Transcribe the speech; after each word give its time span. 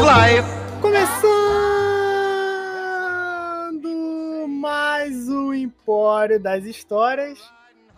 life. 0.00 0.48
Começando 0.80 1.30
mais 4.48 5.28
um 5.28 5.52
Empório 5.52 6.40
das 6.40 6.64
Histórias. 6.64 7.38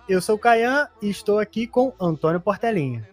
Eu 0.08 0.20
sou 0.20 0.34
o 0.34 0.38
Caian 0.38 0.88
e 1.00 1.08
estou 1.08 1.38
aqui 1.38 1.66
com 1.66 1.92
Antônio 2.00 2.40
Portelinha. 2.40 3.08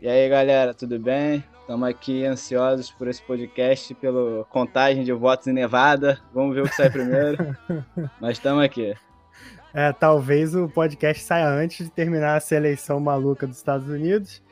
E 0.00 0.08
aí, 0.08 0.28
galera, 0.28 0.72
tudo 0.72 0.98
bem? 0.98 1.44
Estamos 1.60 1.88
aqui 1.88 2.24
ansiosos 2.24 2.90
por 2.90 3.06
esse 3.06 3.22
podcast, 3.22 3.94
pela 3.94 4.44
contagem 4.44 5.04
de 5.04 5.12
votos 5.12 5.46
em 5.46 5.52
Nevada. 5.52 6.18
Vamos 6.32 6.54
ver 6.54 6.62
o 6.62 6.68
que 6.68 6.74
sai 6.74 6.90
primeiro. 6.90 7.56
Mas 8.18 8.38
estamos 8.38 8.64
aqui. 8.64 8.94
É, 9.74 9.92
talvez 9.92 10.54
o 10.54 10.68
podcast 10.68 11.22
saia 11.22 11.48
antes 11.48 11.86
de 11.86 11.92
terminar 11.92 12.38
essa 12.38 12.54
eleição 12.54 12.98
maluca 12.98 13.46
dos 13.46 13.58
Estados 13.58 13.88
Unidos. 13.88 14.42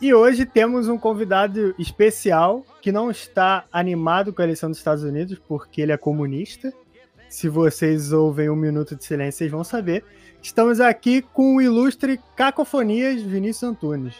E 0.00 0.14
hoje 0.14 0.46
temos 0.46 0.88
um 0.88 0.96
convidado 0.96 1.74
especial 1.78 2.64
que 2.80 2.90
não 2.90 3.10
está 3.10 3.66
animado 3.70 4.32
com 4.32 4.40
a 4.40 4.44
eleição 4.44 4.70
dos 4.70 4.78
Estados 4.78 5.04
Unidos 5.04 5.38
porque 5.46 5.82
ele 5.82 5.92
é 5.92 5.96
comunista. 5.98 6.72
Se 7.28 7.50
vocês 7.50 8.10
ouvem 8.10 8.48
um 8.48 8.56
minuto 8.56 8.96
de 8.96 9.04
silêncio, 9.04 9.38
vocês 9.38 9.50
vão 9.50 9.62
saber. 9.62 10.02
Estamos 10.42 10.80
aqui 10.80 11.20
com 11.20 11.56
o 11.56 11.60
ilustre 11.60 12.18
Cacofonias 12.34 13.20
Vinícius 13.20 13.62
Antunes. 13.62 14.14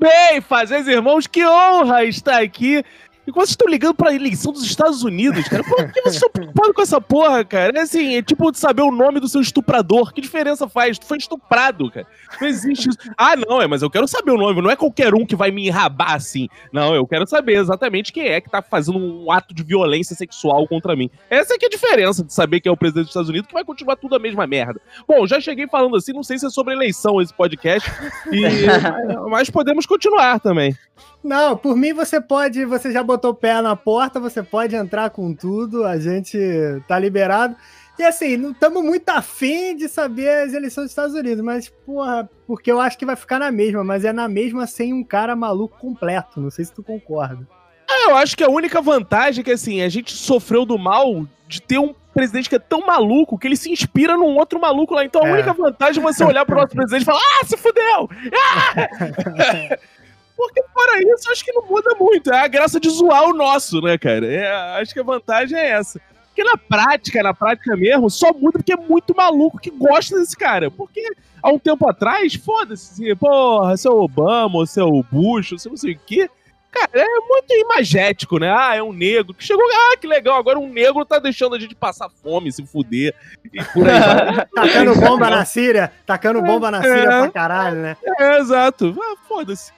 Bem, 0.00 0.40
fazeres 0.40 0.86
irmãos, 0.86 1.26
que 1.26 1.46
honra 1.46 2.04
estar 2.04 2.42
aqui. 2.42 2.82
E 3.26 3.32
quando 3.32 3.46
vocês 3.46 3.50
estão 3.50 3.68
ligando 3.68 3.94
pra 3.94 4.14
eleição 4.14 4.52
dos 4.52 4.64
Estados 4.64 5.02
Unidos, 5.02 5.48
cara, 5.48 5.64
por 5.64 5.90
que 5.90 6.00
vocês 6.02 6.14
estão 6.14 6.30
preocupados 6.30 6.74
com 6.74 6.82
essa 6.82 7.00
porra, 7.00 7.44
cara? 7.44 7.76
É 7.76 7.80
assim, 7.80 8.16
é 8.16 8.22
tipo 8.22 8.52
de 8.52 8.58
saber 8.58 8.82
o 8.82 8.90
nome 8.92 9.18
do 9.18 9.28
seu 9.28 9.40
estuprador. 9.40 10.12
Que 10.12 10.20
diferença 10.20 10.68
faz? 10.68 10.98
Tu 10.98 11.06
foi 11.06 11.18
estuprado, 11.18 11.90
cara. 11.90 12.06
Não 12.40 12.46
existe 12.46 12.88
isso. 12.88 12.98
Ah, 13.18 13.34
não, 13.36 13.60
é, 13.60 13.66
mas 13.66 13.82
eu 13.82 13.90
quero 13.90 14.06
saber 14.06 14.30
o 14.30 14.36
nome. 14.36 14.62
Não 14.62 14.70
é 14.70 14.76
qualquer 14.76 15.12
um 15.14 15.26
que 15.26 15.34
vai 15.34 15.50
me 15.50 15.66
enrabar 15.66 16.14
assim. 16.14 16.48
Não, 16.72 16.94
eu 16.94 17.06
quero 17.06 17.26
saber 17.26 17.56
exatamente 17.56 18.12
quem 18.12 18.28
é 18.28 18.40
que 18.40 18.48
tá 18.48 18.62
fazendo 18.62 18.98
um 18.98 19.32
ato 19.32 19.52
de 19.52 19.62
violência 19.64 20.14
sexual 20.14 20.66
contra 20.68 20.94
mim. 20.94 21.10
Essa 21.28 21.54
é 21.54 21.58
que 21.58 21.64
é 21.64 21.68
a 21.68 21.70
diferença 21.70 22.22
de 22.22 22.32
saber 22.32 22.60
quem 22.60 22.70
é 22.70 22.72
o 22.72 22.76
presidente 22.76 23.04
dos 23.04 23.10
Estados 23.10 23.28
Unidos, 23.28 23.48
que 23.48 23.54
vai 23.54 23.64
continuar 23.64 23.96
tudo 23.96 24.14
a 24.14 24.18
mesma 24.20 24.46
merda. 24.46 24.80
Bom, 25.06 25.26
já 25.26 25.40
cheguei 25.40 25.66
falando 25.66 25.96
assim, 25.96 26.12
não 26.12 26.22
sei 26.22 26.38
se 26.38 26.46
é 26.46 26.50
sobre 26.50 26.74
eleição 26.74 27.20
esse 27.20 27.34
podcast, 27.34 27.90
e... 28.30 28.42
mas 29.28 29.50
podemos 29.50 29.84
continuar 29.84 30.38
também. 30.38 30.76
Não, 31.22 31.56
por 31.56 31.76
mim 31.76 31.92
você 31.92 32.20
pode, 32.20 32.64
você 32.64 32.92
já 32.92 33.02
botou 33.02 33.15
o 33.24 33.34
pé 33.34 33.60
na 33.62 33.74
porta, 33.74 34.20
você 34.20 34.42
pode 34.42 34.74
entrar 34.76 35.10
com 35.10 35.34
tudo, 35.34 35.84
a 35.84 35.98
gente 35.98 36.38
tá 36.86 36.98
liberado. 36.98 37.56
E 37.98 38.02
assim, 38.02 38.36
não 38.36 38.50
estamos 38.50 38.84
muito 38.84 39.08
afim 39.08 39.74
de 39.74 39.88
saber 39.88 40.28
as 40.44 40.52
eleições 40.52 40.84
dos 40.84 40.92
Estados 40.92 41.14
Unidos, 41.14 41.42
mas, 41.42 41.68
porra, 41.68 42.28
porque 42.46 42.70
eu 42.70 42.78
acho 42.80 42.98
que 42.98 43.06
vai 43.06 43.16
ficar 43.16 43.38
na 43.38 43.50
mesma, 43.50 43.82
mas 43.82 44.04
é 44.04 44.12
na 44.12 44.28
mesma 44.28 44.66
sem 44.66 44.92
um 44.92 45.02
cara 45.02 45.34
maluco 45.34 45.78
completo. 45.78 46.38
Não 46.40 46.50
sei 46.50 46.64
se 46.66 46.72
tu 46.74 46.82
concorda. 46.82 47.46
É, 47.88 48.10
eu 48.10 48.16
acho 48.16 48.36
que 48.36 48.44
a 48.44 48.50
única 48.50 48.82
vantagem 48.82 49.40
é 49.40 49.44
que, 49.44 49.50
assim, 49.52 49.80
a 49.80 49.88
gente 49.88 50.12
sofreu 50.12 50.66
do 50.66 50.76
mal 50.78 51.26
de 51.48 51.62
ter 51.62 51.78
um 51.78 51.94
presidente 52.12 52.48
que 52.48 52.56
é 52.56 52.58
tão 52.58 52.80
maluco 52.86 53.38
que 53.38 53.46
ele 53.46 53.56
se 53.56 53.70
inspira 53.70 54.16
num 54.16 54.36
outro 54.36 54.60
maluco 54.60 54.92
lá. 54.94 55.04
Então 55.04 55.22
a 55.22 55.28
É. 55.28 55.32
única 55.32 55.52
vantagem 55.54 56.02
é 56.02 56.06
você 56.06 56.24
olhar 56.24 56.44
pro 56.44 56.56
nosso 56.56 56.74
presidente 56.74 57.02
e 57.02 57.04
falar: 57.04 57.20
Ah, 57.40 57.46
se 57.46 57.56
fudeu! 57.56 58.08
Ah! 58.34 59.78
Porque 60.36 60.62
fora 60.74 61.00
isso, 61.02 61.30
acho 61.32 61.44
que 61.44 61.52
não 61.52 61.62
muda 61.66 61.94
muito. 61.98 62.30
É 62.32 62.40
a 62.40 62.48
graça 62.48 62.78
de 62.78 62.90
zoar 62.90 63.24
o 63.24 63.32
nosso, 63.34 63.80
né, 63.80 63.96
cara? 63.96 64.26
É, 64.30 64.80
acho 64.80 64.92
que 64.92 65.00
a 65.00 65.04
vantagem 65.04 65.58
é 65.58 65.70
essa. 65.70 66.00
Porque 66.26 66.44
na 66.44 66.58
prática, 66.58 67.22
na 67.22 67.32
prática 67.32 67.74
mesmo, 67.76 68.10
só 68.10 68.30
muda 68.34 68.58
porque 68.58 68.74
é 68.74 68.76
muito 68.76 69.16
maluco 69.16 69.58
que 69.58 69.70
gosta 69.70 70.18
desse 70.18 70.36
cara. 70.36 70.70
Porque 70.70 71.02
há 71.42 71.48
um 71.50 71.58
tempo 71.58 71.88
atrás, 71.88 72.34
foda-se, 72.34 73.14
porra, 73.14 73.74
seu 73.78 73.98
Obama, 73.98 74.66
seu 74.66 75.02
Bush, 75.10 75.54
seu 75.56 75.70
não 75.70 75.76
sei 75.78 75.94
o 75.94 76.00
quê. 76.06 76.28
Cara, 76.70 76.90
é 76.92 77.06
muito 77.26 77.50
imagético, 77.54 78.38
né? 78.38 78.54
Ah, 78.54 78.76
é 78.76 78.82
um 78.82 78.92
negro 78.92 79.32
que 79.32 79.42
chegou. 79.42 79.64
Ah, 79.72 79.96
que 79.98 80.06
legal, 80.06 80.36
agora 80.38 80.58
um 80.58 80.68
negro 80.70 81.06
tá 81.06 81.18
deixando 81.18 81.54
a 81.54 81.58
gente 81.58 81.74
passar 81.74 82.10
fome, 82.22 82.52
se 82.52 82.66
fuder. 82.66 83.14
E 83.50 83.64
por 83.64 83.88
aí. 83.88 84.44
Tacando 84.54 84.94
bomba 85.00 85.30
na 85.30 85.42
Síria, 85.46 85.90
tacando 86.04 86.42
bomba 86.42 86.70
na 86.70 86.82
Síria 86.82 87.00
É. 87.00 87.20
pra 87.22 87.30
caralho, 87.30 87.76
né? 87.76 87.96
É, 88.20 88.38
exato. 88.40 88.94
Ah, 89.00 89.14
foda-se. 89.26 89.72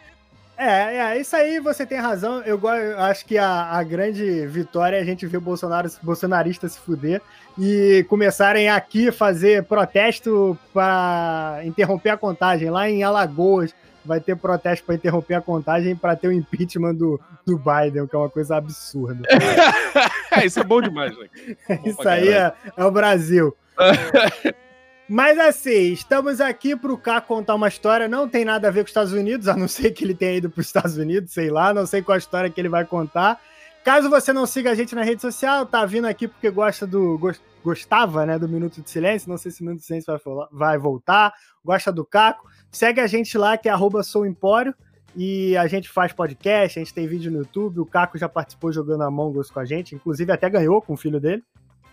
É, 0.59 0.97
é, 0.97 1.21
isso 1.21 1.37
aí 1.37 1.61
você 1.61 1.87
tem 1.87 1.99
razão. 1.99 2.43
Eu, 2.43 2.61
eu 2.61 2.99
acho 2.99 3.25
que 3.25 3.39
a, 3.39 3.71
a 3.71 3.83
grande 3.85 4.45
vitória 4.49 4.97
é 4.97 5.01
a 5.01 5.05
gente 5.05 5.25
ver 5.25 5.39
Bolsonaro, 5.39 5.89
bolsonarista 6.03 6.69
se 6.69 6.81
fuder 6.81 7.23
e 7.57 8.05
começarem 8.09 8.69
aqui 8.69 9.09
a 9.09 9.13
fazer 9.13 9.63
protesto 9.63 10.59
para 10.75 11.61
interromper 11.65 12.11
a 12.11 12.17
contagem. 12.17 12.71
Lá 12.71 12.91
em 12.91 13.05
Alagoas 13.05 13.73
vai 14.05 14.21
ter 14.21 14.37
protesto 14.37 14.85
para 14.85 14.97
interromper 14.97 15.35
a 15.35 15.41
contagem 15.41 15.95
para 15.95 16.17
ter 16.17 16.27
o 16.27 16.33
impeachment 16.33 16.95
do, 16.95 17.21
do 17.47 17.57
Biden, 17.57 18.09
que 18.09 18.17
é 18.17 18.19
uma 18.19 18.31
coisa 18.31 18.57
absurda. 18.57 19.29
É, 20.31 20.45
isso 20.45 20.61
é 20.61 20.65
bom 20.65 20.81
demais, 20.81 21.17
né? 21.19 21.27
Bom 21.69 21.83
Isso 21.89 22.09
aí 22.09 22.29
é, 22.29 22.53
é 22.77 22.85
o 22.85 22.91
Brasil. 22.93 23.57
Mas 25.09 25.39
assim, 25.39 25.93
estamos 25.93 26.41
aqui 26.41 26.77
para 26.77 26.93
o 26.93 26.99
K 26.99 27.21
contar 27.23 27.55
uma 27.55 27.69
história, 27.69 28.07
não 28.09 28.29
tem 28.29 28.45
nada 28.45 28.69
a 28.69 28.71
ver 28.71 28.81
com 28.81 28.85
os 28.85 28.91
Estados 28.91 29.13
Unidos, 29.13 29.49
a 29.49 29.57
não 29.57 29.67
ser 29.69 29.91
que 29.93 30.05
ele 30.05 30.15
tenha 30.15 30.35
ido 30.37 30.51
para 30.51 30.61
os 30.61 30.67
Estados 30.67 30.97
Unidos, 30.99 31.33
sei 31.33 31.51
lá, 31.51 31.73
não 31.73 31.87
sei 31.87 32.03
qual 32.03 32.15
a 32.15 32.19
história 32.19 32.51
que 32.51 32.61
ele 32.61 32.69
vai 32.69 32.85
contar. 32.85 33.41
Caso 33.85 34.11
você 34.11 34.33
não 34.35 34.45
siga 34.45 34.71
a 34.71 34.75
gente 34.75 34.95
na 34.95 35.03
rede 35.03 35.23
social, 35.23 35.65
tá 35.65 35.87
vindo 35.87 36.07
aqui 36.07 36.29
porque 36.29 36.51
gosta 36.51 36.87
do. 36.87 37.17
gos- 37.19 37.41
Gostava, 37.65 38.25
né, 38.25 38.39
do 38.39 38.49
Minuto 38.49 38.81
de 38.81 38.89
Silêncio, 38.89 39.29
não 39.29 39.37
sei 39.37 39.51
se 39.51 39.61
o 39.61 39.65
Minuto 39.65 39.81
de 39.81 39.87
Silêncio 39.87 40.15
vai, 40.25 40.47
vai 40.53 40.79
voltar, 40.79 41.35
gosta 41.65 41.91
do 41.91 42.05
Caco, 42.05 42.49
segue 42.71 43.01
a 43.01 43.07
gente 43.07 43.37
lá, 43.37 43.59
que 43.59 43.69
é 43.69 43.73
arroba 43.73 44.03
Sou 44.05 44.25
Empório, 44.25 44.73
e 45.17 45.57
a 45.57 45.67
gente 45.67 45.89
faz 45.89 46.13
podcast, 46.13 46.79
a 46.79 46.83
gente 46.85 46.95
tem 46.95 47.07
vídeo 47.09 47.33
no 47.33 47.39
YouTube, 47.39 47.81
o 47.81 47.85
Caco 47.85 48.17
já 48.17 48.29
participou 48.29 48.73
jogando 48.73 49.03
Among 49.03 49.39
Us 49.39 49.51
com 49.51 49.59
a 49.59 49.65
gente, 49.65 49.95
inclusive 49.95 50.31
até 50.31 50.49
ganhou 50.49 50.81
com 50.81 50.95
o 50.95 50.97
filho 50.97 51.19
dele. 51.21 51.43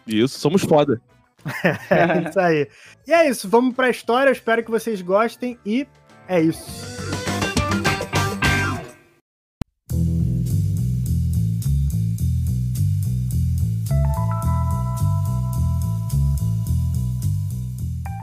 Isso, 0.05 0.39
somos 0.39 0.61
foda. 0.61 1.01
É 1.89 2.29
isso 2.29 2.39
aí. 2.39 2.67
E 3.07 3.13
é 3.13 3.29
isso, 3.29 3.47
vamos 3.47 3.75
pra 3.75 3.89
história. 3.89 4.29
Eu 4.29 4.33
espero 4.33 4.63
que 4.63 4.71
vocês 4.71 5.01
gostem 5.01 5.57
e 5.65 5.87
é 6.27 6.41
isso. 6.41 6.95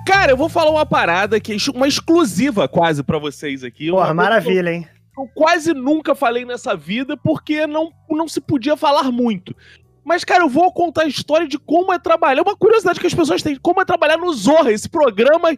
Cara, 0.06 0.32
eu 0.32 0.36
vou 0.36 0.48
falar 0.48 0.70
uma 0.70 0.86
parada 0.86 1.40
que 1.40 1.52
é 1.52 1.56
uma 1.74 1.88
exclusiva 1.88 2.68
quase 2.68 3.02
pra 3.02 3.18
vocês 3.18 3.64
aqui. 3.64 3.90
Porra, 3.90 4.12
maravilha, 4.12 4.70
hein? 4.70 4.86
eu 5.16 5.28
quase 5.34 5.74
nunca 5.74 6.14
falei 6.14 6.44
nessa 6.44 6.74
vida 6.74 7.16
porque 7.16 7.66
não, 7.66 7.92
não 8.08 8.26
se 8.26 8.40
podia 8.40 8.76
falar 8.76 9.10
muito. 9.10 9.54
Mas, 10.04 10.24
cara, 10.24 10.44
eu 10.44 10.48
vou 10.48 10.72
contar 10.72 11.02
a 11.02 11.08
história 11.08 11.46
de 11.46 11.58
como 11.58 11.92
é 11.92 11.98
trabalhar. 11.98 12.42
Uma 12.42 12.56
curiosidade 12.56 12.98
que 12.98 13.06
as 13.06 13.14
pessoas 13.14 13.42
têm, 13.42 13.56
como 13.56 13.80
é 13.80 13.84
trabalhar 13.84 14.16
no 14.16 14.32
Zorra, 14.32 14.72
esse 14.72 14.88
programa 14.88 15.56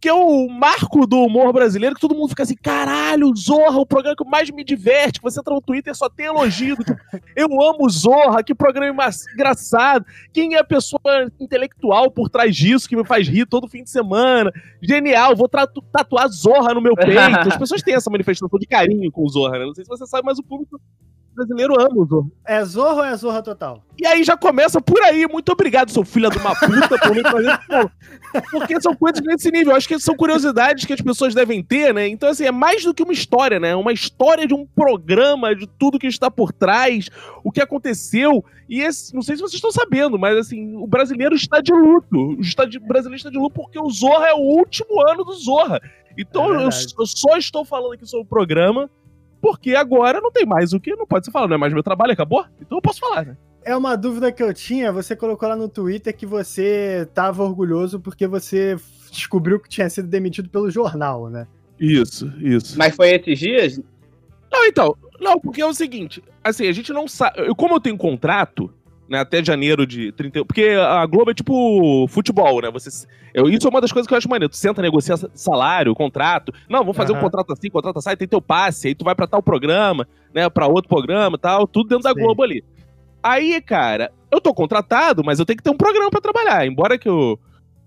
que 0.00 0.08
é 0.08 0.12
o 0.12 0.48
marco 0.48 1.06
do 1.06 1.16
humor 1.16 1.52
brasileiro, 1.52 1.94
que 1.94 2.00
todo 2.00 2.14
mundo 2.14 2.28
fica 2.28 2.42
assim, 2.42 2.54
caralho, 2.54 3.34
Zorra, 3.34 3.78
o 3.78 3.86
programa 3.86 4.14
que 4.16 4.24
mais 4.24 4.50
me 4.50 4.62
diverte, 4.62 5.18
que 5.18 5.24
você 5.24 5.40
entra 5.40 5.54
no 5.54 5.60
Twitter 5.60 5.94
só 5.94 6.08
tem 6.08 6.26
elogio. 6.26 6.76
tipo, 6.76 6.96
eu 7.34 7.48
amo 7.62 7.88
Zorra, 7.88 8.42
que 8.42 8.54
programa 8.54 9.08
engraçado. 9.34 10.04
Quem 10.32 10.54
é 10.54 10.58
a 10.58 10.64
pessoa 10.64 11.00
intelectual 11.40 12.10
por 12.10 12.28
trás 12.28 12.54
disso, 12.54 12.88
que 12.88 12.96
me 12.96 13.04
faz 13.04 13.26
rir 13.26 13.46
todo 13.46 13.68
fim 13.68 13.82
de 13.82 13.90
semana? 13.90 14.52
Genial, 14.82 15.34
vou 15.34 15.48
tatuar 15.48 16.28
Zorra 16.28 16.74
no 16.74 16.80
meu 16.80 16.94
peito. 16.94 17.48
As 17.48 17.56
pessoas 17.56 17.82
têm 17.82 17.94
essa 17.94 18.10
manifestação 18.10 18.58
de 18.58 18.66
carinho 18.66 19.10
com 19.10 19.24
o 19.24 19.28
Zorra, 19.28 19.58
né? 19.58 19.66
Não 19.66 19.74
sei 19.74 19.84
se 19.84 19.88
você 19.88 20.06
sabe, 20.06 20.26
mas 20.26 20.38
o 20.38 20.42
público 20.42 20.80
brasileiro 21.36 21.74
ama 21.80 21.90
o 22.02 22.04
Zorra. 22.06 22.28
É 22.46 22.64
Zorro 22.64 22.96
ou 22.98 23.04
é 23.04 23.16
Zorra 23.16 23.42
Total? 23.42 23.82
E 24.00 24.06
aí 24.06 24.24
já 24.24 24.36
começa 24.36 24.80
por 24.80 25.00
aí. 25.02 25.26
Muito 25.26 25.50
obrigado, 25.52 25.90
seu 25.90 26.04
filho 26.04 26.28
de 26.30 26.38
uma 26.38 26.54
puta, 26.54 26.98
por 26.98 27.14
me 27.14 27.22
fazer. 27.22 27.58
Pô, 27.68 28.40
Porque 28.50 28.80
são 28.80 28.94
coisas 28.96 29.22
nesse 29.24 29.50
nível. 29.50 29.70
Eu 29.72 29.76
acho 29.76 29.86
que 29.88 29.98
são 29.98 30.14
curiosidades 30.16 30.84
que 30.84 30.92
as 30.92 31.00
pessoas 31.00 31.34
devem 31.34 31.62
ter, 31.62 31.94
né? 31.94 32.08
Então, 32.08 32.28
assim, 32.28 32.44
é 32.44 32.50
mais 32.52 32.82
do 32.84 32.92
que 32.92 33.02
uma 33.02 33.12
história, 33.12 33.58
né? 33.60 33.70
É 33.70 33.76
uma 33.76 33.92
história 33.92 34.46
de 34.46 34.54
um 34.54 34.66
programa, 34.66 35.54
de 35.54 35.66
tudo 35.66 35.98
que 35.98 36.06
está 36.06 36.30
por 36.30 36.52
trás, 36.52 37.08
o 37.44 37.50
que 37.52 37.60
aconteceu. 37.60 38.44
E 38.68 38.80
esse, 38.80 39.14
não 39.14 39.22
sei 39.22 39.36
se 39.36 39.42
vocês 39.42 39.54
estão 39.54 39.70
sabendo, 39.70 40.18
mas 40.18 40.36
assim, 40.36 40.76
o 40.76 40.86
brasileiro 40.86 41.34
está 41.34 41.60
de 41.60 41.72
luto. 41.72 42.16
O 42.36 42.40
está 42.40 42.64
de- 42.64 42.78
o 42.78 42.86
brasileiro 42.86 43.16
está 43.18 43.30
de 43.30 43.38
luto 43.38 43.54
porque 43.54 43.78
o 43.78 43.88
Zorra 43.90 44.26
é 44.28 44.34
o 44.34 44.38
último 44.40 45.00
ano 45.08 45.24
do 45.24 45.32
Zorra. 45.34 45.80
Então, 46.18 46.52
É 46.52 46.56
eu, 46.64 46.70
eu 46.98 47.06
só 47.06 47.36
estou 47.36 47.64
falando 47.64 47.92
aqui 47.92 48.06
sobre 48.06 48.24
o 48.24 48.28
programa. 48.28 48.90
Porque 49.46 49.76
agora 49.76 50.20
não 50.20 50.32
tem 50.32 50.44
mais 50.44 50.72
o 50.72 50.80
que, 50.80 50.96
não 50.96 51.06
pode 51.06 51.24
ser 51.24 51.30
falar, 51.30 51.46
não 51.46 51.54
é 51.54 51.58
mais 51.58 51.72
meu 51.72 51.80
trabalho, 51.80 52.12
acabou? 52.12 52.44
Então 52.60 52.78
eu 52.78 52.82
posso 52.82 52.98
falar, 52.98 53.24
né? 53.24 53.36
É 53.62 53.76
uma 53.76 53.94
dúvida 53.94 54.32
que 54.32 54.42
eu 54.42 54.52
tinha. 54.52 54.90
Você 54.90 55.14
colocou 55.14 55.48
lá 55.48 55.54
no 55.54 55.68
Twitter 55.68 56.16
que 56.16 56.26
você 56.26 57.08
tava 57.14 57.44
orgulhoso 57.44 58.00
porque 58.00 58.26
você 58.26 58.76
descobriu 59.08 59.60
que 59.60 59.68
tinha 59.68 59.88
sido 59.88 60.08
demitido 60.08 60.48
pelo 60.48 60.68
jornal, 60.68 61.30
né? 61.30 61.46
Isso, 61.78 62.26
isso. 62.40 62.76
Mas 62.76 62.96
foi 62.96 63.10
esses 63.10 63.38
dias? 63.38 63.80
Não, 64.50 64.66
então, 64.66 64.96
não, 65.20 65.38
porque 65.38 65.60
é 65.60 65.66
o 65.66 65.72
seguinte, 65.72 66.24
assim, 66.42 66.66
a 66.66 66.72
gente 66.72 66.92
não 66.92 67.06
sabe. 67.06 67.46
Eu, 67.46 67.54
como 67.54 67.76
eu 67.76 67.80
tenho 67.80 67.96
contrato, 67.96 68.74
né, 69.08 69.20
até 69.20 69.44
janeiro 69.44 69.86
de 69.86 70.12
31. 70.12 70.44
Porque 70.44 70.70
a 70.70 71.04
Globo 71.06 71.30
é 71.30 71.34
tipo 71.34 72.06
futebol, 72.08 72.60
né? 72.60 72.70
Você, 72.70 73.06
eu, 73.32 73.48
isso 73.48 73.66
é 73.66 73.70
uma 73.70 73.80
das 73.80 73.92
coisas 73.92 74.06
que 74.06 74.14
eu 74.14 74.18
acho 74.18 74.28
maneiro. 74.28 74.50
Tu 74.50 74.56
senta, 74.56 74.82
negocia 74.82 75.16
salário, 75.34 75.94
contrato. 75.94 76.52
Não, 76.68 76.80
vamos 76.80 76.96
fazer 76.96 77.12
uhum. 77.12 77.18
um 77.18 77.22
contrato 77.22 77.52
assim, 77.52 77.70
contrato 77.70 77.98
assim, 77.98 78.16
tem 78.16 78.28
teu 78.28 78.40
passe, 78.40 78.88
aí 78.88 78.94
tu 78.94 79.04
vai 79.04 79.14
pra 79.14 79.26
tal 79.26 79.42
programa, 79.42 80.06
né? 80.34 80.48
Pra 80.48 80.66
outro 80.66 80.88
programa 80.88 81.38
tal, 81.38 81.66
tudo 81.66 81.88
dentro 81.88 82.08
Sim. 82.08 82.14
da 82.14 82.20
Globo 82.20 82.42
ali. 82.42 82.64
Aí, 83.22 83.60
cara, 83.60 84.12
eu 84.30 84.40
tô 84.40 84.54
contratado, 84.54 85.24
mas 85.24 85.38
eu 85.38 85.44
tenho 85.44 85.56
que 85.56 85.62
ter 85.62 85.70
um 85.70 85.76
programa 85.76 86.10
para 86.10 86.20
trabalhar. 86.20 86.66
Embora 86.66 86.98
que 86.98 87.08
eu 87.08 87.38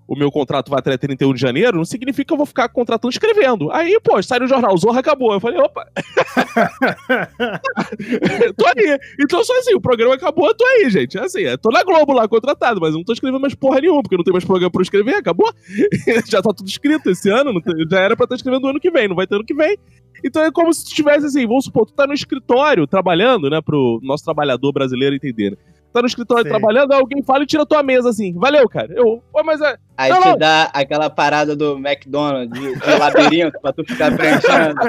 o 0.10 0.18
meu 0.18 0.32
contrato 0.32 0.72
vai 0.72 0.80
até 0.80 0.98
31 0.98 1.36
de 1.36 1.40
janeiro, 1.40 1.78
não 1.78 1.86
significa 1.86 2.26
que 2.26 2.34
eu 2.34 2.38
vou 2.38 2.48
ficar 2.48 2.68
contratando 2.70 3.12
escrevendo. 3.12 3.72
Aí, 3.72 4.00
pô, 4.04 4.20
sai 4.24 4.40
no 4.40 4.48
jornal, 4.48 4.76
Zorra 4.76 5.02
acabou. 5.02 5.34
Eu 5.34 5.40
falei, 5.40 5.60
opa. 5.60 5.86
tô 8.58 8.66
aí. 8.66 9.00
Então, 9.20 9.44
só 9.44 9.56
assim, 9.60 9.76
o 9.76 9.80
programa 9.80 10.16
acabou, 10.16 10.48
eu 10.48 10.56
tô 10.56 10.66
aí, 10.66 10.90
gente. 10.90 11.16
É 11.16 11.22
assim, 11.22 11.42
eu 11.42 11.60
tô 11.60 11.70
na 11.70 11.84
Globo 11.84 12.12
lá, 12.12 12.28
contratado, 12.28 12.82
mas 12.82 12.96
não 12.96 13.04
tô 13.04 13.14
escrevendo 13.14 13.40
mais 13.40 13.54
porra 13.54 13.82
nenhuma, 13.82 14.02
porque 14.02 14.18
não 14.18 14.24
tem 14.24 14.34
mais 14.34 14.44
programa 14.44 14.72
pra 14.72 14.80
eu 14.80 14.84
escrever, 14.84 15.14
acabou. 15.14 15.54
já 16.28 16.42
tá 16.42 16.52
tudo 16.56 16.68
escrito 16.68 17.08
esse 17.12 17.30
ano, 17.30 17.62
tem, 17.62 17.88
já 17.88 18.00
era 18.00 18.16
pra 18.16 18.24
estar 18.24 18.36
escrevendo 18.36 18.64
no 18.64 18.70
ano 18.70 18.80
que 18.80 18.90
vem, 18.90 19.08
não 19.08 19.16
vai 19.16 19.28
ter 19.28 19.36
ano 19.36 19.46
que 19.46 19.54
vem. 19.54 19.78
Então 20.26 20.44
é 20.44 20.52
como 20.52 20.74
se 20.74 20.86
tu 20.86 20.88
estivesse 20.88 21.28
assim, 21.28 21.46
vamos 21.46 21.66
supor, 21.66 21.86
tu 21.86 21.94
tá 21.94 22.08
no 22.08 22.14
escritório 22.14 22.88
trabalhando, 22.88 23.48
né, 23.48 23.62
pro 23.62 24.00
nosso 24.02 24.24
trabalhador 24.24 24.74
brasileiro 24.74 25.16
entender, 25.16 25.52
né? 25.52 25.58
tá 25.92 26.02
no 26.02 26.08
escritório 26.08 26.44
Sim. 26.44 26.50
trabalhando, 26.50 26.94
alguém 26.94 27.24
fala 27.24 27.44
e 27.44 27.48
tira 27.48 27.66
tua 27.66 27.84
mesa 27.84 28.10
assim. 28.10 28.34
Valeu, 28.34 28.68
cara. 28.70 28.94
Eu, 28.94 29.22
Pô, 29.32 29.44
mas 29.44 29.60
é. 29.62 29.78
Aí 30.00 30.10
não, 30.12 30.22
te 30.22 30.28
não. 30.30 30.38
dá 30.38 30.72
aquela 30.74 31.10
parada 31.10 31.58
do 31.58 31.78
McDonald's, 31.78 32.58
de, 32.58 32.74
de 32.74 32.98
labirinto, 32.98 33.60
pra 33.60 33.74
tu 33.74 33.84
ficar 33.84 34.16
preenchendo. 34.16 34.80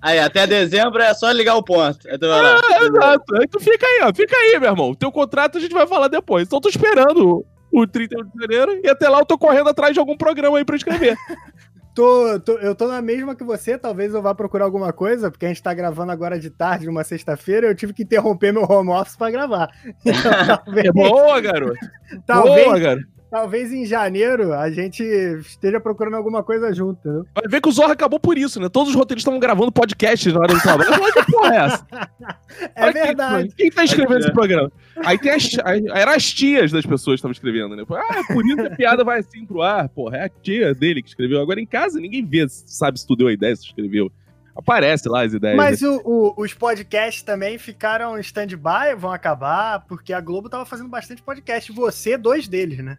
Aí 0.00 0.18
até 0.18 0.46
dezembro 0.46 1.02
é 1.02 1.12
só 1.12 1.30
ligar 1.30 1.56
o 1.56 1.62
ponto. 1.62 2.08
Aí 2.08 2.16
tu 2.16 2.26
vai 2.26 2.40
lá. 2.40 2.58
É, 2.70 2.86
exato. 2.86 3.36
Aí 3.36 3.46
tu 3.48 3.60
fica 3.60 3.86
aí, 3.86 4.00
ó. 4.04 4.14
Fica 4.14 4.34
aí, 4.34 4.58
meu 4.58 4.70
irmão. 4.70 4.94
Teu 4.94 5.12
contrato 5.12 5.58
a 5.58 5.60
gente 5.60 5.74
vai 5.74 5.86
falar 5.86 6.08
depois. 6.08 6.46
Então 6.46 6.58
tô 6.58 6.70
esperando 6.70 7.44
o 7.70 7.86
31 7.86 8.24
de 8.24 8.40
janeiro 8.40 8.80
e 8.82 8.88
até 8.88 9.10
lá 9.10 9.18
eu 9.18 9.26
tô 9.26 9.36
correndo 9.36 9.68
atrás 9.68 9.92
de 9.92 10.00
algum 10.00 10.16
programa 10.16 10.56
aí 10.56 10.64
pra 10.64 10.76
escrever. 10.76 11.14
Tô, 11.94 12.38
tô, 12.40 12.58
eu 12.58 12.74
tô 12.74 12.88
na 12.88 13.00
mesma 13.00 13.34
que 13.34 13.42
você, 13.42 13.78
talvez 13.78 14.12
eu 14.12 14.20
vá 14.20 14.34
procurar 14.34 14.66
alguma 14.66 14.92
coisa, 14.92 15.30
porque 15.30 15.46
a 15.46 15.48
gente 15.48 15.62
tá 15.62 15.72
gravando 15.72 16.12
agora 16.12 16.38
de 16.38 16.50
tarde, 16.50 16.84
numa 16.84 17.02
sexta-feira, 17.02 17.68
eu 17.68 17.74
tive 17.74 17.94
que 17.94 18.02
interromper 18.02 18.52
meu 18.52 18.70
home 18.70 18.90
office 18.90 19.16
pra 19.16 19.30
gravar. 19.30 19.70
Então, 20.04 20.62
talvez... 20.62 20.84
É 20.84 20.92
boa, 20.92 21.40
garoto! 21.40 21.78
talvez, 22.26 22.64
boa, 22.66 22.78
garoto! 22.78 23.15
Talvez 23.30 23.72
em 23.72 23.84
janeiro 23.84 24.52
a 24.52 24.70
gente 24.70 25.02
esteja 25.02 25.80
procurando 25.80 26.14
alguma 26.14 26.42
coisa 26.44 26.72
junto, 26.72 26.98
entendeu? 27.00 27.26
Vai 27.34 27.48
ver 27.48 27.60
que 27.60 27.68
o 27.68 27.72
Zorra 27.72 27.92
acabou 27.92 28.20
por 28.20 28.38
isso, 28.38 28.60
né? 28.60 28.68
Todos 28.68 28.90
os 28.90 28.94
roteiristas 28.94 29.22
estavam 29.22 29.40
gravando 29.40 29.72
podcast 29.72 30.30
na 30.32 30.40
hora 30.40 30.54
do 30.54 30.60
trabalho. 30.60 31.12
que 31.12 31.32
porra 31.32 31.54
é 31.54 31.58
essa? 31.58 31.86
É 32.74 32.92
verdade. 32.92 33.48
Quem, 33.48 33.56
quem 33.56 33.70
tá 33.70 33.84
escrevendo 33.84 34.16
é. 34.16 34.20
esse 34.20 34.32
programa? 34.32 34.72
Aí 35.04 35.18
tem 35.18 35.32
as, 35.32 35.50
eram 35.94 36.12
as 36.12 36.32
tias 36.32 36.72
das 36.72 36.86
pessoas 36.86 37.20
que 37.20 37.26
estavam 37.26 37.32
escrevendo, 37.32 37.76
né? 37.76 37.84
Ah, 37.90 38.20
é 38.20 38.32
por 38.32 38.44
isso 38.46 38.56
que 38.56 38.66
a 38.66 38.76
piada 38.76 39.04
vai 39.04 39.20
assim 39.20 39.44
pro 39.44 39.62
ar, 39.62 39.88
porra. 39.88 40.18
É 40.18 40.24
a 40.24 40.28
tia 40.28 40.74
dele 40.74 41.02
que 41.02 41.08
escreveu. 41.08 41.40
Agora 41.40 41.60
em 41.60 41.66
casa 41.66 42.00
ninguém 42.00 42.24
vê, 42.24 42.46
sabe 42.48 42.98
se 42.98 43.06
tu 43.06 43.16
deu 43.16 43.28
a 43.28 43.32
ideia, 43.32 43.54
se 43.54 43.62
tu 43.62 43.68
escreveu. 43.68 44.10
Aparece 44.56 45.08
lá 45.08 45.24
as 45.24 45.34
ideias. 45.34 45.56
Mas 45.56 45.82
né? 45.82 45.88
o, 45.88 46.00
o, 46.04 46.34
os 46.42 46.54
podcasts 46.54 47.22
também 47.22 47.58
ficaram 47.58 48.16
em 48.16 48.20
stand-by, 48.20 48.94
vão 48.96 49.12
acabar, 49.12 49.84
porque 49.86 50.12
a 50.12 50.20
Globo 50.20 50.48
tava 50.48 50.64
fazendo 50.64 50.88
bastante 50.88 51.22
podcast. 51.22 51.70
Você, 51.72 52.16
dois 52.16 52.48
deles, 52.48 52.78
né? 52.78 52.96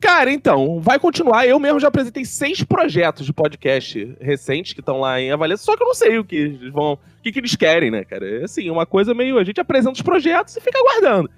Cara, 0.00 0.32
então, 0.32 0.80
vai 0.80 0.98
continuar. 0.98 1.46
Eu 1.46 1.60
mesmo 1.60 1.78
já 1.78 1.88
apresentei 1.88 2.24
seis 2.24 2.64
projetos 2.64 3.26
de 3.26 3.32
podcast 3.34 4.16
recentes 4.18 4.72
que 4.72 4.80
estão 4.80 4.98
lá 4.98 5.20
em 5.20 5.30
avaliação, 5.30 5.66
só 5.66 5.76
que 5.76 5.82
eu 5.82 5.86
não 5.86 5.94
sei 5.94 6.18
o 6.18 6.24
que 6.24 6.36
eles 6.36 6.72
vão. 6.72 6.94
O 6.94 7.22
que, 7.22 7.30
que 7.30 7.38
eles 7.38 7.54
querem, 7.54 7.90
né, 7.90 8.02
cara? 8.02 8.26
É 8.26 8.44
assim, 8.44 8.70
uma 8.70 8.86
coisa 8.86 9.12
meio. 9.12 9.38
A 9.38 9.44
gente 9.44 9.60
apresenta 9.60 9.92
os 9.92 10.02
projetos 10.02 10.56
e 10.56 10.60
fica 10.60 10.78
aguardando. 10.78 11.30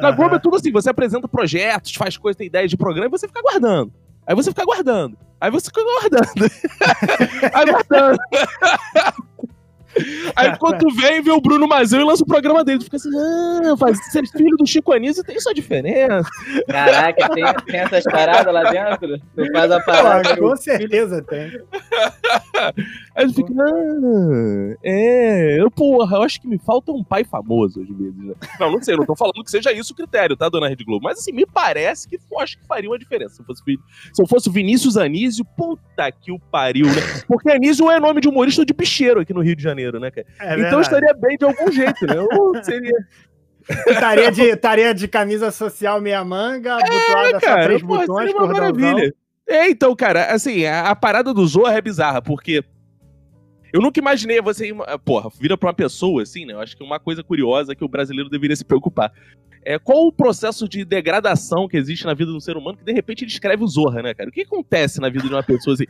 Na 0.00 0.10
Globo 0.12 0.36
é 0.36 0.38
tudo 0.38 0.56
assim: 0.56 0.72
você 0.72 0.88
apresenta 0.88 1.28
projetos, 1.28 1.94
faz 1.94 2.16
coisas, 2.16 2.38
tem 2.38 2.46
ideias 2.46 2.70
de 2.70 2.76
programa 2.76 3.06
e 3.06 3.10
você 3.10 3.28
fica 3.28 3.40
aguardando. 3.40 3.92
Aí 4.26 4.34
você 4.34 4.50
fica 4.50 4.62
aguardando. 4.62 5.18
Aí 5.38 5.50
você 5.50 5.66
fica 5.66 5.80
aguardando. 5.82 6.50
aguardando. 7.52 8.18
Aí 10.36 10.56
quando 10.58 10.78
tu 10.78 10.94
vem, 10.94 11.20
vê 11.22 11.30
o 11.30 11.40
Bruno 11.40 11.66
Mazeu 11.66 12.00
e 12.00 12.04
lança 12.04 12.22
o 12.22 12.26
programa 12.26 12.64
dele. 12.64 12.78
Tu 12.78 12.84
fica 12.84 12.96
assim, 12.96 13.10
ah, 13.16 13.76
faz, 13.76 13.98
ser 14.10 14.26
filho 14.28 14.56
do 14.56 14.66
Chico 14.66 14.92
Anísio 14.92 15.24
tem 15.24 15.38
sua 15.40 15.52
diferença. 15.52 16.28
Caraca, 16.68 17.28
tem, 17.30 17.44
tem 17.66 17.80
essas 17.80 18.04
paradas 18.04 18.52
lá 18.52 18.70
dentro? 18.70 19.18
Tu 19.36 19.52
faz 19.52 19.70
a 19.70 19.80
parada. 19.80 20.36
com 20.36 20.56
certeza 20.56 21.22
tem. 21.22 21.60
Aí 23.14 23.26
tu 23.26 23.34
fica, 23.34 23.52
ah, 23.52 24.76
é, 24.82 25.60
eu, 25.60 25.70
porra, 25.70 26.16
eu 26.16 26.22
acho 26.22 26.40
que 26.40 26.48
me 26.48 26.58
falta 26.58 26.92
um 26.92 27.04
pai 27.04 27.24
famoso 27.24 27.80
às 27.80 27.88
vezes. 27.88 28.16
Né? 28.16 28.34
Não, 28.58 28.72
não 28.72 28.82
sei, 28.82 28.96
não 28.96 29.06
tô 29.06 29.14
falando 29.14 29.44
que 29.44 29.50
seja 29.50 29.72
isso 29.72 29.92
o 29.92 29.96
critério, 29.96 30.36
tá, 30.36 30.48
dona 30.48 30.68
Rede 30.68 30.84
Globo? 30.84 31.04
Mas 31.04 31.18
assim, 31.18 31.32
me 31.32 31.46
parece 31.46 32.08
que 32.08 32.18
eu 32.30 32.38
acho 32.40 32.58
que 32.58 32.66
faria 32.66 32.90
uma 32.90 32.98
diferença. 32.98 33.36
Se 33.36 33.42
eu 33.42 33.46
fosse, 33.46 33.62
se 34.12 34.22
eu 34.22 34.26
fosse 34.26 34.50
Vinícius 34.50 34.96
Anísio, 34.96 35.44
puta 35.56 36.10
que 36.10 36.32
o 36.32 36.38
pariu, 36.38 36.86
né? 36.86 37.00
Porque 37.26 37.50
Anísio 37.50 37.90
é 37.90 38.00
nome 38.00 38.20
de 38.20 38.28
humorista 38.28 38.64
de 38.64 38.72
bicheiro 38.72 39.20
aqui 39.20 39.32
no 39.32 39.40
Rio 39.40 39.56
de 39.56 39.62
Janeiro 39.62 40.00
né, 40.00 40.10
cara? 40.10 40.26
É 40.40 40.54
então 40.54 40.78
eu 40.78 40.80
estaria 40.80 41.14
bem 41.14 41.36
de 41.36 41.44
algum 41.44 41.70
jeito, 41.70 42.06
né? 42.06 42.16
Eu 42.16 42.64
seria. 42.64 43.06
estaria, 43.86 44.32
de, 44.32 44.42
estaria 44.42 44.94
de 44.94 45.06
camisa 45.06 45.50
social 45.50 46.00
meia 46.00 46.24
manga, 46.24 46.78
é, 46.80 47.40
só 47.40 47.62
três 47.62 47.82
porra, 47.82 48.06
botões, 48.06 48.32
uma 48.32 48.46
maravilha. 48.46 49.14
É, 49.50 49.68
então, 49.68 49.96
cara, 49.96 50.26
assim, 50.32 50.64
a, 50.64 50.90
a 50.90 50.94
parada 50.94 51.34
do 51.34 51.44
Zorra 51.44 51.76
é 51.76 51.82
bizarra, 51.82 52.22
porque 52.22 52.62
eu 53.72 53.80
nunca 53.80 53.98
imaginei 53.98 54.40
você 54.40 54.72
porra, 55.04 55.28
vira 55.40 55.58
pra 55.58 55.66
uma 55.66 55.74
pessoa, 55.74 56.22
assim, 56.22 56.46
né? 56.46 56.52
Eu 56.52 56.60
acho 56.60 56.76
que 56.76 56.84
uma 56.84 57.00
coisa 57.00 57.24
curiosa 57.24 57.74
que 57.74 57.82
o 57.84 57.88
brasileiro 57.88 58.30
deveria 58.30 58.54
se 58.54 58.64
preocupar. 58.64 59.12
É, 59.64 59.78
qual 59.78 60.06
o 60.06 60.12
processo 60.12 60.68
de 60.68 60.84
degradação 60.84 61.68
que 61.68 61.76
existe 61.76 62.06
na 62.06 62.14
vida 62.14 62.32
do 62.32 62.40
ser 62.40 62.56
humano 62.56 62.78
que 62.78 62.84
de 62.84 62.92
repente 62.92 63.24
ele 63.24 63.30
escreve 63.30 63.62
o 63.62 63.66
Zorra, 63.66 64.02
né, 64.02 64.14
cara? 64.14 64.30
O 64.30 64.32
que 64.32 64.42
acontece 64.42 65.00
na 65.00 65.08
vida 65.08 65.26
de 65.26 65.34
uma 65.34 65.42
pessoa 65.42 65.74
assim? 65.74 65.84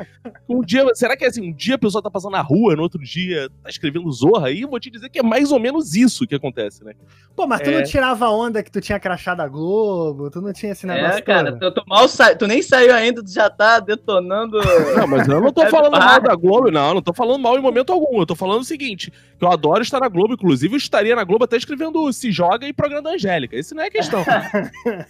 Um 0.48 0.60
dia, 0.62 0.84
será 0.94 1.16
que 1.16 1.24
é 1.24 1.28
assim, 1.28 1.50
um 1.50 1.52
dia 1.52 1.76
a 1.76 1.78
pessoa 1.78 2.02
tá 2.02 2.10
passando 2.10 2.32
na 2.32 2.40
rua, 2.40 2.74
no 2.74 2.82
outro 2.82 3.00
dia 3.00 3.48
tá 3.62 3.70
escrevendo 3.70 4.10
Zorra? 4.10 4.48
Aí 4.48 4.62
eu 4.62 4.68
vou 4.68 4.80
te 4.80 4.90
dizer 4.90 5.08
que 5.08 5.20
é 5.20 5.22
mais 5.22 5.52
ou 5.52 5.60
menos 5.60 5.94
isso 5.94 6.26
que 6.26 6.34
acontece, 6.34 6.82
né? 6.82 6.94
Pô, 7.36 7.46
mas 7.46 7.60
tu 7.60 7.70
é... 7.70 7.78
não 7.78 7.84
tirava 7.84 8.28
onda 8.28 8.62
que 8.62 8.70
tu 8.70 8.80
tinha 8.80 8.98
crachado 8.98 9.42
a 9.42 9.48
Globo, 9.48 10.30
tu 10.30 10.40
não 10.40 10.52
tinha 10.52 10.72
esse 10.72 10.86
negócio. 10.86 11.18
É, 11.18 11.22
cara, 11.22 11.52
tu, 11.56 11.70
tu, 11.72 11.84
mal 11.86 12.08
sa... 12.08 12.34
tu 12.34 12.46
nem 12.46 12.62
saiu 12.62 12.92
ainda, 12.92 13.22
tu 13.22 13.30
já 13.32 13.48
tá 13.48 13.78
detonando. 13.78 14.58
Não, 14.96 15.06
mas 15.06 15.28
eu 15.28 15.40
não 15.40 15.52
tô 15.52 15.66
falando 15.70 15.92
mal 15.92 16.20
da 16.20 16.34
Globo, 16.34 16.70
não, 16.70 16.94
não 16.94 17.02
tô 17.02 17.12
falando 17.12 17.40
mal 17.40 17.56
em 17.56 17.62
momento 17.62 17.92
algum. 17.92 18.20
Eu 18.20 18.26
tô 18.26 18.34
falando 18.34 18.60
o 18.60 18.64
seguinte: 18.64 19.10
que 19.38 19.44
eu 19.44 19.50
adoro 19.50 19.82
estar 19.82 20.00
na 20.00 20.08
Globo, 20.08 20.34
inclusive 20.34 20.74
eu 20.74 20.78
estaria 20.78 21.14
na 21.14 21.24
Globo 21.24 21.44
até 21.44 21.56
escrevendo 21.56 22.12
Se 22.12 22.32
Joga 22.32 22.66
e 22.66 22.72
Programa 22.72 23.02
da 23.02 23.10
Angélica. 23.10 23.56
Esse 23.60 23.74
não 23.74 23.82
é 23.82 23.86
a 23.86 23.90
questão. 23.90 24.24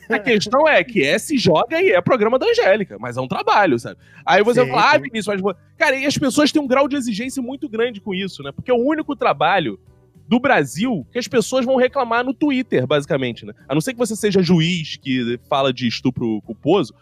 a 0.09 0.19
questão 0.19 0.69
é 0.69 0.85
que 0.85 1.03
é 1.03 1.19
Se 1.19 1.39
Joga 1.39 1.81
e 1.81 1.91
é 1.91 2.01
programa 2.01 2.39
da 2.39 2.47
Angélica, 2.47 2.99
mas 2.99 3.17
é 3.17 3.21
um 3.21 3.29
trabalho, 3.29 3.79
sabe? 3.79 3.99
Aí 4.27 4.43
você 4.43 4.65
sim, 4.65 4.71
fala, 4.71 4.93
ah, 4.93 4.99
Vinícius, 4.99 5.41
mas. 5.41 5.57
Cara, 5.77 5.97
e 5.97 6.05
as 6.05 6.19
pessoas 6.19 6.53
têm 6.53 6.61
um 6.61 6.67
grau 6.67 6.89
de 6.89 6.97
exigência 6.97 7.43
muito 7.43 7.69
grande 7.69 8.01
com 8.01 8.15
isso, 8.15 8.43
né? 8.43 8.53
Porque 8.53 8.71
é 8.71 8.75
o 8.75 8.85
único 8.85 9.17
trabalho 9.17 9.81
do 10.29 10.39
Brasil 10.39 11.07
que 11.11 11.19
as 11.19 11.27
pessoas 11.27 11.65
vão 11.65 11.77
reclamar 11.77 12.25
no 12.25 12.33
Twitter, 12.33 12.87
basicamente, 12.87 13.45
né? 13.45 13.53
A 13.69 13.75
não 13.75 13.81
ser 13.81 13.93
que 13.93 13.99
você 13.99 14.15
seja 14.15 14.43
juiz 14.43 14.97
que 14.97 15.41
fala 15.49 15.73
de 15.73 15.89
estupro 15.89 16.41
culposo, 16.43 16.95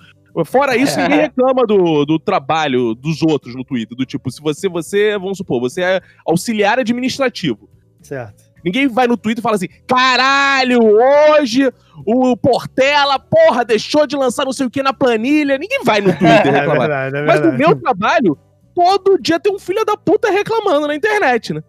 Fora 0.45 0.77
isso, 0.77 0.99
ninguém 1.01 1.19
reclama 1.19 1.67
do, 1.67 2.05
do 2.05 2.19
trabalho 2.19 2.95
dos 2.95 3.23
outros 3.23 3.57
no 3.57 3.65
Twitter. 3.65 3.97
Do 3.97 4.07
tipo, 4.07 4.31
se 4.31 4.41
você, 4.41 4.69
você, 4.69 5.19
vamos 5.19 5.39
supor, 5.39 5.61
você 5.61 5.83
é 5.83 6.01
auxiliar 6.25 6.79
administrativo. 6.79 7.69
Certo. 8.01 8.48
Ninguém 8.69 8.87
vai 8.87 9.07
no 9.07 9.17
Twitter 9.17 9.41
e 9.41 9.43
fala 9.43 9.57
assim: 9.57 9.69
caralho, 9.87 10.79
hoje 10.83 11.73
o 12.05 12.37
Portela, 12.37 13.19
porra, 13.19 13.65
deixou 13.65 14.07
de 14.07 14.15
lançar 14.15 14.45
não 14.45 14.53
sei 14.53 14.67
o 14.67 14.71
que 14.71 14.83
na 14.83 14.93
planilha. 14.93 15.57
Ninguém 15.57 15.83
vai 15.83 16.03
no 16.03 16.11
Twitter 16.11 16.53
reclamar. 16.53 16.77
É 16.77 16.79
verdade, 16.81 17.17
é 17.17 17.21
verdade. 17.23 17.27
Mas 17.27 17.53
no 17.53 17.59
meu 17.59 17.75
trabalho, 17.75 18.39
todo 18.75 19.19
dia 19.19 19.41
tem 19.41 19.55
um 19.55 19.59
filho 19.59 19.87
da 19.87 19.97
puta 19.97 20.31
reclamando 20.31 20.87
na 20.87 20.95
internet, 20.95 21.55
né? 21.55 21.63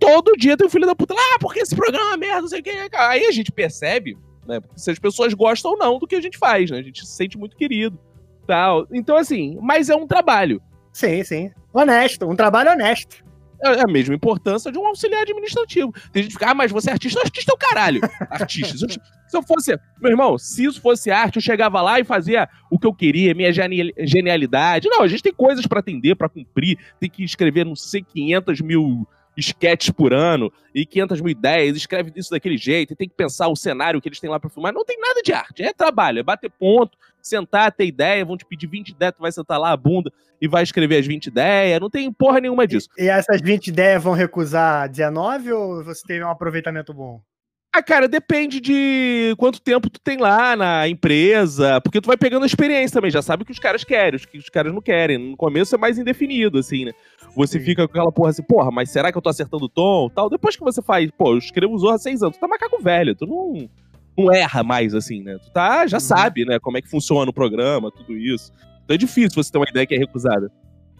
Todo 0.00 0.36
dia 0.36 0.56
tem 0.56 0.66
um 0.66 0.70
filho 0.70 0.86
da 0.86 0.96
puta 0.96 1.14
lá, 1.14 1.20
ah, 1.34 1.38
porque 1.38 1.60
esse 1.60 1.76
programa 1.76 2.06
é 2.06 2.08
uma 2.08 2.16
merda, 2.16 2.40
não 2.40 2.48
sei 2.48 2.58
o 2.58 2.62
que. 2.64 2.70
Aí 2.96 3.26
a 3.26 3.30
gente 3.30 3.52
percebe, 3.52 4.18
né? 4.44 4.60
Se 4.74 4.90
as 4.90 4.98
pessoas 4.98 5.32
gostam 5.32 5.70
ou 5.70 5.78
não 5.78 6.00
do 6.00 6.06
que 6.06 6.16
a 6.16 6.20
gente 6.20 6.36
faz, 6.36 6.68
né? 6.68 6.78
A 6.78 6.82
gente 6.82 7.06
se 7.06 7.12
sente 7.12 7.38
muito 7.38 7.56
querido 7.56 7.96
tal. 8.44 8.88
Então, 8.90 9.16
assim, 9.16 9.56
mas 9.62 9.88
é 9.88 9.94
um 9.94 10.06
trabalho. 10.08 10.60
Sim, 10.92 11.22
sim. 11.22 11.52
Honesto, 11.72 12.28
um 12.28 12.34
trabalho 12.34 12.72
honesto. 12.72 13.24
É, 13.62 13.80
é 13.80 13.82
a 13.82 13.86
mesma 13.86 14.14
importância 14.14 14.70
de 14.70 14.78
um 14.78 14.86
auxiliar 14.86 15.22
administrativo. 15.22 15.92
Tem 16.12 16.22
gente 16.22 16.32
que 16.32 16.38
fica, 16.38 16.50
ah, 16.50 16.54
mas 16.54 16.72
você 16.72 16.90
é 16.90 16.92
artista? 16.92 17.20
Artista 17.20 17.52
é 17.52 17.54
o 17.54 17.58
caralho. 17.58 18.00
Artista. 18.30 18.76
Se 18.76 18.84
eu, 18.84 18.88
se 18.88 19.36
eu 19.36 19.42
fosse, 19.42 19.78
meu 20.00 20.10
irmão, 20.10 20.38
se 20.38 20.64
isso 20.64 20.80
fosse 20.80 21.10
arte, 21.10 21.36
eu 21.36 21.42
chegava 21.42 21.80
lá 21.80 22.00
e 22.00 22.04
fazia 22.04 22.48
o 22.70 22.78
que 22.78 22.86
eu 22.86 22.94
queria, 22.94 23.34
minha 23.34 23.52
genialidade. 23.52 24.88
Não, 24.88 25.02
a 25.02 25.08
gente 25.08 25.22
tem 25.22 25.32
coisas 25.32 25.66
para 25.66 25.80
atender, 25.80 26.16
para 26.16 26.28
cumprir, 26.28 26.78
tem 26.98 27.08
que 27.08 27.22
escrever, 27.22 27.64
não 27.64 27.76
sei, 27.76 28.02
500 28.02 28.60
mil 28.60 29.06
sketches 29.36 29.90
por 29.90 30.12
ano 30.12 30.52
e 30.74 30.84
500 30.84 31.20
mil 31.20 31.30
ideias, 31.30 31.76
escreve 31.76 32.12
isso 32.16 32.30
daquele 32.30 32.56
jeito, 32.56 32.92
e 32.92 32.96
tem 32.96 33.08
que 33.08 33.14
pensar 33.14 33.48
o 33.48 33.56
cenário 33.56 34.00
que 34.00 34.08
eles 34.08 34.20
têm 34.20 34.30
lá 34.30 34.38
pra 34.38 34.50
filmar. 34.50 34.72
Não 34.72 34.84
tem 34.84 34.98
nada 34.98 35.22
de 35.22 35.32
arte, 35.32 35.62
é 35.62 35.72
trabalho, 35.72 36.18
é 36.18 36.22
bater 36.22 36.50
ponto, 36.50 36.96
sentar, 37.22 37.72
ter 37.72 37.86
ideia, 37.86 38.24
vão 38.24 38.36
te 38.36 38.44
pedir 38.44 38.66
20 38.66 38.90
ideias, 38.90 39.14
tu 39.14 39.22
vai 39.22 39.32
sentar 39.32 39.58
lá 39.58 39.72
a 39.72 39.76
bunda 39.76 40.12
e 40.40 40.48
vai 40.48 40.62
escrever 40.62 40.98
as 40.98 41.06
20 41.06 41.26
ideias, 41.26 41.80
não 41.80 41.90
tem 41.90 42.12
porra 42.12 42.40
nenhuma 42.40 42.66
disso. 42.66 42.88
E, 42.98 43.04
e 43.04 43.08
essas 43.08 43.40
20 43.40 43.68
ideias 43.68 44.02
vão 44.02 44.12
recusar 44.12 44.88
19 44.88 45.52
ou 45.52 45.84
você 45.84 46.06
teve 46.06 46.24
um 46.24 46.30
aproveitamento 46.30 46.94
bom? 46.94 47.20
Ah, 47.72 47.82
cara, 47.82 48.08
depende 48.08 48.60
de 48.60 49.32
quanto 49.38 49.60
tempo 49.60 49.88
tu 49.88 50.00
tem 50.00 50.18
lá 50.18 50.56
na 50.56 50.88
empresa, 50.88 51.80
porque 51.80 52.00
tu 52.00 52.08
vai 52.08 52.16
pegando 52.16 52.42
a 52.42 52.46
experiência 52.46 52.94
também, 52.94 53.12
já 53.12 53.22
sabe 53.22 53.44
o 53.44 53.46
que 53.46 53.52
os 53.52 53.60
caras 53.60 53.84
querem, 53.84 54.18
o 54.18 54.28
que 54.28 54.38
os 54.38 54.48
caras 54.48 54.74
não 54.74 54.82
querem. 54.82 55.16
No 55.18 55.36
começo 55.36 55.76
é 55.76 55.78
mais 55.78 55.96
indefinido, 55.96 56.58
assim, 56.58 56.86
né? 56.86 56.92
Você 57.36 57.60
Sim. 57.60 57.64
fica 57.64 57.86
com 57.86 57.92
aquela 57.92 58.10
porra 58.10 58.30
assim, 58.30 58.42
porra, 58.42 58.72
mas 58.72 58.90
será 58.90 59.12
que 59.12 59.18
eu 59.18 59.22
tô 59.22 59.28
acertando 59.28 59.66
o 59.66 59.68
tom? 59.68 60.08
Tal. 60.08 60.28
Depois 60.28 60.56
que 60.56 60.64
você 60.64 60.82
faz, 60.82 61.08
pô, 61.16 61.30
eu 61.30 61.38
escrevo 61.38 61.78
Zorra 61.78 61.94
há 61.94 61.98
seis 61.98 62.24
anos, 62.24 62.36
tu 62.36 62.40
tá 62.40 62.48
macaco 62.48 62.82
velho, 62.82 63.14
tu 63.14 63.24
não, 63.24 63.68
não 64.16 64.32
erra 64.32 64.62
mais, 64.62 64.94
assim, 64.94 65.22
né? 65.22 65.38
Tu 65.38 65.50
tá, 65.50 65.86
já 65.86 65.96
uhum. 65.96 66.00
sabe, 66.00 66.44
né, 66.44 66.58
como 66.58 66.76
é 66.76 66.82
que 66.82 66.88
funciona 66.88 67.30
o 67.30 67.34
programa, 67.34 67.90
tudo 67.90 68.16
isso. 68.16 68.52
Então 68.84 68.94
é 68.94 68.98
difícil 68.98 69.42
você 69.42 69.50
ter 69.50 69.58
uma 69.58 69.68
ideia 69.68 69.86
que 69.86 69.94
é 69.94 69.98
recusada. 69.98 70.50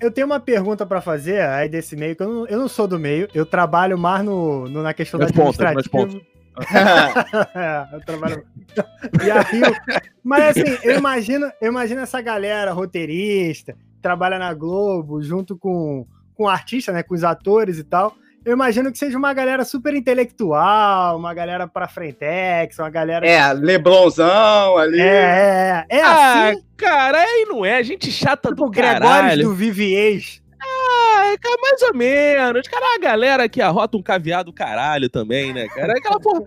Eu 0.00 0.10
tenho 0.10 0.26
uma 0.26 0.40
pergunta 0.40 0.86
para 0.86 1.00
fazer 1.00 1.42
aí 1.42 1.68
desse 1.68 1.94
meio, 1.94 2.16
que 2.16 2.22
eu 2.22 2.28
não, 2.28 2.46
eu 2.46 2.58
não, 2.58 2.68
sou 2.68 2.88
do 2.88 2.98
meio, 2.98 3.28
eu 3.34 3.44
trabalho 3.44 3.98
mais 3.98 4.24
no, 4.24 4.66
no 4.66 4.82
na 4.82 4.94
questão 4.94 5.20
nas 5.20 5.30
da 5.30 5.42
administrativa. 5.42 6.20
é, 7.54 7.94
eu 7.94 8.00
trabalho. 8.00 8.44
e 9.24 9.30
aí, 9.30 10.02
mas 10.24 10.56
assim, 10.56 10.78
eu 10.82 10.96
imagino, 10.96 11.50
eu 11.60 11.68
imagino 11.68 12.00
essa 12.00 12.20
galera 12.20 12.72
roteirista, 12.72 13.76
trabalha 14.00 14.38
na 14.38 14.54
Globo, 14.54 15.22
junto 15.22 15.56
com, 15.56 16.06
com 16.34 16.48
artista, 16.48 16.92
né? 16.92 17.02
Com 17.02 17.14
os 17.14 17.24
atores 17.24 17.78
e 17.78 17.84
tal. 17.84 18.14
Eu 18.44 18.54
imagino 18.54 18.90
que 18.90 18.98
seja 18.98 19.18
uma 19.18 19.34
galera 19.34 19.64
super 19.64 19.94
intelectual, 19.94 21.18
uma 21.18 21.34
galera 21.34 21.68
pra 21.68 21.86
frentex, 21.86 22.78
uma 22.78 22.88
galera. 22.88 23.26
É, 23.26 23.52
Leblonzão 23.52 24.78
ali. 24.78 25.00
É, 25.00 25.84
é, 25.90 25.98
é. 25.98 26.02
ah, 26.02 26.48
assim. 26.48 26.62
Cara, 26.76 27.18
aí 27.18 27.44
não 27.46 27.64
é. 27.64 27.76
A 27.76 27.82
gente 27.82 28.10
chata 28.10 28.48
tipo, 28.48 28.64
do 28.64 28.70
Gregório 28.70 29.42
do 29.42 29.54
Viviers. 29.54 30.42
Ah, 30.62 31.34
é 31.34 31.60
mais 31.60 31.82
ou 31.82 31.94
menos. 31.94 32.66
Cara, 32.66 32.96
a 32.96 32.98
galera 32.98 33.48
que 33.48 33.60
arrota 33.60 33.96
um 33.96 34.02
caviar 34.02 34.42
do 34.42 34.52
caralho 34.52 35.10
também, 35.10 35.52
né, 35.52 35.68
cara? 35.68 35.92
Aquela 35.92 36.18
porra. 36.18 36.44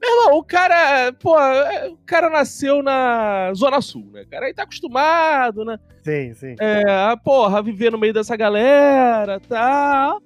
Meu 0.00 0.10
irmão, 0.10 0.38
o 0.38 0.42
cara, 0.42 1.12
pô, 1.12 1.36
o 1.36 1.98
cara 2.04 2.28
nasceu 2.28 2.82
na 2.82 3.52
Zona 3.54 3.80
Sul, 3.80 4.10
né, 4.12 4.24
cara? 4.28 4.46
Aí 4.46 4.54
tá 4.54 4.64
acostumado, 4.64 5.64
né? 5.64 5.78
Sim, 6.02 6.34
sim. 6.34 6.56
É, 6.58 6.84
porra, 7.22 7.62
viver 7.62 7.92
no 7.92 7.98
meio 7.98 8.12
dessa 8.12 8.36
galera, 8.36 9.38
tá? 9.48 10.16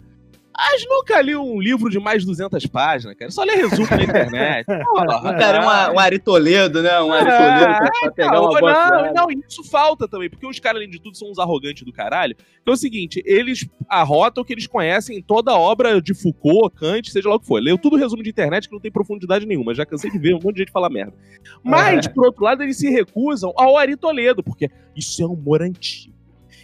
Mas 0.57 0.87
nunca 0.89 1.21
li 1.21 1.37
um 1.37 1.61
livro 1.61 1.91
de 1.91 1.99
mais 1.99 2.23
de 2.23 2.27
200 2.27 2.67
páginas, 2.67 3.15
cara. 3.17 3.31
Só 3.31 3.45
lê 3.45 3.55
resumo 3.57 3.87
na 3.91 4.03
internet. 4.03 4.67
Porra, 4.85 5.35
cara, 5.35 5.59
é 5.59 5.61
uma, 5.61 5.93
um 5.93 5.99
Ari 5.99 6.19
Toledo, 6.19 6.83
né? 6.83 7.01
Um 7.01 7.13
Ari 7.13 7.27
Toledo 7.27 7.79
pra, 7.79 7.91
pra 7.91 8.11
pegar 8.13 8.33
não, 8.33 8.45
uma 8.45 8.61
boa 8.61 8.91
Não, 8.91 9.13
não, 9.13 9.27
isso 9.47 9.63
falta 9.65 10.09
também, 10.09 10.31
porque 10.31 10.47
os 10.47 10.59
caras, 10.59 10.79
além 10.79 10.89
de 10.89 10.99
tudo, 10.99 11.17
são 11.17 11.31
uns 11.31 11.39
arrogantes 11.39 11.85
do 11.85 11.93
caralho. 11.93 12.35
Então 12.63 12.73
é 12.73 12.75
o 12.75 12.79
seguinte, 12.79 13.23
eles 13.27 13.69
arrotam 13.89 14.43
que 14.45 14.53
eles 14.53 14.67
conhecem 14.67 15.23
toda 15.23 15.53
a 15.53 15.59
obra 15.59 16.01
de 16.01 16.15
Foucault, 16.15 16.75
Kant, 16.75 17.11
seja 17.11 17.29
lá 17.29 17.37
o 17.37 17.41
que 17.41 17.47
for. 17.47 17.61
Leu 17.61 17.77
tudo 17.77 17.97
resumo 17.97 18.23
de 18.23 18.31
internet 18.31 18.67
que 18.67 18.75
não 18.75 18.81
tem 18.81 18.91
profundidade 18.91 19.45
nenhuma. 19.47 19.75
Já 19.75 19.85
cansei 19.85 20.11
de 20.11 20.19
ver 20.19 20.35
um 20.35 20.41
monte 20.43 20.55
de 20.55 20.61
gente 20.61 20.73
falar 20.73 20.89
merda. 20.89 21.15
Mas, 21.63 22.07
é. 22.07 22.09
por 22.09 22.27
outro 22.27 22.45
lado, 22.45 22.63
eles 22.63 22.79
se 22.79 22.89
recusam 22.89 23.53
ao 23.57 23.77
Ari 23.77 23.97
Toledo, 23.97 24.43
porque 24.43 24.71
isso 24.97 25.23
é 25.23 25.27
humor 25.27 25.63
antigo 25.63 26.16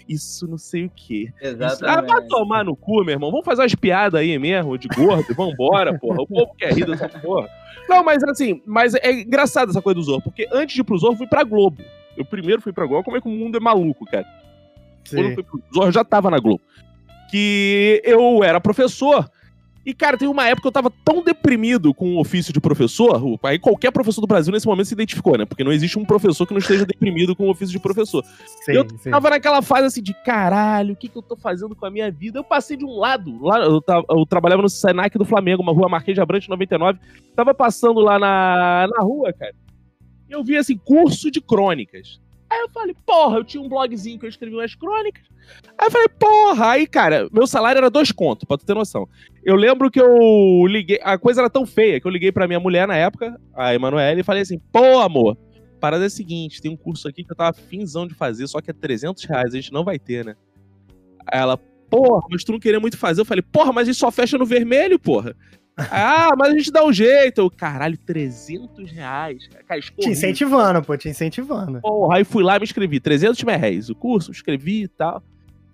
isso 0.08 0.46
não 0.46 0.58
sei 0.58 0.86
o 0.86 0.92
quê. 0.94 1.32
Exatamente. 1.40 1.74
Isso, 1.74 1.86
ah, 1.86 2.00
vai 2.00 2.26
tomar 2.26 2.64
no 2.64 2.76
cu, 2.76 3.04
meu 3.04 3.14
irmão. 3.14 3.30
Vamos 3.30 3.44
fazer 3.44 3.62
umas 3.62 3.74
piadas 3.74 4.20
aí 4.20 4.38
mesmo, 4.38 4.76
de 4.76 4.88
gordo, 4.88 5.34
vambora, 5.34 5.96
porra. 6.00 6.22
O 6.22 6.26
povo 6.26 6.54
quer 6.56 6.72
rir 6.72 6.86
dessa 6.86 7.08
porra. 7.08 7.48
Não, 7.88 8.02
mas 8.02 8.22
assim, 8.24 8.62
mas 8.66 8.94
é 8.94 9.10
engraçado 9.12 9.70
essa 9.70 9.82
coisa 9.82 9.96
do 9.96 10.02
Zorro, 10.02 10.22
porque 10.22 10.48
antes 10.52 10.74
de 10.74 10.80
ir 10.80 10.84
pro 10.84 10.96
Zorro, 10.98 11.14
eu 11.14 11.18
fui 11.18 11.26
pra 11.26 11.44
Globo. 11.44 11.82
Eu 12.16 12.24
primeiro 12.24 12.62
fui 12.62 12.72
pra 12.72 12.86
Globo, 12.86 13.04
como 13.04 13.16
é 13.16 13.20
que 13.20 13.28
o 13.28 13.30
mundo 13.30 13.56
é 13.56 13.60
maluco, 13.60 14.04
cara. 14.06 14.26
Sim. 15.04 15.16
Quando 15.16 15.28
eu 15.28 15.34
fui 15.34 15.42
pro 15.42 15.62
Zorro, 15.74 15.88
eu 15.88 15.92
já 15.92 16.04
tava 16.04 16.30
na 16.30 16.38
Globo. 16.38 16.60
Que 17.30 18.00
eu 18.04 18.44
era 18.44 18.60
professor, 18.60 19.28
e, 19.84 19.92
cara, 19.92 20.16
tem 20.16 20.28
uma 20.28 20.46
época 20.46 20.62
que 20.62 20.68
eu 20.68 20.72
tava 20.72 20.92
tão 21.04 21.22
deprimido 21.22 21.92
com 21.92 22.14
o 22.14 22.20
ofício 22.20 22.52
de 22.52 22.60
professor, 22.60 23.38
aí 23.42 23.58
qualquer 23.58 23.90
professor 23.90 24.20
do 24.20 24.26
Brasil 24.28 24.52
nesse 24.52 24.66
momento 24.66 24.86
se 24.86 24.94
identificou, 24.94 25.36
né? 25.36 25.44
Porque 25.44 25.64
não 25.64 25.72
existe 25.72 25.98
um 25.98 26.04
professor 26.04 26.46
que 26.46 26.52
não 26.52 26.60
esteja 26.60 26.86
deprimido 26.86 27.34
com 27.34 27.46
o 27.46 27.50
ofício 27.50 27.72
de 27.72 27.80
professor. 27.80 28.24
Sim, 28.64 28.72
eu 28.72 28.86
sim. 28.98 29.10
tava 29.10 29.30
naquela 29.30 29.60
fase 29.60 29.86
assim 29.86 30.02
de 30.02 30.14
caralho, 30.24 30.94
o 30.94 30.96
que, 30.96 31.08
que 31.08 31.18
eu 31.18 31.22
tô 31.22 31.36
fazendo 31.36 31.74
com 31.74 31.84
a 31.84 31.90
minha 31.90 32.10
vida? 32.12 32.38
Eu 32.38 32.44
passei 32.44 32.76
de 32.76 32.84
um 32.84 32.96
lado, 32.96 33.42
lá, 33.42 33.58
eu, 33.58 33.82
eu 34.10 34.26
trabalhava 34.26 34.62
no 34.62 34.68
Senac 34.68 35.18
do 35.18 35.24
Flamengo, 35.24 35.62
uma 35.62 35.72
rua 35.72 35.88
Marquês 35.88 36.14
de 36.14 36.20
Abrantes 36.20 36.48
99, 36.48 37.00
tava 37.34 37.52
passando 37.52 38.00
lá 38.00 38.18
na, 38.18 38.86
na 38.88 39.02
rua, 39.02 39.32
cara, 39.32 39.54
e 40.28 40.32
eu 40.32 40.44
vi 40.44 40.56
assim, 40.56 40.76
curso 40.76 41.30
de 41.30 41.40
crônicas. 41.40 42.20
Aí 42.48 42.60
eu 42.60 42.68
falei, 42.68 42.94
porra, 43.04 43.38
eu 43.38 43.44
tinha 43.44 43.62
um 43.62 43.68
blogzinho 43.68 44.18
que 44.18 44.26
eu 44.26 44.30
escrevi 44.30 44.54
umas 44.54 44.74
crônicas. 44.74 45.31
Aí 45.78 45.86
eu 45.86 45.90
falei, 45.90 46.08
porra, 46.08 46.70
aí, 46.70 46.86
cara, 46.86 47.28
meu 47.32 47.46
salário 47.46 47.78
era 47.78 47.90
dois 47.90 48.12
contos, 48.12 48.44
pra 48.44 48.56
tu 48.56 48.64
ter 48.64 48.74
noção. 48.74 49.08
Eu 49.42 49.56
lembro 49.56 49.90
que 49.90 50.00
eu 50.00 50.66
liguei, 50.66 51.00
a 51.02 51.18
coisa 51.18 51.40
era 51.40 51.50
tão 51.50 51.66
feia 51.66 52.00
que 52.00 52.06
eu 52.06 52.10
liguei 52.10 52.30
pra 52.30 52.46
minha 52.46 52.60
mulher 52.60 52.86
na 52.86 52.96
época, 52.96 53.38
a 53.54 53.74
Emanuele, 53.74 54.20
e 54.20 54.24
falei 54.24 54.42
assim, 54.42 54.58
pô, 54.72 55.00
amor, 55.00 55.36
parada 55.80 56.04
é 56.04 56.06
a 56.06 56.10
seguinte, 56.10 56.62
tem 56.62 56.70
um 56.70 56.76
curso 56.76 57.08
aqui 57.08 57.24
que 57.24 57.32
eu 57.32 57.36
tava 57.36 57.52
finzão 57.52 58.06
de 58.06 58.14
fazer, 58.14 58.46
só 58.46 58.60
que 58.60 58.70
é 58.70 58.74
300 58.74 59.24
reais, 59.24 59.52
a 59.52 59.56
gente 59.56 59.72
não 59.72 59.84
vai 59.84 59.98
ter, 59.98 60.24
né? 60.24 60.36
Aí 61.26 61.40
ela, 61.40 61.56
porra, 61.90 62.26
mas 62.30 62.44
tu 62.44 62.52
não 62.52 62.60
queria 62.60 62.80
muito 62.80 62.96
fazer? 62.96 63.20
Eu 63.20 63.24
falei, 63.24 63.42
porra, 63.42 63.72
mas 63.72 63.82
a 63.82 63.92
gente 63.92 63.98
só 63.98 64.10
fecha 64.10 64.38
no 64.38 64.46
vermelho, 64.46 64.98
porra. 64.98 65.34
Ah, 65.90 66.30
mas 66.36 66.52
a 66.52 66.56
gente 66.56 66.70
dá 66.70 66.84
um 66.84 66.92
jeito. 66.92 67.40
Eu, 67.40 67.50
caralho, 67.50 67.96
300 67.96 68.90
reais. 68.90 69.48
Cara, 69.66 69.80
te 69.80 70.10
incentivando, 70.10 70.82
pô, 70.82 70.96
te 70.96 71.08
incentivando. 71.08 71.80
Porra, 71.80 72.18
aí 72.18 72.24
fui 72.24 72.42
lá 72.42 72.56
e 72.56 72.58
me 72.58 72.64
inscrevi. 72.64 73.00
300 73.00 73.40
reais 73.42 73.88
o 73.88 73.94
curso, 73.94 74.30
escrevi 74.30 74.82
e 74.82 74.88
tal. 74.88 75.22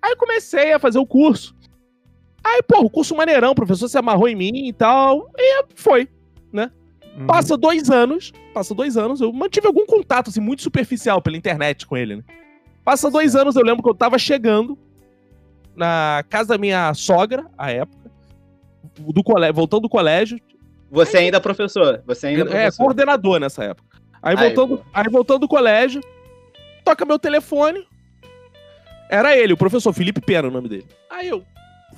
Aí 0.03 0.17
comecei 0.17 0.73
a 0.73 0.79
fazer 0.79 0.99
o 0.99 1.07
curso. 1.07 1.55
Aí, 2.43 2.63
pô, 2.63 2.81
o 2.81 2.91
curso 2.91 3.15
maneirão, 3.15 3.51
o 3.51 3.55
professor 3.55 3.89
se 3.89 3.99
amarrou 3.99 4.29
em 4.29 4.37
mim 4.37 4.69
e 4.69 4.73
tal. 4.73 5.31
E 5.37 5.65
foi, 5.75 6.09
né? 6.53 6.71
Uhum. 7.17 7.27
Passa 7.27 7.57
dois 7.57 7.91
anos, 7.91 8.33
passa 8.55 8.75
dois 8.75 8.97
anos, 8.97 9.21
eu 9.21 9.33
mantive 9.33 9.67
algum 9.67 9.85
contato, 9.85 10.31
assim, 10.31 10.41
muito 10.41 10.63
superficial 10.63 11.21
pela 11.21 11.37
internet 11.37 11.87
com 11.87 11.97
ele, 11.97 12.17
né? 12.17 12.23
Passa 12.85 13.11
dois 13.11 13.35
anos, 13.35 13.57
eu 13.57 13.63
lembro 13.63 13.83
que 13.83 13.91
eu 13.91 13.95
tava 13.95 14.19
chegando 14.19 14.79
na 15.75 16.25
casa 16.29 16.51
da 16.51 16.59
minha 16.59 16.95
sogra, 16.95 17.47
à 17.57 17.71
época 17.71 18.11
do 18.99 19.23
colégio, 19.23 19.55
voltando 19.55 19.83
do 19.83 19.89
colégio. 19.89 20.39
Você 20.91 21.19
ainda 21.19 21.37
é 21.37 21.41
professor? 21.41 22.03
Você 22.07 22.29
ainda 22.29 22.43
é, 22.43 22.45
professor. 22.45 22.83
coordenador 22.83 23.39
nessa 23.39 23.65
época. 23.65 23.99
Aí, 24.23 24.37
aí 24.37 24.55
voltando, 24.55 24.85
aí 24.93 25.09
voltando 25.11 25.41
do 25.41 25.49
colégio, 25.49 26.01
toca 26.85 27.05
meu 27.05 27.19
telefone. 27.19 27.87
Era 29.09 29.37
ele, 29.37 29.53
o 29.53 29.57
professor 29.57 29.93
Felipe 29.93 30.21
Pena, 30.21 30.49
o 30.49 30.51
nome 30.51 30.69
dele. 30.69 30.87
Aí 31.11 31.29
eu, 31.29 31.45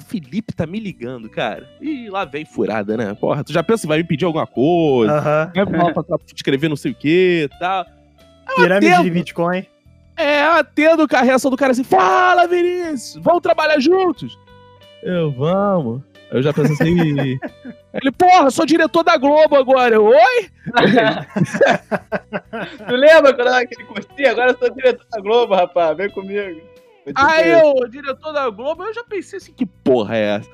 Felipe 0.06 0.52
tá 0.52 0.66
me 0.66 0.78
ligando, 0.78 1.28
cara. 1.28 1.68
E 1.80 2.08
lá 2.08 2.24
vem 2.24 2.44
furada, 2.44 2.96
né? 2.96 3.14
Porra, 3.14 3.44
tu 3.44 3.52
já 3.52 3.62
pensa 3.62 3.82
que 3.82 3.88
vai 3.88 3.98
me 3.98 4.04
pedir 4.04 4.24
alguma 4.24 4.46
coisa, 4.46 5.14
uhum. 5.14 5.64
vai 5.64 5.92
falar 5.92 5.92
pra 5.92 6.18
escrever 6.34 6.68
não 6.68 6.76
sei 6.76 6.92
o 6.92 6.94
que 6.94 7.48
e 7.52 7.58
tal. 7.58 7.84
Pirâmide 8.56 8.92
atendo, 8.92 9.04
de 9.04 9.10
Bitcoin. 9.10 9.66
É, 10.16 10.42
atendo 10.42 11.06
a 11.12 11.22
reação 11.22 11.50
do 11.50 11.56
cara 11.56 11.72
assim, 11.72 11.84
fala, 11.84 12.46
Vinícius, 12.46 13.22
vamos 13.22 13.42
trabalhar 13.42 13.80
juntos? 13.80 14.38
Eu, 15.02 15.30
vamos. 15.32 16.02
Eu 16.30 16.42
já 16.42 16.52
pensei 16.52 16.74
assim. 16.74 17.38
Ele, 17.92 18.12
porra, 18.12 18.50
sou 18.50 18.64
diretor 18.64 19.02
da 19.02 19.16
Globo 19.16 19.56
agora. 19.56 19.96
Eu, 19.96 20.04
Oi? 20.04 20.14
tu 22.86 22.94
lembra 22.94 23.34
quando 23.34 23.48
era 23.48 23.58
aquele 23.58 23.84
cursinho? 23.84 24.30
Agora 24.30 24.52
eu 24.52 24.58
sou 24.58 24.70
diretor 24.72 25.04
da 25.10 25.20
Globo, 25.20 25.54
rapaz. 25.54 25.96
Vem 25.96 26.08
comigo. 26.08 26.60
Aí 27.14 27.50
eu, 27.50 27.88
diretor 27.88 28.33
da 28.33 28.49
Globo, 28.50 28.85
eu 28.85 28.95
já 28.95 29.02
pensei 29.04 29.38
assim, 29.38 29.52
que 29.52 29.64
porra 29.64 30.16
é 30.16 30.37
essa? 30.37 30.50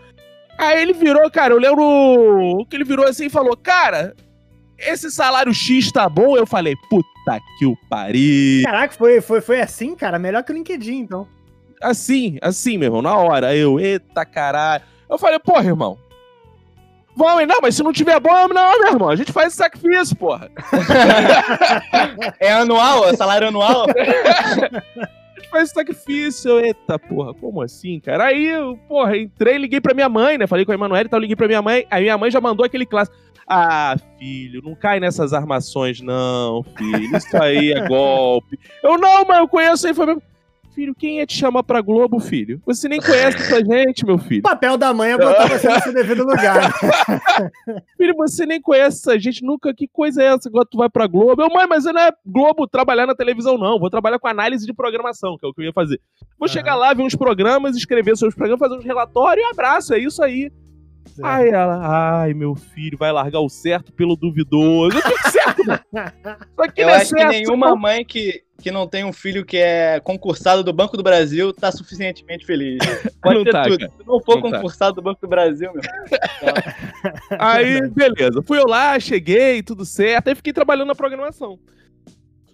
Aí 0.58 0.80
ele 0.80 0.92
virou, 0.92 1.30
cara, 1.30 1.52
eu 1.52 1.58
lembro 1.58 2.64
que 2.68 2.76
ele 2.76 2.84
virou 2.84 3.06
assim 3.06 3.26
e 3.26 3.30
falou, 3.30 3.56
cara, 3.56 4.14
esse 4.78 5.10
salário 5.10 5.52
X 5.52 5.92
tá 5.92 6.08
bom? 6.08 6.36
Eu 6.36 6.46
falei, 6.46 6.74
puta 6.88 7.40
que 7.58 7.66
o 7.66 7.76
pariu. 7.88 8.62
Caraca, 8.64 8.94
foi, 8.94 9.20
foi, 9.20 9.40
foi 9.40 9.60
assim, 9.60 9.94
cara? 9.94 10.18
Melhor 10.18 10.42
que 10.42 10.52
o 10.52 10.54
LinkedIn, 10.54 10.98
então. 10.98 11.28
Assim, 11.82 12.38
assim, 12.40 12.78
meu 12.78 12.86
irmão, 12.86 13.02
na 13.02 13.16
hora. 13.16 13.54
Eu, 13.54 13.78
eita 13.78 14.24
caralho. 14.24 14.82
Eu 15.08 15.18
falei, 15.18 15.38
porra, 15.38 15.64
irmão. 15.64 15.98
Vamos, 17.14 17.46
não, 17.46 17.60
mas 17.62 17.74
se 17.74 17.82
não 17.82 17.92
tiver 17.92 18.20
bom, 18.20 18.48
não, 18.48 18.80
meu 18.80 18.92
irmão. 18.92 19.08
A 19.08 19.16
gente 19.16 19.32
faz 19.32 19.48
esse 19.48 19.56
sacrifício, 19.56 20.14
porra. 20.16 20.50
é 22.38 22.52
anual? 22.52 23.08
É 23.08 23.16
salário 23.16 23.48
anual? 23.48 23.86
gente 25.40 25.50
faz 25.50 25.70
sacrifício. 25.70 26.58
Eita, 26.58 26.98
porra, 26.98 27.34
como 27.34 27.62
assim, 27.62 28.00
cara? 28.00 28.26
Aí, 28.26 28.46
eu, 28.46 28.76
porra, 28.88 29.16
entrei, 29.16 29.58
liguei 29.58 29.80
pra 29.80 29.94
minha 29.94 30.08
mãe, 30.08 30.38
né? 30.38 30.46
Falei 30.46 30.64
com 30.64 30.72
a 30.72 30.74
Emanuele 30.74 31.06
e 31.06 31.10
tal, 31.10 31.20
liguei 31.20 31.36
pra 31.36 31.46
minha 31.46 31.62
mãe. 31.62 31.86
Aí 31.90 32.02
minha 32.02 32.18
mãe 32.18 32.30
já 32.30 32.40
mandou 32.40 32.64
aquele 32.64 32.86
clássico. 32.86 33.16
Ah, 33.48 33.96
filho, 34.18 34.60
não 34.60 34.74
cai 34.74 34.98
nessas 34.98 35.32
armações, 35.32 36.00
não, 36.00 36.64
filho. 36.76 37.16
Isso 37.16 37.36
aí 37.40 37.72
é 37.72 37.86
golpe. 37.86 38.58
Eu, 38.82 38.98
não, 38.98 39.24
mas 39.24 39.38
eu 39.38 39.48
conheço 39.48 39.94
foi 39.94 40.06
mesmo 40.06 40.22
filho, 40.76 40.94
quem 40.94 41.16
ia 41.16 41.26
te 41.26 41.34
chamar 41.34 41.62
pra 41.62 41.80
Globo, 41.80 42.20
filho? 42.20 42.60
Você 42.66 42.86
nem 42.86 43.00
conhece 43.00 43.38
essa 43.38 43.64
gente, 43.64 44.04
meu 44.04 44.18
filho. 44.18 44.40
O 44.40 44.42
papel 44.42 44.76
da 44.76 44.92
mãe 44.92 45.12
é 45.12 45.16
botar 45.16 45.48
você 45.48 45.66
no 45.66 45.80
seu 45.80 45.94
devido 45.94 46.22
lugar. 46.22 46.70
filho, 47.96 48.14
você 48.14 48.44
nem 48.44 48.60
conhece 48.60 48.98
essa 48.98 49.18
gente, 49.18 49.42
nunca. 49.42 49.72
Que 49.74 49.88
coisa 49.88 50.22
é 50.22 50.26
essa? 50.26 50.50
Agora 50.50 50.66
tu 50.70 50.76
vai 50.76 50.90
pra 50.90 51.06
Globo. 51.06 51.40
Eu, 51.40 51.48
mãe, 51.48 51.66
mas 51.66 51.84
não 51.84 51.98
é 51.98 52.12
Globo 52.26 52.66
trabalhar 52.66 53.06
na 53.06 53.14
televisão, 53.14 53.56
não. 53.56 53.78
Vou 53.78 53.88
trabalhar 53.88 54.18
com 54.18 54.28
análise 54.28 54.66
de 54.66 54.74
programação, 54.74 55.38
que 55.38 55.46
é 55.46 55.48
o 55.48 55.54
que 55.54 55.62
eu 55.62 55.64
ia 55.64 55.72
fazer. 55.72 55.98
Vou 56.38 56.46
uhum. 56.46 56.52
chegar 56.52 56.76
lá, 56.76 56.92
ver 56.92 57.02
uns 57.02 57.16
programas, 57.16 57.74
escrever 57.74 58.14
sobre 58.14 58.28
os 58.28 58.36
programas, 58.36 58.60
fazer 58.60 58.78
uns 58.78 58.84
relatórios 58.84 59.46
e 59.46 59.50
abraço, 59.50 59.94
é 59.94 59.98
isso 59.98 60.22
aí. 60.22 60.52
Aí 61.22 61.48
ela, 61.48 62.22
ai, 62.22 62.34
meu 62.34 62.54
filho, 62.54 62.98
vai 62.98 63.12
largar 63.12 63.40
o 63.40 63.48
certo 63.48 63.92
pelo 63.92 64.16
duvidoso. 64.16 64.96
Eu 64.96 65.30
certo, 65.30 65.64
mano. 65.66 65.80
Só 66.56 66.68
que 66.68 66.82
Eu 66.82 66.88
é 66.88 66.96
acho 66.96 67.10
certo, 67.10 67.30
que 67.30 67.38
nenhuma 67.38 67.68
não... 67.68 67.76
mãe 67.76 68.04
que, 68.04 68.42
que 68.60 68.70
não 68.70 68.86
tem 68.86 69.04
um 69.04 69.12
filho 69.12 69.44
que 69.44 69.56
é 69.56 70.00
concursado 70.00 70.62
do 70.62 70.72
Banco 70.72 70.96
do 70.96 71.02
Brasil 71.02 71.52
tá 71.52 71.70
suficientemente 71.72 72.44
feliz. 72.44 72.78
Pode 73.22 73.36
não 73.36 73.44
ter 73.44 73.52
tá, 73.52 73.64
tudo. 73.64 73.78
Cara. 73.78 73.92
Se 73.92 74.06
não 74.06 74.20
for 74.20 74.36
não 74.36 74.50
tá. 74.50 74.56
concursado 74.56 74.94
tá. 74.94 75.00
do 75.00 75.02
Banco 75.02 75.20
do 75.20 75.28
Brasil, 75.28 75.70
meu. 75.72 75.82
Aí, 77.38 77.88
beleza. 77.88 78.42
Fui 78.42 78.58
eu 78.58 78.66
lá, 78.66 78.98
cheguei, 79.00 79.62
tudo 79.62 79.84
certo. 79.84 80.28
Aí 80.28 80.34
fiquei 80.34 80.52
trabalhando 80.52 80.88
na 80.88 80.94
programação. 80.94 81.58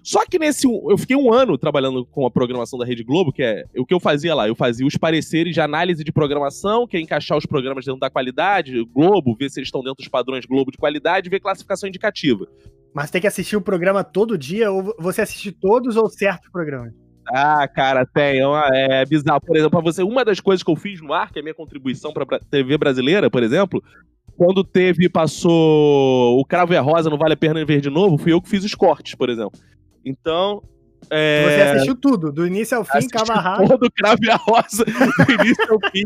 Só 0.03 0.27
que 0.27 0.39
nesse. 0.39 0.67
Eu 0.67 0.99
fiquei 0.99 1.17
um 1.17 1.33
ano 1.33 1.57
trabalhando 1.57 2.05
com 2.05 2.27
a 2.27 2.31
programação 2.31 2.79
da 2.79 2.85
Rede 2.85 3.05
Globo, 3.05 3.33
que 3.33 3.43
é 3.43 3.65
o 3.77 3.87
que 3.87 3.95
eu 3.95 4.01
fazia 4.01 4.35
lá. 4.35 4.49
Eu 4.49 4.55
fazia 4.55 4.87
os 4.87 4.97
pareceres 4.97 5.55
de 5.55 5.61
análise 5.61 6.03
de 6.03 6.13
programação, 6.13 6.87
que 6.87 6.97
é 6.97 7.01
encaixar 7.01 7.39
os 7.39 7.47
programas 7.47 7.85
dentro 7.85 8.01
da 8.01 8.11
qualidade, 8.11 8.85
Globo, 8.85 9.37
ver 9.39 9.51
se 9.51 9.61
eles 9.61 9.69
estão 9.69 9.83
dentro 9.83 9.99
dos 9.99 10.09
padrões 10.09 10.45
Globo 10.45 10.73
de 10.73 10.79
qualidade, 10.79 11.31
ver 11.31 11.41
classificação 11.41 11.89
indicativa. 11.89 12.47
Mas 12.93 13.11
tem 13.11 13.21
que 13.21 13.27
assistir 13.27 13.57
o 13.57 13.63
programa 13.63 14.03
todo 14.03 14.37
dia, 14.37 14.71
ou 14.71 14.95
você 14.99 15.23
assiste 15.23 15.53
todos 15.53 15.97
ou 15.97 16.09
certos 16.11 16.51
programas? 16.51 16.93
Ah, 17.29 17.67
cara, 17.69 18.05
tem. 18.05 18.41
É, 18.73 19.03
é 19.03 19.07
bizarro. 19.07 19.41
Por 19.41 19.57
exemplo, 19.57 19.71
pra 19.71 19.93
você, 19.93 20.03
uma 20.03 20.25
das 20.25 20.41
coisas 20.41 20.63
que 20.63 20.71
eu 20.71 20.77
fiz 20.77 21.01
no 21.01 21.13
ar, 21.13 21.31
que 21.31 21.39
é 21.39 21.41
a 21.41 21.43
minha 21.43 21.55
contribuição 21.55 22.13
pra 22.13 22.27
TV 22.51 22.77
brasileira, 22.77 23.31
por 23.31 23.43
exemplo, 23.43 23.83
quando 24.37 24.65
teve, 24.65 25.09
passou 25.09 26.39
o 26.39 26.45
Cravo 26.45 26.73
e 26.73 26.77
a 26.77 26.81
Rosa, 26.81 27.09
não 27.09 27.19
vale 27.19 27.35
a 27.35 27.37
pena 27.37 27.65
ver 27.65 27.81
de 27.81 27.91
novo, 27.91 28.19
fui 28.19 28.33
eu 28.33 28.43
que 28.43 28.49
fiz 28.49 28.65
os 28.65 28.75
cortes, 28.75 29.15
por 29.15 29.31
exemplo. 29.31 29.59
Então. 30.05 30.63
É... 31.11 31.45
Você 31.45 31.63
assistiu 31.63 31.97
tudo, 31.97 32.33
do 32.33 32.47
início 32.47 32.77
ao 32.79 32.85
fim, 32.85 33.09
Cavarrado. 33.09 33.67
Todo 33.69 33.91
Crave 33.91 34.31
a 34.31 34.37
Rosa, 34.37 34.85
do 34.85 35.33
início 35.43 35.73
ao 35.73 35.91
fim. 35.91 36.05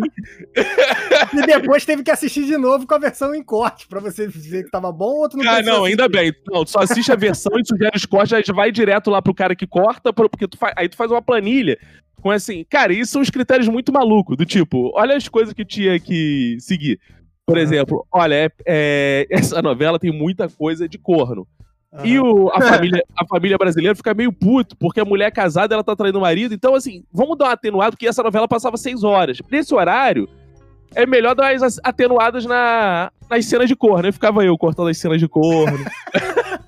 e 1.34 1.46
depois 1.46 1.84
teve 1.84 2.02
que 2.02 2.10
assistir 2.10 2.46
de 2.46 2.56
novo 2.56 2.86
com 2.86 2.94
a 2.94 2.98
versão 2.98 3.34
em 3.34 3.42
corte, 3.42 3.86
pra 3.86 4.00
você 4.00 4.26
ver 4.26 4.64
que 4.64 4.70
tava 4.70 4.90
bom 4.90 5.10
ou 5.10 5.20
outro 5.20 5.38
não 5.38 5.44
Ah, 5.50 5.62
não, 5.62 5.84
assistir. 5.84 5.90
ainda 5.90 6.08
bem. 6.08 6.32
Não, 6.48 6.66
só 6.66 6.80
assiste 6.80 7.12
a 7.12 7.16
versão 7.16 7.52
e 7.58 7.66
sugere 7.66 7.94
os 7.94 8.06
cortes, 8.06 8.46
já 8.46 8.54
vai 8.54 8.72
direto 8.72 9.10
lá 9.10 9.20
pro 9.20 9.34
cara 9.34 9.54
que 9.54 9.66
corta, 9.66 10.12
porque 10.12 10.48
tu 10.48 10.56
faz, 10.56 10.72
aí 10.76 10.88
tu 10.88 10.96
faz 10.96 11.10
uma 11.10 11.22
planilha 11.22 11.78
com 12.20 12.30
assim, 12.30 12.64
cara, 12.68 12.92
isso 12.92 13.12
são 13.12 13.22
os 13.22 13.30
critérios 13.30 13.68
muito 13.68 13.92
malucos, 13.92 14.36
do 14.36 14.44
tipo, 14.46 14.90
olha 14.94 15.14
as 15.16 15.28
coisas 15.28 15.52
que 15.52 15.64
tinha 15.64 16.00
que 16.00 16.56
seguir. 16.58 16.98
Por 17.46 17.58
exemplo, 17.58 18.04
olha, 18.10 18.34
é, 18.34 18.50
é, 18.66 19.26
essa 19.30 19.62
novela 19.62 20.00
tem 20.00 20.10
muita 20.10 20.48
coisa 20.48 20.88
de 20.88 20.98
corno. 20.98 21.46
Uhum. 21.92 22.06
E 22.06 22.20
o, 22.20 22.50
a, 22.50 22.60
família, 22.60 23.02
a 23.16 23.26
família 23.26 23.56
brasileira 23.56 23.94
fica 23.94 24.12
meio 24.12 24.32
puto, 24.32 24.76
porque 24.76 25.00
a 25.00 25.04
mulher 25.04 25.30
casada, 25.30 25.74
ela 25.74 25.84
tá 25.84 25.96
traindo 25.96 26.18
o 26.18 26.22
marido. 26.22 26.54
Então, 26.54 26.74
assim, 26.74 27.04
vamos 27.12 27.38
dar 27.38 27.46
uma 27.46 27.52
atenuada, 27.52 27.92
porque 27.92 28.06
essa 28.06 28.22
novela 28.22 28.48
passava 28.48 28.76
seis 28.76 29.02
horas. 29.02 29.38
Nesse 29.50 29.74
horário, 29.74 30.28
é 30.94 31.06
melhor 31.06 31.34
dar 31.34 31.54
umas 31.54 31.78
atenuadas 31.82 32.44
na, 32.44 33.10
nas 33.30 33.44
cenas 33.46 33.68
de 33.68 33.76
corno. 33.76 34.06
Aí 34.06 34.12
ficava 34.12 34.44
eu 34.44 34.56
cortando 34.58 34.88
as 34.88 34.98
cenas 34.98 35.20
de 35.20 35.28
corno. 35.28 35.84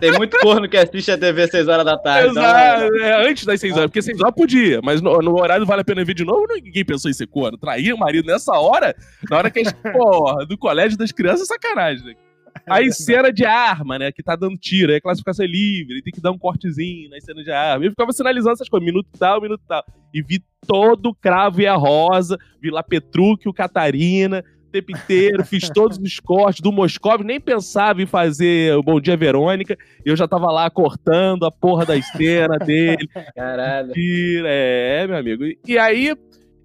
Tem 0.00 0.10
muito 0.12 0.36
corno 0.38 0.68
que 0.68 0.76
assiste 0.76 1.12
a 1.12 1.18
TV 1.18 1.46
6 1.46 1.68
horas 1.68 1.84
da 1.84 1.96
tarde. 1.96 2.30
Exato, 2.30 2.84
então... 2.86 3.06
é, 3.06 3.30
antes 3.30 3.44
das 3.44 3.60
6 3.60 3.76
horas, 3.76 3.86
porque 3.86 4.02
6 4.02 4.20
horas 4.20 4.34
podia, 4.34 4.80
mas 4.82 5.00
no, 5.00 5.18
no, 5.18 5.40
horário 5.40 5.64
vale 5.64 5.82
a 5.82 5.84
pena 5.84 6.04
ver 6.04 6.14
de 6.14 6.24
novo, 6.24 6.44
ninguém 6.54 6.84
pensou 6.84 7.08
em 7.08 7.14
ser 7.14 7.28
corno. 7.28 7.56
Trair 7.56 7.92
o 7.92 7.98
marido 7.98 8.26
nessa 8.26 8.52
hora, 8.52 8.96
na 9.30 9.36
hora 9.36 9.50
que 9.50 9.60
a 9.60 9.64
gente, 9.64 9.76
porra, 9.92 10.44
do 10.44 10.58
colégio 10.58 10.98
das 10.98 11.12
crianças, 11.12 11.42
é 11.42 11.54
sacanagem, 11.54 12.04
né? 12.04 12.14
Aí 12.68 12.92
cena 12.92 13.32
de 13.32 13.44
arma, 13.44 13.98
né? 13.98 14.12
Que 14.12 14.22
tá 14.22 14.36
dando 14.36 14.56
tiro, 14.56 14.92
aí 14.92 14.98
a 14.98 15.00
classificação 15.00 15.44
é 15.44 15.48
livre, 15.48 16.02
tem 16.02 16.12
que 16.12 16.20
dar 16.20 16.30
um 16.30 16.38
cortezinho 16.38 17.10
na 17.10 17.20
cena 17.20 17.42
de 17.42 17.50
arma. 17.50 17.84
E 17.84 17.88
eu 17.88 17.90
ficava 17.90 18.12
sinalizando 18.12 18.54
essas 18.54 18.68
coisas, 18.68 18.86
minuto 18.86 19.08
tal, 19.18 19.40
minuto 19.40 19.62
tal. 19.66 19.84
E 20.12 20.22
vi 20.22 20.42
todo 20.66 21.06
o 21.06 21.14
cravo 21.14 21.60
e 21.60 21.66
a 21.66 21.74
rosa, 21.74 22.38
vi 22.60 22.70
lá 22.70 22.82
Petrúquio, 22.82 23.52
Catarina, 23.52 24.44
o 24.68 24.70
tempo 24.70 24.92
inteiro, 24.92 25.44
fiz 25.44 25.68
todos 25.74 25.98
os 25.98 26.20
cortes 26.20 26.60
do 26.60 26.70
Moscov, 26.70 27.22
nem 27.22 27.40
pensava 27.40 28.00
em 28.02 28.06
fazer 28.06 28.76
o 28.76 28.82
Bom 28.82 29.00
Dia 29.00 29.16
Verônica, 29.16 29.76
eu 30.04 30.16
já 30.16 30.28
tava 30.28 30.50
lá 30.52 30.70
cortando 30.70 31.44
a 31.44 31.50
porra 31.50 31.84
da 31.84 32.00
cena 32.00 32.58
dele. 32.58 33.08
Caralho. 33.34 33.92
Tira, 33.92 34.48
é, 34.48 35.06
meu 35.06 35.16
amigo. 35.16 35.44
E 35.66 35.78
aí, 35.78 36.14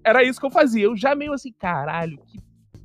era 0.04 0.22
isso 0.22 0.40
que 0.40 0.46
eu 0.46 0.50
fazia. 0.50 0.84
Eu 0.84 0.96
já 0.96 1.14
meio 1.14 1.32
assim, 1.32 1.52
caralho, 1.52 2.18
que 2.26 2.38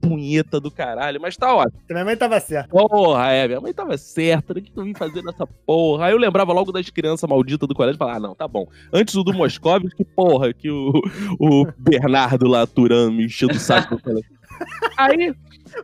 punheta 0.07 0.59
do 0.59 0.69
caralho, 0.69 1.19
mas 1.21 1.37
tá 1.37 1.55
ótimo. 1.55 1.79
Minha 1.89 2.05
mãe 2.05 2.17
tava 2.17 2.39
certa. 2.39 2.69
Porra, 2.69 3.31
é, 3.31 3.47
minha 3.47 3.61
mãe 3.61 3.73
tava 3.73 3.97
certa. 3.97 4.53
O 4.53 4.61
que 4.61 4.71
eu 4.75 4.83
vim 4.83 4.93
fazer 4.93 5.23
nessa 5.23 5.47
porra? 5.47 6.05
Aí 6.05 6.11
eu 6.11 6.17
lembrava 6.17 6.51
logo 6.51 6.71
das 6.71 6.89
crianças 6.89 7.27
malditas 7.29 7.67
do 7.67 7.75
colégio 7.75 7.97
e 7.97 7.99
falava, 7.99 8.17
ah, 8.17 8.19
não, 8.19 8.35
tá 8.35 8.47
bom. 8.47 8.67
Antes 8.91 9.15
o 9.15 9.23
do 9.23 9.33
Moscov, 9.33 9.83
que 9.95 10.03
porra, 10.03 10.53
que 10.53 10.69
o, 10.69 10.91
o 11.39 11.65
Bernardo 11.77 12.47
lá, 12.47 12.67
Turan, 12.67 13.11
me 13.11 13.25
encheu 13.25 13.47
do 13.47 13.59
saco 13.59 13.95
do 13.95 14.01
colégio. 14.01 14.29
Aí. 14.97 15.33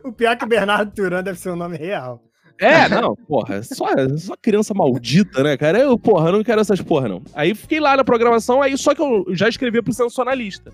O 0.04 0.12
pior 0.12 0.32
é 0.32 0.36
que 0.36 0.46
Bernardo 0.46 0.92
Turan 0.94 1.22
deve 1.22 1.38
ser 1.38 1.50
o 1.50 1.54
um 1.54 1.56
nome 1.56 1.76
real. 1.76 2.22
É, 2.60 2.88
não, 2.90 3.16
porra, 3.16 3.62
só, 3.62 3.86
só 4.18 4.34
criança 4.40 4.74
maldita, 4.74 5.42
né, 5.42 5.56
cara? 5.56 5.78
Eu, 5.78 5.98
porra, 5.98 6.30
não 6.30 6.44
quero 6.44 6.60
essas 6.60 6.80
porra, 6.80 7.08
não. 7.08 7.22
Aí 7.34 7.54
fiquei 7.54 7.80
lá 7.80 7.96
na 7.96 8.04
programação, 8.04 8.60
aí 8.60 8.76
só 8.76 8.94
que 8.94 9.00
eu 9.00 9.24
já 9.30 9.48
escrevia 9.48 9.82
pro 9.82 9.94
sensacionalista. 9.94 10.70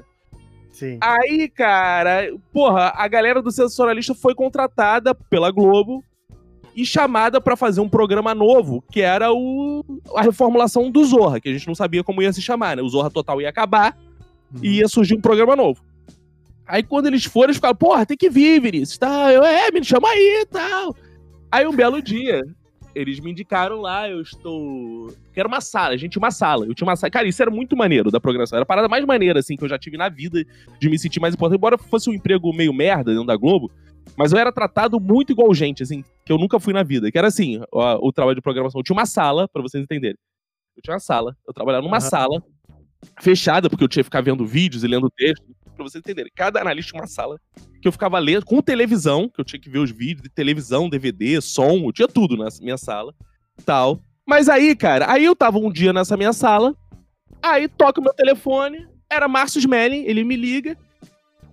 Sim. 0.77 0.99
Aí, 1.01 1.49
cara, 1.49 2.31
porra, 2.53 2.93
a 2.95 3.09
galera 3.09 3.41
do 3.41 3.51
sensacionalista 3.51 4.15
foi 4.15 4.35
contratada 4.35 5.15
pela 5.15 5.51
Globo 5.51 6.05
e 6.75 6.85
chamada 6.85 7.41
para 7.41 7.57
fazer 7.57 7.81
um 7.81 7.89
programa 7.89 8.35
novo, 8.35 8.85
que 8.93 9.01
era 9.01 9.33
o 9.33 9.83
a 10.15 10.21
reformulação 10.21 10.91
do 10.91 11.03
Zorra, 11.03 11.41
que 11.41 11.49
a 11.49 11.53
gente 11.55 11.67
não 11.67 11.75
sabia 11.75 12.05
como 12.05 12.21
ia 12.21 12.31
se 12.31 12.43
chamar, 12.43 12.77
né? 12.77 12.83
O 12.83 12.89
Zorra 12.91 13.11
Total 13.11 13.41
ia 13.41 13.49
acabar 13.49 13.97
uhum. 14.53 14.61
e 14.63 14.81
ia 14.81 14.87
surgir 14.87 15.15
um 15.15 15.21
programa 15.23 15.57
novo. 15.57 15.83
Aí 16.67 16.83
quando 16.83 17.07
eles 17.07 17.25
foram, 17.25 17.47
eles 17.47 17.57
falaram, 17.57 17.79
porra, 17.79 18.05
tem 18.05 18.15
que 18.15 18.29
vir, 18.29 18.61
Vinícius, 18.61 18.99
tá? 18.99 19.33
Eu, 19.33 19.43
é, 19.43 19.71
me 19.71 19.83
chama 19.83 20.11
aí 20.11 20.43
e 20.43 20.45
tal. 20.47 20.95
Aí 21.51 21.67
um 21.67 21.75
belo 21.75 22.03
dia, 22.03 22.43
eles 22.97 23.21
me 23.21 23.31
indicaram 23.31 23.81
lá, 23.83 24.09
eu 24.09 24.23
estou. 24.23 25.09
Que 25.33 25.39
era 25.39 25.47
uma 25.47 25.61
sala, 25.61 25.93
a 25.93 25.97
gente 25.99 26.13
tinha 26.13 26.23
uma 26.23 26.31
sala. 26.31 26.65
Eu 26.65 26.75
tinha 26.75 26.89
uma 26.89 26.97
sala. 26.97 27.11
Cara, 27.11 27.29
isso 27.29 27.43
era 27.43 27.51
muito 27.51 27.77
maneiro 27.77 28.11
da 28.11 28.19
programação. 28.19 28.57
Era 28.57 28.63
a 28.63 28.67
parada 28.67 28.89
mais 28.89 29.05
maneira, 29.05 29.39
assim, 29.39 29.55
que 29.55 29.63
eu 29.63 29.69
já 29.69 29.79
tive 29.79 29.99
na 29.99 30.09
vida, 30.09 30.43
de 30.81 30.89
me 30.89 30.99
sentir 30.99 31.21
mais 31.21 31.35
importante. 31.35 31.59
Embora 31.59 31.77
fosse 31.77 32.09
um 32.09 32.15
emprego 32.15 32.53
meio 32.55 32.73
merda 32.73 33.13
dentro 33.13 33.27
da 33.27 33.37
Globo, 33.37 33.71
mas 34.17 34.33
eu 34.33 34.39
era 34.39 34.51
tratado 34.51 34.99
muito 34.99 35.31
igual 35.31 35.53
gente, 35.53 35.83
assim, 35.83 36.03
que 36.25 36.33
eu 36.33 36.39
nunca 36.39 36.59
fui 36.59 36.73
na 36.73 36.83
vida. 36.83 37.13
Que 37.13 37.19
era 37.19 37.29
assim, 37.29 37.61
o, 37.71 38.09
o 38.09 38.13
trabalho 38.13 38.37
de 38.37 38.43
programação. 38.43 38.81
Eu 38.81 38.85
tinha 38.85 38.97
uma 38.97 39.07
sala, 39.07 39.47
para 39.47 39.61
vocês 39.61 39.85
entenderem. 39.85 40.17
Eu 40.75 40.83
tinha 40.83 40.95
uma 40.95 41.01
sala. 41.01 41.37
Eu 41.47 41.53
trabalhava 41.53 41.85
numa 41.85 41.99
uhum. 41.99 42.01
sala 42.01 42.43
fechada, 43.21 43.69
porque 43.69 43.85
eu 43.85 43.89
tinha 43.89 44.03
que 44.03 44.07
ficar 44.07 44.23
vendo 44.23 44.47
vídeos 44.47 44.83
e 44.83 44.89
lendo 44.89 45.11
texto 45.11 45.45
pra 45.77 45.85
vocês 45.85 46.01
entenderem. 46.01 46.33
Cada 46.35 46.61
analista 46.61 46.91
tinha 46.91 47.01
uma 47.01 47.07
sala 47.07 47.39
que 47.81 47.87
eu 47.87 47.93
ficava 47.93 48.19
lendo, 48.19 48.45
com 48.45 48.61
televisão, 48.61 49.29
que 49.29 49.41
eu 49.41 49.45
tinha 49.45 49.61
que 49.61 49.71
ver 49.71 49.79
os 49.79 49.91
vídeos 49.91 50.23
de 50.23 50.29
televisão, 50.29 50.89
DVD, 50.89 51.41
som, 51.41 51.77
eu 51.85 51.93
tinha 51.93 52.09
tudo 52.09 52.37
na 52.37 52.49
minha 52.61 52.77
sala, 52.77 53.15
tal. 53.65 54.01
Mas 54.27 54.49
aí, 54.49 54.75
cara, 54.75 55.11
aí 55.11 55.25
eu 55.25 55.37
tava 55.37 55.59
um 55.59 55.71
dia 55.71 55.93
nessa 55.93 56.17
minha 56.17 56.33
sala, 56.33 56.75
aí 57.43 57.69
toca 57.69 58.01
o 58.01 58.05
meu 58.05 58.13
telefone, 58.13 58.89
era 59.11 59.29
Márcio 59.29 59.61
Smelling, 59.61 60.05
ele 60.07 60.25
me 60.25 60.37
liga 60.37 60.77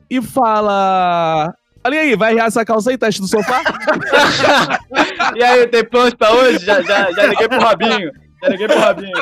e 0.09 0.21
fala... 0.21 1.53
Olha 1.86 1.99
aí, 1.99 2.15
vai 2.15 2.33
rear 2.33 2.47
essa 2.47 2.63
calça 2.63 2.91
aí, 2.91 2.97
teste 2.97 3.19
do 3.19 3.27
sofá? 3.27 3.62
e 5.36 5.43
aí, 5.43 5.67
tem 5.67 5.83
planos 5.83 6.13
pra 6.13 6.31
hoje? 6.31 6.65
Já, 6.65 6.81
já, 6.81 7.12
já 7.12 7.25
liguei 7.27 7.47
pro 7.49 7.62
Robinho. 7.62 8.12
Já 8.41 8.49
liguei 8.49 8.67
pro 8.67 8.79
Robinho. 8.79 9.17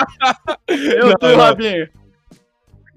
Eu, 0.68 1.08
não, 1.08 1.16
tu 1.16 1.26
e 1.26 1.34
o 1.34 1.38
Robinho. 1.38 1.90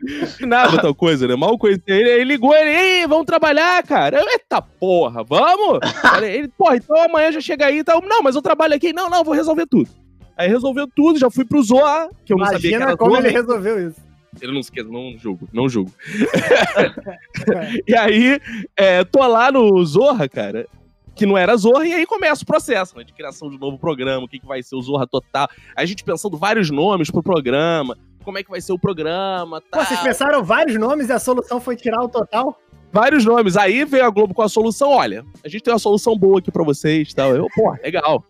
Nada 0.46 0.80
tal 0.80 0.94
coisa, 0.94 1.26
né? 1.26 1.36
Mal 1.36 1.58
conheci 1.58 1.82
ele. 1.86 2.10
Ele 2.10 2.24
ligou, 2.24 2.54
ele, 2.54 2.70
ei, 2.70 3.06
vamos 3.06 3.26
trabalhar, 3.26 3.82
cara. 3.82 4.18
Eu, 4.18 4.28
Eita 4.28 4.60
porra, 4.60 5.22
vamos? 5.24 5.80
ele, 6.22 6.48
porra, 6.48 6.76
então 6.76 6.96
amanhã 7.02 7.32
já 7.32 7.40
chega 7.40 7.66
aí 7.66 7.78
e 7.78 7.84
tal. 7.84 8.02
Não, 8.02 8.22
mas 8.22 8.34
eu 8.34 8.42
trabalho 8.42 8.74
aqui. 8.74 8.92
Não, 8.92 9.08
não, 9.08 9.24
vou 9.24 9.34
resolver 9.34 9.66
tudo. 9.66 9.88
Aí 10.36 10.48
resolveu 10.48 10.88
tudo, 10.94 11.18
já 11.18 11.30
fui 11.30 11.44
pro 11.44 11.62
Zoa, 11.62 12.10
que 12.24 12.32
eu 12.32 12.36
não 12.36 12.44
Imagina 12.44 12.60
sabia 12.60 12.78
que 12.78 12.82
era 12.82 12.96
como 12.96 13.12
Zoa. 13.12 13.20
ele 13.20 13.30
resolveu 13.30 13.88
isso. 13.88 14.00
Ele 14.40 14.52
não 14.52 14.60
esquece, 14.60 14.90
não 14.90 15.16
julgo, 15.16 15.48
não 15.52 15.68
julgo. 15.68 15.92
e 17.86 17.94
aí, 17.94 18.40
é, 18.76 19.04
tô 19.04 19.24
lá 19.26 19.52
no 19.52 19.84
Zorra, 19.84 20.28
cara, 20.28 20.66
que 21.14 21.24
não 21.24 21.38
era 21.38 21.56
Zorra, 21.56 21.86
e 21.86 21.92
aí 21.92 22.06
começa 22.06 22.42
o 22.42 22.46
processo, 22.46 22.96
né, 22.98 23.04
de 23.04 23.12
criação 23.12 23.48
de 23.48 23.58
novo 23.58 23.78
programa, 23.78 24.24
o 24.24 24.28
que, 24.28 24.40
que 24.40 24.46
vai 24.46 24.62
ser 24.62 24.74
o 24.74 24.82
Zorra 24.82 25.06
Total. 25.06 25.48
Aí 25.76 25.84
a 25.84 25.86
gente 25.86 26.02
pensando 26.02 26.36
vários 26.36 26.70
nomes 26.70 27.10
pro 27.10 27.22
programa, 27.22 27.96
como 28.24 28.38
é 28.38 28.42
que 28.42 28.50
vai 28.50 28.60
ser 28.60 28.72
o 28.72 28.78
programa. 28.78 29.60
Pô, 29.70 29.84
vocês 29.84 30.00
pensaram 30.00 30.42
vários 30.42 30.78
nomes 30.78 31.08
e 31.08 31.12
a 31.12 31.18
solução 31.18 31.60
foi 31.60 31.76
tirar 31.76 32.02
o 32.02 32.08
total? 32.08 32.58
Vários 32.90 33.24
nomes. 33.24 33.56
Aí 33.56 33.84
veio 33.84 34.04
a 34.04 34.10
Globo 34.10 34.34
com 34.34 34.42
a 34.42 34.48
solução: 34.48 34.90
olha, 34.90 35.24
a 35.44 35.48
gente 35.48 35.62
tem 35.62 35.72
uma 35.72 35.78
solução 35.78 36.16
boa 36.16 36.38
aqui 36.38 36.50
pra 36.50 36.64
vocês 36.64 37.10
e 37.10 37.14
tal. 37.14 37.34
Eu, 37.36 37.46
pô, 37.54 37.70
legal. 37.82 38.24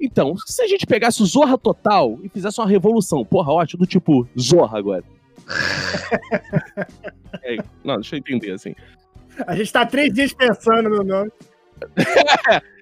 Então, 0.00 0.36
se 0.46 0.62
a 0.62 0.66
gente 0.66 0.86
pegasse 0.86 1.20
o 1.22 1.26
Zorra 1.26 1.58
Total 1.58 2.18
e 2.22 2.28
fizesse 2.28 2.60
uma 2.60 2.68
revolução, 2.68 3.24
porra, 3.24 3.52
ótimo, 3.52 3.80
do 3.80 3.86
tipo 3.86 4.28
Zorra 4.38 4.78
agora. 4.78 5.04
é, 7.42 7.56
não, 7.84 7.96
deixa 7.96 8.14
eu 8.14 8.18
entender, 8.20 8.52
assim. 8.52 8.74
A 9.46 9.56
gente 9.56 9.72
tá 9.72 9.84
três 9.84 10.12
dias 10.12 10.32
pensando 10.32 10.88
no 10.88 11.02
nome. 11.02 11.30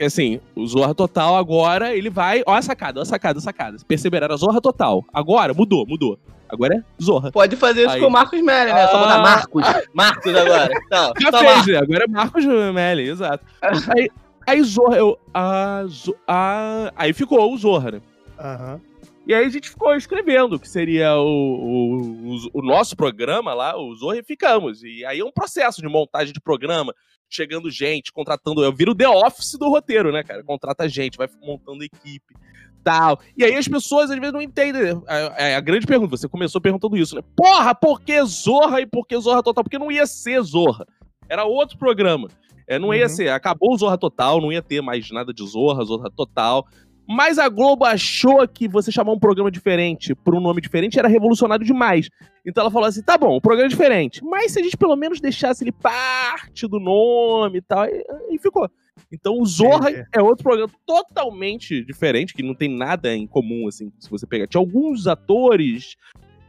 Assim, 0.00 0.40
o 0.54 0.66
Zorra 0.66 0.94
Total 0.94 1.36
agora, 1.36 1.94
ele 1.94 2.10
vai. 2.10 2.42
Ó, 2.46 2.54
a 2.54 2.62
sacada, 2.62 3.00
ó, 3.00 3.02
a 3.02 3.06
sacada, 3.06 3.38
a 3.38 3.42
sacada. 3.42 3.76
Perceberam? 3.86 4.24
Era 4.26 4.36
Zorra 4.36 4.60
Total. 4.60 5.04
Agora, 5.12 5.54
mudou, 5.54 5.86
mudou. 5.86 6.18
Agora 6.48 6.76
é 6.76 6.82
Zorra. 7.02 7.32
Pode 7.32 7.56
fazer 7.56 7.82
isso 7.86 7.94
Aí. 7.94 8.00
com 8.00 8.08
o 8.08 8.10
Marcos 8.10 8.40
Melli, 8.42 8.72
né? 8.72 8.84
Ah, 8.84 8.88
Só 8.88 8.98
botar 8.98 9.18
Marcos. 9.22 9.64
Marcos 9.94 10.34
agora. 10.34 10.70
Então, 10.84 11.12
Já 11.18 11.38
fez, 11.38 11.66
né? 11.66 11.78
Agora 11.78 12.04
é 12.04 12.06
Marcos 12.06 12.44
Melli, 12.44 13.08
exato. 13.08 13.44
Aí, 13.96 14.10
aí 14.46 14.62
Zorra, 14.62 14.96
eu. 14.96 15.18
A, 15.32 15.84
a, 16.26 16.92
aí 16.96 17.12
ficou 17.12 17.52
o 17.52 17.56
Zorra, 17.56 17.92
né? 17.92 18.00
Aham. 18.38 18.72
Uhum. 18.74 18.91
E 19.26 19.34
aí 19.34 19.44
a 19.44 19.48
gente 19.48 19.70
ficou 19.70 19.94
escrevendo, 19.94 20.58
que 20.58 20.68
seria 20.68 21.14
o, 21.16 21.24
o, 21.24 22.34
o, 22.34 22.38
o 22.54 22.62
nosso 22.62 22.96
programa 22.96 23.54
lá, 23.54 23.76
o 23.76 23.94
Zorra, 23.94 24.18
e 24.18 24.24
ficamos. 24.24 24.82
E 24.82 25.04
aí 25.04 25.20
é 25.20 25.24
um 25.24 25.30
processo 25.30 25.80
de 25.80 25.88
montagem 25.88 26.32
de 26.32 26.40
programa, 26.40 26.92
chegando 27.30 27.70
gente, 27.70 28.12
contratando. 28.12 28.64
Eu 28.64 28.72
viro 28.72 28.94
The 28.94 29.08
Office 29.08 29.52
do 29.58 29.68
roteiro, 29.68 30.10
né, 30.10 30.24
cara? 30.24 30.42
Contrata 30.42 30.88
gente, 30.88 31.16
vai 31.16 31.28
montando 31.40 31.84
equipe 31.84 32.34
tal. 32.82 33.20
E 33.36 33.44
aí 33.44 33.54
as 33.54 33.68
pessoas 33.68 34.10
às 34.10 34.18
vezes 34.18 34.32
não 34.32 34.42
entendem. 34.42 35.00
É 35.06 35.54
a, 35.54 35.58
a, 35.58 35.60
grande 35.60 35.86
pergunta, 35.86 36.16
você 36.16 36.28
começou 36.28 36.60
perguntando 36.60 36.96
isso, 36.96 37.14
né? 37.14 37.22
Porra, 37.36 37.74
por 37.74 38.00
que 38.00 38.22
Zorra 38.24 38.80
e 38.80 38.86
por 38.86 39.06
que 39.06 39.18
Zorra 39.18 39.42
Total? 39.42 39.64
Porque 39.64 39.78
não 39.78 39.90
ia 39.90 40.06
ser 40.06 40.42
Zorra. 40.42 40.86
Era 41.28 41.44
outro 41.44 41.78
programa. 41.78 42.28
É, 42.66 42.78
não 42.78 42.92
ia 42.92 43.04
uhum. 43.04 43.08
ser. 43.08 43.28
Acabou 43.28 43.72
o 43.72 43.78
Zorra 43.78 43.98
Total, 43.98 44.40
não 44.40 44.52
ia 44.52 44.62
ter 44.62 44.80
mais 44.80 45.10
nada 45.10 45.32
de 45.32 45.46
Zorra, 45.46 45.84
Zorra 45.84 46.10
Total. 46.10 46.66
Mas 47.06 47.38
a 47.38 47.48
Globo 47.48 47.84
achou 47.84 48.46
que 48.46 48.68
você 48.68 48.92
chamar 48.92 49.12
um 49.12 49.18
programa 49.18 49.50
diferente 49.50 50.14
por 50.14 50.34
um 50.34 50.40
nome 50.40 50.60
diferente 50.60 50.98
era 50.98 51.08
revolucionário 51.08 51.64
demais. 51.64 52.08
Então 52.46 52.62
ela 52.62 52.70
falou 52.70 52.88
assim: 52.88 53.02
tá 53.02 53.18
bom, 53.18 53.36
o 53.36 53.40
programa 53.40 53.66
é 53.66 53.70
diferente. 53.70 54.24
Mas 54.24 54.52
se 54.52 54.60
a 54.60 54.62
gente 54.62 54.76
pelo 54.76 54.96
menos 54.96 55.20
deixasse 55.20 55.64
ele 55.64 55.72
parte 55.72 56.66
do 56.66 56.78
nome 56.78 57.58
e 57.58 57.62
tal, 57.62 57.86
e, 57.86 58.04
e 58.30 58.38
ficou. 58.38 58.70
Então 59.10 59.38
o 59.38 59.44
Zorra 59.46 59.90
é, 59.90 59.94
é. 59.94 60.06
é, 60.14 60.22
outro 60.22 60.42
programa 60.42 60.72
totalmente 60.86 61.84
diferente, 61.84 62.34
que 62.34 62.42
não 62.42 62.54
tem 62.54 62.68
nada 62.68 63.14
em 63.14 63.26
comum, 63.26 63.68
assim, 63.68 63.92
se 63.98 64.08
você 64.08 64.26
pegar. 64.26 64.46
Tinha 64.46 64.60
alguns 64.60 65.06
atores, 65.06 65.96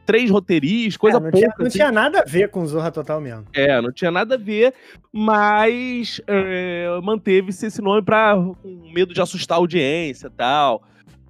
três 0.06 0.30
roteiristas, 0.30 0.98
coisa 0.98 1.18
é, 1.18 1.20
não 1.20 1.32
pouca. 1.32 1.48
Tinha, 1.48 1.56
não 1.58 1.66
assim. 1.68 1.78
tinha 1.78 1.92
nada 1.92 2.20
a 2.20 2.24
ver 2.26 2.50
com 2.50 2.66
Zorra 2.66 2.92
Total 2.92 3.20
mesmo. 3.20 3.46
É, 3.54 3.82
não 3.82 3.92
tinha 3.92 4.12
nada 4.12 4.36
a 4.36 4.38
ver, 4.38 4.74
mas 5.12 6.22
é, 6.28 7.00
manteve-se 7.02 7.66
esse 7.66 7.82
nome 7.82 8.02
pra, 8.02 8.36
com 8.36 8.92
medo 8.94 9.14
de 9.14 9.22
assustar 9.22 9.58
a 9.58 9.60
audiência 9.60 10.28
e 10.28 10.32
tal. 10.32 10.84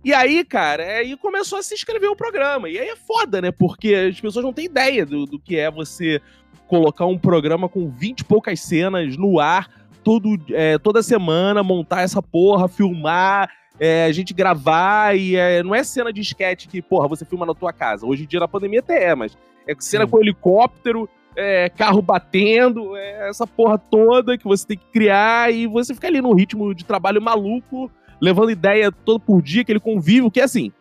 E 0.03 0.13
aí, 0.13 0.43
cara, 0.43 0.83
aí 0.83 1.15
começou 1.15 1.57
a 1.57 1.63
se 1.63 1.73
inscrever 1.73 2.09
o 2.09 2.15
programa. 2.15 2.69
E 2.69 2.77
aí 2.77 2.89
é 2.89 2.95
foda, 2.95 3.41
né? 3.41 3.51
Porque 3.51 3.93
as 3.95 4.19
pessoas 4.19 4.43
não 4.43 4.51
têm 4.51 4.65
ideia 4.65 5.05
do, 5.05 5.25
do 5.25 5.39
que 5.39 5.57
é 5.57 5.71
você 5.71 6.21
colocar 6.67 7.05
um 7.05 7.17
programa 7.17 7.69
com 7.69 7.89
20 7.89 8.19
e 8.19 8.25
poucas 8.25 8.59
cenas 8.59 9.15
no 9.15 9.39
ar 9.39 9.69
todo, 10.03 10.37
é, 10.49 10.77
toda 10.77 11.01
semana, 11.01 11.63
montar 11.63 12.01
essa 12.01 12.21
porra, 12.21 12.67
filmar, 12.67 13.49
é, 13.79 14.05
a 14.05 14.11
gente 14.11 14.33
gravar 14.33 15.17
e 15.17 15.35
é, 15.35 15.63
não 15.63 15.73
é 15.73 15.83
cena 15.83 16.11
de 16.13 16.21
sketch 16.21 16.67
que, 16.67 16.81
porra, 16.81 17.07
você 17.07 17.25
filma 17.25 17.45
na 17.45 17.53
tua 17.53 17.73
casa. 17.73 18.05
Hoje 18.05 18.23
em 18.23 18.27
dia 18.27 18.39
na 18.39 18.47
pandemia 18.47 18.79
até 18.79 19.11
é, 19.11 19.15
mas 19.15 19.37
é 19.67 19.73
cena 19.79 20.05
Sim. 20.05 20.11
com 20.11 20.21
helicóptero, 20.21 21.09
é, 21.35 21.69
carro 21.69 22.01
batendo, 22.01 22.95
é 22.95 23.29
essa 23.29 23.47
porra 23.47 23.77
toda 23.77 24.37
que 24.37 24.43
você 24.43 24.67
tem 24.67 24.77
que 24.77 24.85
criar 24.91 25.51
e 25.51 25.65
você 25.65 25.93
fica 25.93 26.07
ali 26.07 26.21
num 26.21 26.33
ritmo 26.33 26.73
de 26.73 26.85
trabalho 26.85 27.21
maluco, 27.21 27.89
levando 28.21 28.51
ideia 28.51 28.91
todo 28.91 29.19
por 29.19 29.41
dia, 29.41 29.61
aquele 29.61 29.79
convívio, 29.79 30.29
que 30.29 30.39
é 30.39 30.43
assim. 30.43 30.71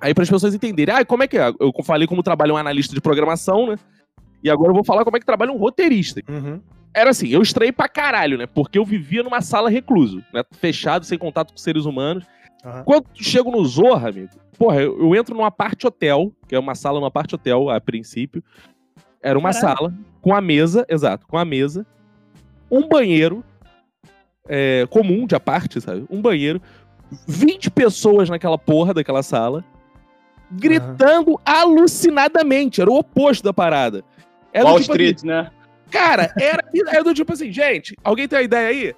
Aí 0.00 0.14
para 0.14 0.22
as 0.22 0.30
pessoas 0.30 0.54
entenderem, 0.54 0.94
ah, 0.94 1.04
como 1.04 1.22
é 1.22 1.28
que 1.28 1.38
é? 1.38 1.52
Eu 1.60 1.72
falei 1.84 2.06
como 2.06 2.22
trabalha 2.22 2.52
um 2.52 2.56
analista 2.56 2.94
de 2.94 3.00
programação, 3.00 3.68
né? 3.68 3.76
E 4.42 4.50
agora 4.50 4.70
eu 4.70 4.74
vou 4.74 4.84
falar 4.84 5.04
como 5.04 5.16
é 5.16 5.20
que 5.20 5.26
trabalha 5.26 5.52
um 5.52 5.56
roteirista. 5.56 6.20
Uhum 6.28 6.60
era 6.94 7.10
assim, 7.10 7.28
eu 7.28 7.40
estranhei 7.40 7.72
pra 7.72 7.88
caralho, 7.88 8.36
né? 8.36 8.46
Porque 8.46 8.78
eu 8.78 8.84
vivia 8.84 9.22
numa 9.22 9.40
sala 9.40 9.70
recluso, 9.70 10.22
né? 10.32 10.42
Fechado, 10.52 11.06
sem 11.06 11.18
contato 11.18 11.52
com 11.52 11.58
seres 11.58 11.84
humanos. 11.84 12.24
Uhum. 12.64 12.84
Quando 12.84 13.06
chego 13.14 13.50
no 13.50 13.64
Zorra, 13.64 14.10
amigo, 14.10 14.30
porra, 14.58 14.80
eu, 14.80 14.98
eu, 15.00 15.16
entro 15.16 15.34
numa 15.34 15.50
parte 15.50 15.86
hotel, 15.86 16.32
que 16.46 16.54
é 16.54 16.58
uma 16.58 16.74
sala 16.74 17.00
numa 17.00 17.10
parte 17.10 17.34
hotel, 17.34 17.70
a 17.70 17.80
princípio. 17.80 18.42
Era 19.22 19.38
uma 19.38 19.52
Caralho. 19.52 19.76
sala 19.76 19.94
com 20.20 20.34
a 20.34 20.40
mesa, 20.40 20.84
exato, 20.88 21.26
com 21.26 21.38
a 21.38 21.44
mesa, 21.44 21.86
um 22.70 22.86
banheiro 22.88 23.42
é, 24.48 24.86
comum, 24.90 25.26
de 25.26 25.34
aparte, 25.34 25.80
sabe? 25.80 26.04
Um 26.10 26.20
banheiro, 26.20 26.60
20 27.26 27.70
pessoas 27.70 28.28
naquela 28.28 28.58
porra 28.58 28.92
daquela 28.92 29.22
sala, 29.22 29.64
gritando 30.50 31.32
uhum. 31.32 31.38
alucinadamente. 31.44 32.80
Era 32.80 32.90
o 32.90 32.98
oposto 32.98 33.42
da 33.42 33.52
parada. 33.52 34.04
Era 34.52 34.66
Wall 34.66 34.80
tipo, 34.80 34.92
Street, 34.92 35.22
né? 35.22 35.50
Cara, 35.92 36.32
era, 36.40 36.64
era 36.88 37.04
do 37.04 37.12
tipo 37.12 37.32
assim, 37.34 37.52
gente, 37.52 37.94
alguém 38.02 38.26
tem 38.26 38.38
uma 38.38 38.44
ideia 38.44 38.68
aí? 38.68 38.94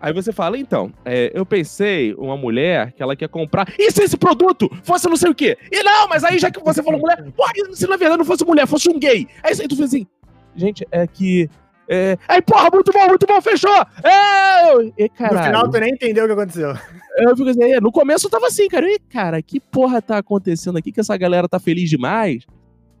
Aí 0.00 0.12
você 0.12 0.32
fala, 0.32 0.58
então, 0.58 0.92
é, 1.02 1.30
eu 1.32 1.46
pensei 1.46 2.12
uma 2.18 2.36
mulher 2.36 2.92
que 2.92 3.02
ela 3.02 3.16
quer 3.16 3.28
comprar. 3.28 3.72
E 3.78 3.90
se 3.90 4.02
esse 4.02 4.18
produto 4.18 4.68
fosse 4.82 5.08
não 5.08 5.16
sei 5.16 5.30
o 5.30 5.34
quê? 5.34 5.56
E 5.72 5.82
não, 5.82 6.08
mas 6.08 6.24
aí 6.24 6.38
já 6.38 6.50
que 6.50 6.60
você 6.62 6.82
falou 6.82 7.00
mulher, 7.00 7.24
porra, 7.32 7.52
se 7.72 7.86
na 7.86 7.96
verdade 7.96 8.18
não 8.18 8.24
fosse 8.24 8.44
mulher, 8.44 8.66
fosse 8.66 8.90
um 8.90 8.98
gay. 8.98 9.26
Aí, 9.42 9.54
aí 9.58 9.68
tu 9.68 9.76
fez 9.76 9.88
assim, 9.88 10.06
gente, 10.54 10.86
é 10.90 11.06
que. 11.06 11.48
É... 11.88 12.18
Aí, 12.28 12.42
porra, 12.42 12.68
muito 12.70 12.92
bom, 12.92 13.06
muito 13.08 13.26
bom, 13.26 13.40
fechou! 13.40 13.70
É... 14.02 15.04
E, 15.04 15.08
caralho, 15.08 15.38
no 15.38 15.44
final 15.44 15.70
tu 15.70 15.80
nem 15.80 15.90
entendeu 15.90 16.24
o 16.24 16.26
que 16.26 16.32
aconteceu. 16.32 16.74
Eu 17.16 17.36
fico 17.36 17.48
assim, 17.48 17.62
é, 17.62 17.80
no 17.80 17.92
começo 17.92 18.26
eu 18.26 18.30
tava 18.30 18.48
assim, 18.48 18.68
cara, 18.68 18.86
e 18.90 18.98
cara, 18.98 19.40
que 19.40 19.60
porra 19.60 20.02
tá 20.02 20.18
acontecendo 20.18 20.76
aqui 20.76 20.90
que 20.90 21.00
essa 21.00 21.16
galera 21.16 21.48
tá 21.48 21.58
feliz 21.60 21.88
demais? 21.88 22.44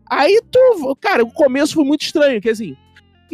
Aí 0.08 0.40
tu, 0.50 0.96
cara, 1.00 1.22
o 1.22 1.30
começo 1.30 1.74
foi 1.74 1.84
muito 1.84 2.02
estranho, 2.02 2.40
que 2.40 2.48
assim, 2.48 2.76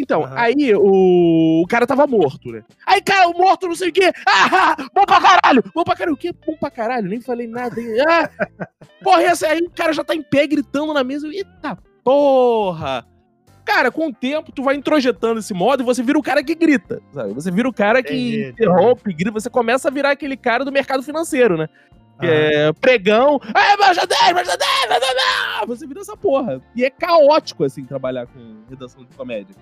então, 0.00 0.22
uhum. 0.22 0.32
aí 0.32 0.74
o... 0.74 1.62
o 1.62 1.66
cara 1.68 1.86
tava 1.86 2.06
morto, 2.06 2.50
né? 2.50 2.62
Aí, 2.86 3.00
cara, 3.00 3.28
o 3.28 3.36
morto 3.36 3.68
não 3.68 3.74
sei 3.74 3.90
o 3.90 3.92
quê. 3.92 4.12
Ah, 4.26 4.76
bom 4.94 5.04
pra 5.04 5.20
caralho! 5.20 5.62
Bom 5.74 5.84
pra 5.84 5.94
caralho. 5.94 6.14
O 6.14 6.18
quê? 6.18 6.32
Bom 6.46 6.56
pra 6.56 6.70
caralho? 6.70 7.08
Nem 7.08 7.20
falei 7.20 7.46
nada. 7.46 7.76
Ah, 8.08 8.30
porra, 9.02 9.22
essa 9.22 9.46
aí 9.46 9.60
o 9.60 9.70
cara 9.70 9.92
já 9.92 10.02
tá 10.02 10.14
em 10.14 10.22
pé 10.22 10.46
gritando 10.46 10.92
na 10.94 11.04
mesa. 11.04 11.26
Eita 11.28 11.78
porra! 12.04 13.06
Cara, 13.64 13.90
com 13.90 14.08
o 14.08 14.12
tempo, 14.12 14.50
tu 14.50 14.62
vai 14.62 14.74
introjetando 14.74 15.38
esse 15.38 15.54
modo 15.54 15.82
e 15.82 15.86
você 15.86 16.02
vira 16.02 16.18
o 16.18 16.22
cara 16.22 16.42
que 16.42 16.54
grita, 16.54 17.00
sabe? 17.12 17.32
Você 17.34 17.50
vira 17.50 17.68
o 17.68 17.72
cara 17.72 18.02
que 18.02 18.48
interrompe, 18.48 19.12
grita. 19.12 19.30
Você 19.30 19.48
começa 19.48 19.88
a 19.88 19.90
virar 19.92 20.10
aquele 20.10 20.36
cara 20.36 20.64
do 20.64 20.72
mercado 20.72 21.02
financeiro, 21.02 21.56
né? 21.56 21.68
Que 22.18 22.26
é 22.26 22.72
pregão. 22.72 23.40
É, 23.48 23.76
baixa 23.76 24.06
10, 24.06 24.32
baixa 24.32 24.56
10, 24.56 24.88
baixa 24.88 25.14
10! 25.60 25.68
Você 25.68 25.86
vira 25.86 26.00
essa 26.00 26.16
porra. 26.16 26.60
E 26.74 26.84
é 26.84 26.90
caótico, 26.90 27.64
assim, 27.64 27.84
trabalhar 27.84 28.26
com 28.26 28.64
redação 28.68 29.04
de 29.04 29.16
comédia. 29.16 29.54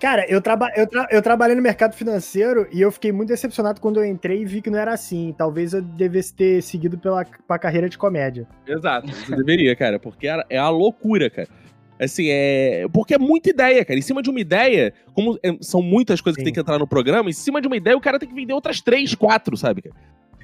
Cara, 0.00 0.24
eu, 0.28 0.40
traba 0.40 0.70
eu, 0.76 0.86
tra 0.86 1.08
eu 1.10 1.20
trabalhei 1.20 1.56
no 1.56 1.62
mercado 1.62 1.94
financeiro 1.94 2.68
e 2.72 2.80
eu 2.80 2.90
fiquei 2.92 3.10
muito 3.10 3.28
decepcionado 3.28 3.80
quando 3.80 3.98
eu 3.98 4.04
entrei 4.04 4.42
e 4.42 4.44
vi 4.44 4.62
que 4.62 4.70
não 4.70 4.78
era 4.78 4.92
assim. 4.92 5.34
Talvez 5.36 5.72
eu 5.72 5.82
devesse 5.82 6.32
ter 6.32 6.62
seguido 6.62 6.96
pela, 6.96 7.24
pela 7.24 7.58
carreira 7.58 7.88
de 7.88 7.98
comédia. 7.98 8.46
Exato, 8.66 9.08
você 9.08 9.34
deveria, 9.34 9.74
cara, 9.74 9.98
porque 9.98 10.28
é 10.28 10.58
a 10.58 10.68
loucura, 10.68 11.28
cara. 11.28 11.48
Assim, 12.00 12.28
é. 12.28 12.86
Porque 12.92 13.14
é 13.14 13.18
muita 13.18 13.50
ideia, 13.50 13.84
cara. 13.84 13.98
Em 13.98 14.02
cima 14.02 14.22
de 14.22 14.30
uma 14.30 14.38
ideia, 14.38 14.94
como 15.12 15.36
é, 15.42 15.56
são 15.60 15.82
muitas 15.82 16.20
coisas 16.20 16.36
Sim. 16.36 16.42
que 16.42 16.44
tem 16.44 16.54
que 16.54 16.60
entrar 16.60 16.78
no 16.78 16.86
programa, 16.86 17.28
em 17.28 17.32
cima 17.32 17.60
de 17.60 17.66
uma 17.66 17.76
ideia 17.76 17.96
o 17.96 18.00
cara 18.00 18.20
tem 18.20 18.28
que 18.28 18.34
vender 18.34 18.52
outras 18.52 18.80
três, 18.80 19.14
quatro, 19.14 19.56
sabe, 19.56 19.82
cara? 19.82 19.96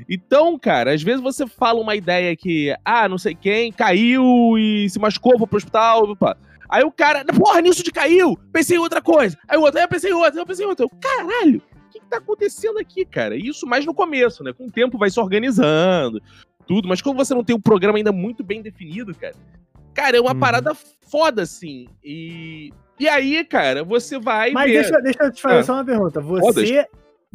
Então, 0.09 0.59
cara, 0.59 0.93
às 0.93 1.03
vezes 1.03 1.21
você 1.21 1.47
fala 1.47 1.81
uma 1.81 1.95
ideia 1.95 2.35
que, 2.35 2.75
ah, 2.85 3.09
não 3.09 3.17
sei 3.17 3.35
quem, 3.35 3.71
caiu 3.71 4.59
e 4.59 4.91
se 4.91 4.99
machucou, 4.99 5.39
foi 5.39 5.47
pro 5.47 5.57
hospital, 5.57 6.11
opa. 6.11 6.37
Aí 6.69 6.85
o 6.85 6.91
cara, 6.91 7.25
porra, 7.25 7.61
nisso 7.61 7.83
de 7.83 7.91
caiu, 7.91 8.39
pensei 8.53 8.77
em 8.77 8.81
outra 8.81 9.01
coisa. 9.01 9.37
Aí 9.49 9.59
o 9.59 9.63
outro, 9.63 9.79
aí 9.79 9.85
eu 9.85 9.89
pensei 9.89 10.11
em 10.11 10.15
outra, 10.15 10.41
eu 10.41 10.47
pensei 10.47 10.65
em 10.65 10.69
outra. 10.69 10.85
Eu, 10.85 10.91
caralho, 11.01 11.63
o 11.87 11.91
que, 11.91 12.01
que 12.01 12.07
tá 12.07 12.19
acontecendo 12.19 12.79
aqui, 12.79 13.05
cara? 13.05 13.37
Isso 13.37 13.67
mais 13.67 13.85
no 13.85 13.95
começo, 13.95 14.43
né? 14.43 14.53
Com 14.53 14.67
o 14.67 14.71
tempo 14.71 14.99
vai 14.99 15.11
se 15.11 15.21
organizando, 15.21 16.21
tudo. 16.67 16.89
Mas 16.89 17.03
quando 17.03 17.17
você 17.17 17.35
não 17.35 17.45
tem 17.45 17.55
um 17.55 17.61
programa 17.61 17.99
ainda 17.99 18.13
muito 18.13 18.43
bem 18.43 18.63
definido, 18.63 19.15
cara, 19.15 19.35
cara, 19.95 20.17
é 20.17 20.21
uma 20.21 20.33
uhum. 20.33 20.41
parada 20.41 20.75
foda, 20.75 21.43
assim. 21.43 21.87
E, 22.03 22.73
e 22.99 23.09
aí, 23.09 23.45
cara, 23.45 23.85
você 23.85 24.19
vai. 24.19 24.51
Mas 24.51 24.71
ver... 24.71 24.83
deixa, 24.83 25.01
deixa 25.01 25.25
eu 25.25 25.33
te 25.33 25.43
fazer 25.43 25.59
ah. 25.59 25.65
só 25.65 25.75
uma 25.75 25.85
pergunta. 25.85 26.21
Você. 26.21 26.87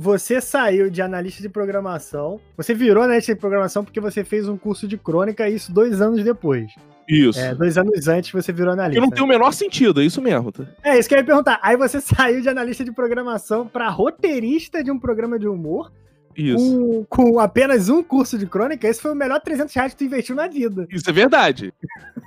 Você 0.02 0.40
saiu 0.40 0.90
de 0.90 1.02
analista 1.02 1.42
de 1.42 1.50
programação, 1.50 2.40
você 2.56 2.74
virou 2.74 3.04
analista 3.04 3.36
de 3.36 3.40
programação 3.42 3.84
porque 3.84 4.00
você 4.00 4.24
fez 4.24 4.48
um 4.48 4.56
curso 4.56 4.88
de 4.88 4.98
crônica, 4.98 5.50
isso 5.50 5.74
dois 5.74 6.00
anos 6.00 6.24
depois. 6.24 6.72
Isso. 7.10 7.40
É, 7.40 7.56
dois 7.56 7.76
anos 7.76 8.08
antes 8.08 8.32
você 8.32 8.54
virou 8.54 8.74
analista. 8.74 9.02
Que 9.02 9.06
não 9.06 9.10
tem 9.10 9.24
o 9.24 9.28
menor 9.28 9.52
sentido, 9.52 10.00
é 10.00 10.06
isso 10.06 10.22
mesmo. 10.22 10.52
Tá? 10.52 10.66
É, 10.84 11.00
isso 11.00 11.10
que 11.10 11.16
eu 11.16 11.18
ia 11.20 11.26
perguntar. 11.26 11.60
Aí 11.64 11.76
você 11.76 12.00
saiu 12.00 12.40
de 12.40 12.48
analista 12.48 12.86
de 12.86 12.92
programação 12.92 13.68
para 13.68 13.90
roteirista 13.90 14.84
de 14.84 14.92
um 14.92 15.00
programa 15.00 15.40
de 15.40 15.48
humor. 15.48 15.92
Isso. 16.38 17.06
Com, 17.10 17.32
com, 17.32 17.40
apenas 17.40 17.90
um 17.90 18.04
curso 18.04 18.38
de 18.38 18.46
crônica, 18.46 18.88
esse 18.88 19.02
foi 19.02 19.12
o 19.12 19.16
melhor 19.16 19.42
300 19.42 19.74
reais 19.74 19.94
que 19.94 19.98
tu 19.98 20.04
investiu 20.04 20.36
na 20.36 20.48
vida. 20.48 20.88
Isso 20.92 21.10
é 21.10 21.14
verdade. 21.14 21.74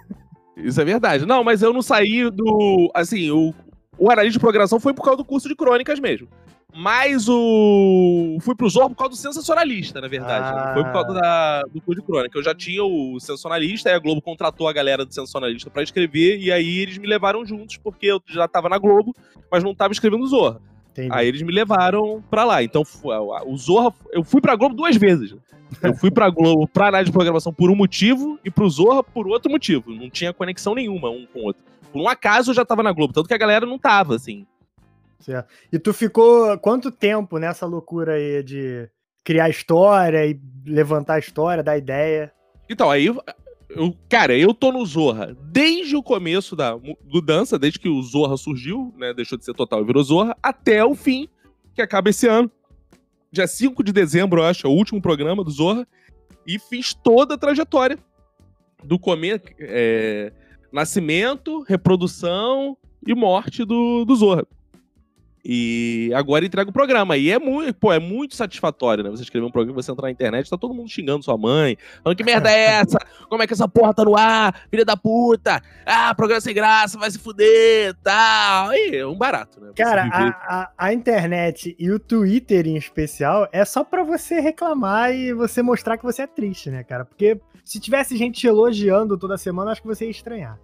isso 0.59 0.81
é 0.81 0.85
verdade. 0.85 1.25
Não, 1.25 1.45
mas 1.45 1.62
eu 1.62 1.73
não 1.73 1.81
saí 1.81 2.29
do. 2.29 2.90
Assim, 2.92 3.31
o, 3.31 3.55
o 3.97 4.11
analista 4.11 4.33
de 4.33 4.40
programação 4.40 4.81
foi 4.81 4.92
por 4.92 5.05
causa 5.05 5.18
do 5.18 5.25
curso 5.25 5.49
de 5.49 5.55
crônicas 5.55 6.01
mesmo. 6.01 6.27
Mas 6.74 7.28
o. 7.28 8.38
Fui 8.40 8.54
pro 8.54 8.68
Zorro 8.68 8.90
por 8.90 8.96
causa 8.96 9.11
do 9.11 9.16
sensacionalista, 9.16 10.00
na 10.00 10.08
verdade. 10.08 10.46
Ah. 10.54 10.72
Foi 10.72 10.85
por 10.85 10.92
causa 10.92 11.12
da... 11.12 11.62
do 11.64 11.80
Clube 11.80 12.00
de 12.00 12.06
Crônica. 12.06 12.38
Eu 12.38 12.42
já 12.42 12.54
tinha 12.54 12.82
o 12.82 13.20
sensacionalista, 13.20 13.90
aí 13.90 13.94
a 13.94 13.98
Globo 13.98 14.22
contratou 14.22 14.66
a 14.66 14.72
galera 14.72 15.04
do 15.04 15.12
sensacionalista 15.12 15.70
para 15.70 15.82
escrever, 15.82 16.38
e 16.38 16.50
aí 16.50 16.78
eles 16.78 16.96
me 16.96 17.06
levaram 17.06 17.44
juntos, 17.44 17.76
porque 17.76 18.06
eu 18.06 18.22
já 18.26 18.48
tava 18.48 18.68
na 18.68 18.78
Globo, 18.78 19.14
mas 19.50 19.62
não 19.62 19.74
tava 19.74 19.92
escrevendo 19.92 20.26
Zorra. 20.26 20.61
Entendi. 20.92 21.08
Aí 21.11 21.26
eles 21.26 21.42
me 21.42 21.52
levaram 21.52 22.22
pra 22.30 22.44
lá. 22.44 22.62
Então, 22.62 22.82
o 23.46 23.56
Zorra, 23.56 23.94
eu 24.11 24.22
fui 24.22 24.40
pra 24.40 24.56
Globo 24.56 24.74
duas 24.74 24.96
vezes. 24.96 25.35
Eu 25.82 25.94
fui 25.94 26.11
pra 26.11 26.28
Globo 26.28 26.68
pra 26.68 26.87
área 26.87 27.04
de 27.04 27.12
programação 27.12 27.52
por 27.52 27.70
um 27.70 27.74
motivo 27.74 28.38
e 28.44 28.50
pro 28.50 28.68
Zorra 28.68 29.02
por 29.02 29.26
outro 29.26 29.50
motivo. 29.50 29.90
Não 29.90 30.11
tinha 30.11 30.32
conexão 30.32 30.74
nenhuma 30.74 31.08
um 31.11 31.26
com 31.26 31.40
o 31.40 31.44
outro. 31.44 31.62
Por 31.90 32.00
um 32.00 32.08
acaso 32.08 32.50
eu 32.50 32.54
já 32.54 32.64
tava 32.64 32.82
na 32.82 32.92
Globo, 32.92 33.12
tanto 33.12 33.26
que 33.26 33.35
a 33.35 33.38
galera 33.38 33.64
não 33.66 33.78
tava, 33.78 34.14
assim. 34.14 34.46
Certo. 35.22 35.48
E 35.72 35.78
tu 35.78 35.94
ficou 35.94 36.58
quanto 36.58 36.90
tempo 36.90 37.38
nessa 37.38 37.64
loucura 37.64 38.14
aí 38.14 38.42
de 38.42 38.88
criar 39.24 39.48
história 39.48 40.26
e 40.26 40.38
levantar 40.66 41.14
a 41.14 41.18
história, 41.18 41.62
dar 41.62 41.78
ideia? 41.78 42.32
Então, 42.68 42.90
aí 42.90 43.06
eu, 43.06 43.22
cara, 44.08 44.37
eu 44.37 44.52
tô 44.52 44.72
no 44.72 44.85
Zorra 44.85 45.37
desde 45.40 45.96
o 45.96 46.02
começo 46.02 46.56
da 46.56 46.76
mudança, 47.04 47.58
desde 47.58 47.78
que 47.78 47.88
o 47.88 48.02
Zorra 48.02 48.37
surgiu, 48.37 48.92
né? 48.98 49.14
Deixou 49.14 49.38
de 49.38 49.44
ser 49.44 49.54
total 49.54 49.80
e 49.80 49.87
virou 49.87 50.02
Zorra, 50.02 50.37
até 50.42 50.85
o 50.85 50.94
fim, 50.94 51.28
que 51.74 51.80
acaba 51.80 52.11
esse 52.11 52.26
ano. 52.26 52.50
Dia 53.30 53.46
5 53.46 53.82
de 53.82 53.92
dezembro, 53.92 54.40
eu 54.40 54.46
acho, 54.46 54.66
é 54.66 54.70
o 54.70 54.74
último 54.74 55.00
programa 55.00 55.42
do 55.42 55.50
Zorra. 55.50 55.87
E 56.46 56.58
fiz 56.58 56.92
toda 56.92 57.35
a 57.35 57.38
trajetória 57.38 57.96
do 58.82 58.98
começo. 58.98 59.44
É, 59.61 60.32
nascimento, 60.72 61.62
reprodução 61.62 62.76
e 63.06 63.14
morte 63.14 63.64
do, 63.64 64.04
do 64.04 64.16
Zorra. 64.16 64.46
E 65.44 66.12
agora 66.14 66.44
entrega 66.44 66.70
o 66.70 66.72
programa. 66.72 67.16
E 67.16 67.31
é 67.31 67.38
muito, 67.38 67.74
pô, 67.74 67.92
é 67.92 67.98
muito 67.98 68.37
satisfatório, 68.37 69.02
né? 69.02 69.11
Você 69.11 69.24
escrever 69.24 69.44
um 69.44 69.50
programa, 69.50 69.83
você 69.83 69.90
entrar 69.90 70.07
na 70.07 70.12
internet, 70.12 70.48
tá 70.48 70.57
todo 70.57 70.72
mundo 70.72 70.88
xingando 70.88 71.24
sua 71.24 71.37
mãe, 71.37 71.76
falando 72.02 72.16
que 72.16 72.24
merda 72.24 72.50
é 72.50 72.81
essa? 72.81 72.98
Como 73.28 73.42
é 73.42 73.46
que 73.46 73.52
essa 73.52 73.66
porra 73.66 73.92
tá 73.92 74.05
no 74.05 74.16
ar? 74.16 74.55
Filha 74.70 74.85
da 74.85 74.96
puta! 74.96 75.61
Ah, 75.85 76.14
programa 76.14 76.40
sem 76.40 76.55
graça, 76.55 76.98
vai 76.98 77.11
se 77.11 77.18
fuder, 77.18 77.94
tal. 78.02 78.72
E 78.72 78.96
é 78.96 79.07
um 79.07 79.16
barato, 79.16 79.61
né? 79.61 79.72
Cara, 79.76 80.05
a, 80.05 80.28
a, 80.28 80.70
a, 80.78 80.92
internet 80.92 81.74
e 81.78 81.90
o 81.90 81.98
Twitter 81.98 82.66
em 82.66 82.76
especial 82.76 83.48
é 83.52 83.64
só 83.64 83.83
pra 83.83 84.05
você 84.05 84.38
reclamar 84.38 85.12
e 85.12 85.33
você 85.33 85.62
mostrar 85.62 85.96
que 85.96 86.05
você 86.05 86.22
é 86.22 86.26
triste, 86.26 86.70
né, 86.70 86.85
cara? 86.85 87.05
Porque 87.05 87.40
se 87.64 87.81
tivesse 87.81 88.16
gente 88.16 88.40
te 88.40 88.46
elogiando 88.46 89.18
toda 89.18 89.37
semana, 89.37 89.72
acho 89.72 89.83
que 89.83 89.88
você 89.88 90.05
ia 90.05 90.11
estranhar. 90.11 90.59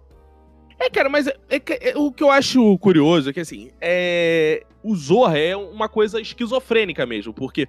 É, 0.79 0.89
cara, 0.89 1.09
mas 1.09 1.27
é, 1.27 1.35
é, 1.49 1.89
é, 1.89 1.97
o 1.97 2.11
que 2.11 2.23
eu 2.23 2.31
acho 2.31 2.77
curioso 2.77 3.29
é 3.29 3.33
que, 3.33 3.39
assim, 3.41 3.69
é, 3.81 4.63
o 4.81 4.95
Zorra 4.95 5.37
é 5.37 5.55
uma 5.55 5.89
coisa 5.89 6.21
esquizofrênica 6.21 7.05
mesmo, 7.05 7.33
porque 7.33 7.67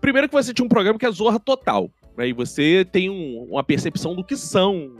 primeiro 0.00 0.28
que 0.28 0.34
você 0.34 0.52
tinha 0.52 0.66
um 0.66 0.68
programa 0.68 0.98
que 0.98 1.06
é 1.06 1.10
Zorra 1.10 1.38
total, 1.38 1.88
né, 2.16 2.28
e 2.28 2.32
você 2.32 2.84
tem 2.90 3.08
um, 3.08 3.46
uma 3.50 3.62
percepção 3.62 4.14
do 4.14 4.24
que 4.24 4.36
são 4.36 4.96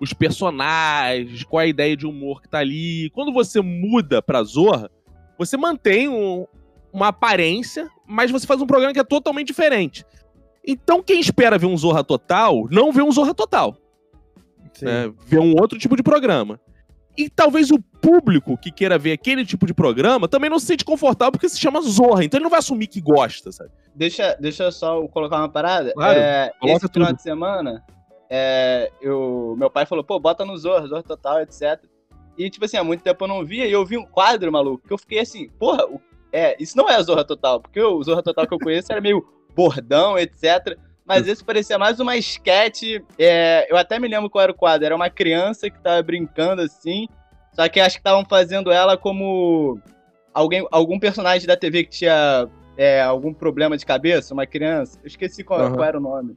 os 0.00 0.12
personagens, 0.12 1.44
qual 1.44 1.60
a 1.60 1.66
ideia 1.66 1.96
de 1.96 2.06
humor 2.06 2.42
que 2.42 2.48
tá 2.48 2.58
ali. 2.58 3.10
Quando 3.10 3.32
você 3.32 3.60
muda 3.60 4.20
pra 4.22 4.42
Zorra, 4.42 4.90
você 5.38 5.56
mantém 5.56 6.08
um, 6.08 6.46
uma 6.92 7.08
aparência, 7.08 7.88
mas 8.06 8.30
você 8.30 8.46
faz 8.46 8.60
um 8.60 8.66
programa 8.66 8.92
que 8.92 9.00
é 9.00 9.04
totalmente 9.04 9.48
diferente. 9.48 10.04
Então, 10.66 11.02
quem 11.02 11.20
espera 11.20 11.58
ver 11.58 11.66
um 11.66 11.76
Zorra 11.76 12.02
Total, 12.02 12.66
não 12.70 12.92
vê 12.92 13.02
um 13.02 13.12
Zorra 13.12 13.32
Total. 13.32 13.76
Né? 14.82 15.12
Vê 15.26 15.38
um 15.38 15.54
outro 15.58 15.78
tipo 15.78 15.96
de 15.96 16.02
programa. 16.02 16.60
E 17.16 17.30
talvez 17.30 17.70
o 17.70 17.78
público 17.78 18.56
que 18.58 18.70
queira 18.70 18.98
ver 18.98 19.12
aquele 19.12 19.44
tipo 19.44 19.66
de 19.66 19.72
programa 19.72 20.28
também 20.28 20.50
não 20.50 20.58
se 20.58 20.66
sente 20.66 20.84
confortável 20.84 21.32
porque 21.32 21.48
se 21.48 21.58
chama 21.58 21.80
Zorra. 21.80 22.24
Então 22.24 22.38
ele 22.38 22.44
não 22.44 22.50
vai 22.50 22.58
assumir 22.58 22.86
que 22.86 23.00
gosta, 23.00 23.50
sabe? 23.50 23.70
Deixa, 23.94 24.36
deixa 24.38 24.64
eu 24.64 24.72
só 24.72 25.06
colocar 25.08 25.38
uma 25.38 25.48
parada. 25.48 25.92
Claro, 25.94 26.18
é, 26.18 26.52
esse 26.64 26.80
tudo. 26.80 26.92
final 26.92 27.12
de 27.12 27.22
semana, 27.22 27.84
é, 28.28 28.92
eu, 29.00 29.54
meu 29.58 29.70
pai 29.70 29.86
falou, 29.86 30.04
pô, 30.04 30.20
bota 30.20 30.44
no 30.44 30.56
Zorra, 30.56 30.86
Zorra 30.86 31.02
Total, 31.02 31.40
etc. 31.40 31.82
E, 32.36 32.50
tipo 32.50 32.64
assim, 32.64 32.76
há 32.76 32.84
muito 32.84 33.02
tempo 33.02 33.24
eu 33.24 33.28
não 33.28 33.44
via 33.44 33.66
e 33.66 33.72
eu 33.72 33.84
vi 33.84 33.96
um 33.96 34.04
quadro, 34.04 34.52
maluco, 34.52 34.86
que 34.86 34.92
eu 34.92 34.98
fiquei 34.98 35.20
assim, 35.20 35.48
porra, 35.58 35.86
é, 36.32 36.54
isso 36.60 36.76
não 36.76 36.88
é 36.88 36.96
a 36.96 37.02
Zorra 37.02 37.24
Total, 37.24 37.60
porque 37.60 37.80
o 37.80 38.02
Zorra 38.02 38.22
Total 38.22 38.46
que 38.46 38.52
eu 38.52 38.58
conheço 38.58 38.92
era 38.92 39.00
meio 39.00 39.26
bordão, 39.54 40.18
etc. 40.18 40.78
Mas 41.06 41.28
esse 41.28 41.44
parecia 41.44 41.78
mais 41.78 42.00
uma 42.00 42.16
esquete. 42.16 43.02
É, 43.16 43.66
eu 43.70 43.76
até 43.76 43.98
me 43.98 44.08
lembro 44.08 44.28
qual 44.28 44.42
era 44.42 44.52
o 44.52 44.56
quadro. 44.56 44.86
Era 44.86 44.96
uma 44.96 45.08
criança 45.08 45.70
que 45.70 45.78
tava 45.78 46.02
brincando 46.02 46.62
assim. 46.62 47.08
Só 47.54 47.68
que 47.68 47.78
acho 47.78 47.96
que 47.96 48.00
estavam 48.00 48.24
fazendo 48.24 48.72
ela 48.72 48.96
como 48.96 49.80
alguém, 50.34 50.66
algum 50.70 50.98
personagem 50.98 51.46
da 51.46 51.56
TV 51.56 51.84
que 51.84 51.90
tinha 51.90 52.48
é, 52.76 53.00
algum 53.00 53.32
problema 53.32 53.76
de 53.76 53.86
cabeça, 53.86 54.34
uma 54.34 54.46
criança. 54.46 54.98
Eu 55.02 55.06
esqueci 55.06 55.44
qual, 55.44 55.60
uhum. 55.60 55.74
qual, 55.74 55.84
era 55.84 55.96
o 55.96 56.02
nome. 56.02 56.36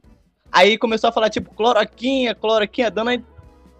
Aí 0.52 0.78
começou 0.78 1.08
a 1.08 1.12
falar, 1.12 1.30
tipo, 1.30 1.52
cloroquinha, 1.54 2.34
cloroquinha, 2.34 2.90
dando. 2.90 3.24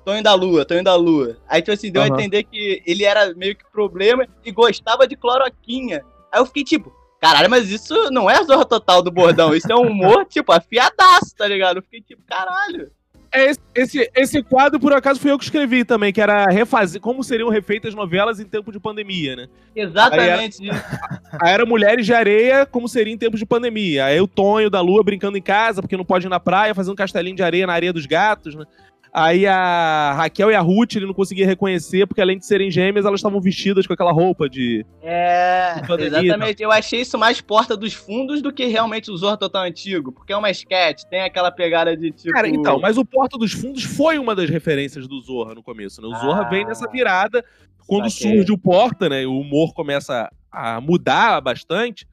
Tonho 0.05 0.23
da 0.23 0.35
Lua, 0.35 0.65
Tonho 0.65 0.83
da 0.83 0.95
Lua. 0.97 1.37
Aí, 1.47 1.61
tipo 1.61 1.73
assim, 1.73 1.93
deu 1.93 2.03
uhum. 2.03 2.09
a 2.09 2.11
entender 2.11 2.43
que 2.45 2.83
ele 2.87 3.05
era 3.05 3.35
meio 3.35 3.55
que 3.55 3.65
problema 3.71 4.27
e 4.45 4.51
gostava 4.51 5.07
de 5.07 5.15
cloroquinha. 5.15 6.03
Aí 6.33 6.41
eu 6.41 6.47
fiquei 6.47 6.65
tipo, 6.65 6.93
Caralho, 7.21 7.51
mas 7.51 7.71
isso 7.71 8.11
não 8.11 8.31
é 8.31 8.39
a 8.39 8.43
zorra 8.43 8.65
total 8.65 9.03
do 9.03 9.11
bordão. 9.11 9.55
Isso 9.55 9.71
é 9.71 9.77
um 9.77 9.89
humor, 9.89 10.25
tipo, 10.31 10.53
afiadaço, 10.53 11.37
tá 11.37 11.47
ligado? 11.47 11.77
Eu 11.77 11.83
fiquei 11.83 12.01
tipo, 12.01 12.23
caralho. 12.27 12.91
É, 13.33 13.45
esse, 13.45 13.61
esse, 13.75 14.11
esse, 14.17 14.43
quadro, 14.43 14.81
por 14.81 14.93
acaso, 14.93 15.21
fui 15.21 15.31
eu 15.31 15.39
que 15.39 15.45
escrevi 15.45 15.85
também, 15.85 16.13
que 16.13 16.21
era 16.21 16.47
refazer 16.47 17.01
como 17.01 17.23
seriam 17.23 17.49
refeitas 17.49 17.95
novelas 17.95 18.41
em 18.41 18.45
tempo 18.45 18.73
de 18.73 18.81
pandemia, 18.81 19.37
né? 19.37 19.49
Exatamente. 19.77 20.63
Aí 20.63 20.69
era, 20.69 21.23
aí 21.41 21.53
era 21.53 21.67
Mulheres 21.67 22.05
de 22.05 22.13
Areia, 22.13 22.67
como 22.67 22.89
seria 22.89 23.13
em 23.13 23.19
tempos 23.19 23.39
de 23.39 23.47
pandemia. 23.47 24.07
Aí 24.07 24.21
o 24.21 24.27
Tonho 24.27 24.69
da 24.69 24.81
Lua 24.81 25.05
brincando 25.05 25.39
em 25.39 25.43
casa, 25.43 25.81
porque 25.81 25.97
não 25.97 26.05
pode 26.05 26.27
ir 26.27 26.31
na 26.31 26.41
praia, 26.41 26.75
fazendo 26.75 26.95
um 26.95 26.97
castelinho 26.97 27.37
de 27.37 27.43
areia 27.43 27.69
na 27.69 27.73
areia 27.73 27.93
dos 27.93 28.07
gatos, 28.07 28.57
né? 28.57 28.65
Aí 29.13 29.45
a 29.45 30.15
Raquel 30.17 30.53
e 30.53 30.55
a 30.55 30.61
Ruth 30.61 30.95
ele 30.95 31.07
não 31.07 31.15
conseguia 31.15 31.45
reconhecer, 31.45 32.07
porque 32.07 32.21
além 32.21 32.39
de 32.39 32.47
serem 32.47 32.71
gêmeas, 32.71 33.05
elas 33.05 33.19
estavam 33.19 33.41
vestidas 33.41 33.85
com 33.85 33.93
aquela 33.93 34.13
roupa 34.13 34.49
de. 34.49 34.87
É, 35.03 35.75
exatamente. 35.99 36.63
Eu 36.63 36.71
achei 36.71 37.01
isso 37.01 37.19
mais 37.19 37.41
porta 37.41 37.77
dos 37.77 37.93
fundos 37.93 38.41
do 38.41 38.53
que 38.53 38.67
realmente 38.67 39.11
o 39.11 39.17
Zorro 39.17 39.37
Total 39.37 39.65
Antigo, 39.65 40.13
porque 40.13 40.33
é 40.33 40.37
uma 40.37 40.51
sketch, 40.51 41.03
tem 41.11 41.23
aquela 41.23 41.51
pegada 41.51 41.97
de 41.97 42.13
tipo. 42.13 42.33
Cara, 42.33 42.49
então, 42.49 42.79
mas 42.79 42.97
o 42.97 43.05
Porta 43.05 43.37
dos 43.37 43.53
Fundos 43.53 43.83
foi 43.83 44.19
uma 44.19 44.35
das 44.35 44.49
referências 44.49 45.09
do 45.09 45.21
Zorra 45.21 45.55
no 45.55 45.63
começo, 45.63 46.01
né? 46.01 46.07
O 46.07 46.15
Zorra 46.15 46.43
ah, 46.43 46.49
vem 46.49 46.65
nessa 46.65 46.89
virada, 46.89 47.45
quando 47.89 48.09
saquei. 48.09 48.37
surge 48.37 48.53
o 48.53 48.59
Porta, 48.59 49.09
né? 49.09 49.27
O 49.27 49.41
humor 49.41 49.75
começa 49.75 50.31
a 50.53 50.81
mudar 50.81 51.41
bastante. 51.41 52.07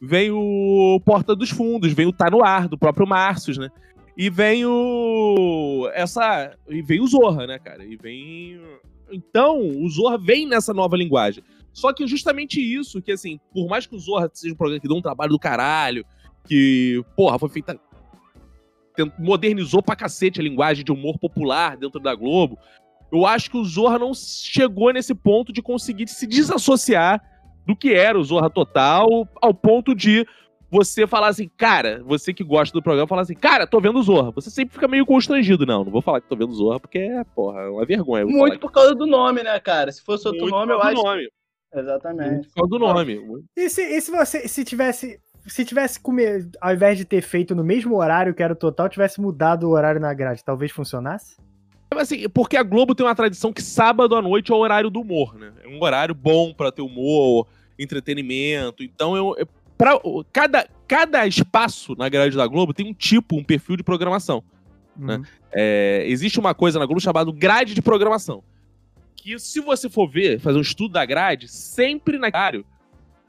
Vem 0.00 0.32
o 0.32 1.00
Porta 1.04 1.36
dos 1.36 1.50
Fundos, 1.50 1.92
vem 1.92 2.06
o 2.06 2.12
Tá 2.12 2.28
no 2.28 2.42
Ar, 2.42 2.66
do 2.66 2.76
próprio 2.76 3.06
Márcios, 3.06 3.56
né? 3.56 3.68
E 4.16 4.28
vem 4.28 4.64
o. 4.66 5.90
Essa. 5.94 6.56
E 6.68 6.82
vem 6.82 7.00
o 7.00 7.06
Zorra, 7.06 7.46
né, 7.46 7.58
cara? 7.58 7.84
E 7.84 7.96
vem. 7.96 8.60
Então, 9.10 9.60
o 9.60 9.88
Zorra 9.88 10.18
vem 10.18 10.46
nessa 10.46 10.72
nova 10.72 10.96
linguagem. 10.96 11.42
Só 11.72 11.92
que 11.92 12.06
justamente 12.06 12.60
isso, 12.60 13.00
que 13.00 13.12
assim, 13.12 13.40
por 13.52 13.68
mais 13.68 13.86
que 13.86 13.96
o 13.96 13.98
Zorra 13.98 14.30
seja 14.32 14.52
um 14.52 14.56
programa 14.56 14.80
que 14.80 14.88
deu 14.88 14.96
um 14.96 15.02
trabalho 15.02 15.32
do 15.32 15.38
caralho, 15.38 16.04
que, 16.46 17.02
porra, 17.16 17.38
foi 17.38 17.48
feita. 17.48 17.80
modernizou 19.18 19.82
pra 19.82 19.96
cacete 19.96 20.40
a 20.40 20.44
linguagem 20.44 20.84
de 20.84 20.92
humor 20.92 21.18
popular 21.18 21.76
dentro 21.76 21.98
da 21.98 22.14
Globo. 22.14 22.58
Eu 23.10 23.26
acho 23.26 23.50
que 23.50 23.56
o 23.56 23.64
Zorra 23.64 23.98
não 23.98 24.12
chegou 24.14 24.92
nesse 24.92 25.14
ponto 25.14 25.52
de 25.52 25.62
conseguir 25.62 26.08
se 26.08 26.26
desassociar 26.26 27.22
do 27.66 27.76
que 27.76 27.92
era 27.92 28.18
o 28.18 28.24
Zorra 28.24 28.50
Total, 28.50 29.06
ao 29.40 29.54
ponto 29.54 29.94
de 29.94 30.26
você 30.72 31.06
falar 31.06 31.28
assim, 31.28 31.50
cara, 31.54 32.02
você 32.02 32.32
que 32.32 32.42
gosta 32.42 32.72
do 32.72 32.82
programa, 32.82 33.06
falar 33.06 33.22
assim, 33.22 33.34
cara, 33.34 33.66
tô 33.66 33.78
vendo 33.78 34.02
Zorra. 34.02 34.30
Você 34.30 34.48
sempre 34.48 34.72
fica 34.72 34.88
meio 34.88 35.04
constrangido. 35.04 35.66
Não, 35.66 35.84
não 35.84 35.92
vou 35.92 36.00
falar 36.00 36.22
que 36.22 36.28
tô 36.28 36.34
vendo 36.34 36.54
Zorra, 36.54 36.80
porque, 36.80 37.10
porra, 37.34 37.60
é 37.60 37.68
uma 37.68 37.84
vergonha. 37.84 38.24
Muito 38.24 38.58
por 38.58 38.72
causa 38.72 38.94
do 38.94 39.06
nome, 39.06 39.42
né, 39.42 39.60
cara? 39.60 39.92
Se 39.92 40.02
fosse 40.02 40.26
outro 40.26 40.40
Muito 40.40 40.54
nome, 40.54 40.72
eu 40.72 40.80
acho. 40.80 41.02
Nome. 41.02 41.28
Exatamente. 41.74 42.30
Muito 42.30 42.48
por 42.48 42.54
causa 42.54 42.70
do 42.70 42.78
nome. 42.78 43.44
E 43.54 43.68
se, 43.68 43.82
e 43.82 44.00
se 44.00 44.10
você 44.10 44.48
se 44.48 44.64
tivesse. 44.64 45.20
Se 45.46 45.64
tivesse 45.64 45.98
comer, 45.98 46.48
ao 46.60 46.72
invés 46.72 46.96
de 46.96 47.04
ter 47.04 47.20
feito 47.20 47.52
no 47.52 47.64
mesmo 47.64 47.96
horário 47.96 48.32
que 48.32 48.44
era 48.44 48.52
o 48.52 48.56
total, 48.56 48.88
tivesse 48.88 49.20
mudado 49.20 49.64
o 49.64 49.72
horário 49.72 50.00
na 50.00 50.14
grade, 50.14 50.44
talvez 50.44 50.70
funcionasse? 50.70 51.36
Assim, 51.90 52.28
porque 52.28 52.56
a 52.56 52.62
Globo 52.62 52.94
tem 52.94 53.04
uma 53.04 53.14
tradição 53.14 53.52
que 53.52 53.60
sábado 53.60 54.14
à 54.14 54.22
noite 54.22 54.52
é 54.52 54.54
o 54.54 54.58
horário 54.58 54.88
do 54.88 55.00
humor, 55.00 55.34
né? 55.34 55.52
É 55.64 55.68
um 55.68 55.82
horário 55.82 56.14
bom 56.14 56.54
para 56.54 56.70
ter 56.70 56.80
humor, 56.80 57.48
entretenimento. 57.76 58.84
Então 58.84 59.16
eu, 59.16 59.34
eu 59.36 59.48
pra, 59.82 59.98
cada, 60.32 60.68
cada 60.86 61.26
espaço 61.26 61.96
na 61.96 62.08
grade 62.08 62.36
da 62.36 62.46
Globo 62.46 62.72
tem 62.72 62.86
um 62.86 62.94
tipo, 62.94 63.36
um 63.36 63.42
perfil 63.42 63.76
de 63.76 63.82
programação. 63.82 64.44
Uhum. 64.96 65.06
Né? 65.06 65.22
É, 65.50 66.04
existe 66.06 66.38
uma 66.38 66.54
coisa 66.54 66.78
na 66.78 66.86
Globo 66.86 67.00
chamada 67.00 67.32
grade 67.32 67.74
de 67.74 67.82
programação. 67.82 68.44
Que 69.16 69.36
se 69.40 69.60
você 69.60 69.90
for 69.90 70.08
ver, 70.08 70.38
fazer 70.38 70.56
um 70.56 70.62
estudo 70.62 70.92
da 70.92 71.04
grade, 71.04 71.48
sempre 71.48 72.16
na 72.16 72.30
grade, 72.30 72.64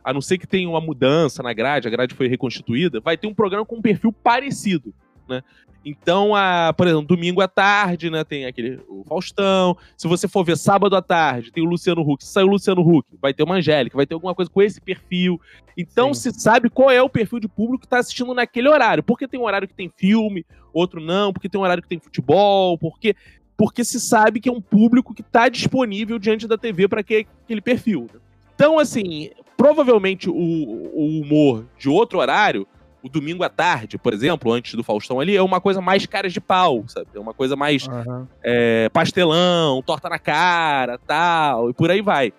a 0.03 0.13
não 0.13 0.21
ser 0.21 0.37
que 0.37 0.45
tenha 0.45 0.69
uma 0.69 0.79
mudança 0.79 1.41
na 1.41 1.53
grade, 1.53 1.87
a 1.87 1.91
grade 1.91 2.13
foi 2.13 2.27
reconstituída, 2.27 2.99
vai 2.99 3.17
ter 3.17 3.25
um 3.25 3.33
programa 3.33 3.65
com 3.65 3.77
um 3.77 3.81
perfil 3.81 4.13
parecido. 4.13 4.93
Né? 5.27 5.41
Então, 5.85 6.33
a, 6.33 6.73
por 6.73 6.87
exemplo, 6.87 7.05
domingo 7.05 7.41
à 7.41 7.47
tarde, 7.47 8.09
né, 8.09 8.23
tem 8.23 8.45
aquele 8.45 8.79
o 8.87 9.03
Faustão. 9.03 9.77
Se 9.97 10.07
você 10.07 10.27
for 10.27 10.43
ver 10.43 10.57
sábado 10.57 10.95
à 10.95 11.01
tarde, 11.01 11.51
tem 11.51 11.63
o 11.63 11.69
Luciano 11.69 12.01
Huck. 12.01 12.23
Se 12.23 12.31
saiu 12.31 12.47
o 12.47 12.51
Luciano 12.51 12.81
Huck, 12.81 13.07
vai 13.21 13.33
ter 13.33 13.43
uma 13.43 13.55
Angélica, 13.55 13.97
vai 13.97 14.05
ter 14.05 14.13
alguma 14.13 14.33
coisa 14.33 14.49
com 14.49 14.61
esse 14.61 14.79
perfil. 14.79 15.39
Então, 15.77 16.13
Sim. 16.13 16.31
se 16.31 16.39
sabe 16.39 16.69
qual 16.69 16.89
é 16.89 17.01
o 17.01 17.09
perfil 17.09 17.39
de 17.39 17.49
público 17.49 17.81
que 17.81 17.85
está 17.85 17.99
assistindo 17.99 18.33
naquele 18.33 18.69
horário. 18.69 19.03
Porque 19.03 19.27
tem 19.27 19.39
um 19.39 19.43
horário 19.43 19.67
que 19.67 19.73
tem 19.73 19.91
filme, 19.95 20.45
outro 20.73 21.01
não, 21.01 21.33
porque 21.33 21.49
tem 21.49 21.59
um 21.59 21.63
horário 21.63 21.83
que 21.83 21.89
tem 21.89 21.99
futebol, 21.99 22.77
porque 22.77 23.15
porque 23.55 23.83
se 23.83 23.99
sabe 23.99 24.39
que 24.39 24.49
é 24.49 24.51
um 24.51 24.59
público 24.59 25.13
que 25.13 25.21
está 25.21 25.47
disponível 25.47 26.17
diante 26.17 26.47
da 26.47 26.57
TV 26.57 26.87
para 26.87 27.01
aquele 27.01 27.61
perfil. 27.63 28.07
Né? 28.11 28.19
Então, 28.55 28.79
assim, 28.79 29.29
provavelmente 29.55 30.29
o, 30.29 30.33
o 30.33 31.21
humor 31.21 31.65
de 31.77 31.87
outro 31.87 32.19
horário, 32.19 32.67
o 33.03 33.09
domingo 33.09 33.43
à 33.43 33.49
tarde, 33.49 33.97
por 33.97 34.13
exemplo, 34.13 34.51
antes 34.53 34.73
do 34.75 34.83
Faustão 34.83 35.19
ali, 35.19 35.35
é 35.35 35.41
uma 35.41 35.59
coisa 35.59 35.81
mais 35.81 36.05
caras 36.05 36.31
de 36.31 36.39
pau, 36.39 36.85
sabe? 36.87 37.07
É 37.13 37.19
uma 37.19 37.33
coisa 37.33 37.53
mais 37.53 37.85
uhum. 37.85 38.25
é, 38.41 38.87
pastelão, 38.89 39.81
torta 39.81 40.07
na 40.07 40.17
cara, 40.17 40.97
tal, 41.05 41.69
e 41.69 41.73
por 41.73 41.91
aí 41.91 42.01
vai. 42.01 42.31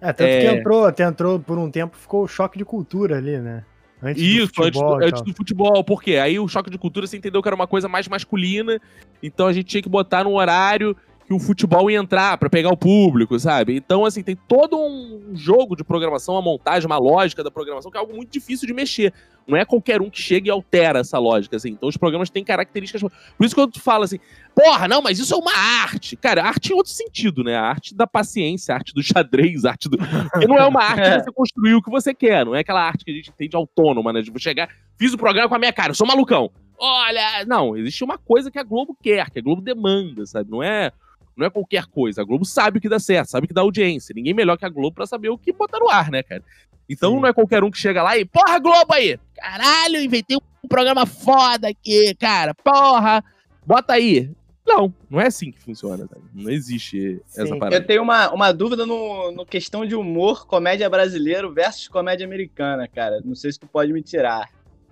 É, 0.00 0.12
tanto 0.12 0.28
é... 0.28 0.40
que 0.40 0.46
entrou, 0.58 0.84
até 0.84 1.04
entrou 1.04 1.38
por 1.38 1.56
um 1.58 1.70
tempo, 1.70 1.96
ficou 1.96 2.24
o 2.24 2.28
choque 2.28 2.58
de 2.58 2.64
cultura 2.64 3.18
ali, 3.18 3.38
né? 3.38 3.64
Antes 4.02 4.22
Isso, 4.22 4.52
do 4.52 4.64
antes, 4.64 4.80
do, 4.80 4.94
antes 4.96 5.22
do 5.22 5.32
futebol, 5.32 5.84
porque 5.84 6.16
aí 6.16 6.38
o 6.38 6.48
choque 6.48 6.68
de 6.68 6.76
cultura 6.76 7.06
você 7.06 7.16
entendeu 7.16 7.40
que 7.40 7.48
era 7.48 7.54
uma 7.54 7.66
coisa 7.66 7.88
mais 7.88 8.08
masculina, 8.08 8.78
então 9.22 9.46
a 9.46 9.52
gente 9.52 9.66
tinha 9.66 9.82
que 9.82 9.88
botar 9.88 10.24
num 10.24 10.34
horário 10.34 10.96
que 11.26 11.32
o 11.32 11.38
futebol 11.38 11.90
ia 11.90 11.98
entrar 11.98 12.36
para 12.36 12.50
pegar 12.50 12.70
o 12.70 12.76
público, 12.76 13.38
sabe? 13.38 13.74
Então, 13.76 14.04
assim, 14.04 14.22
tem 14.22 14.36
todo 14.36 14.78
um 14.78 15.30
jogo 15.34 15.74
de 15.74 15.82
programação, 15.82 16.34
uma 16.34 16.42
montagem, 16.42 16.86
uma 16.86 16.98
lógica 16.98 17.42
da 17.42 17.50
programação, 17.50 17.90
que 17.90 17.96
é 17.96 18.00
algo 18.00 18.14
muito 18.14 18.30
difícil 18.30 18.66
de 18.66 18.74
mexer. 18.74 19.12
Não 19.46 19.56
é 19.56 19.64
qualquer 19.64 20.00
um 20.00 20.10
que 20.10 20.20
chega 20.20 20.48
e 20.48 20.50
altera 20.50 21.00
essa 21.00 21.18
lógica, 21.18 21.56
assim. 21.56 21.70
Então, 21.70 21.88
os 21.88 21.96
programas 21.96 22.30
têm 22.30 22.44
características. 22.44 23.02
Por 23.02 23.44
isso 23.44 23.54
que 23.54 23.60
eu 23.60 23.70
falo 23.78 24.04
assim, 24.04 24.18
porra, 24.54 24.86
não, 24.86 25.02
mas 25.02 25.18
isso 25.18 25.34
é 25.34 25.36
uma 25.36 25.54
arte. 25.54 26.16
Cara, 26.16 26.44
arte 26.44 26.72
em 26.72 26.74
outro 26.74 26.92
sentido, 26.92 27.42
né? 27.42 27.56
A 27.56 27.62
arte 27.62 27.94
da 27.94 28.06
paciência, 28.06 28.74
a 28.74 28.78
arte 28.78 28.94
do 28.94 29.02
xadrez, 29.02 29.64
a 29.64 29.70
arte 29.70 29.88
do. 29.88 29.98
Porque 30.30 30.46
não 30.46 30.56
é 30.56 30.66
uma 30.66 30.82
arte 30.82 31.00
é. 31.00 31.22
você 31.22 31.32
construir 31.32 31.74
o 31.74 31.82
que 31.82 31.90
você 31.90 32.14
quer, 32.14 32.44
não 32.44 32.54
é 32.54 32.60
aquela 32.60 32.82
arte 32.82 33.04
que 33.04 33.10
a 33.10 33.14
gente 33.14 33.30
entende 33.30 33.56
autônoma, 33.56 34.12
né? 34.12 34.20
De 34.20 34.30
você 34.30 34.44
chegar, 34.44 34.68
fiz 34.98 35.12
o 35.12 35.18
programa 35.18 35.48
com 35.48 35.54
a 35.54 35.58
minha 35.58 35.72
cara, 35.72 35.90
eu 35.90 35.94
sou 35.94 36.06
malucão. 36.06 36.50
Olha, 36.78 37.44
não, 37.46 37.76
existe 37.76 38.02
uma 38.02 38.18
coisa 38.18 38.50
que 38.50 38.58
a 38.58 38.62
Globo 38.62 38.96
quer, 39.00 39.30
que 39.30 39.38
a 39.38 39.42
Globo 39.42 39.62
demanda, 39.62 40.26
sabe? 40.26 40.50
Não 40.50 40.62
é 40.62 40.90
não 41.36 41.46
é 41.46 41.50
qualquer 41.50 41.86
coisa. 41.86 42.22
A 42.22 42.24
Globo 42.24 42.44
sabe 42.44 42.78
o 42.78 42.80
que 42.80 42.88
dá 42.88 42.98
certo, 42.98 43.30
sabe 43.30 43.44
o 43.44 43.48
que 43.48 43.54
dá 43.54 43.60
audiência. 43.60 44.14
Ninguém 44.14 44.34
melhor 44.34 44.56
que 44.56 44.64
a 44.64 44.68
Globo 44.68 44.94
para 44.94 45.06
saber 45.06 45.28
o 45.28 45.38
que 45.38 45.52
botar 45.52 45.78
no 45.78 45.88
ar, 45.88 46.10
né, 46.10 46.22
cara? 46.22 46.42
Então 46.88 47.12
Sim. 47.12 47.20
não 47.20 47.28
é 47.28 47.32
qualquer 47.32 47.64
um 47.64 47.70
que 47.70 47.78
chega 47.78 48.02
lá 48.02 48.16
e, 48.16 48.24
porra, 48.24 48.58
Globo 48.58 48.92
aí! 48.92 49.18
Caralho, 49.36 50.00
inventei 50.00 50.36
um 50.36 50.68
programa 50.68 51.06
foda 51.06 51.68
aqui, 51.68 52.14
cara, 52.14 52.54
porra! 52.54 53.24
Bota 53.66 53.94
aí. 53.94 54.30
Não, 54.66 54.92
não 55.10 55.20
é 55.20 55.26
assim 55.26 55.50
que 55.50 55.60
funciona, 55.60 56.08
cara. 56.08 56.22
Não 56.34 56.50
existe 56.50 57.20
Sim. 57.26 57.42
essa 57.42 57.56
parada. 57.56 57.76
Eu 57.76 57.86
tenho 57.86 58.02
uma, 58.02 58.32
uma 58.32 58.52
dúvida 58.52 58.86
no, 58.86 59.30
no 59.32 59.44
questão 59.44 59.84
de 59.84 59.94
humor, 59.94 60.46
comédia 60.46 60.88
brasileiro 60.88 61.52
versus 61.52 61.86
comédia 61.88 62.26
americana, 62.26 62.88
cara. 62.88 63.20
Não 63.22 63.34
sei 63.34 63.52
se 63.52 63.58
tu 63.58 63.66
pode 63.66 63.92
me 63.92 64.02
tirar. 64.02 64.48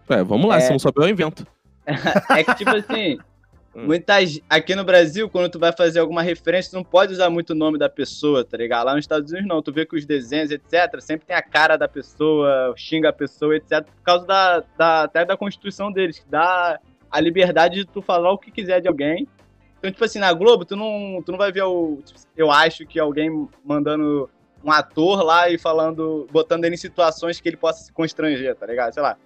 É, 0.08 0.22
vamos 0.22 0.46
lá, 0.46 0.58
é... 0.58 0.60
se 0.60 0.70
não 0.70 0.78
souber, 0.78 1.04
eu 1.04 1.10
invento. 1.10 1.46
é 1.86 2.44
que, 2.44 2.54
tipo 2.56 2.70
assim, 2.70 3.18
Hum. 3.74 3.86
Muitas. 3.86 4.40
Aqui 4.48 4.74
no 4.74 4.84
Brasil, 4.84 5.28
quando 5.28 5.50
tu 5.50 5.58
vai 5.58 5.72
fazer 5.72 6.00
alguma 6.00 6.22
referência, 6.22 6.70
tu 6.70 6.74
não 6.74 6.84
pode 6.84 7.12
usar 7.12 7.30
muito 7.30 7.50
o 7.50 7.56
nome 7.56 7.78
da 7.78 7.88
pessoa, 7.88 8.44
tá 8.44 8.56
ligado? 8.56 8.86
Lá 8.86 8.94
nos 8.94 9.04
Estados 9.04 9.30
Unidos, 9.30 9.48
não. 9.48 9.62
Tu 9.62 9.72
vê 9.72 9.86
que 9.86 9.96
os 9.96 10.04
desenhos, 10.04 10.50
etc., 10.50 11.00
sempre 11.00 11.26
tem 11.26 11.36
a 11.36 11.42
cara 11.42 11.76
da 11.76 11.88
pessoa, 11.88 12.74
xinga 12.76 13.08
a 13.08 13.12
pessoa, 13.12 13.56
etc., 13.56 13.84
por 13.84 14.02
causa 14.04 14.26
da, 14.26 14.64
da, 14.76 15.02
até 15.04 15.24
da 15.24 15.36
constituição 15.36 15.90
deles, 15.90 16.18
que 16.18 16.28
dá 16.28 16.78
a 17.10 17.20
liberdade 17.20 17.76
de 17.76 17.86
tu 17.86 18.02
falar 18.02 18.32
o 18.32 18.38
que 18.38 18.50
quiser 18.50 18.80
de 18.80 18.88
alguém. 18.88 19.26
Então, 19.78 19.90
tipo 19.90 20.04
assim, 20.04 20.18
na 20.18 20.32
Globo, 20.32 20.64
tu 20.64 20.76
não, 20.76 21.22
tu 21.24 21.32
não 21.32 21.38
vai 21.38 21.50
ver 21.50 21.62
o. 21.62 21.98
Tipo, 22.04 22.20
eu 22.36 22.50
acho 22.50 22.86
que 22.86 23.00
alguém 23.00 23.48
mandando 23.64 24.28
um 24.62 24.70
ator 24.70 25.24
lá 25.24 25.48
e 25.50 25.58
falando, 25.58 26.26
botando 26.30 26.64
ele 26.64 26.74
em 26.74 26.78
situações 26.78 27.40
que 27.40 27.48
ele 27.48 27.56
possa 27.56 27.84
se 27.84 27.92
constranger, 27.92 28.54
tá 28.54 28.66
ligado? 28.66 28.92
Sei 28.92 29.02
lá 29.02 29.16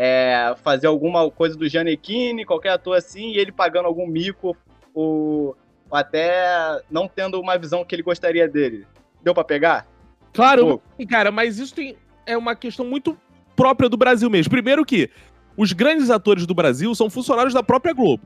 é, 0.00 0.54
fazer 0.62 0.86
alguma 0.86 1.28
coisa 1.28 1.56
do 1.56 1.68
Janequine, 1.68 2.44
qualquer 2.44 2.70
ator 2.70 2.96
assim, 2.96 3.32
e 3.32 3.38
ele 3.38 3.50
pagando 3.50 3.86
algum 3.86 4.06
mico, 4.06 4.56
ou, 4.94 5.56
ou 5.90 5.96
até 5.96 6.80
não 6.88 7.08
tendo 7.08 7.40
uma 7.40 7.58
visão 7.58 7.84
que 7.84 7.96
ele 7.96 8.02
gostaria 8.04 8.46
dele. 8.46 8.86
Deu 9.20 9.34
para 9.34 9.42
pegar? 9.42 9.88
Claro, 10.32 10.80
Pô. 10.96 11.06
cara, 11.08 11.32
mas 11.32 11.58
isso 11.58 11.74
tem, 11.74 11.96
é 12.24 12.36
uma 12.36 12.54
questão 12.54 12.86
muito 12.86 13.18
própria 13.56 13.88
do 13.88 13.96
Brasil 13.96 14.30
mesmo. 14.30 14.50
Primeiro 14.50 14.86
que 14.86 15.10
os 15.56 15.72
grandes 15.72 16.10
atores 16.10 16.46
do 16.46 16.54
Brasil 16.54 16.94
são 16.94 17.10
funcionários 17.10 17.52
da 17.52 17.62
própria 17.64 17.92
Globo. 17.92 18.22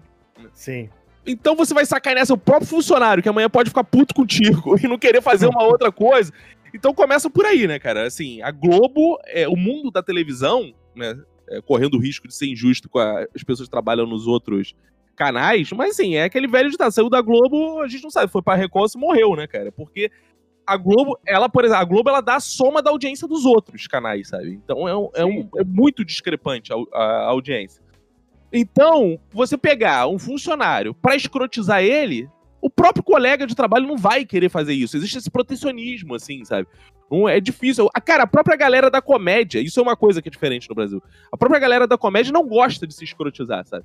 Sim. 0.53 0.91
Então 1.27 1.57
você 1.57 1.73
vai 1.73 1.87
sacar 1.87 2.15
nessa 2.15 2.35
o 2.35 2.39
próprio 2.39 2.69
funcionário, 2.69 3.23
que 3.23 3.29
amanhã 3.31 3.49
pode 3.49 3.71
ficar 3.71 3.85
puto 3.85 4.15
contigo 4.15 4.77
e 4.83 4.87
não 4.87 4.99
querer 4.99 5.23
fazer 5.23 5.47
uma 5.47 5.63
outra 5.63 5.91
coisa. 5.91 6.31
Então 6.75 6.93
começa 6.93 7.31
por 7.31 7.47
aí, 7.47 7.67
né, 7.67 7.79
cara? 7.79 8.07
Assim, 8.07 8.43
a 8.43 8.51
Globo, 8.51 9.19
é, 9.25 9.49
o 9.49 9.57
mundo 9.57 9.91
da 9.91 10.03
televisão, 10.03 10.75
né? 10.95 11.17
É, 11.53 11.61
correndo 11.61 11.95
o 11.95 12.01
risco 12.01 12.27
de 12.27 12.35
ser 12.35 12.47
injusto 12.47 12.89
com 12.89 12.99
a, 12.99 13.27
as 13.35 13.43
pessoas 13.45 13.69
que 13.69 13.73
trabalham 13.73 14.07
nos 14.07 14.27
outros 14.27 14.75
canais, 15.15 15.71
mas 15.73 15.91
assim, 15.91 16.15
é 16.15 16.25
aquele 16.25 16.49
velho 16.49 16.71
ditado, 16.71 16.91
saiu 16.91 17.11
da 17.11 17.21
Globo, 17.21 17.81
a 17.81 17.89
gente 17.89 18.03
não 18.03 18.11
sabe, 18.11 18.33
foi 18.33 18.43
pra 18.43 18.55
Record 18.55 18.91
e 18.95 18.99
morreu, 18.99 19.37
né, 19.37 19.47
cara? 19.47 19.71
Porque 19.71 20.11
a 20.67 20.77
Globo, 20.77 21.19
ela, 21.27 21.49
por 21.49 21.65
exemplo, 21.65 21.83
a 21.83 21.85
Globo, 21.85 22.09
ela 22.09 22.21
dá 22.21 22.37
a 22.37 22.41
soma 22.41 22.83
da 22.83 22.91
audiência 22.91 23.29
dos 23.29 23.45
outros 23.45 23.87
canais, 23.87 24.29
sabe? 24.29 24.53
Então 24.53 24.89
é, 24.89 24.97
um, 24.97 25.11
é, 25.15 25.25
um, 25.25 25.49
é 25.59 25.65
muito 25.65 26.05
discrepante 26.05 26.73
a, 26.73 26.77
a, 26.99 27.25
audiência. 27.27 27.83
Então, 28.53 29.19
você 29.31 29.57
pegar 29.57 30.07
um 30.09 30.19
funcionário 30.19 30.95
para 30.95 31.17
escrotizar 31.17 31.83
ele, 31.83 32.29
o 32.61 32.71
próprio 32.71 33.03
colega 33.03 33.47
de 33.47 33.55
trabalho 33.55 33.87
não 33.87 33.97
vai 33.97 34.25
querer 34.25 34.49
fazer 34.49 34.75
isso. 34.75 34.97
Existe 34.97 35.19
esse 35.19 35.31
protecionismo, 35.31 36.15
assim, 36.15 36.45
sabe? 36.45 36.69
Um, 37.13 37.29
é 37.29 37.39
difícil. 37.39 37.91
A, 37.93 38.01
cara, 38.01 38.23
a 38.23 38.27
própria 38.27 38.57
galera 38.57 38.91
da 38.91 39.03
comédia, 39.03 39.61
isso 39.61 39.79
é 39.79 39.83
uma 39.83 39.95
coisa 39.95 40.23
que 40.23 40.29
é 40.29 40.31
diferente 40.31 40.67
no 40.67 40.75
Brasil. 40.75 41.03
A 41.31 41.37
própria 41.37 41.61
galera 41.61 41.87
da 41.87 41.99
comédia 41.99 42.33
não 42.33 42.49
gosta 42.49 42.87
de 42.87 42.95
se 42.95 43.05
escrotizar, 43.05 43.67
sabe? 43.67 43.85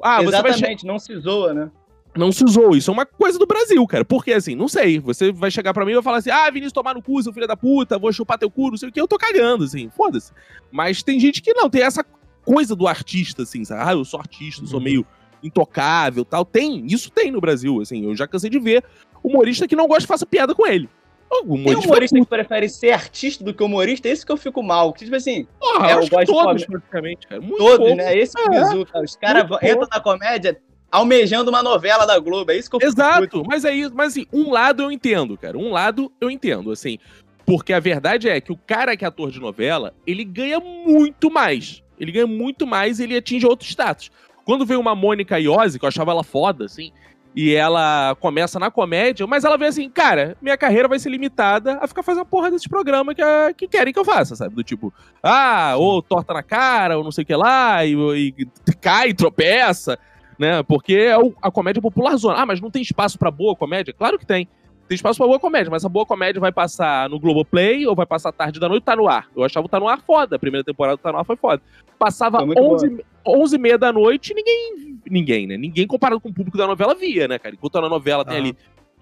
Ah, 0.00 0.22
Exatamente, 0.22 0.86
não 0.86 0.96
se 0.96 1.16
zoa, 1.18 1.52
né? 1.52 1.70
Não 2.16 2.30
se 2.30 2.44
usou. 2.44 2.76
Isso 2.76 2.90
é 2.90 2.94
uma 2.94 3.04
coisa 3.04 3.36
do 3.38 3.46
Brasil, 3.46 3.84
cara. 3.86 4.04
Porque, 4.04 4.32
assim, 4.32 4.54
não 4.54 4.68
sei. 4.68 5.00
Você 5.00 5.32
vai 5.32 5.50
chegar 5.50 5.74
pra 5.74 5.84
mim 5.84 5.90
e 5.90 5.94
vai 5.94 6.02
falar 6.02 6.18
assim: 6.18 6.30
ah, 6.30 6.48
Vinícius, 6.50 6.72
tomar 6.72 6.94
no 6.94 7.02
cu, 7.02 7.20
seu 7.22 7.32
filho 7.32 7.46
da 7.46 7.56
puta, 7.56 7.98
vou 7.98 8.12
chupar 8.12 8.38
teu 8.38 8.50
cu, 8.50 8.70
não 8.70 8.76
sei 8.76 8.88
o 8.88 8.92
que. 8.92 9.00
Eu 9.00 9.08
tô 9.08 9.18
cagando, 9.18 9.64
assim, 9.64 9.90
foda-se. 9.90 10.32
Mas 10.70 11.02
tem 11.02 11.18
gente 11.18 11.42
que 11.42 11.52
não, 11.52 11.68
tem 11.68 11.82
essa 11.82 12.04
coisa 12.44 12.74
do 12.74 12.86
artista, 12.86 13.42
assim, 13.42 13.64
sabe? 13.64 13.82
Ah, 13.84 13.92
eu 13.92 14.04
sou 14.04 14.20
artista, 14.20 14.64
sou 14.66 14.78
uhum. 14.78 14.84
meio 14.84 15.06
intocável 15.42 16.24
tal. 16.24 16.44
Tem, 16.44 16.86
isso 16.86 17.10
tem 17.10 17.30
no 17.30 17.40
Brasil, 17.40 17.80
assim. 17.80 18.04
Eu 18.04 18.16
já 18.16 18.26
cansei 18.26 18.50
de 18.50 18.58
ver 18.58 18.84
humorista 19.22 19.68
que 19.68 19.76
não 19.76 19.86
gosta 19.86 20.02
de 20.02 20.06
faça 20.06 20.26
piada 20.26 20.54
com 20.54 20.66
ele. 20.66 20.88
O 21.30 21.54
humorista, 21.54 21.80
tem 21.80 21.90
humorista 21.90 22.18
que 22.18 22.26
prefere 22.26 22.68
ser 22.68 22.92
artista 22.92 23.44
do 23.44 23.52
que 23.52 23.62
humorista, 23.62 24.08
é 24.08 24.12
isso 24.12 24.24
que 24.24 24.32
eu 24.32 24.36
fico 24.36 24.62
mal. 24.62 24.92
Tipo 24.92 25.14
assim, 25.14 25.46
Porra, 25.60 25.90
é, 25.90 25.92
eu 25.94 26.08
gosto 26.08 26.26
todos, 26.26 26.64
praticamente, 26.64 27.26
cara. 27.26 27.40
Muito 27.40 27.58
todos, 27.58 27.78
pouco. 27.78 27.94
né? 27.94 28.16
Esse 28.16 28.38
é, 28.38 28.44
cara. 28.44 29.02
Os 29.02 29.16
caras 29.16 29.44
entram 29.62 29.88
na 29.90 30.00
comédia 30.00 30.60
almejando 30.90 31.50
uma 31.50 31.62
novela 31.62 32.06
da 32.06 32.18
Globo, 32.18 32.50
é 32.50 32.56
isso 32.56 32.70
que 32.70 32.76
eu 32.76 32.80
fico 32.80 32.92
Exato, 32.92 33.42
mas 33.46 33.64
é 33.64 33.74
isso. 33.74 33.94
Mas 33.94 34.12
assim, 34.12 34.26
um 34.32 34.50
lado 34.50 34.82
eu 34.82 34.90
entendo, 34.90 35.36
cara. 35.36 35.56
Um 35.58 35.70
lado 35.70 36.10
eu 36.20 36.30
entendo, 36.30 36.70
assim. 36.70 36.98
Porque 37.44 37.72
a 37.72 37.80
verdade 37.80 38.28
é 38.28 38.40
que 38.40 38.52
o 38.52 38.56
cara 38.56 38.96
que 38.96 39.04
é 39.04 39.08
ator 39.08 39.30
de 39.30 39.40
novela, 39.40 39.94
ele 40.06 40.24
ganha 40.24 40.60
muito 40.60 41.30
mais. 41.30 41.82
Ele 41.98 42.12
ganha 42.12 42.26
muito 42.26 42.66
mais 42.66 43.00
e 43.00 43.04
ele 43.04 43.16
atinge 43.16 43.46
outro 43.46 43.66
status. 43.66 44.10
Quando 44.44 44.64
veio 44.64 44.80
uma 44.80 44.94
Mônica 44.94 45.38
Iose, 45.38 45.78
que 45.78 45.84
eu 45.84 45.88
achava 45.88 46.10
ela 46.10 46.24
foda, 46.24 46.64
assim, 46.64 46.92
e 47.34 47.54
ela 47.54 48.16
começa 48.20 48.58
na 48.58 48.70
comédia, 48.70 49.26
mas 49.26 49.44
ela 49.44 49.56
vê 49.56 49.66
assim, 49.66 49.88
cara, 49.88 50.36
minha 50.40 50.56
carreira 50.56 50.88
vai 50.88 50.98
ser 50.98 51.10
limitada 51.10 51.78
a 51.80 51.86
ficar 51.86 52.02
fazendo 52.02 52.22
a 52.22 52.24
porra 52.24 52.50
desse 52.50 52.68
programa 52.68 53.14
que, 53.14 53.22
a, 53.22 53.52
que 53.54 53.68
querem 53.68 53.92
que 53.92 53.98
eu 53.98 54.04
faça, 54.04 54.34
sabe? 54.34 54.54
Do 54.54 54.64
tipo, 54.64 54.92
ah, 55.22 55.74
ou 55.76 56.02
torta 56.02 56.34
na 56.34 56.42
cara, 56.42 56.98
ou 56.98 57.04
não 57.04 57.12
sei 57.12 57.22
o 57.24 57.26
que 57.26 57.36
lá, 57.36 57.84
e, 57.84 58.34
e 58.36 58.72
cai, 58.80 59.12
tropeça, 59.12 59.98
né? 60.38 60.62
Porque 60.62 60.94
é 60.94 61.16
a 61.42 61.50
comédia 61.50 61.82
popular 61.82 62.16
zona. 62.16 62.42
Ah, 62.42 62.46
mas 62.46 62.60
não 62.60 62.70
tem 62.70 62.82
espaço 62.82 63.18
pra 63.18 63.30
boa 63.30 63.54
comédia? 63.54 63.92
Claro 63.92 64.18
que 64.18 64.26
tem. 64.26 64.48
Tem 64.88 64.94
espaço 64.94 65.18
pra 65.18 65.26
boa 65.26 65.38
comédia, 65.38 65.70
mas 65.70 65.84
a 65.84 65.88
boa 65.88 66.06
comédia 66.06 66.40
vai 66.40 66.50
passar 66.50 67.10
no 67.10 67.20
Globoplay 67.20 67.86
ou 67.86 67.94
vai 67.94 68.06
passar 68.06 68.32
tarde 68.32 68.58
da 68.58 68.70
noite, 68.70 68.84
tá 68.84 68.96
no 68.96 69.06
ar. 69.06 69.28
Eu 69.36 69.44
achava 69.44 69.66
o 69.66 69.68
Tá 69.68 69.78
No 69.78 69.86
Ar 69.86 70.00
foda, 70.00 70.36
a 70.36 70.38
primeira 70.38 70.64
temporada 70.64 70.96
do 70.96 71.00
Tá 71.00 71.12
No 71.12 71.18
Ar 71.18 71.26
foi 71.26 71.36
foda. 71.36 71.60
Passava 71.98 72.38
foi 72.38 72.54
11... 72.56 73.04
11h30 73.32 73.78
da 73.78 73.92
noite, 73.92 74.34
ninguém, 74.34 74.98
ninguém, 75.10 75.46
né? 75.46 75.56
Ninguém 75.56 75.86
comparado 75.86 76.20
com 76.20 76.28
o 76.28 76.34
público 76.34 76.56
da 76.56 76.66
novela 76.66 76.94
via, 76.94 77.28
né, 77.28 77.38
cara? 77.38 77.54
Enquanto 77.54 77.80
na 77.80 77.88
novela 77.88 78.22
ah. 78.22 78.24
tem 78.24 78.36
ali 78.38 78.56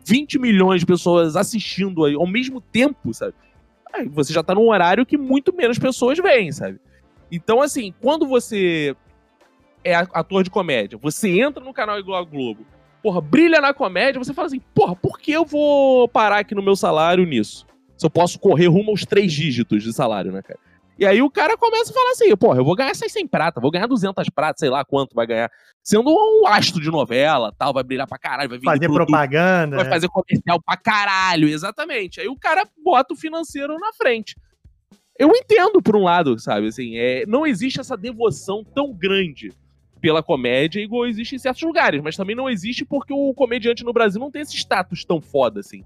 20 0.05 0.39
milhões 0.39 0.81
de 0.81 0.87
pessoas 0.87 1.37
assistindo 1.37 2.05
aí 2.05 2.15
ao 2.15 2.27
mesmo 2.27 2.61
tempo, 2.61 3.13
sabe? 3.13 3.35
Aí 3.93 4.09
você 4.09 4.33
já 4.33 4.43
tá 4.43 4.55
num 4.55 4.69
horário 4.69 5.07
que 5.07 5.17
muito 5.17 5.55
menos 5.55 5.79
pessoas 5.79 6.19
vêm, 6.19 6.53
sabe? 6.53 6.79
Então, 7.31 7.61
assim, 7.61 7.93
quando 8.01 8.27
você 8.27 8.95
é 9.83 9.95
ator 9.95 10.43
de 10.43 10.51
comédia, 10.51 10.99
você 11.01 11.41
entra 11.41 11.63
no 11.63 11.73
canal 11.73 11.99
igual 11.99 12.21
a 12.21 12.25
Globo, 12.25 12.65
porra, 13.03 13.21
brilha 13.21 13.61
na 13.61 13.73
comédia, 13.73 14.19
você 14.19 14.35
fala 14.35 14.47
assim, 14.47 14.61
porra, 14.75 14.95
por 14.97 15.19
que 15.19 15.33
eu 15.33 15.45
vou 15.45 16.09
parar 16.09 16.39
aqui 16.39 16.55
no 16.55 16.63
meu 16.63 16.77
salário 16.77 17.25
nisso? 17.25 17.67
Se 17.97 18.05
eu 18.05 18.11
posso 18.11 18.39
correr 18.39 18.67
rumo 18.67 18.91
aos 18.91 19.05
três 19.05 19.33
dígitos 19.33 19.83
de 19.83 19.93
salário, 19.93 20.31
né, 20.31 20.43
cara? 20.43 20.59
E 20.99 21.05
aí 21.05 21.21
o 21.21 21.31
cara 21.31 21.59
começa 21.59 21.91
a 21.91 21.95
falar 21.95 22.11
assim, 22.13 22.35
porra, 22.37 22.59
eu 22.59 22.65
vou 22.65 22.75
ganhar 22.75 22.95
600 22.95 23.31
prata, 23.31 23.61
vou 23.61 23.71
ganhar 23.71 23.87
200 23.87 24.31
pratas, 24.31 24.61
sei 24.61 24.71
lá 24.71 24.85
quanto 24.85 25.15
vai 25.15 25.27
ganhar. 25.27 25.51
Sendo 25.83 26.11
um 26.11 26.47
astro 26.47 26.81
de 26.81 26.91
novela, 26.91 27.53
tal, 27.57 27.75
vai 27.75 27.85
brilhar 27.85 28.07
pra 28.07 28.19
caralho, 28.19 28.49
vai 28.49 28.59
Fazer 28.61 28.89
propaganda. 28.89 29.77
Vai 29.77 29.85
né? 29.85 29.91
fazer 29.91 30.09
comercial 30.09 30.61
pra 30.63 30.77
caralho, 30.77 31.49
exatamente. 31.49 32.21
Aí 32.21 32.29
o 32.29 32.37
cara 32.37 32.67
bota 32.83 33.13
o 33.13 33.17
financeiro 33.17 33.79
na 33.79 33.93
frente. 33.93 34.35
Eu 35.19 35.31
entendo 35.35 35.83
por 35.83 35.97
um 35.97 36.05
lado, 36.05 36.39
sabe, 36.39 36.69
assim, 36.69 36.97
é, 36.97 37.25
não 37.27 37.47
existe 37.47 37.79
essa 37.79 37.97
devoção 37.97 38.65
tão 38.65 38.93
grande 38.93 39.51
pela 40.01 40.23
comédia, 40.23 40.81
igual 40.81 41.07
existe 41.07 41.35
em 41.35 41.39
certos 41.39 41.63
lugares, 41.63 42.03
mas 42.03 42.17
também 42.17 42.37
não 42.37 42.49
existe 42.49 42.85
porque 42.85 43.13
o 43.13 43.35
comediante 43.35 43.85
no 43.85 43.93
Brasil 43.93 44.21
não 44.21 44.31
tem 44.31 44.43
esse 44.43 44.57
status 44.57 45.05
tão 45.05 45.21
foda 45.21 45.61
assim. 45.61 45.85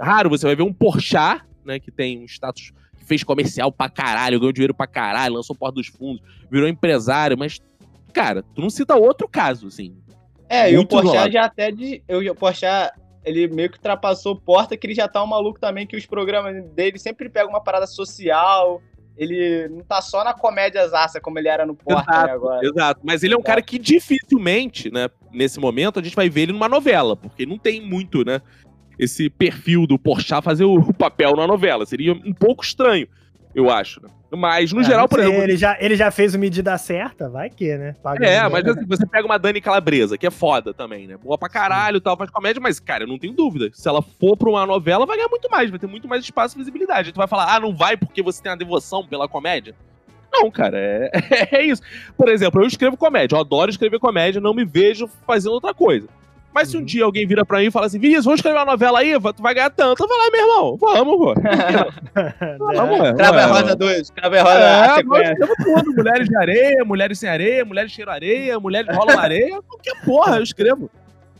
Raro 0.00 0.30
você 0.30 0.46
vai 0.46 0.54
ver 0.54 0.62
um 0.62 0.72
Porchat, 0.72 1.42
né, 1.64 1.78
que 1.78 1.90
tem 1.90 2.20
um 2.20 2.24
status 2.26 2.72
fez 3.10 3.24
comercial 3.24 3.72
pra 3.72 3.90
caralho, 3.90 4.38
ganhou 4.38 4.52
dinheiro 4.52 4.72
pra 4.72 4.86
caralho, 4.86 5.34
lançou 5.34 5.56
Porta 5.56 5.74
dos 5.74 5.88
Fundos, 5.88 6.22
virou 6.48 6.68
empresário, 6.68 7.36
mas, 7.36 7.58
cara, 8.12 8.44
tu 8.54 8.60
não 8.60 8.70
cita 8.70 8.94
outro 8.94 9.26
caso, 9.26 9.66
assim. 9.66 9.96
É, 10.48 10.70
e 10.70 10.78
o 10.78 10.86
Porchat 10.86 11.32
já 11.32 11.44
até 11.44 11.72
de. 11.72 12.04
Eu, 12.06 12.20
o 12.30 12.34
Porchat, 12.36 12.92
ele 13.24 13.48
meio 13.48 13.68
que 13.68 13.78
ultrapassou 13.78 14.36
porta, 14.36 14.76
que 14.76 14.86
ele 14.86 14.94
já 14.94 15.08
tá 15.08 15.22
um 15.22 15.26
maluco 15.26 15.58
também, 15.58 15.88
que 15.88 15.96
os 15.96 16.06
programas 16.06 16.64
dele 16.70 17.00
sempre 17.00 17.28
pegam 17.28 17.50
uma 17.50 17.60
parada 17.60 17.86
social. 17.86 18.80
Ele 19.16 19.68
não 19.68 19.80
tá 19.80 20.00
só 20.00 20.22
na 20.24 20.32
comédia 20.32 20.86
zaça 20.88 21.20
como 21.20 21.38
ele 21.38 21.48
era 21.48 21.66
no 21.66 21.74
Porta 21.74 22.10
exato, 22.10 22.26
né, 22.26 22.32
agora. 22.32 22.66
Exato, 22.66 23.00
mas 23.02 23.22
ele 23.22 23.34
é 23.34 23.36
um 23.36 23.42
cara 23.42 23.60
que 23.60 23.78
dificilmente, 23.78 24.90
né, 24.90 25.10
nesse 25.32 25.58
momento, 25.58 25.98
a 25.98 26.02
gente 26.02 26.16
vai 26.16 26.30
ver 26.30 26.42
ele 26.42 26.52
numa 26.52 26.68
novela, 26.68 27.16
porque 27.16 27.44
não 27.44 27.58
tem 27.58 27.82
muito, 27.82 28.24
né, 28.24 28.40
esse 29.00 29.30
perfil 29.30 29.86
do 29.86 29.98
Porchat 29.98 30.44
fazer 30.44 30.64
o, 30.64 30.74
o 30.74 30.92
papel 30.94 31.34
na 31.34 31.46
novela. 31.46 31.86
Seria 31.86 32.12
um 32.12 32.34
pouco 32.34 32.62
estranho, 32.62 33.08
eu 33.54 33.70
acho, 33.70 34.02
né? 34.02 34.08
Mas, 34.32 34.72
no 34.72 34.80
é, 34.80 34.84
geral, 34.84 35.08
por 35.08 35.18
exemplo. 35.18 35.42
Ele 35.42 35.56
já, 35.56 35.76
ele 35.80 35.96
já 35.96 36.08
fez 36.10 36.34
o 36.36 36.38
medida 36.38 36.78
certa, 36.78 37.28
vai 37.28 37.50
que, 37.50 37.76
né? 37.76 37.96
Paga 38.00 38.24
é, 38.24 38.48
mas 38.48 38.64
assim, 38.64 38.86
você 38.86 39.04
pega 39.04 39.26
uma 39.26 39.38
Dani 39.38 39.60
Calabresa, 39.60 40.16
que 40.16 40.24
é 40.24 40.30
foda 40.30 40.72
também, 40.72 41.08
né? 41.08 41.16
Boa 41.16 41.36
pra 41.36 41.48
caralho 41.48 41.96
e 41.96 42.00
tal, 42.00 42.16
faz 42.16 42.30
comédia, 42.30 42.62
mas, 42.62 42.78
cara, 42.78 43.02
eu 43.02 43.08
não 43.08 43.18
tenho 43.18 43.32
dúvida. 43.32 43.70
Se 43.72 43.88
ela 43.88 44.00
for 44.00 44.36
pra 44.36 44.48
uma 44.48 44.64
novela, 44.64 45.04
vai 45.04 45.16
ganhar 45.16 45.28
muito 45.28 45.50
mais, 45.50 45.68
vai 45.68 45.80
ter 45.80 45.88
muito 45.88 46.06
mais 46.06 46.22
espaço 46.22 46.56
e 46.56 46.58
visibilidade. 46.58 47.10
Tu 47.10 47.16
vai 47.16 47.26
falar, 47.26 47.52
ah, 47.52 47.58
não 47.58 47.74
vai 47.74 47.96
porque 47.96 48.22
você 48.22 48.40
tem 48.40 48.52
uma 48.52 48.58
devoção 48.58 49.04
pela 49.04 49.26
comédia? 49.26 49.74
Não, 50.32 50.48
cara, 50.48 50.78
é, 50.78 51.10
é 51.50 51.64
isso. 51.64 51.82
Por 52.16 52.28
exemplo, 52.28 52.62
eu 52.62 52.68
escrevo 52.68 52.96
comédia, 52.96 53.34
eu 53.34 53.40
adoro 53.40 53.68
escrever 53.68 53.98
comédia, 53.98 54.40
não 54.40 54.54
me 54.54 54.64
vejo 54.64 55.08
fazendo 55.26 55.54
outra 55.54 55.74
coisa. 55.74 56.06
Mas 56.52 56.68
se 56.68 56.76
um 56.76 56.80
uhum. 56.80 56.86
dia 56.86 57.04
alguém 57.04 57.26
vira 57.26 57.44
pra 57.44 57.58
mim 57.58 57.66
e 57.66 57.70
fala 57.70 57.86
assim, 57.86 57.98
Vinícius, 57.98 58.24
vamos 58.24 58.38
escrever 58.38 58.58
uma 58.58 58.64
novela 58.64 58.98
aí? 58.98 59.12
Tu 59.12 59.42
vai 59.42 59.54
ganhar 59.54 59.70
tanto. 59.70 60.02
Eu 60.02 60.08
vou 60.08 60.18
lá, 60.18 60.30
meu 60.30 60.40
irmão. 60.40 60.76
Vamos, 60.76 61.16
pô. 61.16 61.34
vamos, 62.74 63.00
é. 63.00 63.14
Crava 63.14 63.46
Roda 63.46 63.76
2, 63.76 64.10
Crava 64.10 64.42
Roda 64.42 64.58
é, 64.58 65.04
nós 65.04 65.26
tudo. 65.56 65.94
Mulheres 65.94 66.28
de 66.28 66.36
areia, 66.36 66.84
mulheres 66.84 67.18
sem 67.18 67.28
areia, 67.28 67.64
mulheres 67.64 67.92
cheiro 67.92 68.10
areia, 68.10 68.58
mulheres 68.58 68.96
rolam 68.96 69.18
areia. 69.18 69.62
Qualquer 69.62 70.04
porra, 70.04 70.36
eu 70.38 70.42
escrevo. 70.42 70.90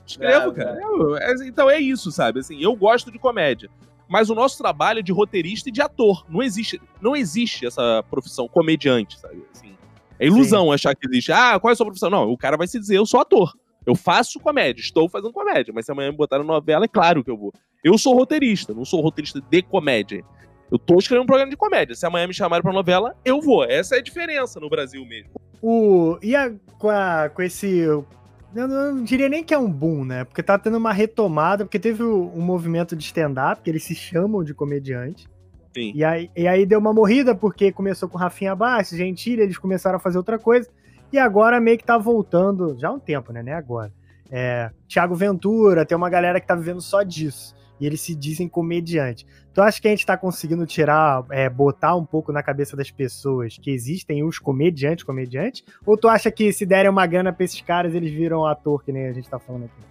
Escrevo, 0.06 0.50
é, 0.50 0.64
cara. 0.64 0.80
Eu, 0.80 1.16
é, 1.16 1.34
então 1.46 1.68
é 1.68 1.78
isso, 1.78 2.12
sabe? 2.12 2.40
Assim, 2.40 2.62
eu 2.62 2.74
gosto 2.76 3.10
de 3.10 3.18
comédia. 3.18 3.68
Mas 4.08 4.28
o 4.28 4.34
nosso 4.34 4.58
trabalho 4.58 5.00
é 5.00 5.02
de 5.02 5.12
roteirista 5.12 5.68
e 5.68 5.72
de 5.72 5.80
ator. 5.80 6.24
Não 6.28 6.42
existe, 6.42 6.80
não 7.00 7.14
existe 7.14 7.66
essa 7.66 8.04
profissão 8.10 8.48
comediante, 8.48 9.18
sabe? 9.18 9.44
Assim, 9.54 9.76
é 10.18 10.26
ilusão 10.26 10.64
Sim. 10.66 10.74
achar 10.74 10.94
que 10.94 11.06
existe. 11.06 11.32
Ah, 11.32 11.58
qual 11.60 11.70
é 11.70 11.72
a 11.72 11.76
sua 11.76 11.86
profissão? 11.86 12.10
Não, 12.10 12.28
o 12.28 12.36
cara 12.36 12.56
vai 12.56 12.66
se 12.66 12.78
dizer, 12.78 12.96
eu 12.96 13.06
sou 13.06 13.20
ator. 13.20 13.54
Eu 13.86 13.94
faço 13.94 14.38
comédia, 14.38 14.80
estou 14.80 15.08
fazendo 15.08 15.32
comédia, 15.32 15.72
mas 15.74 15.86
se 15.86 15.92
amanhã 15.92 16.10
me 16.10 16.16
botaram 16.16 16.44
novela, 16.44 16.84
é 16.84 16.88
claro 16.88 17.24
que 17.24 17.30
eu 17.30 17.36
vou. 17.36 17.52
Eu 17.82 17.96
sou 17.96 18.14
roteirista, 18.14 18.74
não 18.74 18.84
sou 18.84 19.00
roteirista 19.00 19.40
de 19.40 19.62
comédia. 19.62 20.22
Eu 20.70 20.78
tô 20.78 20.98
escrevendo 20.98 21.24
um 21.24 21.26
programa 21.26 21.50
de 21.50 21.56
comédia. 21.56 21.94
Se 21.94 22.06
amanhã 22.06 22.26
me 22.26 22.34
chamarem 22.34 22.62
pra 22.62 22.72
novela, 22.72 23.16
eu 23.24 23.40
vou. 23.40 23.64
Essa 23.64 23.96
é 23.96 23.98
a 23.98 24.02
diferença 24.02 24.60
no 24.60 24.68
Brasil 24.68 25.04
mesmo. 25.04 25.30
O, 25.60 26.16
e 26.22 26.36
a, 26.36 26.52
com, 26.78 26.88
a, 26.88 27.28
com 27.28 27.42
esse. 27.42 27.68
Eu 27.68 28.06
não 28.54 29.02
diria 29.02 29.28
nem 29.28 29.42
que 29.42 29.52
é 29.52 29.58
um 29.58 29.70
boom, 29.70 30.04
né? 30.04 30.24
Porque 30.24 30.42
tá 30.42 30.58
tendo 30.58 30.76
uma 30.76 30.92
retomada, 30.92 31.64
porque 31.64 31.78
teve 31.78 32.02
um 32.02 32.40
movimento 32.40 32.94
de 32.94 33.04
stand-up, 33.04 33.62
que 33.62 33.70
eles 33.70 33.82
se 33.82 33.94
chamam 33.94 34.44
de 34.44 34.54
comediante. 34.54 35.28
Sim. 35.74 35.92
E 35.94 36.04
aí, 36.04 36.30
e 36.36 36.48
aí 36.48 36.66
deu 36.66 36.78
uma 36.78 36.92
morrida, 36.92 37.34
porque 37.34 37.70
começou 37.70 38.08
com 38.08 38.18
Rafinha 38.18 38.54
Bastos, 38.54 38.98
Gentili, 38.98 39.42
eles 39.42 39.58
começaram 39.58 39.96
a 39.96 40.00
fazer 40.00 40.18
outra 40.18 40.38
coisa. 40.38 40.68
E 41.12 41.18
agora 41.18 41.60
meio 41.60 41.76
que 41.76 41.84
tá 41.84 41.98
voltando, 41.98 42.76
já 42.78 42.88
há 42.88 42.92
um 42.92 42.98
tempo, 42.98 43.32
né? 43.32 43.42
Nem 43.42 43.54
agora. 43.54 43.92
É, 44.30 44.70
Tiago 44.86 45.14
Ventura, 45.14 45.84
tem 45.84 45.96
uma 45.96 46.08
galera 46.08 46.40
que 46.40 46.46
tá 46.46 46.54
vivendo 46.54 46.80
só 46.80 47.02
disso. 47.02 47.54
E 47.80 47.86
eles 47.86 48.00
se 48.00 48.14
dizem 48.14 48.48
comediante. 48.48 49.26
Tu 49.52 49.60
acha 49.60 49.80
que 49.80 49.88
a 49.88 49.90
gente 49.90 50.06
tá 50.06 50.16
conseguindo 50.16 50.66
tirar, 50.66 51.24
é, 51.30 51.48
botar 51.48 51.96
um 51.96 52.04
pouco 52.04 52.30
na 52.30 52.42
cabeça 52.42 52.76
das 52.76 52.90
pessoas 52.90 53.58
que 53.60 53.70
existem 53.70 54.22
os 54.22 54.38
comediantes 54.38 55.02
comediantes? 55.02 55.64
Ou 55.84 55.96
tu 55.96 56.06
acha 56.06 56.30
que 56.30 56.52
se 56.52 56.64
derem 56.64 56.90
uma 56.90 57.06
grana 57.06 57.32
pra 57.32 57.44
esses 57.44 57.60
caras, 57.60 57.94
eles 57.94 58.12
viram 58.12 58.46
ator, 58.46 58.84
que 58.84 58.92
nem 58.92 59.06
a 59.06 59.12
gente 59.12 59.28
tá 59.28 59.38
falando 59.38 59.64
aqui? 59.64 59.90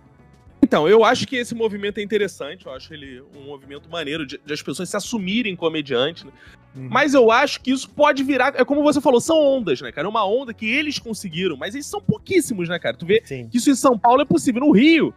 Então, 0.62 0.88
eu 0.88 1.04
acho 1.04 1.26
que 1.26 1.36
esse 1.36 1.56
movimento 1.56 1.98
é 1.98 2.04
interessante, 2.04 2.66
eu 2.68 2.72
acho 2.72 2.94
ele 2.94 3.22
um 3.36 3.46
movimento 3.46 3.90
maneiro 3.90 4.26
de, 4.26 4.40
de 4.46 4.54
as 4.54 4.62
pessoas 4.62 4.90
se 4.90 4.96
assumirem 4.96 5.56
comediante, 5.56 6.26
né? 6.26 6.32
Uhum. 6.76 6.88
Mas 6.90 7.14
eu 7.14 7.32
acho 7.32 7.62
que 7.62 7.72
isso 7.72 7.90
pode 7.90 8.24
virar, 8.24 8.54
é 8.56 8.66
como 8.66 8.84
você 8.84 9.00
falou, 9.02 9.20
são 9.20 9.38
ondas, 9.38 9.82
né, 9.82 9.92
cara? 9.92 10.08
É 10.08 10.10
uma 10.10 10.26
onda 10.26 10.54
que 10.54 10.66
eles 10.66 11.00
conseguiram, 11.00 11.58
mas 11.58 11.76
eles 11.76 11.86
são 11.86 12.02
pouquíssimos, 12.02 12.70
né, 12.70 12.78
cara? 12.80 12.96
Tu 12.96 13.06
vê 13.06 13.22
Sim. 13.26 13.48
que 13.48 13.58
isso 13.58 13.70
em 13.70 13.76
São 13.76 13.98
Paulo 13.98 14.22
é 14.22 14.26
possível. 14.26 14.62
No 14.62 14.72
Rio, 14.72 15.14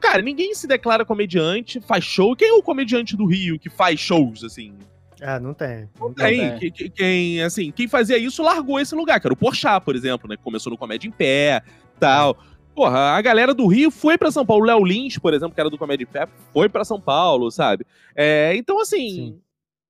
cara, 0.00 0.22
ninguém 0.22 0.54
se 0.54 0.66
declara 0.66 1.04
comediante, 1.04 1.80
faz 1.80 2.04
show. 2.04 2.34
Quem 2.36 2.48
é 2.48 2.52
o 2.52 2.62
comediante 2.62 3.16
do 3.16 3.26
Rio 3.26 3.58
que 3.58 3.70
faz 3.70 3.98
shows, 4.00 4.44
assim? 4.44 4.74
Ah, 5.22 5.40
não 5.40 5.54
tem. 5.54 5.88
Não, 5.98 6.08
não 6.08 6.14
tem. 6.14 6.58
tem. 6.58 6.90
Quem, 6.90 7.42
assim, 7.42 7.70
quem 7.70 7.88
fazia 7.88 8.18
isso 8.18 8.42
largou 8.42 8.78
esse 8.78 8.94
lugar, 8.94 9.20
que 9.20 9.26
era 9.26 9.32
o 9.32 9.36
Porchat, 9.36 9.82
por 9.84 9.96
exemplo, 9.96 10.28
né? 10.28 10.36
Começou 10.36 10.70
no 10.70 10.78
Comédia 10.78 11.08
em 11.08 11.10
Pé, 11.10 11.62
tal. 11.98 12.36
É. 12.50 12.54
Porra, 12.74 12.98
a 12.98 13.22
galera 13.22 13.54
do 13.54 13.66
Rio 13.68 13.90
foi 13.90 14.18
para 14.18 14.32
São 14.32 14.44
Paulo. 14.44 14.64
Léo 14.64 14.84
Lins, 14.84 15.16
por 15.16 15.32
exemplo, 15.32 15.54
que 15.54 15.60
era 15.60 15.70
do 15.70 15.78
Comédia 15.78 16.06
Pé, 16.06 16.28
foi 16.52 16.68
para 16.68 16.84
São 16.84 17.00
Paulo, 17.00 17.50
sabe? 17.50 17.86
É, 18.16 18.52
então, 18.56 18.80
assim, 18.80 19.38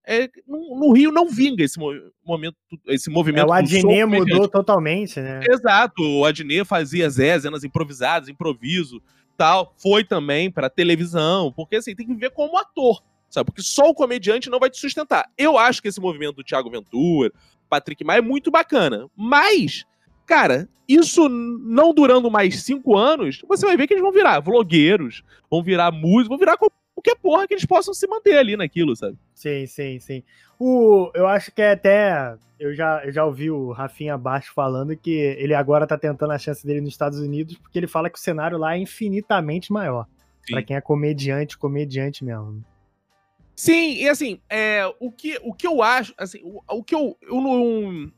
é, 0.07 0.29
no, 0.47 0.79
no, 0.79 0.93
Rio 0.93 1.11
não 1.11 1.29
vinga 1.29 1.63
esse 1.63 1.79
momento, 2.25 2.57
esse 2.89 3.11
movimento. 3.11 3.47
É, 3.47 3.49
o 3.49 3.53
Adnet 3.53 4.05
mudou 4.05 4.49
totalmente, 4.49 5.21
né? 5.21 5.41
Exato, 5.49 6.03
o 6.03 6.25
Adnet 6.25 6.65
fazia 6.65 7.09
zenas 7.09 7.65
improvisadas, 7.65 8.29
improviso, 8.29 9.03
tal. 9.37 9.75
Foi 9.77 10.05
também 10.05 10.51
para 10.51 10.71
televisão, 10.71 11.53
porque 11.53 11.77
assim, 11.77 11.95
tem 11.95 12.07
que 12.07 12.15
ver 12.15 12.31
como 12.31 12.59
ator, 12.59 13.03
sabe? 13.31 13.47
Porque 13.47 13.63
só 13.63 13.89
o 13.89 13.95
comediante 13.95 14.51
não 14.51 14.59
vai 14.59 14.71
te 14.71 14.79
sustentar. 14.79 15.31
Eu 15.37 15.59
acho 15.59 15.81
que 15.81 15.89
esse 15.89 16.01
movimento 16.01 16.37
do 16.37 16.45
Thiago 16.45 16.71
Ventura, 16.71 17.33
Patrick 17.69 18.05
Maia 18.05 18.19
é 18.19 18.23
muito 18.23 18.51
bacana, 18.51 19.09
mas 19.17 19.85
Cara, 20.27 20.69
isso 20.89 21.29
não 21.29 21.93
durando 21.93 22.31
mais 22.31 22.63
cinco 22.63 22.97
anos, 22.97 23.43
você 23.47 23.67
vai 23.67 23.77
ver 23.77 23.87
que 23.87 23.95
eles 23.95 24.03
vão 24.03 24.13
virar 24.13 24.41
vlogueiros, 24.41 25.23
vão 25.51 25.63
virar 25.63 25.91
músicos, 25.91 26.29
vão 26.29 26.39
virar 26.39 26.57
qualquer 27.05 27.17
porra 27.21 27.47
que 27.47 27.55
eles 27.55 27.67
possam 27.67 27.93
se 27.93 28.07
manter 28.07 28.39
ali 28.39 28.57
naquilo, 28.57 28.97
sabe? 28.97 29.19
Sim, 29.35 29.67
sim, 29.67 30.01
sim. 30.01 30.23
O, 30.59 31.11
eu 31.15 31.27
acho 31.27 31.53
que 31.53 31.61
é 31.61 31.73
até. 31.73 32.37
Eu 32.59 32.75
já, 32.75 33.05
eu 33.05 33.13
já 33.13 33.25
ouvi 33.25 33.51
o 33.51 33.73
Rafinha 33.73 34.17
Baixo 34.17 34.53
falando 34.55 34.97
que 34.97 35.11
ele 35.11 35.55
agora 35.55 35.87
tá 35.87 35.99
tentando 35.99 36.33
a 36.33 36.39
chance 36.39 36.67
dele 36.67 36.81
nos 36.81 36.91
Estados 36.91 37.19
Unidos, 37.19 37.59
porque 37.59 37.79
ele 37.79 37.87
fala 37.87 38.09
que 38.09 38.19
o 38.19 38.23
cenário 38.23 38.57
lá 38.57 38.75
é 38.75 38.79
infinitamente 38.79 39.73
maior. 39.73 40.07
para 40.49 40.63
quem 40.63 40.77
é 40.77 40.81
comediante, 40.81 41.59
comediante 41.59 42.25
mesmo. 42.25 42.65
Sim, 43.57 43.95
e 43.95 44.09
assim, 44.09 44.41
é, 44.49 44.85
o, 44.99 45.13
que, 45.13 45.39
o 45.43 45.53
que 45.53 45.67
eu 45.67 45.83
acho, 45.83 46.13
assim, 46.19 46.41
o, 46.43 46.61
o 46.69 46.83
que 46.83 46.95
eu, 46.95 47.17
eu 47.23 47.41
não 47.41 48.13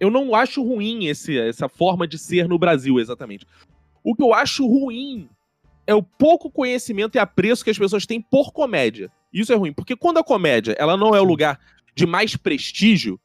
eu 0.00 0.10
não 0.10 0.34
acho 0.34 0.62
ruim 0.62 1.06
esse, 1.06 1.38
essa 1.38 1.68
forma 1.68 2.08
de 2.08 2.18
ser 2.18 2.48
no 2.48 2.58
Brasil, 2.58 2.98
exatamente. 2.98 3.46
O 4.02 4.14
que 4.14 4.22
eu 4.22 4.32
acho 4.32 4.66
ruim 4.66 5.28
é 5.90 5.94
o 5.94 6.02
pouco 6.02 6.50
conhecimento 6.50 7.16
e 7.16 7.18
apreço 7.18 7.64
que 7.64 7.70
as 7.70 7.78
pessoas 7.78 8.06
têm 8.06 8.20
por 8.20 8.52
comédia. 8.52 9.10
Isso 9.32 9.52
é 9.52 9.56
ruim, 9.56 9.72
porque 9.72 9.96
quando 9.96 10.18
a 10.18 10.24
comédia 10.24 10.74
ela 10.78 10.96
não 10.96 11.16
é 11.16 11.20
o 11.20 11.24
lugar 11.24 11.58
de 11.94 12.06
mais 12.06 12.36
prestígio, 12.36 13.18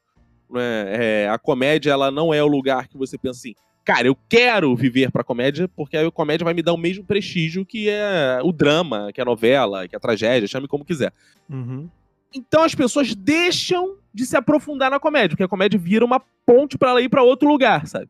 né, 0.49 0.86
é, 1.26 1.30
a 1.30 1.38
comédia 1.38 1.91
ela 1.91 2.09
não 2.09 2.34
é 2.34 2.43
o 2.43 2.47
lugar 2.47 2.88
que 2.88 2.97
você 2.97 3.18
pensa 3.18 3.39
assim, 3.39 3.55
cara, 3.84 4.07
eu 4.07 4.18
quero 4.28 4.76
viver 4.76 5.11
pra 5.11 5.24
comédia, 5.24 5.68
porque 5.68 5.95
a 5.95 6.09
comédia 6.09 6.43
vai 6.43 6.55
me 6.55 6.63
dar 6.63 6.74
o 6.74 6.78
mesmo 6.78 7.03
prestígio 7.03 7.63
que 7.63 7.88
é 7.88 8.39
o 8.43 8.51
drama, 8.51 9.11
que 9.13 9.22
é 9.22 9.24
a 9.24 9.26
novela, 9.26 9.88
que 9.88 9.95
é 9.95 9.97
a 9.97 10.01
tragédia, 10.01 10.47
chame 10.47 10.68
como 10.68 10.84
quiser. 10.84 11.13
Uhum. 11.47 11.88
Então 12.34 12.63
as 12.63 12.74
pessoas 12.74 13.13
deixam 13.13 13.97
de 14.11 14.26
se 14.26 14.36
aprofundar 14.36 14.89
na 14.89 14.99
comédia, 14.99 15.30
porque 15.30 15.43
a 15.43 15.47
comédia 15.47 15.80
vira 15.80 16.03
uma 16.03 16.20
ponte 16.45 16.80
para 16.80 16.89
ela 16.89 17.01
ir 17.01 17.09
para 17.09 17.22
outro 17.22 17.47
lugar, 17.47 17.86
sabe? 17.86 18.09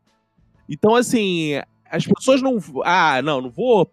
Então, 0.68 0.96
assim, 0.96 1.60
as 1.90 2.06
pessoas 2.06 2.42
não. 2.42 2.58
Ah, 2.84 3.20
não, 3.22 3.40
não 3.40 3.50
vou 3.50 3.90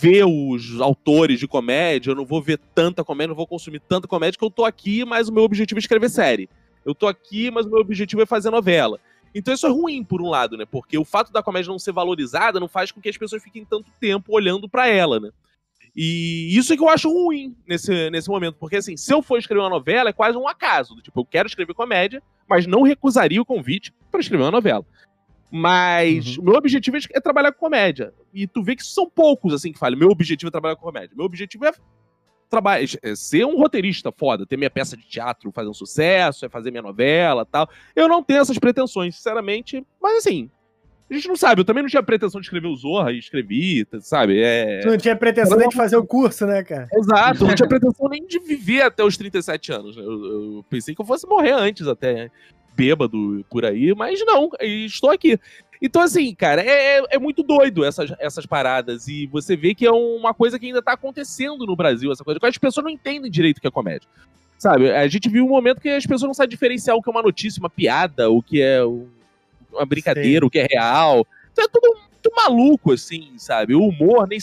ver 0.00 0.24
os 0.24 0.80
autores 0.80 1.38
de 1.38 1.46
comédia, 1.46 2.10
eu 2.10 2.14
não 2.14 2.24
vou 2.24 2.42
ver 2.42 2.58
tanta 2.74 3.04
comédia, 3.04 3.28
não 3.28 3.36
vou 3.36 3.46
consumir 3.46 3.80
tanta 3.80 4.08
comédia, 4.08 4.38
que 4.38 4.44
eu 4.44 4.50
tô 4.50 4.64
aqui, 4.64 5.04
mas 5.04 5.28
o 5.28 5.32
meu 5.32 5.44
objetivo 5.44 5.78
é 5.78 5.80
escrever 5.80 6.10
série. 6.10 6.48
Eu 6.84 6.94
tô 6.94 7.06
aqui, 7.06 7.50
mas 7.50 7.64
o 7.64 7.70
meu 7.70 7.78
objetivo 7.78 8.22
é 8.22 8.26
fazer 8.26 8.50
novela. 8.50 8.98
Então 9.34 9.54
isso 9.54 9.66
é 9.66 9.70
ruim, 9.70 10.04
por 10.04 10.20
um 10.20 10.28
lado, 10.28 10.56
né? 10.56 10.64
Porque 10.64 10.98
o 10.98 11.04
fato 11.04 11.32
da 11.32 11.42
comédia 11.42 11.70
não 11.70 11.78
ser 11.78 11.92
valorizada 11.92 12.60
não 12.60 12.68
faz 12.68 12.90
com 12.90 13.00
que 13.00 13.08
as 13.08 13.16
pessoas 13.16 13.42
fiquem 13.42 13.64
tanto 13.64 13.90
tempo 14.00 14.34
olhando 14.34 14.68
para 14.68 14.88
ela, 14.88 15.18
né? 15.18 15.30
E 15.96 16.56
isso 16.56 16.72
é 16.72 16.76
que 16.76 16.82
eu 16.82 16.88
acho 16.88 17.08
ruim 17.08 17.56
nesse, 17.66 18.10
nesse 18.10 18.28
momento, 18.28 18.56
porque 18.58 18.76
assim, 18.76 18.96
se 18.96 19.12
eu 19.12 19.22
for 19.22 19.38
escrever 19.38 19.62
uma 19.62 19.70
novela, 19.70 20.10
é 20.10 20.12
quase 20.12 20.36
um 20.36 20.48
acaso. 20.48 20.96
Tipo, 21.02 21.20
eu 21.20 21.24
quero 21.24 21.46
escrever 21.46 21.72
comédia, 21.72 22.22
mas 22.48 22.66
não 22.66 22.82
recusaria 22.82 23.40
o 23.40 23.46
convite 23.46 23.92
para 24.10 24.20
escrever 24.20 24.42
uma 24.42 24.50
novela. 24.50 24.84
Mas 25.56 26.36
uhum. 26.36 26.42
o 26.42 26.46
meu 26.46 26.54
objetivo 26.54 26.96
é 27.12 27.20
trabalhar 27.20 27.52
com 27.52 27.60
comédia. 27.60 28.12
E 28.32 28.44
tu 28.44 28.60
vê 28.60 28.74
que 28.74 28.84
são 28.84 29.08
poucos, 29.08 29.54
assim, 29.54 29.70
que 29.70 29.78
falam, 29.78 29.96
meu 29.96 30.10
objetivo 30.10 30.48
é 30.48 30.50
trabalhar 30.50 30.74
com 30.74 30.82
comédia. 30.82 31.12
Meu 31.14 31.24
objetivo 31.24 31.64
é 31.64 31.72
trabalhar, 32.50 32.84
é 33.00 33.14
ser 33.14 33.46
um 33.46 33.56
roteirista 33.56 34.10
foda, 34.10 34.44
ter 34.44 34.56
minha 34.56 34.68
peça 34.68 34.96
de 34.96 35.06
teatro 35.06 35.52
fazer 35.52 35.68
um 35.68 35.74
sucesso, 35.74 36.44
é 36.44 36.48
fazer 36.48 36.72
minha 36.72 36.82
novela 36.82 37.46
tal. 37.46 37.70
Eu 37.94 38.08
não 38.08 38.20
tenho 38.20 38.40
essas 38.40 38.58
pretensões, 38.58 39.14
sinceramente, 39.14 39.86
mas 40.02 40.16
assim, 40.16 40.50
A 41.08 41.14
gente 41.14 41.28
não 41.28 41.36
sabe, 41.36 41.60
eu 41.60 41.64
também 41.64 41.82
não 41.82 41.90
tinha 41.90 42.02
pretensão 42.02 42.40
de 42.40 42.46
escrever 42.46 42.66
o 42.66 42.74
Zorra 42.74 43.12
e 43.12 43.18
escrevi, 43.18 43.86
sabe? 44.00 44.42
É... 44.42 44.80
Tu 44.80 44.88
não 44.88 44.96
tinha 44.96 45.14
pretensão 45.14 45.56
nem 45.56 45.68
de 45.68 45.76
fazer 45.76 45.96
o 45.96 46.04
curso, 46.04 46.46
né, 46.46 46.64
cara? 46.64 46.88
Exato, 46.92 47.46
não 47.46 47.54
tinha 47.54 47.68
pretensão 47.68 48.08
nem 48.08 48.26
de 48.26 48.38
viver 48.40 48.82
até 48.82 49.04
os 49.04 49.16
37 49.16 49.70
anos. 49.70 49.96
Eu, 49.96 50.02
eu 50.02 50.64
pensei 50.68 50.94
que 50.94 51.00
eu 51.00 51.06
fosse 51.06 51.26
morrer 51.28 51.52
antes 51.52 51.86
até, 51.86 52.30
bêbado 52.74 53.44
por 53.48 53.64
aí, 53.64 53.94
mas 53.94 54.20
não, 54.24 54.50
estou 54.60 55.10
aqui. 55.10 55.38
Então, 55.80 56.00
assim, 56.00 56.34
cara, 56.34 56.62
é, 56.62 56.98
é, 56.98 57.04
é 57.10 57.18
muito 57.18 57.42
doido 57.42 57.84
essas, 57.84 58.10
essas 58.18 58.46
paradas. 58.46 59.06
E 59.06 59.26
você 59.26 59.54
vê 59.54 59.74
que 59.74 59.84
é 59.84 59.90
uma 59.90 60.32
coisa 60.32 60.58
que 60.58 60.66
ainda 60.66 60.80
tá 60.80 60.92
acontecendo 60.92 61.66
no 61.66 61.76
Brasil, 61.76 62.10
essa 62.10 62.24
coisa. 62.24 62.40
Que 62.40 62.46
as 62.46 62.56
pessoas 62.56 62.84
não 62.84 62.90
entendem 62.90 63.30
direito 63.30 63.58
o 63.58 63.60
que 63.60 63.66
é 63.66 63.70
comédia. 63.70 64.08
Sabe? 64.56 64.90
A 64.90 65.06
gente 65.08 65.28
viu 65.28 65.44
um 65.44 65.48
momento 65.48 65.80
que 65.80 65.90
as 65.90 66.06
pessoas 66.06 66.28
não 66.28 66.34
sabem 66.34 66.48
diferenciar 66.48 66.96
o 66.96 67.02
que 67.02 67.10
é 67.10 67.12
uma 67.12 67.22
notícia, 67.22 67.60
uma 67.60 67.68
piada, 67.68 68.30
o 68.30 68.42
que 68.42 68.62
é 68.62 68.82
uma 68.82 69.84
brincadeira, 69.84 70.40
Sim. 70.40 70.46
o 70.46 70.50
que 70.50 70.58
é 70.58 70.66
real. 70.70 71.26
Então 71.52 71.64
é 71.64 71.68
tudo 71.68 71.98
maluco, 72.34 72.92
assim, 72.92 73.32
sabe? 73.38 73.74
O 73.74 73.88
humor, 73.88 74.26
nem, 74.28 74.38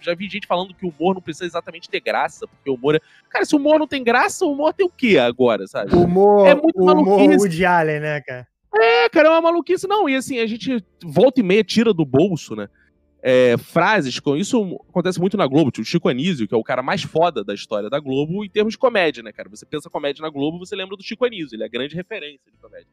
já 0.00 0.14
vi 0.14 0.28
gente 0.28 0.46
falando 0.46 0.74
que 0.74 0.86
o 0.86 0.88
humor 0.88 1.14
não 1.14 1.22
precisa 1.22 1.46
exatamente 1.46 1.88
ter 1.88 2.00
graça, 2.00 2.46
porque 2.46 2.70
o 2.70 2.74
humor 2.74 2.96
é. 2.96 3.00
Cara, 3.28 3.44
se 3.44 3.54
o 3.54 3.58
humor 3.58 3.78
não 3.78 3.86
tem 3.86 4.02
graça, 4.02 4.44
o 4.44 4.52
humor 4.52 4.72
tem 4.72 4.86
o 4.86 4.90
quê 4.90 5.18
agora, 5.18 5.66
sabe? 5.66 5.94
O 5.94 6.02
humor, 6.02 6.46
é 6.46 6.54
muito 6.54 6.78
o 6.78 6.92
humor 6.92 7.20
Woody 7.20 7.64
Allen, 7.64 8.00
né, 8.00 8.20
cara? 8.20 8.46
É, 8.76 9.08
cara, 9.08 9.28
é 9.28 9.30
uma 9.30 9.40
maluquice. 9.40 9.86
Não, 9.86 10.08
e 10.08 10.16
assim, 10.16 10.38
a 10.38 10.46
gente 10.46 10.84
volta 11.02 11.40
e 11.40 11.42
meia 11.42 11.62
tira 11.62 11.94
do 11.94 12.04
bolso, 12.04 12.56
né? 12.56 12.68
É, 13.26 13.56
frases, 13.56 14.20
com 14.20 14.36
isso 14.36 14.78
acontece 14.90 15.18
muito 15.18 15.36
na 15.36 15.46
Globo. 15.46 15.70
Tipo, 15.70 15.82
o 15.82 15.86
Chico 15.86 16.08
Anísio, 16.10 16.46
que 16.46 16.54
é 16.54 16.58
o 16.58 16.62
cara 16.62 16.82
mais 16.82 17.02
foda 17.02 17.42
da 17.42 17.54
história 17.54 17.88
da 17.88 17.98
Globo 17.98 18.44
em 18.44 18.50
termos 18.50 18.74
de 18.74 18.78
comédia, 18.78 19.22
né, 19.22 19.32
cara? 19.32 19.48
Você 19.48 19.64
pensa 19.64 19.88
comédia 19.88 20.20
na 20.20 20.28
Globo, 20.28 20.58
você 20.58 20.76
lembra 20.76 20.94
do 20.94 21.02
Chico 21.02 21.24
Anísio, 21.24 21.56
ele 21.56 21.62
é 21.62 21.66
a 21.66 21.70
grande 21.70 21.94
referência 21.94 22.50
de 22.52 22.58
comédia. 22.58 22.86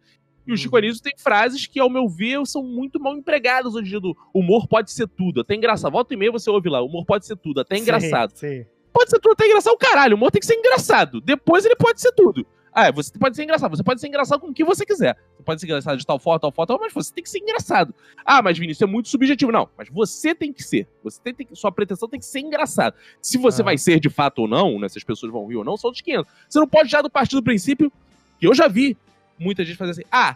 E 0.45 0.53
o 0.53 0.57
Chico 0.57 0.75
uhum. 0.75 0.79
Anísio 0.79 1.03
tem 1.03 1.13
frases 1.17 1.67
que, 1.67 1.79
ao 1.79 1.89
meu 1.89 2.07
ver, 2.07 2.45
são 2.45 2.63
muito 2.63 2.99
mal 2.99 3.15
empregadas 3.15 3.75
hoje 3.75 3.87
em 3.87 3.89
dia. 3.89 3.99
Do 3.99 4.17
humor 4.33 4.67
pode 4.67 4.91
ser 4.91 5.07
tudo, 5.07 5.41
até 5.41 5.55
engraçado. 5.55 5.91
Volta 5.91 6.13
e 6.13 6.17
meia 6.17 6.31
você 6.31 6.49
ouve 6.49 6.69
lá, 6.69 6.81
humor 6.81 7.05
pode 7.05 7.25
ser 7.25 7.35
tudo, 7.35 7.61
até 7.61 7.77
engraçado. 7.77 8.31
Sim, 8.35 8.63
sim. 8.63 8.65
Pode 8.93 9.09
ser 9.09 9.19
tudo, 9.19 9.33
até 9.33 9.45
engraçado. 9.45 9.73
O 9.73 9.77
caralho, 9.77 10.15
o 10.15 10.17
humor 10.17 10.31
tem 10.31 10.39
que 10.39 10.45
ser 10.45 10.55
engraçado. 10.55 11.21
Depois 11.21 11.65
ele 11.65 11.75
pode 11.75 12.01
ser 12.01 12.11
tudo. 12.11 12.45
Ah, 12.73 12.87
é, 12.87 12.91
você 12.91 13.11
pode 13.17 13.35
ser 13.35 13.43
engraçado. 13.43 13.75
Você 13.75 13.83
pode 13.83 13.99
ser 13.99 14.07
engraçado 14.07 14.39
com 14.39 14.47
o 14.47 14.53
que 14.53 14.63
você 14.63 14.85
quiser. 14.85 15.17
Você 15.35 15.43
pode 15.43 15.59
ser 15.59 15.67
engraçado 15.67 15.97
de 15.97 16.05
tal 16.05 16.17
forma, 16.17 16.39
tal 16.39 16.51
forma, 16.51 16.77
mas 16.79 16.93
você 16.93 17.13
tem 17.13 17.23
que 17.23 17.29
ser 17.29 17.39
engraçado. 17.39 17.93
Ah, 18.25 18.41
mas 18.41 18.57
Vinícius, 18.57 18.81
é 18.81 18.91
muito 18.91 19.09
subjetivo. 19.09 19.51
Não, 19.51 19.69
mas 19.77 19.89
você 19.89 20.33
tem 20.33 20.53
que 20.53 20.63
ser. 20.63 20.87
Você 21.03 21.19
tem, 21.21 21.33
tem 21.33 21.47
sua 21.53 21.71
pretensão 21.71 22.07
tem 22.07 22.19
que 22.19 22.25
ser 22.25 22.39
engraçado. 22.39 22.95
Se 23.21 23.37
você 23.37 23.61
ah. 23.61 23.65
vai 23.65 23.77
ser 23.77 23.99
de 23.99 24.09
fato 24.09 24.39
ou 24.39 24.47
não, 24.47 24.79
né, 24.79 24.87
se 24.87 24.97
as 24.97 25.03
pessoas 25.03 25.31
vão 25.31 25.47
rir 25.47 25.57
ou 25.57 25.65
não, 25.65 25.75
são 25.75 25.91
os 25.91 25.99
500. 25.99 26.31
Você 26.47 26.59
não 26.59 26.67
pode 26.67 26.89
já 26.89 27.01
do 27.01 27.09
partir 27.09 27.35
do 27.35 27.43
princípio, 27.43 27.91
que 28.39 28.47
eu 28.47 28.55
já 28.55 28.67
vi 28.67 28.97
muita 29.41 29.65
gente 29.65 29.77
fazer 29.77 29.91
assim, 29.91 30.03
ah, 30.11 30.35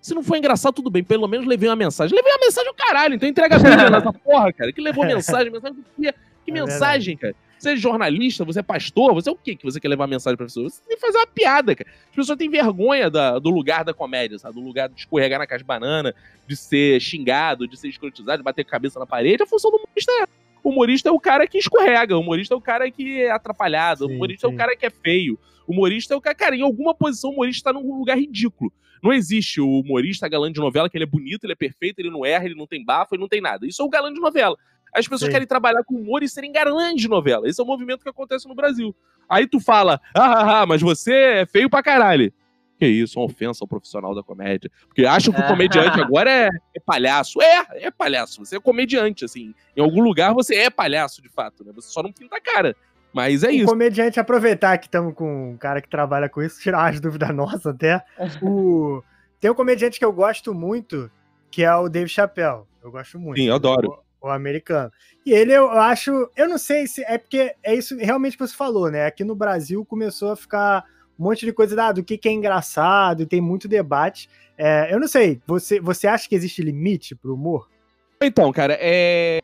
se 0.00 0.14
não 0.14 0.22
for 0.22 0.36
engraçado, 0.36 0.74
tudo 0.74 0.90
bem, 0.90 1.02
pelo 1.02 1.26
menos 1.26 1.46
levei 1.46 1.68
uma 1.68 1.76
mensagem. 1.76 2.14
Levei 2.14 2.30
uma 2.32 2.40
mensagem 2.44 2.68
ao 2.68 2.74
caralho, 2.74 3.14
então 3.14 3.28
entrega 3.28 3.56
a 3.56 3.58
Bíblia 3.58 3.90
nessa 3.90 4.12
porra, 4.14 4.52
cara. 4.52 4.72
Que 4.72 4.80
levou 4.80 5.04
mensagem, 5.04 5.50
mensagem 5.50 5.76
que, 5.96 6.12
que 6.44 6.50
é 6.50 6.52
mensagem, 6.52 7.16
cara. 7.16 7.34
Você 7.58 7.70
é 7.70 7.76
jornalista, 7.76 8.44
você 8.44 8.60
é 8.60 8.62
pastor, 8.62 9.14
você 9.14 9.30
é 9.30 9.32
o 9.32 9.36
quê 9.36 9.56
que 9.56 9.64
você 9.64 9.80
quer 9.80 9.88
levar 9.88 10.06
mensagem 10.06 10.36
pra 10.36 10.44
pessoa? 10.44 10.68
Você 10.68 10.82
tem 10.86 10.96
que 10.96 11.00
fazer 11.00 11.16
uma 11.16 11.26
piada, 11.26 11.74
cara. 11.74 11.88
As 12.10 12.14
pessoas 12.14 12.36
têm 12.36 12.50
vergonha 12.50 13.08
da, 13.08 13.38
do 13.38 13.48
lugar 13.48 13.82
da 13.82 13.94
comédia, 13.94 14.38
sabe? 14.38 14.54
Do 14.54 14.60
lugar 14.60 14.90
de 14.90 15.00
escorregar 15.00 15.38
na 15.38 15.46
caixa 15.46 15.64
de 15.64 15.66
banana, 15.66 16.14
de 16.46 16.54
ser 16.54 17.00
xingado, 17.00 17.66
de 17.66 17.74
ser 17.78 17.88
escrotizado, 17.88 18.38
de 18.38 18.44
bater 18.44 18.60
a 18.60 18.66
cabeça 18.66 19.00
na 19.00 19.06
parede. 19.06 19.42
A 19.42 19.46
função 19.46 19.70
do 19.70 19.78
humorista 19.78 20.12
é. 20.12 20.26
O 20.62 20.68
humorista 20.68 21.08
é 21.08 21.12
o 21.12 21.20
cara 21.20 21.46
que 21.46 21.56
escorrega, 21.56 22.16
o 22.16 22.20
humorista 22.20 22.54
é 22.54 22.56
o 22.56 22.60
cara 22.60 22.90
que 22.90 23.22
é 23.22 23.30
atrapalhado, 23.30 24.06
sim, 24.06 24.12
o 24.12 24.16
humorista 24.16 24.46
sim. 24.46 24.52
é 24.52 24.54
o 24.54 24.58
cara 24.58 24.76
que 24.76 24.84
é 24.84 24.90
feio. 24.90 25.38
O 25.66 25.72
humorista 25.72 26.14
é 26.14 26.16
o 26.16 26.20
cara, 26.20 26.34
cara, 26.34 26.56
em 26.56 26.62
alguma 26.62 26.94
posição 26.94 27.30
o 27.30 27.32
humorista 27.34 27.72
tá 27.72 27.78
num 27.78 27.98
lugar 27.98 28.18
ridículo. 28.18 28.72
Não 29.02 29.12
existe 29.12 29.60
o 29.60 29.80
humorista 29.80 30.28
galã 30.28 30.50
de 30.50 30.60
novela 30.60 30.88
que 30.88 30.96
ele 30.96 31.04
é 31.04 31.06
bonito, 31.06 31.44
ele 31.44 31.52
é 31.52 31.56
perfeito, 31.56 31.98
ele 31.98 32.10
não 32.10 32.24
erra, 32.24 32.46
ele 32.46 32.54
não 32.54 32.66
tem 32.66 32.82
bafo, 32.84 33.14
ele 33.14 33.20
não 33.20 33.28
tem 33.28 33.40
nada. 33.40 33.66
Isso 33.66 33.82
é 33.82 33.84
o 33.84 33.88
galã 33.88 34.12
de 34.12 34.20
novela. 34.20 34.56
As 34.94 35.06
pessoas 35.06 35.28
Sim. 35.28 35.32
querem 35.32 35.46
trabalhar 35.46 35.82
com 35.84 35.96
humor 35.96 36.22
e 36.22 36.28
serem 36.28 36.52
galãs 36.52 36.94
de 36.94 37.08
novela. 37.08 37.48
Esse 37.48 37.60
é 37.60 37.64
o 37.64 37.66
movimento 37.66 38.02
que 38.02 38.08
acontece 38.08 38.48
no 38.48 38.54
Brasil. 38.54 38.94
Aí 39.28 39.46
tu 39.46 39.58
fala, 39.58 40.00
ah, 40.14 40.22
ah, 40.22 40.62
ah 40.62 40.66
mas 40.66 40.80
você 40.80 41.12
é 41.12 41.46
feio 41.46 41.68
pra 41.68 41.82
caralho. 41.82 42.32
Que 42.78 42.86
isso, 42.86 43.18
uma 43.18 43.26
ofensa 43.26 43.62
ao 43.62 43.68
profissional 43.68 44.14
da 44.14 44.22
comédia. 44.22 44.70
Porque 44.86 45.04
acham 45.04 45.32
que 45.32 45.40
o 45.40 45.46
comediante 45.46 45.98
agora 46.00 46.30
é, 46.30 46.48
é, 46.74 46.80
palhaço. 46.80 47.42
É, 47.42 47.66
é 47.86 47.90
palhaço. 47.90 48.44
Você 48.44 48.56
é 48.56 48.60
comediante, 48.60 49.24
assim. 49.24 49.54
Em 49.76 49.80
algum 49.80 50.02
lugar 50.02 50.32
você 50.32 50.56
é 50.56 50.70
palhaço, 50.70 51.20
de 51.20 51.28
fato, 51.28 51.64
né? 51.64 51.72
Você 51.74 51.90
só 51.90 52.02
não 52.02 52.12
pinta 52.12 52.36
a 52.36 52.40
cara. 52.40 52.76
Mas 53.14 53.44
é 53.44 53.48
o 53.48 53.50
isso. 53.52 53.66
comediante, 53.66 54.18
aproveitar 54.18 54.76
que 54.76 54.86
estamos 54.86 55.14
com 55.14 55.52
um 55.52 55.56
cara 55.56 55.80
que 55.80 55.88
trabalha 55.88 56.28
com 56.28 56.42
isso, 56.42 56.58
tirar 56.62 56.90
as 56.90 56.98
dúvidas 56.98 57.34
nossas 57.34 57.66
até. 57.66 58.04
o... 58.42 59.02
Tem 59.40 59.50
um 59.50 59.54
comediante 59.54 59.98
que 59.98 60.04
eu 60.04 60.12
gosto 60.12 60.52
muito, 60.52 61.10
que 61.50 61.62
é 61.62 61.74
o 61.74 61.88
Dave 61.88 62.08
Chappelle. 62.08 62.62
Eu 62.82 62.90
gosto 62.90 63.18
muito. 63.18 63.38
Sim, 63.38 63.48
eu 63.48 63.54
adoro 63.54 64.02
o 64.20 64.28
americano. 64.28 64.90
E 65.24 65.32
ele, 65.32 65.52
eu 65.52 65.70
acho, 65.70 66.10
eu 66.34 66.48
não 66.48 66.58
sei 66.58 66.86
se 66.86 67.04
é 67.04 67.18
porque 67.18 67.54
é 67.62 67.74
isso 67.74 67.96
realmente 67.98 68.36
que 68.36 68.46
você 68.46 68.56
falou, 68.56 68.90
né? 68.90 69.06
Aqui 69.06 69.22
no 69.22 69.36
Brasil 69.36 69.84
começou 69.84 70.32
a 70.32 70.36
ficar 70.36 70.84
um 71.18 71.24
monte 71.24 71.44
de 71.44 71.52
coisa 71.52 71.80
ah, 71.80 71.92
do 71.92 72.02
que, 72.02 72.18
que 72.18 72.28
é 72.28 72.32
engraçado, 72.32 73.22
e 73.22 73.26
tem 73.26 73.40
muito 73.40 73.68
debate. 73.68 74.28
É, 74.56 74.92
eu 74.92 74.98
não 74.98 75.06
sei, 75.06 75.40
você, 75.46 75.78
você 75.78 76.06
acha 76.06 76.28
que 76.28 76.34
existe 76.34 76.62
limite 76.62 77.14
pro 77.14 77.34
humor? 77.34 77.68
Então, 78.20 78.52
cara, 78.52 78.76
é. 78.80 79.40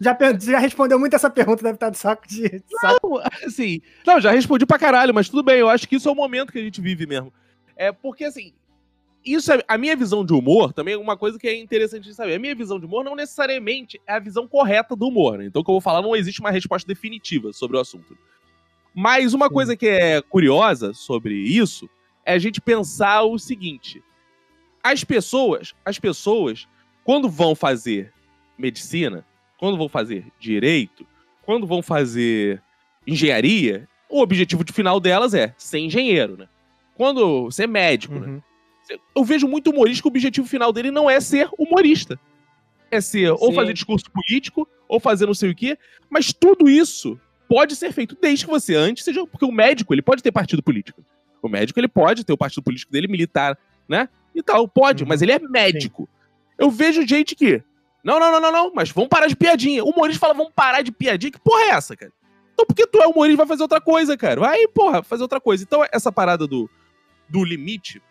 Já, 0.00 0.16
já 0.38 0.58
respondeu 0.58 0.98
muito 0.98 1.14
essa 1.14 1.30
pergunta, 1.30 1.62
deve 1.62 1.76
estar 1.76 1.90
de 1.90 1.98
saco 1.98 2.26
de. 2.28 2.62
Não, 2.82 3.20
assim. 3.44 3.80
Não, 4.06 4.20
já 4.20 4.30
respondi 4.30 4.66
pra 4.66 4.78
caralho, 4.78 5.14
mas 5.14 5.28
tudo 5.28 5.42
bem, 5.42 5.58
eu 5.58 5.68
acho 5.68 5.88
que 5.88 5.96
isso 5.96 6.08
é 6.08 6.12
o 6.12 6.14
momento 6.14 6.52
que 6.52 6.58
a 6.58 6.62
gente 6.62 6.80
vive 6.80 7.06
mesmo. 7.06 7.32
É 7.76 7.92
porque, 7.92 8.24
assim, 8.24 8.52
isso 9.24 9.52
é, 9.52 9.62
a 9.66 9.76
minha 9.76 9.96
visão 9.96 10.24
de 10.24 10.32
humor 10.32 10.72
também 10.72 10.94
é 10.94 10.98
uma 10.98 11.16
coisa 11.16 11.38
que 11.38 11.48
é 11.48 11.58
interessante 11.58 12.04
de 12.04 12.14
saber. 12.14 12.34
A 12.34 12.38
minha 12.38 12.54
visão 12.54 12.78
de 12.78 12.86
humor 12.86 13.04
não 13.04 13.14
necessariamente 13.14 14.00
é 14.06 14.14
a 14.14 14.18
visão 14.18 14.46
correta 14.46 14.96
do 14.96 15.08
humor. 15.08 15.38
Né? 15.38 15.46
Então, 15.46 15.62
o 15.62 15.64
que 15.64 15.70
eu 15.70 15.74
vou 15.74 15.80
falar, 15.80 16.02
não 16.02 16.16
existe 16.16 16.40
uma 16.40 16.50
resposta 16.50 16.86
definitiva 16.86 17.52
sobre 17.52 17.76
o 17.76 17.80
assunto. 17.80 18.16
Mas 18.94 19.34
uma 19.34 19.48
coisa 19.48 19.76
que 19.76 19.86
é 19.86 20.22
curiosa 20.22 20.92
sobre 20.92 21.34
isso 21.34 21.88
é 22.24 22.32
a 22.32 22.38
gente 22.38 22.60
pensar 22.60 23.22
o 23.22 23.38
seguinte: 23.38 24.02
as 24.82 25.04
pessoas, 25.04 25.74
as 25.84 25.98
pessoas, 25.98 26.66
quando 27.08 27.26
vão 27.26 27.54
fazer 27.54 28.12
medicina, 28.58 29.24
quando 29.56 29.78
vão 29.78 29.88
fazer 29.88 30.26
direito, 30.38 31.06
quando 31.40 31.66
vão 31.66 31.80
fazer 31.80 32.62
engenharia, 33.06 33.88
o 34.10 34.20
objetivo 34.20 34.62
de 34.62 34.74
final 34.74 35.00
delas 35.00 35.32
é 35.32 35.54
ser 35.56 35.78
engenheiro, 35.78 36.36
né? 36.36 36.46
Quando 36.94 37.50
ser 37.50 37.66
médico, 37.66 38.12
né? 38.12 38.26
uhum. 38.26 38.34
né? 38.90 38.98
eu 39.16 39.24
vejo 39.24 39.48
muito 39.48 39.70
humorista 39.70 40.02
que 40.02 40.06
o 40.06 40.10
objetivo 40.10 40.46
final 40.46 40.70
dele 40.70 40.90
não 40.90 41.08
é 41.08 41.18
ser 41.18 41.48
humorista. 41.58 42.20
É 42.90 43.00
ser 43.00 43.28
Sim. 43.28 43.36
ou 43.40 43.54
fazer 43.54 43.72
discurso 43.72 44.10
político, 44.10 44.68
ou 44.86 45.00
fazer 45.00 45.24
não 45.24 45.32
sei 45.32 45.52
o 45.52 45.54
quê. 45.54 45.78
Mas 46.10 46.30
tudo 46.30 46.68
isso 46.68 47.18
pode 47.48 47.74
ser 47.74 47.90
feito 47.90 48.18
desde 48.20 48.44
que 48.44 48.50
você 48.50 48.74
antes 48.74 49.02
seja. 49.02 49.26
Porque 49.26 49.46
o 49.46 49.50
médico, 49.52 49.94
ele 49.94 50.02
pode 50.02 50.22
ter 50.22 50.30
partido 50.30 50.62
político. 50.62 51.02
O 51.40 51.48
médico, 51.48 51.80
ele 51.80 51.88
pode 51.88 52.22
ter 52.22 52.34
o 52.34 52.38
partido 52.38 52.62
político 52.62 52.92
dele, 52.92 53.08
militar, 53.08 53.56
né? 53.88 54.10
E 54.34 54.42
tal, 54.42 54.68
pode, 54.68 55.04
uhum. 55.04 55.08
mas 55.08 55.22
ele 55.22 55.32
é 55.32 55.38
médico. 55.38 56.02
Sim. 56.02 56.17
Eu 56.58 56.70
vejo 56.70 57.06
gente 57.06 57.34
que. 57.34 57.62
Não, 58.02 58.18
não, 58.18 58.32
não, 58.32 58.40
não, 58.40 58.52
não, 58.52 58.72
mas 58.74 58.90
vamos 58.90 59.08
parar 59.08 59.26
de 59.26 59.36
piadinha. 59.36 59.84
O 59.84 59.90
humorista 59.90 60.20
fala, 60.20 60.34
vamos 60.34 60.52
parar 60.54 60.82
de 60.82 60.90
piadinha. 60.92 61.32
Que 61.32 61.40
porra 61.40 61.62
é 61.62 61.68
essa, 61.70 61.96
cara? 61.96 62.12
Então, 62.52 62.66
porque 62.66 62.86
tu 62.86 63.00
é 63.00 63.06
humorista, 63.06 63.38
vai 63.38 63.46
fazer 63.46 63.62
outra 63.62 63.80
coisa, 63.80 64.16
cara. 64.16 64.40
Vai, 64.40 64.66
porra, 64.68 65.02
fazer 65.02 65.22
outra 65.22 65.40
coisa. 65.40 65.62
Então, 65.62 65.84
essa 65.92 66.10
parada 66.10 66.46
do, 66.46 66.68
do 67.28 67.44
limite 67.44 68.02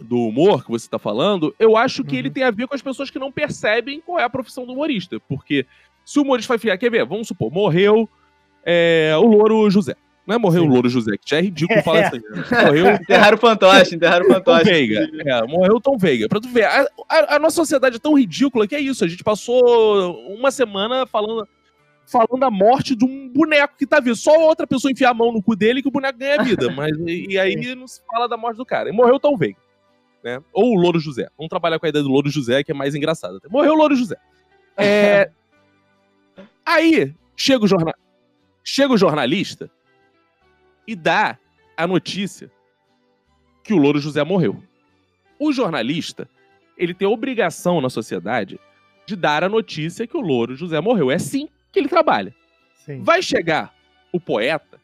do 0.00 0.16
humor 0.18 0.64
que 0.64 0.70
você 0.70 0.86
está 0.86 0.98
falando, 0.98 1.54
eu 1.58 1.76
acho 1.76 2.04
que 2.04 2.12
uhum. 2.12 2.18
ele 2.18 2.30
tem 2.30 2.42
a 2.42 2.50
ver 2.50 2.66
com 2.66 2.74
as 2.74 2.82
pessoas 2.82 3.10
que 3.10 3.18
não 3.18 3.32
percebem 3.32 4.00
qual 4.00 4.18
é 4.18 4.24
a 4.24 4.30
profissão 4.30 4.66
do 4.66 4.72
humorista. 4.72 5.20
Porque 5.28 5.66
se 6.04 6.18
o 6.18 6.22
humorista 6.22 6.52
vai 6.52 6.58
ficar, 6.58 6.78
quer 6.78 6.90
ver? 6.90 7.04
Vamos 7.04 7.28
supor, 7.28 7.50
morreu 7.50 8.08
é, 8.64 9.14
o 9.18 9.24
Louro 9.24 9.68
José. 9.70 9.96
Não 10.26 10.34
é 10.34 10.38
morreu 10.38 10.62
Sim. 10.62 10.68
o 10.68 10.72
Louro 10.72 10.88
José, 10.88 11.12
que 11.16 11.30
já 11.30 11.38
é 11.38 11.42
ridículo 11.42 11.82
falar 11.82 12.08
assim. 12.08 12.20
Morreu. 12.64 12.94
Enterraram 13.00 13.36
o 13.36 13.40
fantoche, 13.40 13.94
enterraram 13.94 14.26
o 14.26 14.28
fantoche. 14.28 14.64
Tom 14.64 14.70
Veiga. 14.70 15.08
É, 15.24 15.46
morreu 15.46 15.76
o 15.76 15.80
Tom 15.80 15.96
Veiga. 15.96 16.28
Pra 16.28 16.40
tu 16.40 16.48
ver, 16.48 16.64
a, 16.64 16.86
a, 17.08 17.36
a, 17.36 17.38
nossa 17.38 17.56
sociedade 17.56 17.96
é 17.96 17.98
tão 18.00 18.18
ridícula 18.18 18.66
que 18.66 18.74
é 18.74 18.80
isso. 18.80 19.04
A 19.04 19.08
gente 19.08 19.22
passou 19.22 20.16
uma 20.34 20.50
semana 20.50 21.06
falando, 21.06 21.46
falando 22.04 22.42
a 22.42 22.50
morte 22.50 22.96
de 22.96 23.04
um 23.04 23.28
boneco 23.28 23.76
que 23.78 23.86
tá 23.86 24.00
vivo. 24.00 24.16
Só 24.16 24.32
outra 24.40 24.66
pessoa 24.66 24.90
enfiar 24.90 25.10
a 25.10 25.14
mão 25.14 25.32
no 25.32 25.42
cu 25.42 25.54
dele 25.54 25.80
que 25.80 25.88
o 25.88 25.92
boneco 25.92 26.18
ganha 26.18 26.42
vida. 26.42 26.70
Mas, 26.72 26.96
e, 27.06 27.26
e 27.30 27.38
aí 27.38 27.74
não 27.76 27.86
se 27.86 28.00
fala 28.10 28.28
da 28.28 28.36
morte 28.36 28.56
do 28.56 28.66
cara. 28.66 28.88
E 28.88 28.92
morreu 28.92 29.14
o 29.14 29.20
Tom 29.20 29.36
Veiga 29.36 29.58
né? 30.26 30.42
Ou 30.52 30.76
o 30.76 30.80
Louro 30.80 30.98
José. 30.98 31.28
Vamos 31.38 31.48
trabalhar 31.48 31.78
com 31.78 31.86
a 31.86 31.88
ideia 31.88 32.02
do 32.02 32.10
Louro 32.10 32.28
José, 32.28 32.64
que 32.64 32.72
é 32.72 32.74
mais 32.74 32.96
engraçado. 32.96 33.40
Morreu 33.48 33.74
o 33.74 33.76
Louro 33.76 33.94
José. 33.94 34.16
É... 34.76 35.30
Aí, 36.66 37.14
chega 37.36 37.64
o, 37.64 37.68
jornal... 37.68 37.94
chega 38.64 38.92
o 38.92 38.98
jornalista 38.98 39.70
e 40.86 40.94
dá 40.94 41.38
a 41.76 41.86
notícia 41.86 42.50
que 43.62 43.74
o 43.74 43.78
Louro 43.78 43.98
José 43.98 44.22
morreu. 44.22 44.62
O 45.38 45.52
jornalista, 45.52 46.28
ele 46.78 46.94
tem 46.94 47.06
a 47.06 47.10
obrigação 47.10 47.80
na 47.80 47.90
sociedade 47.90 48.58
de 49.06 49.16
dar 49.16 49.44
a 49.44 49.48
notícia 49.48 50.06
que 50.06 50.16
o 50.16 50.20
Louro 50.20 50.56
José 50.56 50.80
morreu. 50.80 51.10
É 51.10 51.16
assim 51.16 51.48
que 51.72 51.78
ele 51.78 51.88
trabalha. 51.88 52.34
Sim. 52.74 53.02
Vai 53.02 53.22
chegar 53.22 53.74
o 54.12 54.20
poeta, 54.20 54.80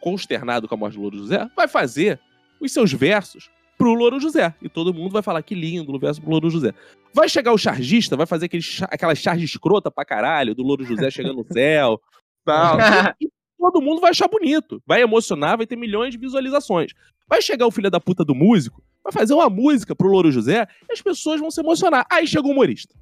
consternado 0.00 0.66
com 0.66 0.74
a 0.74 0.78
morte 0.78 0.94
do 0.94 1.02
Louro 1.02 1.18
José, 1.18 1.48
vai 1.54 1.68
fazer 1.68 2.18
os 2.60 2.72
seus 2.72 2.92
versos 2.92 3.50
pro 3.78 3.94
Louro 3.94 4.20
José. 4.20 4.54
E 4.62 4.68
todo 4.68 4.94
mundo 4.94 5.12
vai 5.12 5.22
falar 5.22 5.42
que 5.42 5.54
lindo, 5.54 5.92
o 5.94 5.98
verso 5.98 6.20
pro 6.20 6.30
Louro 6.30 6.50
José. 6.50 6.72
Vai 7.12 7.28
chegar 7.28 7.52
o 7.52 7.58
chargista, 7.58 8.16
vai 8.16 8.26
fazer 8.26 8.46
aquele, 8.46 8.64
aquela 8.82 9.14
charge 9.14 9.44
escrota 9.44 9.90
pra 9.90 10.04
caralho, 10.04 10.54
do 10.54 10.62
Louro 10.62 10.84
José 10.84 11.10
chegando 11.10 11.36
no 11.36 11.52
céu. 11.52 12.00
Tal. 12.44 12.78
e 13.20 13.30
todo 13.70 13.82
mundo 13.82 14.00
vai 14.00 14.10
achar 14.10 14.28
bonito. 14.28 14.82
Vai 14.86 15.02
emocionar, 15.02 15.56
vai 15.56 15.66
ter 15.66 15.76
milhões 15.76 16.10
de 16.10 16.18
visualizações. 16.18 16.92
Vai 17.28 17.40
chegar 17.40 17.66
o 17.66 17.70
filho 17.70 17.90
da 17.90 18.00
puta 18.00 18.24
do 18.24 18.34
músico, 18.34 18.82
vai 19.02 19.12
fazer 19.12 19.34
uma 19.34 19.48
música 19.48 19.94
pro 19.94 20.08
Louro 20.08 20.30
José 20.30 20.66
e 20.88 20.92
as 20.92 21.00
pessoas 21.00 21.40
vão 21.40 21.50
se 21.50 21.60
emocionar. 21.60 22.06
Aí 22.10 22.26
chega 22.26 22.46
o 22.46 22.50
humorista. 22.50 22.94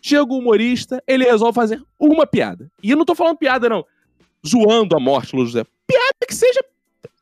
Chega 0.00 0.32
o 0.32 0.38
humorista, 0.38 1.02
ele 1.06 1.24
resolve 1.24 1.54
fazer 1.54 1.80
uma 1.98 2.26
piada. 2.26 2.70
E 2.82 2.90
eu 2.90 2.96
não 2.96 3.04
tô 3.04 3.14
falando 3.14 3.36
piada, 3.36 3.68
não. 3.68 3.84
Zoando 4.44 4.96
a 4.96 5.00
morte 5.00 5.30
do 5.30 5.36
Louro 5.36 5.50
José. 5.50 5.64
Piada 5.86 6.26
que 6.26 6.34
seja. 6.34 6.64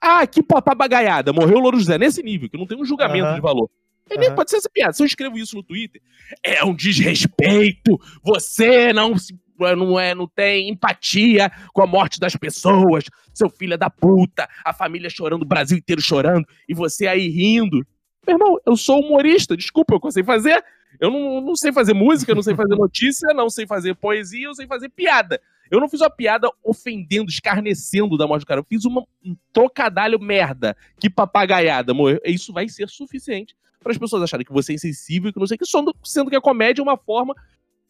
Ah, 0.01 0.27
que 0.27 0.43
papagaiada. 0.43 1.33
Morreu 1.33 1.59
o 1.59 1.61
Louro 1.61 1.79
José. 1.79 1.99
Nesse 1.99 2.23
nível, 2.23 2.49
que 2.49 2.57
não 2.57 2.67
tem 2.67 2.81
um 2.81 2.85
julgamento 2.85 3.29
uhum. 3.29 3.35
de 3.35 3.41
valor. 3.41 3.69
Ele 4.09 4.29
uhum. 4.29 4.35
pode 4.35 4.51
ser 4.51 4.57
essa 4.57 4.71
piada. 4.71 4.93
Se 4.93 5.03
eu 5.03 5.07
escrevo 5.07 5.39
isso 5.39 5.55
no 5.55 5.63
Twitter, 5.63 6.01
é 6.43 6.65
um 6.65 6.75
desrespeito. 6.75 8.01
Você 8.25 8.93
não 8.93 9.17
se 9.17 9.39
não, 9.77 9.99
é, 9.99 10.15
não 10.15 10.27
tem 10.27 10.69
empatia 10.69 11.51
com 11.73 11.83
a 11.83 11.87
morte 11.87 12.19
das 12.19 12.37
pessoas, 12.37 13.05
seu 13.33 13.49
filho 13.49 13.75
é 13.75 13.77
da 13.77 13.91
puta, 13.91 14.49
a 14.65 14.73
família 14.73 15.11
chorando, 15.11 15.43
o 15.43 15.47
Brasil 15.47 15.79
inteiro 15.79 16.01
chorando, 16.01 16.47
e 16.69 16.75
você 16.75 17.07
aí 17.07 17.29
rindo. 17.29 17.87
Meu 18.27 18.37
irmão, 18.37 18.59
eu 18.67 18.77
sou 18.77 19.01
humorista, 19.01 19.57
desculpa, 19.57 19.99
eu 20.03 20.13
sei 20.13 20.23
fazer. 20.23 20.63
Eu 20.99 21.11
não, 21.11 21.41
não 21.41 21.57
sei 21.57 21.73
fazer 21.73 21.95
música, 21.95 22.35
não 22.35 22.43
sei 22.43 22.55
fazer 22.55 22.75
notícia, 22.75 23.33
não 23.33 23.49
sei 23.49 23.67
fazer 23.67 23.95
poesia, 23.95 24.47
eu 24.47 24.55
sei 24.55 24.67
fazer 24.67 24.89
piada. 24.89 25.41
Eu 25.71 25.79
não 25.79 25.89
fiz 25.89 26.01
uma 26.01 26.11
piada 26.11 26.51
ofendendo, 26.65 27.31
escarnecendo 27.31 28.19
da 28.19 28.27
morte 28.27 28.43
do 28.43 28.47
cara. 28.47 28.61
Eu 28.61 28.67
fiz 28.69 28.85
uma, 28.85 29.03
um 29.25 29.37
trocadalho 29.53 30.19
merda. 30.19 30.77
Que 30.99 31.09
papagaiada, 31.09 31.93
amor. 31.93 32.21
Isso 32.25 32.53
vai 32.53 32.69
ser 32.69 32.89
suficiente 32.89 33.55
para 33.79 33.93
as 33.93 33.99
pessoas 33.99 34.23
acharem 34.23 34.45
que 34.45 34.53
você 34.53 34.73
é 34.73 34.75
insensível, 34.75 35.33
que 35.33 35.39
não 35.39 35.47
sei 35.47 35.55
o 35.55 35.59
que, 35.59 35.65
sendo 36.05 36.29
que 36.29 36.37
a 36.37 36.41
comédia 36.41 36.83
é 36.83 36.85
uma 36.85 36.97
forma 36.97 37.35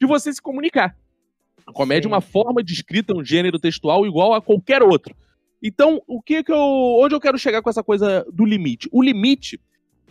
de 0.01 0.07
você 0.07 0.33
se 0.33 0.41
comunicar. 0.41 0.97
A 1.71 1.73
comédia 1.73 2.09
Sim. 2.09 2.12
é 2.12 2.16
uma 2.16 2.21
forma 2.21 2.62
de 2.62 2.73
escrita, 2.73 3.16
um 3.16 3.25
gênero 3.25 3.59
textual 3.59 4.05
igual 4.05 4.35
a 4.35 4.43
qualquer 4.43 4.83
outro. 4.83 5.14
Então, 5.62 6.03
o 6.07 6.21
que 6.21 6.43
que 6.43 6.53
eu, 6.53 6.59
onde 7.01 7.14
eu 7.14 7.21
quero 7.21 7.39
chegar 7.39 7.62
com 7.62 7.71
essa 7.71 7.83
coisa 7.83 8.27
do 8.33 8.45
limite? 8.45 8.89
O 8.91 9.03
limite, 9.03 9.61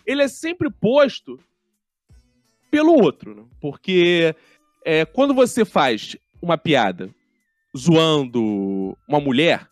ele 0.05 0.24
é 0.24 0.28
sempre 0.28 0.70
posto 0.70 1.39
pelo 2.72 2.93
outro, 2.93 3.36
né? 3.36 3.43
porque 3.60 4.36
é, 4.86 5.03
quando 5.05 5.34
você 5.34 5.66
faz 5.66 6.16
uma 6.41 6.57
piada 6.57 7.10
zoando 7.78 8.97
uma 9.07 9.20
mulher, 9.20 9.68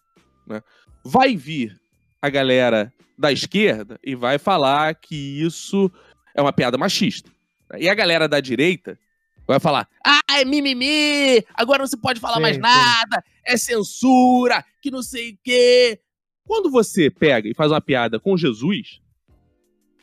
né, 0.46 0.62
vai 1.06 1.36
vir 1.36 1.80
a 2.22 2.30
galera 2.30 2.92
da 3.18 3.32
esquerda 3.32 4.00
e 4.04 4.14
vai 4.16 4.38
falar 4.38 4.94
que 4.96 5.16
isso 5.16 5.92
é 6.36 6.42
uma 6.42 6.52
piada 6.52 6.78
machista. 6.78 7.32
E 7.78 7.88
a 7.88 7.96
galera 7.96 8.28
da 8.28 8.40
direita 8.40 9.00
Vai 9.48 9.62
falar, 9.62 9.88
ah, 10.06 10.40
é 10.40 10.44
mimimi, 10.44 11.42
agora 11.54 11.80
não 11.80 11.88
se 11.88 11.96
pode 11.96 12.20
falar 12.20 12.36
sim, 12.36 12.42
mais 12.42 12.58
nada, 12.58 13.24
sim. 13.24 13.32
é 13.46 13.58
censura, 13.58 14.64
que 14.82 14.92
não 14.92 15.02
sei 15.02 15.32
o 15.32 15.38
quê. 15.42 16.00
Quando 16.46 16.70
você 16.70 17.10
pega 17.10 17.48
e 17.48 17.54
faz 17.54 17.72
uma 17.72 17.80
piada 17.80 18.20
com 18.20 18.36
Jesus, 18.36 19.00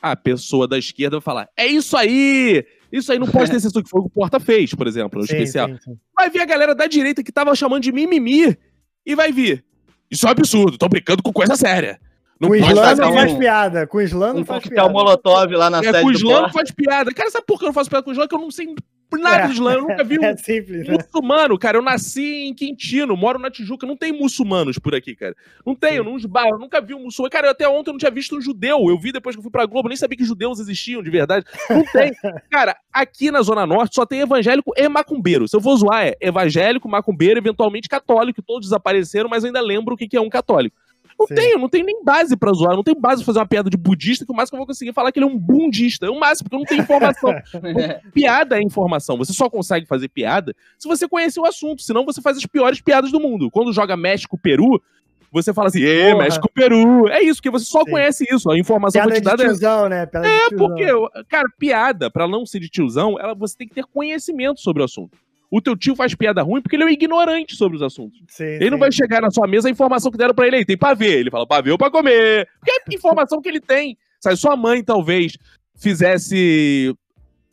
a 0.01 0.17
pessoa 0.17 0.67
da 0.67 0.79
esquerda 0.79 1.17
vai 1.17 1.23
falar, 1.23 1.49
é 1.55 1.67
isso 1.67 1.95
aí, 1.95 2.65
isso 2.91 3.13
aí 3.13 3.19
não 3.19 3.27
pode 3.27 3.51
ter 3.51 3.61
censura, 3.61 3.85
que 3.85 3.91
foi 3.91 4.01
o 4.01 4.05
que 4.05 4.09
o 4.09 4.13
Porta 4.13 4.41
fez, 4.41 4.75
por 4.75 4.87
exemplo, 4.87 5.21
no 5.21 5.27
sim, 5.27 5.35
especial. 5.35 5.69
Vai 6.17 6.31
vir 6.31 6.41
a 6.41 6.47
galera 6.47 6.75
da 6.75 6.87
direita 6.87 7.23
que 7.23 7.31
tava 7.31 7.55
chamando 7.55 7.83
de 7.83 7.93
mimimi 7.93 8.57
e 9.05 9.15
vai 9.15 9.31
vir. 9.31 9.63
Isso 10.11 10.25
é 10.25 10.29
um 10.31 10.33
absurdo, 10.33 10.79
tô 10.79 10.89
brincando 10.89 11.23
com 11.23 11.33
coisa 11.35 11.55
séria. 11.55 12.01
Não 12.41 12.49
com 12.49 12.55
o 12.55 12.57
Islã 12.57 12.95
não 12.95 13.13
faz 13.13 13.35
piada. 13.35 13.87
Com 13.87 13.99
o 13.99 14.01
Islã 14.01 14.33
não 14.33 14.45
faz 14.45 14.67
piada. 14.67 14.89
o 14.89 14.93
Molotov 14.93 15.53
lá 15.53 15.71
na 15.71 15.81
é, 15.81 15.83
sede 15.83 16.01
com 16.01 16.07
o 16.07 16.13
Islã 16.13 16.43
não 16.43 16.53
faz 16.53 16.71
piada. 16.71 17.13
Cara, 17.13 17.31
sabe 17.31 17.45
por 17.47 17.59
que 17.59 17.65
eu 17.65 17.69
não 17.69 17.73
faço 17.73 17.91
piada 17.91 18.03
com 18.03 18.11
o 18.11 18.13
Islã? 18.13 18.27
Que 18.27 18.35
eu 18.35 18.41
não 18.41 18.51
sei 18.51 18.75
nada 19.19 19.45
é, 19.45 19.47
de 19.47 19.53
Islã. 19.53 19.75
Eu 19.75 19.83
nunca 19.83 20.05
vi 20.05 20.19
um 20.21 20.25
é 20.25 20.37
simples, 20.37 20.87
né? 20.87 20.97
muçulmano, 20.97 21.59
cara. 21.59 21.79
Eu 21.79 21.83
nasci 21.83 22.45
em 22.47 22.55
Quintino, 22.55 23.17
moro 23.17 23.39
na 23.39 23.51
Tijuca. 23.51 23.87
Não 23.87 23.97
tem 23.97 24.13
muçulmanos 24.13 24.79
por 24.79 24.95
aqui, 24.95 25.15
cara. 25.15 25.35
Não 25.65 25.75
tenho, 25.75 26.05
nos 26.05 26.25
bairros. 26.25 26.53
Eu 26.53 26.59
nunca 26.59 26.81
vi 26.81 26.95
um 26.95 27.05
muçulmano. 27.05 27.31
Cara, 27.31 27.51
até 27.51 27.69
ontem 27.69 27.91
eu 27.91 27.95
não 27.95 27.99
tinha 27.99 28.11
visto 28.11 28.37
um 28.37 28.41
judeu. 28.41 28.79
Eu 28.89 28.99
vi 28.99 29.13
depois 29.13 29.35
que 29.35 29.41
eu 29.41 29.43
fui 29.43 29.51
pra 29.51 29.67
Globo. 29.67 29.89
Nem 29.89 29.97
sabia 29.97 30.17
que 30.17 30.25
judeus 30.25 30.59
existiam 30.59 31.03
de 31.03 31.11
verdade. 31.11 31.45
Não 31.69 31.85
tem. 31.85 32.13
cara, 32.51 32.77
aqui 32.93 33.31
na 33.31 33.43
Zona 33.43 33.67
Norte 33.67 33.95
só 33.95 34.07
tem 34.07 34.21
evangélico 34.21 34.73
e 34.77 34.89
macumbeiro. 34.89 35.49
Se 35.49 35.57
eu 35.57 35.61
vou 35.61 35.77
zoar, 35.77 36.07
é 36.07 36.17
evangélico, 36.21 36.89
macumbeiro, 36.89 37.39
eventualmente 37.39 37.89
católico. 37.89 38.43
Todos 38.43 38.69
desapareceram, 38.69 39.29
mas 39.29 39.45
eu 39.45 39.49
ainda 39.49 39.61
lembro 39.61 39.95
o 39.95 39.97
que 39.97 40.17
é 40.17 40.21
um 40.21 40.29
católico. 40.29 40.77
Não 41.19 41.27
Sim. 41.27 41.35
tenho, 41.35 41.59
não 41.59 41.69
tenho 41.69 41.87
nem 41.87 42.03
base 42.05 42.37
pra 42.37 42.53
zoar, 42.53 42.75
não 42.75 42.83
tenho 42.83 42.99
base 42.99 43.23
pra 43.23 43.27
fazer 43.27 43.39
uma 43.39 43.47
piada 43.47 43.71
de 43.71 43.77
budista, 43.77 44.25
que 44.25 44.33
o 44.33 44.35
máximo 44.35 44.53
que 44.53 44.57
eu 44.57 44.61
vou 44.61 44.67
conseguir 44.67 44.93
falar 44.93 45.09
é 45.09 45.13
que 45.13 45.19
ele 45.19 45.27
é 45.27 45.29
um 45.29 45.39
bundista. 45.39 46.07
É 46.07 46.11
o 46.11 46.19
máximo, 46.19 46.49
porque 46.49 46.57
eu 46.57 46.61
não 46.61 46.67
tenho 46.67 46.83
informação. 46.83 47.35
piada 48.13 48.59
é 48.59 48.63
informação. 48.63 49.17
Você 49.19 49.33
só 49.33 49.49
consegue 49.49 49.87
fazer 49.87 50.09
piada 50.09 50.55
se 50.79 50.89
você 50.89 51.09
conhece 51.09 51.39
o 51.39 51.45
assunto, 51.45 51.83
senão 51.83 52.05
você 52.05 52.21
faz 52.21 52.37
as 52.37 52.47
piores 52.47 52.81
piadas 52.81 53.11
do 53.11 53.21
mundo. 53.21 53.51
Quando 53.51 53.73
joga 53.73 53.97
México-Peru, 53.97 54.83
você 55.31 55.53
fala 55.53 55.67
assim, 55.67 55.83
Ê, 55.83 56.15
México, 56.15 56.49
Peru. 56.53 57.09
É 57.09 57.21
isso, 57.21 57.37
porque 57.37 57.51
você 57.51 57.65
só 57.65 57.85
Sim. 57.85 57.91
conhece 57.91 58.25
isso. 58.31 58.51
A 58.51 58.59
informação 58.59 59.01
piada 59.01 59.11
foi 59.11 59.21
te 59.21 59.25
dada. 59.25 59.45
Tiozão, 59.45 59.89
né? 59.89 60.07
Piada 60.07 60.29
é, 60.29 60.51
porque, 60.51 60.87
cara, 61.29 61.49
piada, 61.59 62.11
pra 62.11 62.29
não 62.29 62.47
ser 62.47 62.61
de 62.61 62.69
tiozão, 62.69 63.19
ela, 63.19 63.35
você 63.35 63.57
tem 63.57 63.67
que 63.67 63.75
ter 63.75 63.85
conhecimento 63.85 64.61
sobre 64.61 64.83
o 64.83 64.85
assunto 64.85 65.19
o 65.57 65.63
teu 65.63 65.77
tio 65.77 65.95
faz 65.95 66.15
piada 66.15 66.43
ruim 66.43 66.61
porque 66.61 66.75
ele 66.75 66.83
é 66.83 66.87
um 66.87 66.91
ignorante 66.91 67.55
sobre 67.55 67.77
os 67.77 67.83
assuntos. 67.83 68.19
Sim, 68.29 68.45
ele 68.45 68.65
sim. 68.65 68.71
não 68.71 68.79
vai 68.79 68.91
chegar 68.91 69.21
na 69.21 69.31
sua 69.31 69.47
mesa 69.47 69.69
a 69.69 69.71
informação 69.71 70.11
que 70.11 70.19
deram 70.19 70.35
para 70.35 70.49
ele 70.49 70.57
aí, 70.57 70.65
tem 70.65 70.77
pra 70.77 70.95
ver. 70.95 71.21
Ele 71.21 71.31
fala, 71.31 71.47
pra 71.47 71.61
ver 71.61 71.71
ou 71.71 71.79
pra 71.79 71.91
comer. 71.91 72.49
Porque 72.59 72.73
é 72.73 72.75
a 72.75 72.95
informação 72.95 73.41
que 73.41 73.49
ele 73.49 73.61
tem. 73.61 73.97
Sabe, 74.21 74.37
sua 74.37 74.57
mãe 74.57 74.83
talvez 74.83 75.39
fizesse 75.77 76.93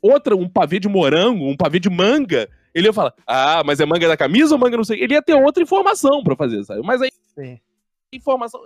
outra, 0.02 0.36
um 0.36 0.50
pavê 0.50 0.80
de 0.80 0.90
morango, 0.90 1.48
um 1.48 1.56
pavê 1.56 1.80
de 1.80 1.90
manga, 1.92 2.50
ele 2.74 2.88
ia 2.88 2.94
falar, 2.94 3.14
ah, 3.28 3.62
mas 3.64 3.80
é 3.80 3.86
manga 3.86 4.08
da 4.08 4.18
camisa 4.18 4.56
ou 4.56 4.60
manga 4.60 4.78
não 4.78 4.84
sei. 4.84 5.00
Ele 5.04 5.14
ia 5.14 5.22
ter 5.22 5.36
outra 5.36 5.62
informação 5.62 6.24
para 6.24 6.36
fazer, 6.36 6.64
sabe? 6.64 6.82
Mas 6.82 7.04
aí. 7.04 7.12
Sim 7.36 7.60
informação. 8.16 8.62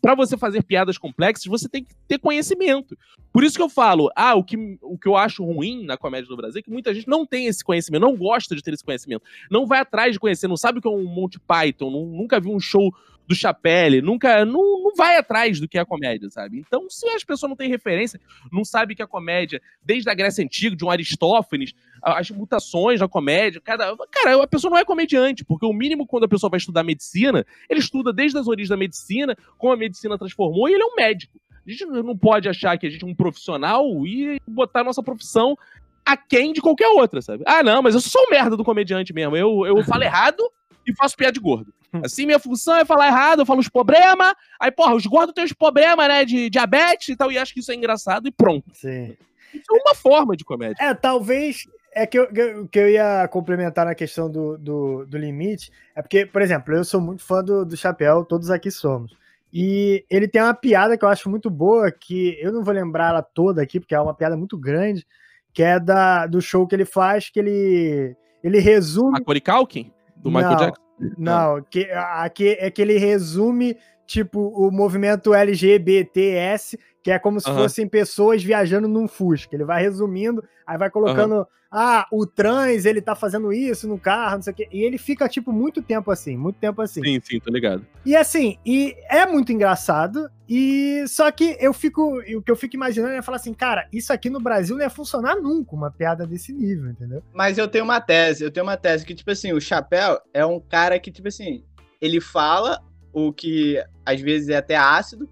Para 0.00 0.14
você 0.14 0.36
fazer 0.36 0.62
piadas 0.62 0.96
complexas, 0.96 1.44
você 1.46 1.68
tem 1.68 1.84
que 1.84 1.94
ter 2.08 2.18
conhecimento. 2.18 2.96
Por 3.32 3.44
isso 3.44 3.56
que 3.56 3.62
eu 3.62 3.68
falo, 3.68 4.10
ah, 4.16 4.34
o 4.34 4.42
que, 4.42 4.78
o 4.82 4.98
que 4.98 5.06
eu 5.06 5.16
acho 5.16 5.44
ruim 5.44 5.84
na 5.84 5.96
comédia 5.96 6.28
do 6.28 6.36
Brasil 6.36 6.58
é 6.60 6.62
que 6.62 6.70
muita 6.70 6.92
gente 6.94 7.06
não 7.06 7.24
tem 7.24 7.46
esse 7.46 7.62
conhecimento, 7.62 8.02
não 8.02 8.16
gosta 8.16 8.56
de 8.56 8.62
ter 8.62 8.72
esse 8.72 8.84
conhecimento, 8.84 9.22
não 9.50 9.66
vai 9.66 9.80
atrás 9.80 10.12
de 10.12 10.18
conhecer, 10.18 10.48
não 10.48 10.56
sabe 10.56 10.78
o 10.78 10.82
que 10.82 10.88
é 10.88 10.90
um 10.90 11.04
Monty 11.04 11.38
Python, 11.38 11.90
não, 11.90 12.06
nunca 12.06 12.40
viu 12.40 12.52
um 12.52 12.60
show 12.60 12.92
do 13.30 13.36
Chapelle, 13.36 14.02
nunca, 14.02 14.44
não, 14.44 14.82
não 14.82 14.92
vai 14.96 15.16
atrás 15.16 15.60
do 15.60 15.68
que 15.68 15.78
é 15.78 15.80
a 15.80 15.86
comédia, 15.86 16.28
sabe? 16.30 16.58
Então, 16.58 16.90
se 16.90 17.08
as 17.10 17.22
pessoas 17.22 17.48
não 17.48 17.56
têm 17.56 17.68
referência, 17.68 18.20
não 18.50 18.64
sabem 18.64 18.96
que 18.96 19.02
a 19.02 19.06
comédia, 19.06 19.62
desde 19.80 20.10
a 20.10 20.14
Grécia 20.14 20.44
Antiga, 20.44 20.74
de 20.74 20.84
um 20.84 20.90
Aristófanes, 20.90 21.72
as 22.02 22.28
mutações 22.32 22.98
da 22.98 23.06
comédia, 23.06 23.60
cada. 23.60 23.96
Cara, 24.10 24.42
a 24.42 24.48
pessoa 24.48 24.72
não 24.72 24.78
é 24.78 24.84
comediante, 24.84 25.44
porque 25.44 25.64
o 25.64 25.72
mínimo 25.72 26.08
quando 26.08 26.24
a 26.24 26.28
pessoa 26.28 26.50
vai 26.50 26.58
estudar 26.58 26.82
medicina, 26.82 27.46
ele 27.68 27.78
estuda 27.78 28.12
desde 28.12 28.36
as 28.36 28.48
origens 28.48 28.70
da 28.70 28.76
medicina, 28.76 29.36
como 29.56 29.72
a 29.72 29.76
medicina 29.76 30.18
transformou, 30.18 30.68
e 30.68 30.72
ele 30.72 30.82
é 30.82 30.86
um 30.86 30.96
médico. 30.96 31.40
A 31.64 31.70
gente 31.70 31.86
não 31.86 32.18
pode 32.18 32.48
achar 32.48 32.76
que 32.78 32.88
a 32.88 32.90
gente 32.90 33.04
é 33.04 33.06
um 33.06 33.14
profissional 33.14 33.86
e 34.04 34.40
botar 34.44 34.80
a 34.80 34.84
nossa 34.84 35.04
profissão 35.04 35.56
aquém 36.04 36.52
de 36.52 36.60
qualquer 36.60 36.88
outra, 36.88 37.22
sabe? 37.22 37.44
Ah, 37.46 37.62
não, 37.62 37.80
mas 37.80 37.94
eu 37.94 38.00
sou 38.00 38.26
um 38.26 38.30
merda 38.30 38.56
do 38.56 38.64
comediante 38.64 39.12
mesmo. 39.12 39.36
Eu, 39.36 39.64
eu 39.64 39.84
falo 39.84 40.02
errado 40.02 40.42
e 40.84 40.92
faço 40.96 41.16
piada 41.16 41.34
de 41.34 41.38
gordo. 41.38 41.72
Assim, 42.04 42.26
minha 42.26 42.38
função 42.38 42.76
é 42.76 42.84
falar 42.84 43.08
errado, 43.08 43.40
eu 43.40 43.46
falo 43.46 43.60
os 43.60 43.68
problemas, 43.68 44.34
aí, 44.58 44.70
porra, 44.70 44.94
os 44.94 45.06
gordos 45.06 45.34
têm 45.34 45.44
os 45.44 45.52
problemas, 45.52 46.06
né, 46.08 46.24
de 46.24 46.48
diabetes 46.48 47.08
e 47.08 47.16
tal, 47.16 47.30
e 47.32 47.38
acho 47.38 47.52
que 47.52 47.60
isso 47.60 47.72
é 47.72 47.74
engraçado 47.74 48.28
e 48.28 48.30
pronto. 48.30 48.64
Sim. 48.72 49.16
Isso 49.52 49.64
é 49.70 49.74
uma 49.74 49.94
forma 49.94 50.36
de 50.36 50.44
comédia. 50.44 50.76
É, 50.80 50.94
talvez 50.94 51.66
é 51.92 52.06
que 52.06 52.18
eu, 52.18 52.68
que 52.68 52.78
eu 52.78 52.88
ia 52.88 53.26
complementar 53.28 53.84
na 53.84 53.94
questão 53.94 54.30
do, 54.30 54.56
do, 54.56 55.06
do, 55.06 55.18
limite, 55.18 55.72
é 55.94 56.00
porque, 56.00 56.24
por 56.24 56.40
exemplo, 56.40 56.74
eu 56.74 56.84
sou 56.84 57.00
muito 57.00 57.22
fã 57.22 57.42
do, 57.42 57.64
do 57.64 57.76
Chapéu, 57.76 58.24
todos 58.24 58.50
aqui 58.50 58.70
somos. 58.70 59.18
E 59.52 60.04
ele 60.08 60.28
tem 60.28 60.40
uma 60.40 60.54
piada 60.54 60.96
que 60.96 61.04
eu 61.04 61.08
acho 61.08 61.28
muito 61.28 61.50
boa, 61.50 61.90
que 61.90 62.38
eu 62.40 62.52
não 62.52 62.62
vou 62.62 62.72
lembrar 62.72 63.08
ela 63.08 63.22
toda 63.22 63.60
aqui, 63.60 63.80
porque 63.80 63.94
é 63.94 64.00
uma 64.00 64.14
piada 64.14 64.36
muito 64.36 64.56
grande, 64.56 65.04
que 65.52 65.62
é 65.62 65.80
da, 65.80 66.26
do 66.26 66.40
show 66.40 66.66
que 66.66 66.76
ele 66.76 66.84
faz, 66.84 67.28
que 67.28 67.40
ele, 67.40 68.16
ele 68.44 68.60
resume... 68.60 69.10
Macaulay 69.10 69.40
Culkin? 69.40 69.92
Do 70.16 70.30
Michael 70.30 70.50
não, 70.52 70.58
Jackson? 70.58 70.82
Não, 71.16 71.62
que, 71.62 71.90
aqui 71.90 72.56
é 72.58 72.70
que 72.70 72.82
ele 72.82 72.98
resume, 72.98 73.76
tipo, 74.06 74.40
o 74.40 74.70
movimento 74.70 75.32
LGBTS, 75.32 76.78
que 77.02 77.10
é 77.10 77.18
como 77.18 77.40
se 77.40 77.48
uhum. 77.48 77.56
fossem 77.56 77.88
pessoas 77.88 78.42
viajando 78.42 78.86
num 78.86 79.08
Fusca. 79.08 79.54
Ele 79.54 79.64
vai 79.64 79.82
resumindo, 79.82 80.44
aí 80.66 80.76
vai 80.76 80.90
colocando, 80.90 81.36
uhum. 81.36 81.46
ah, 81.70 82.06
o 82.12 82.26
trans, 82.26 82.84
ele 82.84 83.00
tá 83.00 83.14
fazendo 83.14 83.52
isso 83.52 83.88
no 83.88 83.98
carro, 83.98 84.36
não 84.36 84.42
sei 84.42 84.52
o 84.52 84.56
quê. 84.56 84.68
E 84.70 84.82
ele 84.82 84.98
fica, 84.98 85.28
tipo, 85.28 85.52
muito 85.52 85.82
tempo 85.82 86.10
assim, 86.10 86.36
muito 86.36 86.56
tempo 86.56 86.82
assim. 86.82 87.02
Sim, 87.02 87.20
sim, 87.22 87.40
tô 87.40 87.50
ligado. 87.50 87.86
E 88.04 88.14
assim, 88.14 88.58
e 88.64 88.94
é 89.08 89.26
muito 89.26 89.52
engraçado, 89.52 90.30
e 90.48 91.04
só 91.08 91.30
que 91.30 91.56
eu 91.58 91.72
fico, 91.72 92.18
o 92.18 92.42
que 92.42 92.50
eu 92.50 92.56
fico 92.56 92.76
imaginando 92.76 93.14
é 93.14 93.22
falar 93.22 93.36
assim, 93.36 93.54
cara, 93.54 93.88
isso 93.92 94.12
aqui 94.12 94.28
no 94.28 94.40
Brasil 94.40 94.76
não 94.76 94.82
ia 94.82 94.90
funcionar 94.90 95.36
nunca, 95.36 95.74
uma 95.74 95.90
piada 95.90 96.26
desse 96.26 96.52
nível, 96.52 96.90
entendeu? 96.90 97.22
Mas 97.32 97.56
eu 97.56 97.68
tenho 97.68 97.84
uma 97.84 98.00
tese, 98.00 98.44
eu 98.44 98.50
tenho 98.50 98.66
uma 98.66 98.76
tese 98.76 99.06
que, 99.06 99.14
tipo 99.14 99.30
assim, 99.30 99.52
o 99.52 99.60
Chapéu 99.60 100.20
é 100.34 100.44
um 100.44 100.60
cara 100.60 100.98
que, 100.98 101.10
tipo 101.10 101.28
assim, 101.28 101.64
ele 102.00 102.20
fala 102.20 102.82
o 103.12 103.32
que 103.32 103.82
às 104.04 104.20
vezes 104.20 104.48
é 104.48 104.56
até 104.56 104.76
ácido, 104.76 105.28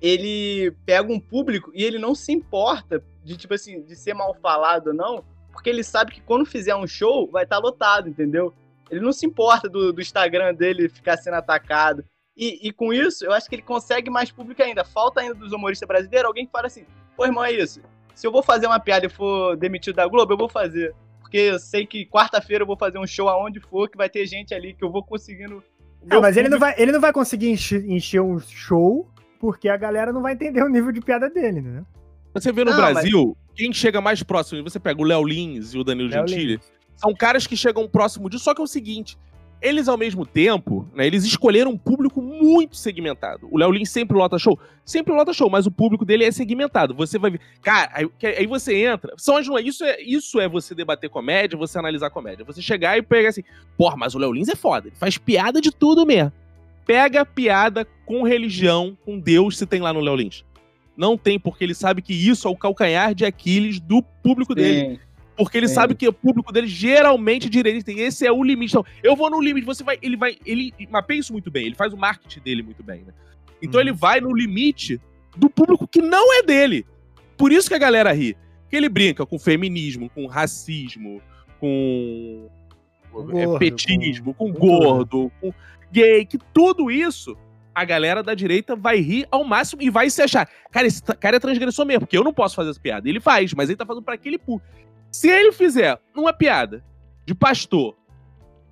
ele 0.00 0.72
pega 0.84 1.12
um 1.12 1.18
público 1.18 1.70
e 1.74 1.84
ele 1.84 1.98
não 1.98 2.14
se 2.14 2.32
importa 2.32 3.02
de, 3.24 3.36
tipo 3.36 3.54
assim, 3.54 3.82
de 3.82 3.96
ser 3.96 4.14
mal 4.14 4.34
falado 4.34 4.88
ou 4.88 4.94
não, 4.94 5.24
porque 5.52 5.70
ele 5.70 5.82
sabe 5.82 6.12
que 6.12 6.20
quando 6.20 6.44
fizer 6.44 6.76
um 6.76 6.86
show, 6.86 7.30
vai 7.30 7.44
estar 7.44 7.56
tá 7.56 7.62
lotado, 7.62 8.08
entendeu? 8.08 8.52
Ele 8.90 9.00
não 9.00 9.12
se 9.12 9.26
importa 9.26 9.68
do, 9.68 9.92
do 9.92 10.00
Instagram 10.00 10.54
dele 10.54 10.88
ficar 10.88 11.16
sendo 11.16 11.34
atacado. 11.34 12.04
E, 12.36 12.68
e, 12.68 12.72
com 12.72 12.92
isso, 12.92 13.24
eu 13.24 13.32
acho 13.32 13.48
que 13.48 13.54
ele 13.54 13.62
consegue 13.62 14.10
mais 14.10 14.30
público 14.30 14.62
ainda. 14.62 14.84
Falta 14.84 15.20
ainda 15.20 15.34
dos 15.34 15.52
humoristas 15.52 15.88
brasileiros 15.88 16.26
alguém 16.26 16.44
que 16.44 16.52
fala 16.52 16.66
assim: 16.66 16.84
pô, 17.16 17.24
irmão, 17.24 17.42
é 17.42 17.52
isso. 17.52 17.80
Se 18.14 18.26
eu 18.26 18.30
vou 18.30 18.42
fazer 18.42 18.66
uma 18.66 18.78
piada 18.78 19.06
e 19.06 19.08
for 19.08 19.56
demitido 19.56 19.96
da 19.96 20.06
Globo, 20.06 20.34
eu 20.34 20.36
vou 20.36 20.48
fazer. 20.48 20.94
Porque 21.20 21.38
eu 21.38 21.58
sei 21.58 21.86
que 21.86 22.06
quarta-feira 22.06 22.62
eu 22.62 22.66
vou 22.66 22.76
fazer 22.76 22.98
um 22.98 23.06
show 23.06 23.28
aonde 23.28 23.58
for, 23.58 23.88
que 23.88 23.96
vai 23.96 24.08
ter 24.08 24.26
gente 24.26 24.54
ali, 24.54 24.74
que 24.74 24.84
eu 24.84 24.92
vou 24.92 25.02
conseguindo. 25.02 25.62
Não, 26.04 26.20
mas 26.20 26.36
ele 26.36 26.48
não, 26.48 26.58
vai, 26.58 26.74
ele 26.78 26.92
não 26.92 27.00
vai 27.00 27.12
conseguir 27.12 27.50
encher, 27.50 27.84
encher 27.84 28.20
um 28.20 28.38
show 28.38 29.10
porque 29.46 29.68
a 29.68 29.76
galera 29.76 30.12
não 30.12 30.22
vai 30.22 30.32
entender 30.32 30.60
o 30.60 30.68
nível 30.68 30.90
de 30.90 31.00
piada 31.00 31.30
dele, 31.30 31.60
né? 31.60 31.84
Você 32.34 32.50
vê 32.50 32.64
no 32.64 32.72
não, 32.72 32.76
Brasil, 32.76 33.28
mas... 33.28 33.54
quem 33.54 33.72
chega 33.72 34.00
mais 34.00 34.20
próximo, 34.20 34.60
você 34.60 34.80
pega 34.80 35.00
o 35.00 35.04
Léo 35.04 35.22
Lins 35.22 35.72
e 35.72 35.78
o 35.78 35.84
Danilo 35.84 36.10
Léo 36.10 36.26
Gentili, 36.26 36.54
Lins. 36.54 36.72
são 36.96 37.14
caras 37.14 37.46
que 37.46 37.56
chegam 37.56 37.86
próximo 37.86 38.28
disso, 38.28 38.42
só 38.42 38.52
que 38.52 38.60
é 38.60 38.64
o 38.64 38.66
seguinte, 38.66 39.16
eles, 39.62 39.86
ao 39.86 39.96
mesmo 39.96 40.26
tempo, 40.26 40.84
né, 40.92 41.06
eles 41.06 41.24
escolheram 41.24 41.70
um 41.70 41.78
público 41.78 42.20
muito 42.20 42.76
segmentado. 42.76 43.46
O 43.52 43.56
Léo 43.56 43.70
Lins 43.70 43.88
sempre 43.88 44.16
lota 44.16 44.36
show? 44.36 44.58
Sempre 44.84 45.14
lota 45.14 45.32
show, 45.32 45.48
mas 45.48 45.64
o 45.64 45.70
público 45.70 46.04
dele 46.04 46.24
é 46.24 46.32
segmentado. 46.32 46.92
Você 46.94 47.16
vai 47.16 47.30
ver. 47.30 47.40
Cara, 47.62 47.88
aí, 47.94 48.10
aí 48.36 48.46
você 48.48 48.84
entra. 48.84 49.14
São 49.16 49.36
as, 49.36 49.46
isso, 49.64 49.84
é, 49.84 50.02
isso 50.02 50.40
é 50.40 50.48
você 50.48 50.74
debater 50.74 51.08
comédia, 51.08 51.56
você 51.56 51.78
analisar 51.78 52.10
comédia. 52.10 52.44
Você 52.44 52.60
chegar 52.60 52.98
e 52.98 53.02
pegar 53.02 53.28
assim, 53.28 53.44
porra, 53.78 53.96
mas 53.96 54.12
o 54.12 54.18
Léo 54.18 54.32
Lins 54.32 54.48
é 54.48 54.56
foda. 54.56 54.88
Ele 54.88 54.96
faz 54.96 55.16
piada 55.16 55.60
de 55.60 55.70
tudo 55.70 56.04
mesmo. 56.04 56.32
Pega 56.86 57.26
piada 57.26 57.86
com 58.06 58.22
religião, 58.22 58.96
com 59.04 59.18
Deus, 59.18 59.58
se 59.58 59.66
tem 59.66 59.80
lá 59.80 59.92
no 59.92 60.00
Léo 60.00 60.16
Lins. 60.16 60.44
Não 60.96 61.18
tem, 61.18 61.38
porque 61.38 61.64
ele 61.64 61.74
sabe 61.74 62.00
que 62.00 62.14
isso 62.14 62.48
é 62.48 62.50
o 62.50 62.56
calcanhar 62.56 63.14
de 63.14 63.26
Aquiles 63.26 63.78
do 63.78 64.00
público 64.02 64.54
Sim. 64.54 64.60
dele. 64.60 65.00
Porque 65.36 65.58
ele 65.58 65.66
é. 65.66 65.68
sabe 65.68 65.94
que 65.94 66.08
o 66.08 66.12
público 66.12 66.50
dele 66.50 66.66
geralmente 66.66 67.50
direita. 67.50 67.92
E 67.92 68.00
esse 68.00 68.26
é 68.26 68.32
o 68.32 68.42
limite. 68.42 68.72
Então, 68.72 68.84
eu 69.02 69.14
vou 69.14 69.28
no 69.28 69.40
limite, 69.40 69.66
você 69.66 69.84
vai. 69.84 69.98
Ele 70.00 70.16
vai. 70.16 70.38
Ele 70.46 70.72
mapeia 70.88 71.18
isso 71.18 71.32
muito 71.32 71.50
bem, 71.50 71.66
ele 71.66 71.74
faz 71.74 71.92
o 71.92 71.96
marketing 71.96 72.40
dele 72.40 72.62
muito 72.62 72.82
bem, 72.82 73.02
né? 73.02 73.12
Então 73.60 73.78
hum. 73.78 73.82
ele 73.82 73.92
vai 73.92 74.20
no 74.20 74.34
limite 74.34 74.98
do 75.36 75.50
público 75.50 75.86
que 75.86 76.00
não 76.00 76.32
é 76.38 76.42
dele. 76.42 76.86
Por 77.36 77.52
isso 77.52 77.68
que 77.68 77.74
a 77.74 77.78
galera 77.78 78.12
ri. 78.12 78.34
Que 78.70 78.76
ele 78.76 78.88
brinca 78.88 79.26
com 79.26 79.38
feminismo, 79.38 80.08
com 80.08 80.26
racismo, 80.26 81.20
com 81.60 82.48
gordo, 83.12 83.58
petismo, 83.58 84.34
com, 84.34 84.52
com 84.52 84.58
gordo, 84.58 85.30
com 85.40 85.52
gay, 85.90 86.24
que 86.24 86.38
tudo 86.52 86.90
isso 86.90 87.36
a 87.74 87.84
galera 87.84 88.22
da 88.22 88.34
direita 88.34 88.74
vai 88.74 89.00
rir 89.00 89.28
ao 89.30 89.44
máximo 89.44 89.82
e 89.82 89.90
vai 89.90 90.08
se 90.08 90.22
achar. 90.22 90.48
Cara, 90.70 90.86
esse 90.86 91.02
cara 91.02 91.36
é 91.36 91.40
transgressor 91.40 91.84
mesmo, 91.84 92.00
porque 92.00 92.16
eu 92.16 92.24
não 92.24 92.32
posso 92.32 92.56
fazer 92.56 92.70
essa 92.70 92.80
piada. 92.80 93.06
Ele 93.06 93.20
faz, 93.20 93.52
mas 93.52 93.68
ele 93.68 93.76
tá 93.76 93.84
fazendo 93.84 94.02
para 94.02 94.14
aquele 94.14 94.38
público. 94.38 94.66
Se 95.12 95.28
ele 95.28 95.52
fizer 95.52 95.98
uma 96.14 96.32
piada 96.32 96.82
de 97.26 97.34
pastor, 97.34 97.94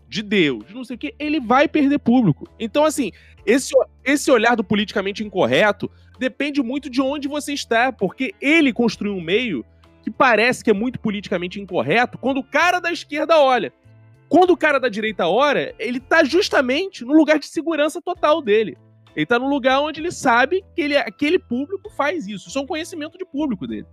de 0.09 0.23
Deus, 0.23 0.65
de 0.67 0.75
não 0.75 0.85
sei 0.85 0.97
o 0.97 0.99
que, 0.99 1.15
ele 1.19 1.39
vai 1.39 1.69
perder 1.69 1.99
público. 1.99 2.49
Então, 2.59 2.85
assim, 2.85 3.11
esse, 3.45 3.75
esse 4.05 4.31
olhar 4.31 4.55
do 4.55 4.65
politicamente 4.65 5.23
incorreto 5.23 5.91
depende 6.19 6.63
muito 6.63 6.89
de 6.89 7.03
onde 7.03 7.29
você 7.29 7.53
está, 7.53 7.93
porque 7.93 8.33
ele 8.41 8.73
construiu 8.73 9.15
um 9.15 9.21
meio 9.21 9.67
que 10.03 10.11
parece 10.11 10.63
que 10.63 10.71
é 10.71 10.75
muito 10.75 10.99
politicamente 10.99 11.61
incorreto 11.61 12.17
quando 12.17 12.39
o 12.39 12.45
cara 12.45 12.79
da 12.79 12.93
esquerda 12.93 13.39
olha. 13.39 13.73
Quando 14.35 14.51
o 14.51 14.57
cara 14.57 14.81
da 14.81 14.89
direita 14.89 15.29
olha, 15.29 15.73
ele 15.79 16.01
tá 16.01 16.25
justamente 16.25 17.05
no 17.05 17.13
lugar 17.13 17.39
de 17.39 17.47
segurança 17.47 18.03
total 18.03 18.43
dele. 18.43 18.77
Ele 19.15 19.25
tá 19.25 19.39
no 19.39 19.49
lugar 19.49 19.79
onde 19.79 20.01
ele 20.01 20.11
sabe 20.11 20.65
que 20.75 20.83
ele, 20.83 20.97
aquele 20.97 21.39
público 21.39 21.89
faz 21.91 22.27
isso. 22.27 22.49
Isso 22.49 22.59
é 22.59 22.61
um 22.61 22.67
conhecimento 22.67 23.17
de 23.17 23.25
público 23.25 23.65
dele. 23.65 23.87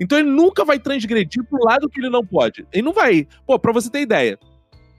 Então 0.00 0.18
ele 0.18 0.30
nunca 0.30 0.64
vai 0.64 0.78
transgredir 0.78 1.44
pro 1.44 1.62
lado 1.62 1.90
que 1.90 2.00
ele 2.00 2.08
não 2.08 2.24
pode. 2.24 2.66
Ele 2.72 2.80
não 2.80 2.94
vai. 2.94 3.28
Pô, 3.46 3.58
pra 3.58 3.74
você 3.74 3.90
ter 3.90 4.00
ideia, 4.00 4.38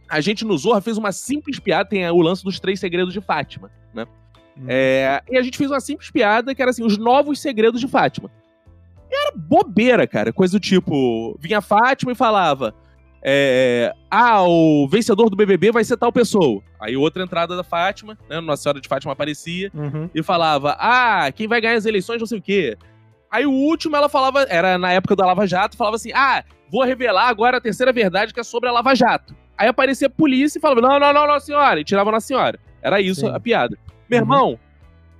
a 0.07 0.21
gente 0.21 0.45
no 0.45 0.55
Zorra 0.55 0.81
fez 0.81 0.99
uma 0.99 1.11
simples 1.11 1.59
piada, 1.59 1.89
tem 1.89 2.07
o 2.07 2.21
lance 2.21 2.43
dos 2.43 2.59
três 2.59 2.79
segredos 2.79 3.11
de 3.11 3.21
Fátima, 3.21 3.71
né? 3.91 4.05
Hum. 4.55 4.65
É, 4.67 5.19
e 5.31 5.35
a 5.35 5.41
gente 5.41 5.57
fez 5.57 5.71
uma 5.71 5.79
simples 5.79 6.11
piada 6.11 6.53
que 6.53 6.61
era 6.61 6.69
assim, 6.69 6.85
os 6.85 6.95
novos 6.95 7.39
segredos 7.39 7.81
de 7.81 7.87
Fátima. 7.87 8.29
E 9.09 9.15
era 9.15 9.35
bobeira, 9.35 10.05
cara. 10.05 10.31
Coisa 10.31 10.59
do 10.59 10.59
tipo, 10.59 11.35
vinha 11.39 11.59
Fátima 11.59 12.11
e 12.11 12.15
falava: 12.15 12.75
é, 13.27 13.91
ah, 14.11 14.43
o 14.43 14.87
vencedor 14.87 15.31
do 15.31 15.35
BBB 15.35 15.71
vai 15.71 15.83
ser 15.83 15.97
tal 15.97 16.13
pessoa. 16.13 16.61
Aí 16.79 16.95
outra 16.95 17.23
entrada 17.23 17.55
da 17.55 17.63
Fátima, 17.63 18.15
né, 18.29 18.39
Nossa 18.39 18.61
Senhora 18.61 18.79
de 18.79 18.87
Fátima 18.87 19.13
aparecia 19.13 19.71
uhum. 19.73 20.07
e 20.13 20.21
falava, 20.21 20.77
ah, 20.79 21.31
quem 21.31 21.47
vai 21.47 21.59
ganhar 21.59 21.73
as 21.73 21.87
eleições 21.87 22.19
não 22.19 22.27
sei 22.27 22.37
o 22.37 22.41
quê. 22.41 22.77
Aí 23.31 23.47
o 23.47 23.51
último 23.51 23.95
ela 23.95 24.07
falava, 24.07 24.45
era 24.47 24.77
na 24.77 24.91
época 24.91 25.15
da 25.15 25.25
Lava 25.25 25.47
Jato, 25.47 25.75
falava 25.75 25.95
assim, 25.95 26.11
ah, 26.13 26.43
vou 26.71 26.83
revelar 26.83 27.27
agora 27.27 27.57
a 27.57 27.61
terceira 27.61 27.91
verdade 27.91 28.31
que 28.31 28.39
é 28.39 28.43
sobre 28.43 28.69
a 28.69 28.71
Lava 28.71 28.93
Jato. 28.93 29.35
Aí 29.57 29.67
aparecia 29.67 30.05
a 30.05 30.11
polícia 30.11 30.59
e 30.59 30.61
falava, 30.61 30.81
não, 30.81 30.99
não, 30.99 31.11
não, 31.11 31.25
não, 31.25 31.39
senhora, 31.39 31.79
e 31.79 31.83
tirava 31.83 32.11
na 32.11 32.19
senhora. 32.19 32.59
Era 32.79 33.01
isso 33.01 33.21
Sim. 33.21 33.29
a 33.29 33.39
piada. 33.39 33.75
Meu 34.07 34.19
uhum. 34.19 34.23
irmão, 34.23 34.59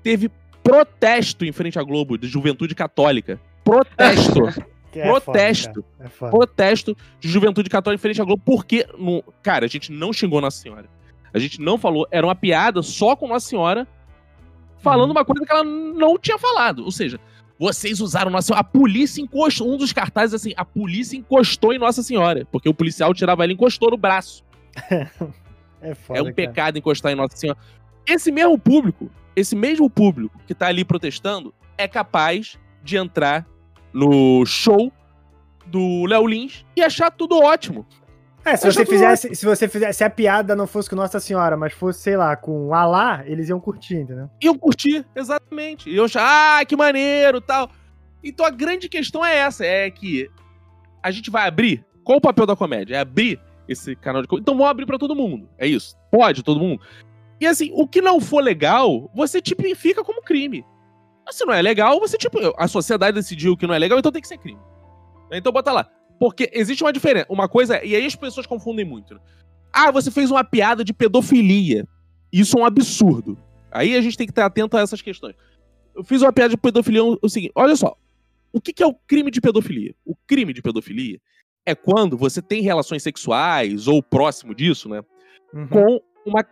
teve 0.04 0.30
protesto 0.62 1.44
em 1.44 1.52
frente 1.52 1.80
à 1.80 1.84
Globo 1.84 2.20
de 2.20 2.28
juventude 2.28 2.76
católica. 2.76 3.40
Protesto. 3.64 4.44
É 5.00 5.08
protesto. 5.08 5.84
É 6.00 6.10
foda, 6.10 6.30
é 6.30 6.32
protesto 6.32 6.98
de 7.20 7.28
juventude 7.28 7.70
católica 7.70 8.02
frente 8.02 8.22
à 8.22 8.26
Globo, 8.26 8.42
porque, 8.46 8.88
no, 8.98 9.24
cara, 9.42 9.66
a 9.66 9.68
gente 9.68 9.92
não 9.92 10.14
xingou 10.14 10.42
Nossa 10.42 10.62
Senhora. 10.62 10.90
A 11.34 11.40
gente 11.40 11.60
não 11.60 11.78
falou, 11.78 12.08
era 12.12 12.26
uma 12.26 12.36
piada 12.36 12.82
só 12.82 13.16
com 13.16 13.28
Nossa 13.28 13.48
Senhora, 13.48 13.88
falando 14.78 15.10
uhum. 15.10 15.18
uma 15.18 15.26
coisa 15.26 15.46
que 15.46 15.52
ela 15.52 15.64
não 15.64 16.18
tinha 16.18 16.38
falado. 16.38 16.84
Ou 16.84 16.92
seja, 16.92 17.20
vocês 17.60 18.00
usaram 18.00 18.32
Nossa 18.32 18.48
Senhora. 18.48 18.62
A 18.62 18.64
polícia 18.64 19.22
encostou, 19.22 19.74
um 19.74 19.78
dos 19.78 19.92
cartazes 19.92 20.34
assim, 20.34 20.54
a 20.56 20.64
polícia 20.64 21.18
encostou 21.18 21.74
em 21.74 21.80
Nossa 21.80 22.02
Senhora, 22.04 22.48
porque 22.52 22.70
o 22.70 22.74
policial 22.74 23.14
tirava 23.14 23.44
ela 23.44 23.52
e 23.52 23.56
encostou 23.56 23.92
no 23.92 23.98
braço. 23.98 24.44
é 25.82 25.96
foda, 25.96 26.20
É 26.20 26.22
um 26.22 26.26
cara. 26.26 26.36
pecado 26.36 26.78
encostar 26.78 27.12
em 27.12 27.16
Nossa 27.16 27.36
Senhora. 27.36 27.60
Esse 28.06 28.32
mesmo 28.32 28.58
público, 28.58 29.10
esse 29.36 29.56
mesmo 29.56 29.90
público 29.90 30.40
que 30.46 30.54
tá 30.54 30.68
ali 30.68 30.86
protestando, 30.86 31.54
é 31.78 31.88
capaz 31.88 32.58
de 32.84 32.98
entrar 32.98 33.46
no 33.96 34.46
show 34.46 34.92
do 35.66 36.06
Léo 36.06 36.28
Lins 36.28 36.66
e 36.76 36.82
achar 36.84 37.10
tudo 37.10 37.40
ótimo. 37.40 37.88
É, 38.44 38.56
se 38.56 38.72
você, 38.72 38.86
fizesse, 38.86 39.34
se 39.34 39.46
você 39.46 39.68
fizesse, 39.68 39.98
se 39.98 40.04
a 40.04 40.10
piada 40.10 40.56
não 40.56 40.68
fosse 40.68 40.88
com 40.88 40.96
Nossa 40.96 41.20
Senhora, 41.20 41.58
mas 41.58 41.74
fosse, 41.74 42.02
sei 42.02 42.16
lá, 42.16 42.36
com 42.36 42.76
Alá, 42.76 43.24
eles 43.26 43.50
iam 43.50 43.60
curtir, 43.60 43.96
entendeu? 43.96 44.30
Iam 44.44 44.56
curtir, 44.56 45.04
exatamente. 45.16 45.90
Iam 45.90 46.06
achar, 46.06 46.60
ah, 46.60 46.66
que 46.66 46.76
maneiro 46.76 47.42
tal. 47.42 47.72
Então 48.24 48.46
a 48.46 48.52
grande 48.52 48.88
questão 48.88 49.26
é 49.26 49.38
essa: 49.38 49.66
é 49.66 49.90
que 49.90 50.30
a 51.02 51.10
gente 51.10 51.32
vai 51.32 51.48
abrir. 51.48 51.84
Qual 52.04 52.20
o 52.20 52.22
papel 52.22 52.46
da 52.46 52.56
comédia? 52.56 52.98
É 52.98 53.00
abrir 53.00 53.40
esse 53.68 53.96
canal 53.96 54.22
de 54.22 54.28
comédia. 54.28 54.44
Então 54.44 54.56
vamos 54.56 54.70
abrir 54.70 54.86
para 54.86 55.00
todo 55.00 55.16
mundo. 55.16 55.50
É 55.58 55.66
isso. 55.66 55.96
Pode, 56.12 56.44
todo 56.44 56.60
mundo. 56.60 56.82
E 57.40 57.48
assim, 57.48 57.72
o 57.74 57.88
que 57.88 58.02
não 58.02 58.20
for 58.20 58.44
legal, 58.44 59.10
você 59.16 59.42
tipifica 59.42 60.04
como 60.04 60.22
crime. 60.22 60.64
Mas 61.26 61.36
se 61.36 61.46
não 61.46 61.54
é 61.54 61.62
legal, 61.62 62.00
você, 62.00 62.18
tipo, 62.18 62.38
a 62.58 62.68
sociedade 62.68 63.16
decidiu 63.16 63.58
que 63.58 63.66
não 63.66 63.74
é 63.74 63.80
legal, 63.80 63.98
então 63.98 64.12
tem 64.12 64.22
que 64.22 64.28
ser 64.28 64.38
crime. 64.38 64.60
Então 65.32 65.52
bota 65.52 65.72
lá. 65.72 65.90
Porque 66.20 66.50
existe 66.54 66.84
uma 66.84 66.94
diferença. 66.94 67.26
Uma 67.30 67.50
coisa. 67.50 67.84
E 67.84 67.96
aí 67.96 68.06
as 68.06 68.16
pessoas 68.16 68.46
confundem 68.46 68.86
muito. 68.86 69.16
Né? 69.16 69.20
Ah, 69.74 69.92
você 69.92 70.12
fez 70.12 70.30
uma 70.32 70.44
piada 70.44 70.84
de 70.84 70.94
pedofilia. 70.94 71.88
Isso 72.32 72.58
é 72.58 72.62
um 72.62 72.66
absurdo. 72.66 73.38
Aí 73.72 73.96
a 73.96 74.02
gente 74.02 74.18
tem 74.18 74.28
que 74.28 74.32
estar 74.32 74.46
atento 74.46 74.78
a 74.78 74.82
essas 74.82 75.02
questões. 75.02 75.36
Eu 75.96 76.04
fiz 76.04 76.22
uma 76.22 76.32
piada 76.32 76.50
de 76.50 76.58
pedofilia. 76.58 77.04
O 77.04 77.28
seguinte, 77.28 77.52
olha 77.56 77.76
só. 77.76 77.98
O 78.54 78.62
que, 78.62 78.72
que 78.72 78.84
é 78.84 78.88
o 78.88 78.94
crime 78.94 79.30
de 79.32 79.42
pedofilia? 79.42 79.94
O 80.06 80.16
crime 80.16 80.54
de 80.54 80.62
pedofilia 80.62 81.20
é 81.66 81.76
quando 81.76 82.18
você 82.18 82.42
tem 82.42 82.62
relações 82.62 83.04
sexuais 83.04 83.88
ou 83.88 84.02
próximo 84.02 84.56
disso, 84.56 84.88
né? 84.88 85.04
Uhum. 85.54 85.68
Com 85.68 86.02
uma 86.26 86.46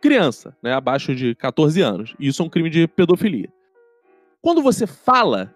criança, 0.00 0.56
né? 0.62 0.72
Abaixo 0.72 1.14
de 1.14 1.34
14 1.34 1.80
anos. 1.80 2.14
Isso 2.20 2.42
é 2.42 2.44
um 2.44 2.48
crime 2.48 2.70
de 2.70 2.86
pedofilia. 2.86 3.48
Quando 4.42 4.60
você 4.60 4.88
fala, 4.88 5.54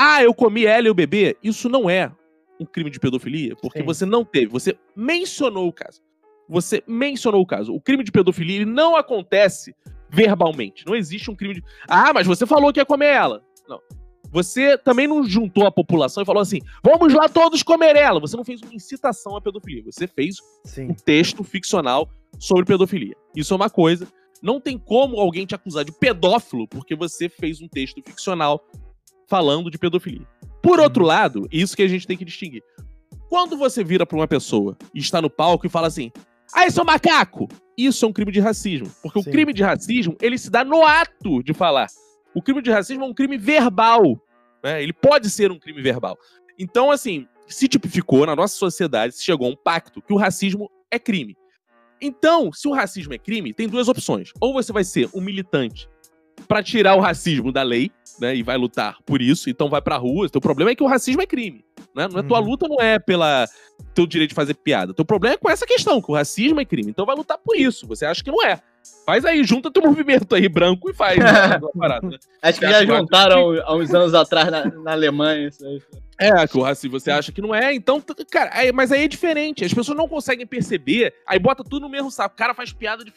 ah, 0.00 0.22
eu 0.22 0.32
comi 0.32 0.64
ela 0.64 0.86
e 0.86 0.90
o 0.90 0.94
bebê, 0.94 1.36
isso 1.42 1.68
não 1.68 1.90
é 1.90 2.12
um 2.60 2.64
crime 2.64 2.88
de 2.88 3.00
pedofilia, 3.00 3.56
porque 3.56 3.80
Sim. 3.80 3.84
você 3.84 4.06
não 4.06 4.24
teve, 4.24 4.46
você 4.46 4.78
mencionou 4.94 5.66
o 5.66 5.72
caso. 5.72 6.00
Você 6.48 6.82
mencionou 6.86 7.40
o 7.40 7.46
caso. 7.46 7.74
O 7.74 7.80
crime 7.80 8.04
de 8.04 8.12
pedofilia 8.12 8.56
ele 8.56 8.66
não 8.66 8.94
acontece 8.94 9.74
verbalmente. 10.08 10.84
Não 10.86 10.94
existe 10.94 11.30
um 11.30 11.34
crime 11.34 11.54
de. 11.54 11.64
Ah, 11.88 12.12
mas 12.12 12.26
você 12.26 12.46
falou 12.46 12.72
que 12.72 12.78
ia 12.78 12.84
comer 12.84 13.06
ela. 13.06 13.42
Não. 13.66 13.80
Você 14.30 14.76
também 14.76 15.06
não 15.06 15.24
juntou 15.24 15.66
a 15.66 15.72
população 15.72 16.22
e 16.22 16.26
falou 16.26 16.42
assim: 16.42 16.60
vamos 16.82 17.14
lá 17.14 17.28
todos 17.28 17.62
comer 17.62 17.96
ela. 17.96 18.20
Você 18.20 18.36
não 18.36 18.44
fez 18.44 18.60
uma 18.60 18.74
incitação 18.74 19.36
à 19.36 19.40
pedofilia. 19.40 19.84
Você 19.84 20.06
fez 20.06 20.36
Sim. 20.64 20.90
um 20.90 20.94
texto 20.94 21.42
ficcional 21.42 22.10
sobre 22.38 22.66
pedofilia. 22.66 23.16
Isso 23.34 23.54
é 23.54 23.56
uma 23.56 23.70
coisa. 23.70 24.06
Não 24.44 24.60
tem 24.60 24.76
como 24.76 25.18
alguém 25.18 25.46
te 25.46 25.54
acusar 25.54 25.86
de 25.86 25.92
pedófilo 25.92 26.68
porque 26.68 26.94
você 26.94 27.30
fez 27.30 27.62
um 27.62 27.66
texto 27.66 28.02
ficcional 28.06 28.62
falando 29.26 29.70
de 29.70 29.78
pedofilia. 29.78 30.28
Por 30.62 30.78
outro 30.78 31.02
lado, 31.02 31.48
isso 31.50 31.74
que 31.74 31.82
a 31.82 31.88
gente 31.88 32.06
tem 32.06 32.14
que 32.14 32.26
distinguir. 32.26 32.62
Quando 33.30 33.56
você 33.56 33.82
vira 33.82 34.04
para 34.04 34.18
uma 34.18 34.28
pessoa 34.28 34.76
e 34.94 34.98
está 34.98 35.22
no 35.22 35.30
palco 35.30 35.66
e 35.66 35.70
fala 35.70 35.86
assim: 35.86 36.12
"Ah, 36.52 36.66
isso 36.66 36.78
é 36.78 36.82
um 36.82 36.86
macaco!" 36.86 37.48
Isso 37.76 38.04
é 38.04 38.08
um 38.08 38.12
crime 38.12 38.30
de 38.30 38.38
racismo, 38.38 38.88
porque 39.02 39.20
Sim. 39.22 39.30
o 39.30 39.32
crime 39.32 39.52
de 39.52 39.62
racismo, 39.62 40.14
ele 40.20 40.36
se 40.36 40.50
dá 40.50 40.62
no 40.62 40.84
ato 40.84 41.42
de 41.42 41.54
falar. 41.54 41.88
O 42.34 42.42
crime 42.42 42.60
de 42.60 42.70
racismo 42.70 43.02
é 43.02 43.06
um 43.06 43.14
crime 43.14 43.38
verbal. 43.38 44.02
Né? 44.62 44.82
Ele 44.82 44.92
pode 44.92 45.30
ser 45.30 45.50
um 45.50 45.58
crime 45.58 45.80
verbal. 45.80 46.18
Então, 46.58 46.90
assim, 46.90 47.26
se 47.48 47.66
tipificou 47.66 48.26
na 48.26 48.36
nossa 48.36 48.56
sociedade, 48.56 49.14
se 49.14 49.24
chegou 49.24 49.48
a 49.48 49.50
um 49.50 49.56
pacto 49.56 50.02
que 50.02 50.12
o 50.12 50.16
racismo 50.16 50.70
é 50.90 50.98
crime. 50.98 51.34
Então, 52.00 52.52
se 52.52 52.68
o 52.68 52.72
racismo 52.72 53.14
é 53.14 53.18
crime, 53.18 53.52
tem 53.52 53.68
duas 53.68 53.88
opções. 53.88 54.30
Ou 54.40 54.52
você 54.52 54.72
vai 54.72 54.84
ser 54.84 55.08
um 55.14 55.20
militante 55.20 55.88
para 56.48 56.62
tirar 56.62 56.94
o 56.94 57.00
racismo 57.00 57.50
da 57.50 57.62
lei, 57.62 57.90
né, 58.20 58.34
e 58.36 58.42
vai 58.42 58.56
lutar 58.56 58.98
por 59.04 59.22
isso, 59.22 59.48
então 59.48 59.68
vai 59.68 59.80
pra 59.80 59.96
rua. 59.96 60.28
O 60.34 60.40
problema 60.40 60.70
é 60.70 60.74
que 60.74 60.82
o 60.82 60.86
racismo 60.86 61.22
é 61.22 61.26
crime, 61.26 61.64
né? 61.94 62.08
Não 62.08 62.20
é, 62.20 62.22
Tua 62.22 62.40
uhum. 62.40 62.46
luta 62.46 62.68
não 62.68 62.80
é 62.80 62.98
pela 62.98 63.46
teu 63.94 64.06
direito 64.06 64.30
de 64.30 64.34
fazer 64.34 64.54
piada. 64.54 64.92
Teu 64.92 65.04
problema 65.04 65.34
é 65.34 65.38
com 65.38 65.50
essa 65.50 65.66
questão, 65.66 66.02
que 66.02 66.10
o 66.10 66.14
racismo 66.14 66.60
é 66.60 66.64
crime. 66.64 66.90
Então 66.90 67.06
vai 67.06 67.16
lutar 67.16 67.38
por 67.38 67.56
isso. 67.56 67.86
Você 67.86 68.04
acha 68.04 68.22
que 68.22 68.30
não 68.30 68.44
é. 68.44 68.60
Faz 69.06 69.24
aí, 69.24 69.44
junta 69.44 69.70
teu 69.70 69.82
movimento 69.82 70.34
aí 70.34 70.48
branco 70.48 70.90
e 70.90 70.94
faz. 70.94 71.18
Né, 71.18 71.24
parada, 71.78 72.08
né? 72.08 72.18
Acho 72.42 72.58
que 72.58 72.68
já 72.68 72.84
juntaram 72.84 73.52
há 73.64 73.74
uns 73.74 73.92
anos 73.92 74.14
atrás 74.14 74.50
na, 74.50 74.64
na 74.64 74.92
Alemanha 74.92 75.48
isso 75.48 75.64
aí. 75.66 75.80
É, 76.18 76.46
que 76.46 76.56
o 76.56 76.62
racismo 76.62 76.98
você 76.98 77.10
acha 77.10 77.32
que 77.32 77.42
não 77.42 77.52
é, 77.52 77.74
então, 77.74 78.00
cara, 78.30 78.50
aí, 78.52 78.70
mas 78.72 78.92
aí 78.92 79.04
é 79.04 79.08
diferente. 79.08 79.64
As 79.64 79.74
pessoas 79.74 79.98
não 79.98 80.08
conseguem 80.08 80.46
perceber, 80.46 81.12
aí 81.26 81.38
bota 81.38 81.64
tudo 81.64 81.80
no 81.80 81.88
mesmo 81.88 82.10
saco. 82.10 82.34
O 82.34 82.38
cara 82.38 82.54
faz 82.54 82.72
piada 82.72 83.04
de 83.04 83.12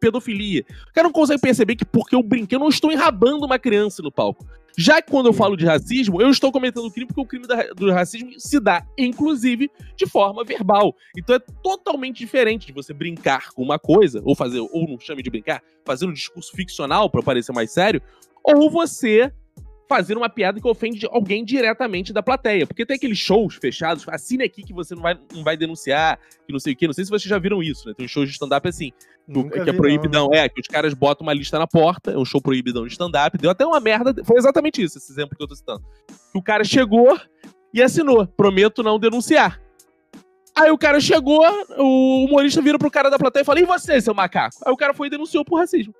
pedofilia. 0.00 0.64
O 0.88 0.92
cara 0.92 1.06
não 1.06 1.12
consegue 1.12 1.40
perceber 1.40 1.76
que 1.76 1.84
porque 1.84 2.14
eu 2.14 2.22
brinquei, 2.22 2.56
eu 2.56 2.60
não 2.60 2.68
estou 2.68 2.90
enrabando 2.90 3.44
uma 3.44 3.58
criança 3.58 4.02
no 4.02 4.10
palco. 4.10 4.46
Já 4.80 5.02
que 5.02 5.10
quando 5.10 5.26
eu 5.26 5.32
falo 5.32 5.56
de 5.56 5.66
racismo, 5.66 6.22
eu 6.22 6.30
estou 6.30 6.52
cometendo 6.52 6.88
crime 6.92 7.08
porque 7.08 7.20
o 7.20 7.26
crime 7.26 7.48
da, 7.48 7.64
do 7.74 7.90
racismo 7.90 8.30
se 8.38 8.60
dá, 8.60 8.86
inclusive, 8.96 9.68
de 9.96 10.06
forma 10.06 10.44
verbal. 10.44 10.94
Então 11.16 11.34
é 11.34 11.40
totalmente 11.64 12.18
diferente 12.18 12.68
de 12.68 12.72
você 12.72 12.94
brincar 12.94 13.50
com 13.50 13.62
uma 13.64 13.76
coisa, 13.76 14.22
ou 14.24 14.36
fazer, 14.36 14.60
ou 14.60 14.88
não 14.88 15.00
chame 15.00 15.20
de 15.20 15.30
brincar, 15.30 15.64
fazer 15.84 16.06
um 16.06 16.12
discurso 16.12 16.52
ficcional 16.54 17.10
para 17.10 17.24
parecer 17.24 17.50
mais 17.50 17.72
sério, 17.72 18.00
ou 18.44 18.70
você 18.70 19.32
fazer 19.88 20.16
uma 20.16 20.28
piada 20.28 20.60
que 20.60 20.68
ofende 20.68 21.06
alguém 21.10 21.44
diretamente 21.44 22.12
da 22.12 22.22
plateia. 22.22 22.66
Porque 22.66 22.84
tem 22.84 22.96
aqueles 22.96 23.18
shows 23.18 23.56
fechados, 23.56 24.06
assine 24.08 24.44
aqui 24.44 24.62
que 24.62 24.72
você 24.72 24.94
não 24.94 25.02
vai, 25.02 25.18
não 25.34 25.42
vai 25.42 25.56
denunciar, 25.56 26.18
que 26.46 26.52
não 26.52 26.60
sei 26.60 26.74
o 26.74 26.76
quê. 26.76 26.86
Não 26.86 26.92
sei 26.92 27.04
se 27.04 27.10
vocês 27.10 27.22
já 27.22 27.38
viram 27.38 27.62
isso, 27.62 27.88
né? 27.88 27.94
Tem 27.96 28.04
um 28.04 28.08
show 28.08 28.24
de 28.24 28.30
stand-up 28.30 28.68
assim, 28.68 28.92
do, 29.26 29.48
que 29.48 29.58
é 29.58 29.72
proibidão. 29.72 30.28
Não. 30.28 30.34
É, 30.34 30.48
que 30.48 30.60
os 30.60 30.66
caras 30.66 30.92
botam 30.92 31.26
uma 31.26 31.32
lista 31.32 31.58
na 31.58 31.66
porta, 31.66 32.12
é 32.12 32.18
um 32.18 32.24
show 32.24 32.40
proibidão 32.40 32.86
de 32.86 32.92
stand-up. 32.92 33.38
Deu 33.38 33.50
até 33.50 33.64
uma 33.64 33.80
merda. 33.80 34.14
Foi 34.24 34.36
exatamente 34.36 34.82
isso, 34.82 34.98
esse 34.98 35.10
exemplo 35.10 35.36
que 35.36 35.42
eu 35.42 35.48
tô 35.48 35.56
citando. 35.56 35.82
O 36.34 36.42
cara 36.42 36.64
chegou 36.64 37.18
e 37.72 37.82
assinou: 37.82 38.26
prometo 38.26 38.82
não 38.82 38.98
denunciar. 38.98 39.60
Aí 40.54 40.70
o 40.70 40.78
cara 40.78 41.00
chegou, 41.00 41.40
o 41.78 42.24
humorista 42.24 42.60
vira 42.60 42.78
pro 42.78 42.90
cara 42.90 43.08
da 43.08 43.18
plateia 43.18 43.42
e 43.42 43.46
fala: 43.46 43.60
E 43.60 43.64
você, 43.64 44.00
seu 44.00 44.12
macaco? 44.12 44.56
Aí 44.66 44.72
o 44.72 44.76
cara 44.76 44.92
foi 44.92 45.06
e 45.06 45.10
denunciou 45.10 45.44
por 45.44 45.58
racismo. 45.58 45.94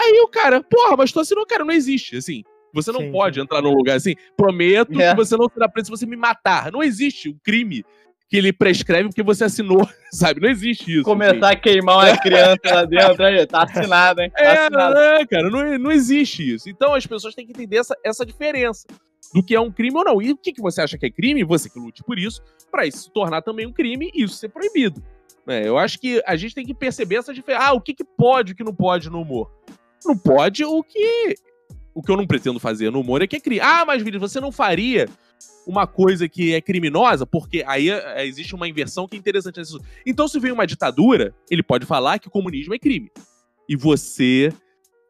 Aí 0.00 0.20
o 0.20 0.28
cara, 0.28 0.62
porra, 0.62 0.96
mas 0.96 1.12
tu 1.12 1.20
assinou, 1.20 1.46
cara, 1.46 1.64
não 1.64 1.72
existe. 1.72 2.16
Assim, 2.16 2.42
você 2.72 2.92
não 2.92 3.00
sim, 3.00 3.12
pode 3.12 3.36
sim. 3.36 3.42
entrar 3.42 3.62
num 3.62 3.74
lugar 3.74 3.96
assim. 3.96 4.14
Prometo 4.36 5.00
é. 5.00 5.10
que 5.10 5.16
você 5.16 5.36
não 5.36 5.48
será 5.48 5.68
preso 5.68 5.86
se 5.86 5.90
você 5.90 6.06
me 6.06 6.16
matar. 6.16 6.72
Não 6.72 6.82
existe 6.82 7.28
um 7.28 7.36
crime 7.42 7.84
que 8.28 8.38
ele 8.38 8.50
prescreve 8.50 9.10
porque 9.10 9.22
você 9.22 9.44
assinou, 9.44 9.86
sabe? 10.10 10.40
Não 10.40 10.48
existe 10.48 10.90
isso. 10.90 11.02
Começar 11.02 11.48
assim. 11.48 11.54
a 11.54 11.56
queimar 11.56 11.96
uma 11.98 12.16
criança 12.16 12.60
lá 12.64 12.84
dentro, 12.86 13.24
aí, 13.24 13.46
tá 13.46 13.62
assinado, 13.64 14.22
hein? 14.22 14.30
Tá 14.30 14.42
é, 14.42 14.58
assinado. 14.58 14.98
é, 14.98 15.26
cara, 15.26 15.50
não, 15.50 15.78
não 15.78 15.92
existe 15.92 16.54
isso. 16.54 16.70
Então 16.70 16.94
as 16.94 17.06
pessoas 17.06 17.34
têm 17.34 17.44
que 17.44 17.52
entender 17.52 17.76
essa, 17.76 17.94
essa 18.02 18.24
diferença 18.24 18.86
do 19.34 19.42
que 19.42 19.54
é 19.54 19.60
um 19.60 19.70
crime 19.70 19.98
ou 19.98 20.04
não. 20.04 20.22
E 20.22 20.30
o 20.30 20.36
que, 20.36 20.52
que 20.52 20.62
você 20.62 20.80
acha 20.80 20.96
que 20.96 21.06
é 21.06 21.10
crime, 21.10 21.44
você 21.44 21.68
que 21.68 21.78
lute 21.78 22.02
por 22.02 22.18
isso, 22.18 22.42
para 22.70 22.86
isso 22.86 22.98
se 22.98 23.12
tornar 23.12 23.42
também 23.42 23.66
um 23.66 23.72
crime 23.72 24.10
e 24.14 24.22
isso 24.22 24.36
ser 24.36 24.48
proibido. 24.48 25.02
É, 25.46 25.68
eu 25.68 25.76
acho 25.76 25.98
que 25.98 26.22
a 26.26 26.36
gente 26.36 26.54
tem 26.54 26.64
que 26.64 26.72
perceber 26.72 27.16
essa 27.16 27.34
diferença. 27.34 27.66
Ah, 27.66 27.72
o 27.72 27.80
que, 27.80 27.92
que 27.92 28.04
pode 28.04 28.52
e 28.52 28.54
o 28.54 28.56
que 28.56 28.64
não 28.64 28.74
pode 28.74 29.10
no 29.10 29.20
humor? 29.20 29.50
Não 30.04 30.16
pode 30.16 30.64
o 30.64 30.82
que 30.82 31.34
o 31.94 32.02
que 32.02 32.10
eu 32.10 32.16
não 32.16 32.26
pretendo 32.26 32.58
fazer 32.58 32.90
no 32.90 33.00
humor 33.00 33.22
é 33.22 33.26
que 33.26 33.36
é 33.36 33.40
crime. 33.40 33.60
Ah, 33.60 33.84
mas 33.84 34.02
Vinícius, 34.02 34.32
você 34.32 34.40
não 34.40 34.52
faria 34.52 35.08
uma 35.66 35.86
coisa 35.86 36.28
que 36.28 36.54
é 36.54 36.60
criminosa? 36.60 37.26
Porque 37.26 37.64
aí 37.66 37.90
é, 37.90 38.26
existe 38.26 38.54
uma 38.54 38.68
inversão 38.68 39.06
que 39.06 39.16
é 39.16 39.18
interessante. 39.18 39.60
Então, 40.06 40.26
se 40.28 40.38
vem 40.38 40.52
uma 40.52 40.66
ditadura, 40.66 41.34
ele 41.50 41.62
pode 41.62 41.86
falar 41.86 42.18
que 42.18 42.28
o 42.28 42.30
comunismo 42.30 42.74
é 42.74 42.78
crime. 42.78 43.10
E 43.68 43.76
você 43.76 44.52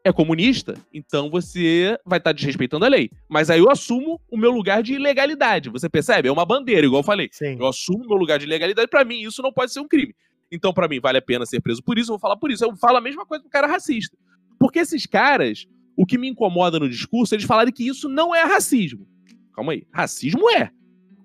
é 0.05 0.13
comunista, 0.13 0.75
então 0.93 1.31
você 1.31 1.97
vai 2.05 2.19
estar 2.19 2.33
desrespeitando 2.33 2.85
a 2.85 2.89
lei. 2.89 3.09
Mas 3.29 3.51
aí 3.51 3.61
eu 3.61 3.71
assumo 3.71 4.21
o 4.31 4.37
meu 4.37 4.51
lugar 4.51 4.83
de 4.83 4.95
ilegalidade. 4.95 5.71
Você 5.71 5.89
percebe? 5.89 6.29
É 6.29 6.33
uma 6.33 6.45
bandeira, 6.45 6.85
igual 6.85 7.01
eu 7.01 7.07
falei. 7.07 7.29
Sim. 7.31 7.57
Eu 7.59 7.67
assumo 7.67 8.05
o 8.05 8.09
meu 8.09 8.17
lugar 8.17 8.39
de 8.39 8.45
ilegalidade. 8.45 8.89
Para 8.89 9.05
mim, 9.05 9.21
isso 9.21 9.41
não 9.43 9.53
pode 9.53 9.73
ser 9.73 9.81
um 9.81 9.87
crime. 9.87 10.15
Então, 10.51 10.73
para 10.73 10.89
mim, 10.89 11.01
vale 11.01 11.19
a 11.19 11.23
pena 11.23 11.47
ser 11.47 11.61
preso 11.61 11.83
por 11.83 11.99
isso. 11.99 12.11
Eu 12.11 12.15
vou 12.15 12.21
falar 12.21 12.37
por 12.37 12.51
isso. 12.51 12.65
Eu 12.65 12.77
falo 12.77 12.99
a 12.99 13.01
mesma 13.01 13.25
coisa 13.25 13.43
pro 13.43 13.51
cara 13.51 13.67
racista. 13.67 14.17
Porque 14.59 14.81
esses 14.81 15.07
caras 15.07 15.67
o 15.97 16.07
que 16.07 16.19
me 16.19 16.29
incomoda 16.29 16.79
no 16.79 16.89
discurso 16.89 17.35
é 17.35 17.37
eles 17.37 17.47
falarem 17.47 17.73
que 17.73 17.87
isso 17.87 18.09
não 18.09 18.35
é 18.35 18.43
racismo. 18.43 19.07
Calma 19.55 19.73
aí. 19.73 19.87
Racismo 19.93 20.51
é. 20.51 20.71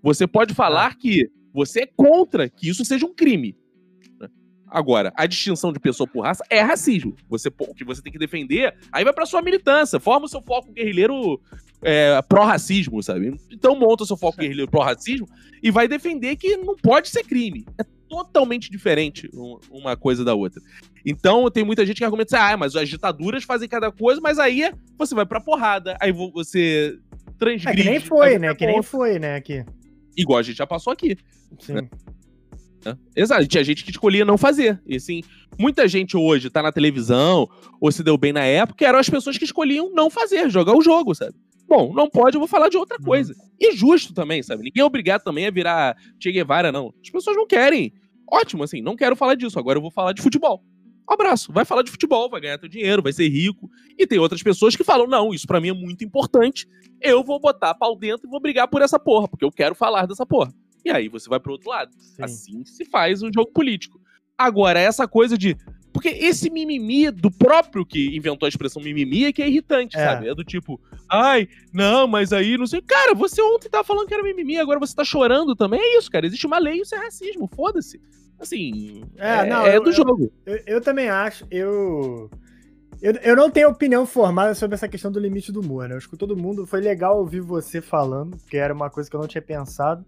Você 0.02 0.28
pode 0.28 0.54
falar 0.54 0.96
que 0.96 1.30
você 1.54 1.82
é 1.82 1.86
contra 1.88 2.50
que 2.50 2.70
isso 2.70 2.84
seja 2.86 3.06
um 3.06 3.14
crime. 3.14 3.56
Agora, 4.70 5.14
a 5.16 5.26
distinção 5.26 5.72
de 5.72 5.80
pessoa 5.80 6.08
por 6.08 6.26
raça 6.26 6.44
é 6.50 6.60
racismo. 6.60 7.16
Você, 7.30 7.48
o 7.48 7.74
que 7.74 7.86
você 7.86 8.02
tem 8.02 8.12
que 8.12 8.20
defender, 8.20 8.76
aí 8.92 9.04
vai 9.04 9.14
pra 9.14 9.26
sua 9.26 9.42
militância. 9.42 10.00
Forma 10.00 10.26
o 10.26 10.30
seu 10.30 10.42
foco 10.42 10.74
guerrilheiro 10.74 11.40
é, 11.82 12.22
pró-racismo, 12.24 13.02
sabe? 13.02 13.34
Então 13.50 13.80
monta 13.80 14.04
o 14.04 14.08
seu 14.08 14.18
foco 14.18 14.40
guerrilheiro 14.40 14.70
pró-racismo 14.70 15.28
e 15.64 15.72
vai 15.72 15.88
defender 15.88 16.36
que 16.36 16.58
não 16.58 16.76
pode 16.76 17.10
ser 17.10 17.24
crime. 17.24 17.66
É 17.80 17.84
totalmente 18.08 18.70
diferente 18.70 19.30
uma 19.70 19.96
coisa 19.96 20.24
da 20.24 20.34
outra. 20.34 20.62
Então 21.06 21.50
tem 21.50 21.64
muita 21.64 21.86
gente 21.86 21.98
que 21.98 22.04
argumenta 22.04 22.36
assim, 22.36 22.54
ah, 22.54 22.58
mas 22.58 22.76
as 22.76 22.90
ditaduras 22.90 23.44
fazem 23.44 23.68
cada 23.68 23.92
coisa, 23.92 24.22
mas 24.22 24.40
aí 24.40 24.72
você 24.98 25.16
vai 25.16 25.26
pra 25.26 25.40
porrada, 25.40 25.98
aí 26.00 26.12
você 26.12 26.98
transgride. 27.38 27.82
É 27.82 27.84
que 27.84 27.90
nem 27.90 28.00
foi, 28.00 28.40
né? 28.40 28.56
Que 28.56 28.66
nem 28.66 28.84
foi, 28.84 29.20
né? 29.20 29.36
Aqui. 29.36 29.64
Igual 30.16 30.40
a 30.40 30.44
gente 30.44 30.58
já 30.58 30.68
passou 30.68 30.92
aqui. 30.92 31.18
Sim. 31.60 31.74
Né? 31.74 31.90
Exato, 33.16 33.48
tinha 33.48 33.64
gente 33.64 33.84
que 33.84 33.92
escolhia 33.92 34.24
não 34.24 34.38
fazer. 34.38 34.82
E 34.86 34.96
assim, 34.96 35.22
muita 35.58 35.88
gente 35.88 36.16
hoje 36.16 36.50
tá 36.50 36.62
na 36.62 36.72
televisão, 36.72 37.50
ou 37.82 37.92
se 37.92 38.04
deu 38.04 38.18
bem 38.18 38.32
na 38.32 38.44
época, 38.44 38.86
eram 38.86 39.00
as 39.00 39.10
pessoas 39.10 39.38
que 39.38 39.46
escolhiam 39.46 39.92
não 39.94 40.10
fazer, 40.10 40.50
jogar 40.50 40.76
o 40.76 40.82
jogo, 40.82 41.14
sabe? 41.14 41.34
Bom, 41.68 41.94
não 41.94 42.10
pode, 42.10 42.36
eu 42.36 42.40
vou 42.40 42.48
falar 42.48 42.70
de 42.70 42.78
outra 42.78 42.98
coisa. 42.98 43.36
E 43.60 43.76
justo 43.76 44.14
também, 44.14 44.42
sabe? 44.42 44.64
Ninguém 44.64 44.82
é 44.82 44.86
obrigado 44.86 45.24
também 45.24 45.46
a 45.46 45.52
virar 45.52 45.96
Che 46.22 46.32
Guevara, 46.32 46.72
não. 46.72 46.94
As 47.02 47.10
pessoas 47.10 47.36
não 47.36 47.46
querem. 47.46 47.94
Ótimo, 48.32 48.64
assim, 48.64 48.82
não 48.82 48.96
quero 48.96 49.16
falar 49.16 49.36
disso. 49.36 49.60
Agora 49.60 49.78
eu 49.78 49.82
vou 49.82 49.92
falar 49.92 50.14
de 50.14 50.22
futebol. 50.22 50.64
Um 51.10 51.14
abraço. 51.14 51.52
Vai 51.52 51.64
falar 51.64 51.84
de 51.84 51.92
futebol, 51.92 52.30
vai 52.30 52.42
ganhar 52.42 52.58
teu 52.58 52.68
dinheiro, 52.68 53.02
vai 53.02 53.14
ser 53.14 53.28
rico. 53.30 53.70
E 53.98 54.06
tem 54.06 54.20
outras 54.20 54.44
pessoas 54.44 54.76
que 54.76 54.84
falam: 54.84 55.08
não, 55.08 55.34
isso 55.34 55.48
para 55.48 55.62
mim 55.62 55.70
é 55.70 55.74
muito 55.74 56.04
importante. 56.04 56.68
Eu 57.02 57.24
vou 57.24 57.40
botar 57.40 57.74
pau 57.76 57.98
dentro 57.98 58.28
e 58.28 58.30
vou 58.30 58.42
brigar 58.42 58.68
por 58.68 58.82
essa 58.82 59.00
porra, 59.00 59.28
porque 59.28 59.46
eu 59.46 59.52
quero 59.52 59.76
falar 59.76 60.06
dessa 60.06 60.26
porra. 60.26 60.54
E 60.84 60.90
aí 60.90 61.08
você 61.08 61.30
vai 61.30 61.40
pro 61.40 61.54
outro 61.54 61.70
lado. 61.70 61.92
Sim. 61.98 62.24
Assim 62.24 62.66
se 62.66 62.86
faz 62.86 63.22
um 63.22 63.32
jogo 63.34 63.52
político. 63.52 64.00
Agora, 64.38 64.80
essa 64.80 65.08
coisa 65.08 65.38
de 65.38 65.58
porque 65.98 66.10
esse 66.10 66.48
mimimi 66.52 67.10
do 67.10 67.32
próprio 67.32 67.84
que 67.84 68.16
inventou 68.16 68.46
a 68.46 68.50
expressão 68.50 68.80
mimimi 68.80 69.26
é 69.26 69.34
que 69.34 69.42
é 69.42 69.48
irritante, 69.48 69.98
é. 69.98 70.06
sabe? 70.06 70.30
É 70.30 70.36
do 70.36 70.44
tipo, 70.44 70.80
ai, 71.10 71.50
não, 71.74 72.08
mas 72.08 72.32
aí 72.32 72.56
não 72.56 72.68
sei. 72.68 72.84
Cara, 72.84 73.16
você 73.16 73.42
ontem 73.42 73.68
tava 73.68 73.84
falando 73.84 74.08
que 74.08 74.14
era 74.14 74.22
mimimi, 74.22 74.60
agora 74.60 74.80
você 74.80 74.96
tá 74.96 75.04
chorando 75.04 75.56
também. 75.56 75.80
É 75.80 75.98
isso, 75.98 76.12
cara. 76.12 76.28
Existe 76.28 76.46
uma 76.46 76.60
lei 76.60 76.82
isso 76.82 76.94
é 76.94 77.00
racismo, 77.00 77.50
foda-se. 77.52 78.00
Assim, 78.40 79.06
é, 79.18 79.38
é, 79.38 79.46
não, 79.48 79.66
é 79.66 79.76
eu, 79.76 79.84
do 79.84 79.92
jogo. 79.92 80.32
Eu, 80.46 80.58
eu, 80.58 80.64
eu, 80.68 80.82
também 80.82 81.10
acho. 81.10 81.48
Eu, 81.50 82.30
eu. 83.02 83.14
Eu 83.24 83.36
não 83.36 83.50
tenho 83.50 83.68
opinião 83.68 84.06
formada 84.06 84.54
sobre 84.54 84.76
essa 84.76 84.88
questão 84.88 85.12
do 85.12 85.20
limite 85.20 85.52
do 85.52 85.62
humor, 85.62 85.88
né? 85.88 85.96
Eu 85.96 85.98
acho 85.98 86.08
que 86.08 86.16
todo 86.16 86.38
mundo. 86.38 86.68
Foi 86.68 86.80
legal 86.80 87.18
ouvir 87.18 87.42
você 87.42 87.82
falando, 87.82 88.38
porque 88.38 88.58
era 88.58 88.72
uma 88.72 88.92
coisa 88.92 89.10
que 89.10 89.16
eu 89.16 89.20
não 89.20 89.28
tinha 89.28 89.42
pensado. 89.42 90.06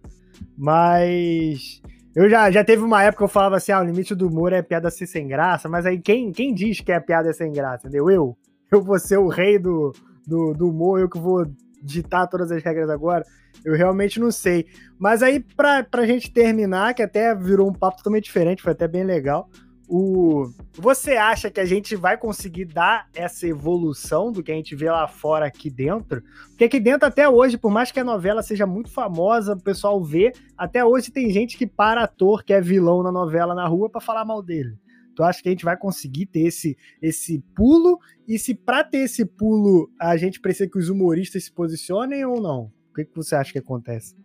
Mas 0.56 1.82
eu 2.16 2.30
já, 2.30 2.49
já 2.49 2.64
teve 2.64 2.84
uma 2.84 3.03
época 3.03 3.20
que 3.20 3.24
eu 3.24 3.28
falava 3.28 3.57
assim, 3.57 3.72
ah, 3.72 3.82
o 3.82 3.84
limite 3.84 4.16
do 4.16 4.28
humor 4.28 4.51
é 4.51 4.62
piada 4.62 4.89
ser 4.89 5.07
sem 5.07 5.28
graça, 5.28 5.70
mas 5.70 5.86
aí 5.86 5.99
quem, 5.99 6.32
quem 6.32 6.53
diz 6.53 6.80
que 6.82 6.91
a 6.91 6.99
piada 6.99 7.30
é 7.30 7.34
sem 7.34 7.51
graça, 7.51 7.88
entendeu? 7.88 8.10
Eu? 8.10 8.38
Eu 8.72 8.82
vou 8.82 8.99
ser 8.99 9.18
o 9.18 9.28
rei 9.28 9.57
do, 9.57 9.93
do, 10.26 10.53
do 10.53 10.70
humor, 10.70 10.99
eu 10.99 11.10
que 11.10 11.20
vou 11.20 11.45
ditar 11.82 12.28
todas 12.28 12.51
as 12.51 12.64
regras 12.64 12.89
agora. 12.89 13.26
Eu 13.64 13.76
realmente 13.76 14.20
não 14.20 14.32
sei. 14.32 14.66
Mas 14.97 15.24
aí, 15.24 15.39
pra, 15.39 15.84
pra 15.84 16.05
gente 16.05 16.32
terminar, 16.32 16.93
que 16.93 17.01
até 17.01 17.34
virou 17.36 17.70
um 17.70 17.74
papo 17.74 17.97
totalmente 17.97 18.26
diferente, 18.26 18.62
foi 18.62 18.72
até 18.72 18.88
bem 18.88 19.03
legal. 19.03 19.49
O... 19.92 20.52
Você 20.74 21.14
acha 21.14 21.50
que 21.50 21.60
a 21.60 21.66
gente 21.66 21.96
vai 21.96 22.16
conseguir 22.16 22.66
dar 22.66 23.10
essa 23.12 23.48
evolução 23.48 24.32
do 24.32 24.44
que 24.44 24.52
a 24.52 24.56
gente 24.56 24.76
vê 24.76 24.92
lá 24.92 25.08
fora 25.08 25.48
aqui 25.48 25.68
dentro? 25.68 26.22
Porque 26.50 26.66
aqui 26.66 26.80
dentro, 26.80 27.08
até 27.08 27.28
hoje, 27.28 27.58
por 27.58 27.72
mais 27.72 27.92
que 27.92 28.00
a 28.00 28.04
novela 28.04 28.44
seja 28.44 28.68
muito 28.68 28.92
famosa, 28.92 29.54
o 29.54 29.60
pessoal 29.60 30.02
vê, 30.04 30.32
até 30.56 30.86
hoje 30.86 31.10
tem 31.10 31.32
gente 31.32 31.58
que 31.58 31.66
para 31.66 32.04
ator 32.04 32.44
que 32.44 32.54
é 32.54 32.62
vilão 32.62 33.02
na 33.02 33.12
novela 33.12 33.56
na 33.56 33.68
rua 33.68 33.90
para 33.90 34.00
falar 34.00 34.24
mal 34.24 34.44
dele. 34.44 34.78
Tu 35.16 35.24
acha 35.24 35.42
que 35.42 35.50
a 35.50 35.52
gente 35.52 35.66
vai 35.66 35.76
conseguir 35.76 36.28
ter 36.28 36.42
esse, 36.42 36.78
esse 37.02 37.44
pulo? 37.56 38.00
E 38.28 38.38
se 38.38 38.54
para 38.54 38.84
ter 38.84 39.00
esse 39.00 39.26
pulo 39.26 39.92
a 40.00 40.16
gente 40.16 40.40
precisa 40.40 40.70
que 40.70 40.78
os 40.78 40.90
humoristas 40.90 41.46
se 41.46 41.52
posicionem 41.52 42.24
ou 42.24 42.40
não? 42.40 42.72
O 42.92 42.94
que, 42.94 43.06
que 43.06 43.16
você 43.16 43.36
acha 43.36 43.52
que 43.52 43.58
acontece? 43.58 44.16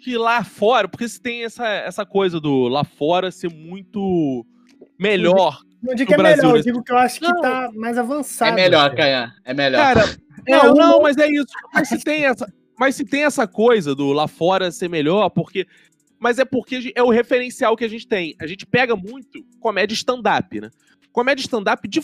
Que 0.00 0.16
lá 0.16 0.44
fora, 0.44 0.86
porque 0.86 1.08
se 1.08 1.20
tem 1.20 1.42
essa, 1.42 1.66
essa 1.66 2.06
coisa 2.06 2.40
do 2.40 2.68
lá 2.68 2.84
fora 2.84 3.32
ser 3.32 3.50
muito 3.50 4.46
melhor. 5.02 5.60
Não 5.82 5.94
digo 5.94 6.08
que 6.08 6.14
é 6.14 6.16
Brasil, 6.16 6.42
melhor, 6.44 6.56
eu 6.56 6.62
digo 6.62 6.82
que 6.82 6.92
eu 6.92 6.96
acho 6.96 7.18
que 7.18 7.26
não, 7.26 7.40
tá 7.40 7.70
mais 7.74 7.98
avançado. 7.98 8.52
É 8.52 8.54
melhor, 8.54 8.94
Canhã. 8.94 9.32
É 9.44 9.52
melhor. 9.52 9.82
Cara, 9.82 10.16
É, 10.46 10.56
não, 10.56 10.74
não, 10.74 11.02
mas 11.02 11.16
é 11.18 11.28
isso. 11.28 11.52
Mas 11.74 11.88
se 11.88 11.98
tem 11.98 12.24
essa, 12.24 12.52
mas 12.78 12.94
se 12.94 13.04
tem 13.04 13.24
essa 13.24 13.46
coisa 13.46 13.94
do 13.94 14.12
lá 14.12 14.28
fora 14.28 14.70
ser 14.70 14.88
melhor, 14.88 15.28
porque 15.30 15.66
mas 16.18 16.38
é 16.38 16.44
porque 16.44 16.92
é 16.94 17.02
o 17.02 17.10
referencial 17.10 17.76
que 17.76 17.84
a 17.84 17.88
gente 17.88 18.06
tem. 18.06 18.36
A 18.40 18.46
gente 18.46 18.64
pega 18.64 18.94
muito 18.94 19.44
comédia 19.58 19.94
stand-up, 19.94 20.60
né? 20.60 20.70
Comédia 21.12 21.42
stand-up, 21.42 21.86
de, 21.86 22.00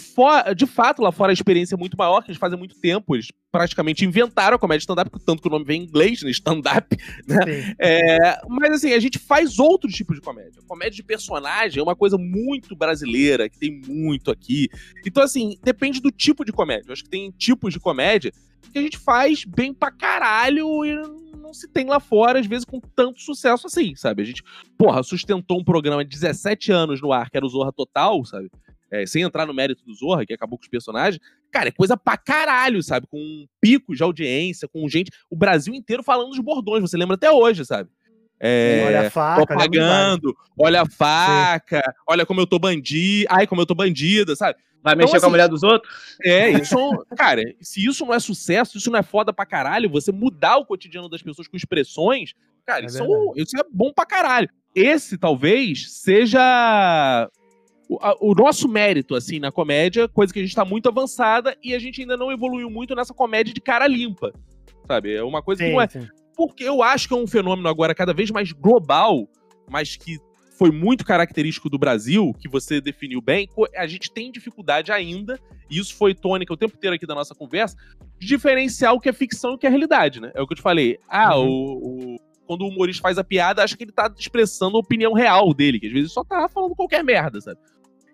de 0.56 0.66
fato, 0.66 1.02
lá 1.02 1.10
fora 1.10 1.32
a 1.32 1.34
experiência 1.34 1.74
é 1.74 1.78
muito 1.78 1.96
maior, 1.96 2.22
que 2.22 2.30
eles 2.30 2.38
fazem 2.38 2.58
muito 2.58 2.78
tempo, 2.78 3.16
eles 3.16 3.28
praticamente 3.50 4.04
inventaram 4.04 4.56
a 4.56 4.58
comédia 4.58 4.82
stand-up, 4.82 5.10
tanto 5.24 5.40
que 5.40 5.48
o 5.48 5.50
nome 5.50 5.64
vem 5.64 5.82
em 5.82 5.84
inglês, 5.84 6.22
né? 6.22 6.30
Stand-up, 6.30 6.96
né? 7.26 7.74
É, 7.78 8.40
mas 8.48 8.72
assim, 8.72 8.92
a 8.92 9.00
gente 9.00 9.18
faz 9.18 9.58
outro 9.58 9.88
tipo 9.90 10.14
de 10.14 10.20
comédia. 10.20 10.60
Comédia 10.66 10.96
de 10.96 11.02
personagem 11.02 11.80
é 11.80 11.82
uma 11.82 11.96
coisa 11.96 12.18
muito 12.18 12.76
brasileira, 12.76 13.48
que 13.48 13.58
tem 13.58 13.80
muito 13.86 14.30
aqui. 14.30 14.68
Então, 15.06 15.22
assim, 15.22 15.56
depende 15.62 16.00
do 16.00 16.10
tipo 16.10 16.44
de 16.44 16.52
comédia. 16.52 16.88
Eu 16.88 16.92
acho 16.92 17.04
que 17.04 17.10
tem 17.10 17.30
tipos 17.30 17.72
de 17.72 17.80
comédia 17.80 18.32
que 18.70 18.78
a 18.78 18.82
gente 18.82 18.98
faz 18.98 19.44
bem 19.44 19.72
pra 19.72 19.90
caralho 19.90 20.84
e 20.84 20.94
não 21.36 21.54
se 21.54 21.66
tem 21.66 21.86
lá 21.86 21.98
fora, 21.98 22.38
às 22.38 22.46
vezes, 22.46 22.64
com 22.64 22.78
tanto 22.94 23.20
sucesso 23.20 23.66
assim, 23.66 23.94
sabe? 23.96 24.22
A 24.22 24.26
gente, 24.26 24.42
porra, 24.76 25.02
sustentou 25.02 25.58
um 25.58 25.64
programa 25.64 26.04
de 26.04 26.10
17 26.10 26.70
anos 26.70 27.00
no 27.00 27.12
ar, 27.12 27.30
que 27.30 27.36
era 27.38 27.46
o 27.46 27.48
Zorra 27.48 27.72
Total, 27.72 28.22
sabe? 28.26 28.50
É, 28.90 29.04
sem 29.06 29.22
entrar 29.22 29.44
no 29.46 29.52
mérito 29.52 29.84
do 29.84 29.94
Zorra, 29.94 30.24
que 30.24 30.32
acabou 30.32 30.58
com 30.58 30.62
os 30.62 30.68
personagens, 30.68 31.20
cara, 31.50 31.68
é 31.68 31.72
coisa 31.72 31.96
pra 31.96 32.16
caralho, 32.16 32.82
sabe? 32.82 33.06
Com 33.06 33.18
um 33.18 33.46
pico 33.60 33.94
de 33.94 34.02
audiência, 34.02 34.66
com 34.66 34.88
gente, 34.88 35.10
o 35.30 35.36
Brasil 35.36 35.74
inteiro 35.74 36.02
falando 36.02 36.30
dos 36.30 36.38
bordões, 36.38 36.80
você 36.80 36.96
lembra 36.96 37.14
até 37.14 37.30
hoje, 37.30 37.64
sabe? 37.66 37.90
É, 38.40 38.84
olha 38.86 39.00
a 39.08 39.10
faca, 39.10 39.46
propagando, 39.46 40.36
olha 40.56 40.82
a 40.82 40.86
faca, 40.86 41.82
Sim. 41.84 41.92
olha 42.06 42.24
como 42.24 42.40
eu 42.40 42.46
tô 42.46 42.58
bandido, 42.58 43.26
ai, 43.28 43.46
como 43.46 43.60
eu 43.60 43.66
tô 43.66 43.74
bandida, 43.74 44.36
sabe? 44.36 44.58
Vai 44.82 44.94
então, 44.94 45.04
mexer 45.04 45.16
assim, 45.16 45.20
com 45.20 45.26
a 45.26 45.26
assim, 45.26 45.30
mulher 45.30 45.48
dos 45.48 45.62
outros? 45.62 46.16
É, 46.22 46.50
isso, 46.50 46.76
cara, 47.16 47.42
se 47.60 47.84
isso 47.84 48.06
não 48.06 48.14
é 48.14 48.20
sucesso, 48.20 48.78
isso 48.78 48.90
não 48.90 48.98
é 48.98 49.02
foda 49.02 49.32
pra 49.32 49.44
caralho, 49.44 49.90
você 49.90 50.12
mudar 50.12 50.56
o 50.56 50.64
cotidiano 50.64 51.08
das 51.08 51.20
pessoas 51.20 51.48
com 51.48 51.56
expressões, 51.56 52.32
cara, 52.64 52.84
é 52.84 52.86
isso, 52.86 53.02
é, 53.02 53.42
isso 53.42 53.58
é 53.58 53.64
bom 53.72 53.92
pra 53.92 54.06
caralho. 54.06 54.48
Esse 54.74 55.18
talvez 55.18 55.90
seja 55.90 57.28
o, 57.88 57.98
a, 58.00 58.14
o, 58.20 58.34
nosso 58.34 58.68
mérito, 58.68 59.14
assim, 59.14 59.38
na 59.38 59.50
comédia, 59.50 60.06
coisa 60.08 60.32
que 60.32 60.38
a 60.38 60.42
gente 60.42 60.54
tá 60.54 60.64
muito 60.64 60.88
avançada 60.88 61.56
e 61.62 61.74
a 61.74 61.78
gente 61.78 62.02
ainda 62.02 62.16
não 62.16 62.30
evoluiu 62.30 62.68
muito 62.68 62.94
nessa 62.94 63.14
comédia 63.14 63.54
de 63.54 63.60
cara 63.60 63.86
limpa. 63.86 64.32
Sabe? 64.86 65.14
É 65.14 65.22
uma 65.22 65.42
coisa 65.42 65.62
sim, 65.62 65.68
que 65.68 65.72
não 65.72 65.80
é. 65.80 65.88
Sim. 65.88 66.06
Porque 66.36 66.64
eu 66.64 66.82
acho 66.82 67.08
que 67.08 67.14
é 67.14 67.16
um 67.16 67.26
fenômeno 67.26 67.68
agora 67.68 67.94
cada 67.94 68.12
vez 68.12 68.30
mais 68.30 68.52
global, 68.52 69.26
mas 69.68 69.96
que 69.96 70.18
foi 70.58 70.70
muito 70.70 71.04
característico 71.04 71.70
do 71.70 71.78
Brasil, 71.78 72.34
que 72.38 72.48
você 72.48 72.80
definiu 72.80 73.20
bem, 73.20 73.48
a 73.76 73.86
gente 73.86 74.10
tem 74.10 74.30
dificuldade 74.30 74.90
ainda, 74.90 75.38
e 75.70 75.78
isso 75.78 75.94
foi 75.94 76.14
tônica 76.14 76.52
o 76.52 76.56
tempo 76.56 76.76
inteiro 76.76 76.96
aqui 76.96 77.06
da 77.06 77.14
nossa 77.14 77.34
conversa, 77.34 77.76
de 78.18 78.26
diferenciar 78.26 78.92
o 78.92 79.00
que 79.00 79.08
é 79.08 79.12
ficção 79.12 79.52
e 79.52 79.54
o 79.54 79.58
que 79.58 79.66
é 79.66 79.70
realidade, 79.70 80.20
né? 80.20 80.32
É 80.34 80.42
o 80.42 80.46
que 80.46 80.54
eu 80.54 80.56
te 80.56 80.62
falei. 80.62 80.98
Ah, 81.08 81.38
uhum. 81.38 81.46
o, 81.46 82.14
o, 82.14 82.16
quando 82.44 82.62
o 82.62 82.68
humorista 82.68 83.02
faz 83.02 83.18
a 83.18 83.24
piada, 83.24 83.62
acha 83.62 83.76
que 83.76 83.84
ele 83.84 83.92
tá 83.92 84.12
expressando 84.18 84.76
a 84.76 84.80
opinião 84.80 85.12
real 85.12 85.54
dele, 85.54 85.78
que 85.78 85.86
às 85.86 85.92
vezes 85.92 86.12
só 86.12 86.24
tá 86.24 86.48
falando 86.48 86.74
qualquer 86.74 87.04
merda, 87.04 87.40
sabe? 87.40 87.60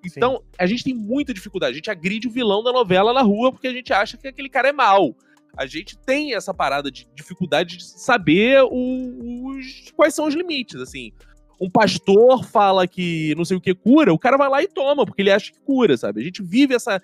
Então, 0.05 0.37
Sim. 0.37 0.43
a 0.59 0.67
gente 0.67 0.85
tem 0.85 0.95
muita 0.95 1.33
dificuldade. 1.33 1.73
A 1.73 1.77
gente 1.77 1.91
agride 1.91 2.29
o 2.29 2.31
vilão 2.31 2.63
da 2.63 2.73
novela 2.73 3.13
na 3.13 3.23
rua 3.23 3.53
porque 3.53 3.69
a 3.69 3.73
gente 3.73 3.93
acha 3.93 4.17
que 4.17 4.29
aquele 4.29 4.49
cara 4.49 4.69
é 4.69 4.73
mal. 4.73 5.15
A 5.57 5.67
gente 5.67 5.97
tem 5.97 6.35
essa 6.35 6.53
parada 6.53 6.91
de 6.91 7.07
dificuldade 7.15 7.77
de 7.77 7.85
saber 7.85 8.63
os, 8.65 9.93
quais 9.95 10.15
são 10.15 10.27
os 10.27 10.35
limites, 10.35 10.81
assim. 10.81 11.13
Um 11.61 11.71
pastor 11.71 12.45
fala 12.45 12.87
que 12.89 13.35
não 13.37 13.45
sei 13.45 13.57
o 13.57 13.61
que 13.61 13.75
cura, 13.75 14.13
o 14.13 14.19
cara 14.19 14.37
vai 14.37 14.49
lá 14.49 14.63
e 14.63 14.69
toma, 14.69 15.07
porque 15.07 15.23
ele 15.23 15.31
acha 15.31 15.53
que 15.53 15.61
cura, 15.61 15.97
sabe? 15.97 16.21
A 16.21 16.25
gente 16.25 16.43
vive 16.43 16.75
essa 16.75 17.01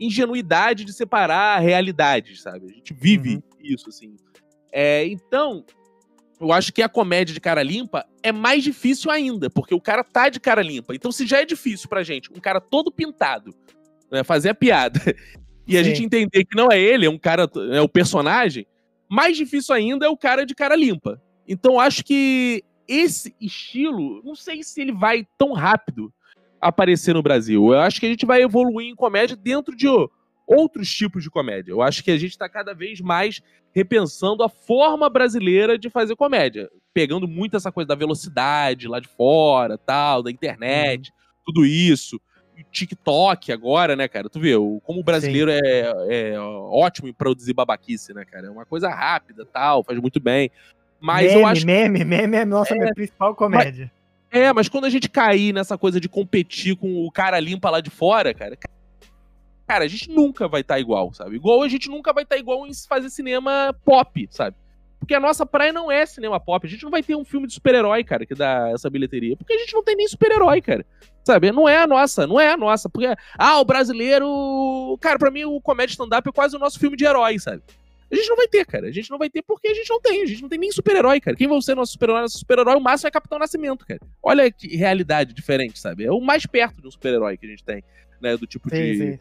ingenuidade 0.00 0.84
de 0.84 0.92
separar 0.92 1.60
realidades, 1.60 2.42
sabe? 2.42 2.66
A 2.66 2.74
gente 2.74 2.92
vive 2.92 3.36
uhum. 3.36 3.42
isso, 3.60 3.88
assim. 3.88 4.16
É, 4.72 5.06
então, 5.06 5.64
eu 6.42 6.52
acho 6.52 6.72
que 6.72 6.82
a 6.82 6.88
comédia 6.88 7.32
de 7.32 7.40
cara 7.40 7.62
limpa 7.62 8.04
é 8.20 8.32
mais 8.32 8.64
difícil 8.64 9.10
ainda, 9.12 9.48
porque 9.48 9.72
o 9.72 9.80
cara 9.80 10.02
tá 10.02 10.28
de 10.28 10.40
cara 10.40 10.60
limpa. 10.60 10.92
Então, 10.92 11.12
se 11.12 11.24
já 11.24 11.40
é 11.40 11.44
difícil 11.44 11.88
pra 11.88 12.02
gente, 12.02 12.32
um 12.32 12.40
cara 12.40 12.60
todo 12.60 12.90
pintado, 12.90 13.54
né, 14.10 14.24
fazer 14.24 14.48
a 14.48 14.54
piada, 14.54 15.00
e 15.66 15.78
a 15.78 15.82
gente 15.84 16.02
entender 16.02 16.44
que 16.44 16.56
não 16.56 16.70
é 16.70 16.80
ele, 16.80 17.06
é 17.06 17.10
um 17.10 17.18
cara, 17.18 17.48
é 17.72 17.80
o 17.80 17.88
personagem, 17.88 18.66
mais 19.08 19.36
difícil 19.36 19.72
ainda 19.72 20.04
é 20.04 20.08
o 20.08 20.16
cara 20.16 20.44
de 20.44 20.52
cara 20.52 20.74
limpa. 20.74 21.22
Então, 21.46 21.78
acho 21.78 22.04
que 22.04 22.64
esse 22.88 23.34
estilo, 23.40 24.20
não 24.24 24.34
sei 24.34 24.64
se 24.64 24.80
ele 24.80 24.92
vai 24.92 25.24
tão 25.38 25.52
rápido 25.52 26.12
aparecer 26.60 27.14
no 27.14 27.22
Brasil. 27.22 27.72
Eu 27.72 27.80
acho 27.80 28.00
que 28.00 28.06
a 28.06 28.08
gente 28.08 28.26
vai 28.26 28.42
evoluir 28.42 28.88
em 28.88 28.96
comédia 28.96 29.36
dentro 29.36 29.76
de 29.76 29.86
outros 30.44 30.92
tipos 30.92 31.22
de 31.22 31.30
comédia. 31.30 31.70
Eu 31.70 31.82
acho 31.82 32.02
que 32.02 32.10
a 32.10 32.18
gente 32.18 32.32
está 32.32 32.48
cada 32.48 32.74
vez 32.74 33.00
mais 33.00 33.40
repensando 33.72 34.42
a 34.42 34.48
forma 34.48 35.08
brasileira 35.08 35.78
de 35.78 35.88
fazer 35.88 36.14
comédia, 36.14 36.70
pegando 36.92 37.26
muito 37.26 37.56
essa 37.56 37.72
coisa 37.72 37.88
da 37.88 37.94
velocidade 37.94 38.86
lá 38.86 39.00
de 39.00 39.08
fora, 39.08 39.78
tal, 39.78 40.22
da 40.22 40.30
internet, 40.30 41.10
uhum. 41.10 41.42
tudo 41.46 41.66
isso. 41.66 42.20
E 42.56 42.62
TikTok 42.64 43.50
agora, 43.50 43.96
né, 43.96 44.06
cara? 44.06 44.28
Tu 44.28 44.38
vê 44.38 44.52
como 44.82 45.00
o 45.00 45.02
brasileiro 45.02 45.50
é, 45.50 45.60
é, 46.08 46.38
ótimo 46.38 47.08
em 47.08 47.12
produzir 47.12 47.54
babaquice, 47.54 48.12
né, 48.12 48.24
cara? 48.26 48.48
É 48.48 48.50
uma 48.50 48.66
coisa 48.66 48.90
rápida, 48.90 49.46
tal, 49.46 49.82
faz 49.82 49.98
muito 49.98 50.20
bem. 50.20 50.50
Mas 51.00 51.28
meme, 51.28 51.40
eu 51.40 51.46
acho. 51.46 51.66
Meme, 51.66 52.04
meme 52.04 52.36
é 52.36 52.42
a 52.42 52.46
nossa 52.46 52.74
é, 52.74 52.92
principal 52.94 53.34
comédia. 53.34 53.90
Mas, 54.30 54.42
é, 54.42 54.52
mas 54.52 54.68
quando 54.68 54.84
a 54.84 54.90
gente 54.90 55.08
cair 55.08 55.52
nessa 55.52 55.78
coisa 55.78 55.98
de 55.98 56.08
competir 56.08 56.76
com 56.76 57.04
o 57.06 57.10
cara 57.10 57.40
limpa 57.40 57.70
lá 57.70 57.80
de 57.80 57.90
fora, 57.90 58.34
cara, 58.34 58.56
cara, 59.66 59.84
a 59.84 59.88
gente 59.88 60.10
nunca 60.10 60.48
vai 60.48 60.60
estar 60.60 60.74
tá 60.74 60.80
igual, 60.80 61.12
sabe? 61.12 61.36
Igual 61.36 61.62
a 61.62 61.68
gente 61.68 61.88
nunca 61.88 62.12
vai 62.12 62.24
estar 62.24 62.36
tá 62.36 62.40
igual 62.40 62.66
em 62.66 62.72
fazer 62.88 63.10
cinema 63.10 63.74
pop, 63.84 64.28
sabe? 64.30 64.56
Porque 65.02 65.14
a 65.14 65.20
nossa 65.20 65.44
praia 65.44 65.72
não 65.72 65.90
é 65.90 66.06
cinema 66.06 66.38
pop. 66.38 66.64
A 66.64 66.70
gente 66.70 66.84
não 66.84 66.90
vai 66.90 67.02
ter 67.02 67.16
um 67.16 67.24
filme 67.24 67.48
de 67.48 67.54
super-herói, 67.54 68.04
cara, 68.04 68.24
que 68.24 68.36
dá 68.36 68.70
essa 68.72 68.88
bilheteria. 68.88 69.36
Porque 69.36 69.52
a 69.52 69.58
gente 69.58 69.74
não 69.74 69.82
tem 69.82 69.96
nem 69.96 70.06
super-herói, 70.06 70.60
cara. 70.60 70.86
Sabe? 71.24 71.50
Não 71.50 71.68
é 71.68 71.78
a 71.78 71.88
nossa, 71.88 72.24
não 72.24 72.38
é 72.38 72.52
a 72.52 72.56
nossa. 72.56 72.88
Porque, 72.88 73.12
ah, 73.36 73.60
o 73.60 73.64
brasileiro. 73.64 74.96
Cara, 75.00 75.18
pra 75.18 75.28
mim 75.28 75.44
o 75.44 75.60
comédia 75.60 75.94
stand-up 75.94 76.28
é 76.28 76.32
quase 76.32 76.54
o 76.54 76.58
nosso 76.58 76.78
filme 76.78 76.96
de 76.96 77.04
herói, 77.04 77.36
sabe? 77.40 77.62
A 78.12 78.14
gente 78.14 78.28
não 78.28 78.36
vai 78.36 78.46
ter, 78.46 78.64
cara. 78.64 78.86
A 78.86 78.92
gente 78.92 79.10
não 79.10 79.18
vai 79.18 79.28
ter 79.28 79.42
porque 79.42 79.66
a 79.66 79.74
gente 79.74 79.90
não 79.90 80.00
tem. 80.00 80.22
A 80.22 80.26
gente 80.26 80.40
não 80.40 80.48
tem 80.48 80.58
nem 80.60 80.70
super-herói, 80.70 81.20
cara. 81.20 81.36
Quem 81.36 81.48
vai 81.48 81.60
ser 81.62 81.74
nosso 81.74 81.92
super-herói? 81.92 82.22
Nosso 82.22 82.38
super-herói, 82.38 82.76
o 82.76 82.80
máximo 82.80 83.08
é 83.08 83.10
Capitão 83.10 83.40
Nascimento, 83.40 83.84
cara. 83.84 84.00
Olha 84.22 84.52
que 84.52 84.76
realidade 84.76 85.34
diferente, 85.34 85.80
sabe? 85.80 86.04
É 86.04 86.12
o 86.12 86.20
mais 86.20 86.46
perto 86.46 86.80
de 86.80 86.86
um 86.86 86.90
super-herói 86.92 87.36
que 87.36 87.46
a 87.46 87.48
gente 87.48 87.64
tem, 87.64 87.82
né? 88.20 88.36
Do 88.36 88.46
tipo 88.46 88.70
sim, 88.70 88.76
de. 88.76 88.98
Sim 88.98 89.18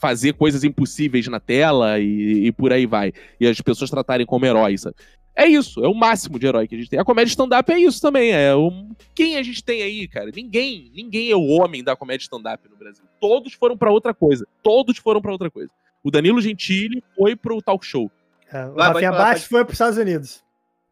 fazer 0.00 0.32
coisas 0.32 0.64
impossíveis 0.64 1.28
na 1.28 1.38
tela 1.38 1.98
e, 2.00 2.46
e, 2.46 2.52
por 2.52 2.72
aí 2.72 2.86
vai. 2.86 3.12
E 3.38 3.46
as 3.46 3.60
pessoas 3.60 3.90
tratarem 3.90 4.24
como 4.24 4.46
heróis. 4.46 4.80
Sabe? 4.80 4.96
É 5.36 5.46
isso, 5.46 5.84
é 5.84 5.88
o 5.88 5.94
máximo 5.94 6.38
de 6.38 6.46
herói 6.46 6.66
que 6.66 6.74
a 6.74 6.78
gente 6.78 6.88
tem. 6.88 6.98
A 6.98 7.04
comédia 7.04 7.30
stand-up 7.30 7.70
é 7.70 7.78
isso 7.78 8.00
também. 8.00 8.32
É 8.32 8.54
o... 8.54 8.70
Quem 9.14 9.36
a 9.36 9.42
gente 9.42 9.62
tem 9.62 9.82
aí, 9.82 10.08
cara? 10.08 10.30
Ninguém, 10.34 10.90
ninguém 10.94 11.30
é 11.30 11.36
o 11.36 11.46
homem 11.46 11.84
da 11.84 11.94
comédia 11.94 12.24
stand-up 12.24 12.66
no 12.68 12.76
Brasil. 12.76 13.04
Todos 13.20 13.52
foram 13.52 13.76
para 13.76 13.92
outra 13.92 14.14
coisa. 14.14 14.46
Todos 14.62 14.96
foram 14.96 15.20
para 15.20 15.32
outra 15.32 15.50
coisa. 15.50 15.70
O 16.02 16.10
Danilo 16.10 16.40
Gentili 16.40 17.04
foi 17.14 17.36
pro 17.36 17.60
talk 17.60 17.84
show. 17.84 18.10
É, 18.50 18.64
o 18.64 18.74
Rafinha 18.74 19.12
Baixo 19.12 19.48
foi 19.48 19.64
pros 19.64 19.74
Estados 19.74 19.98
Unidos. 19.98 20.42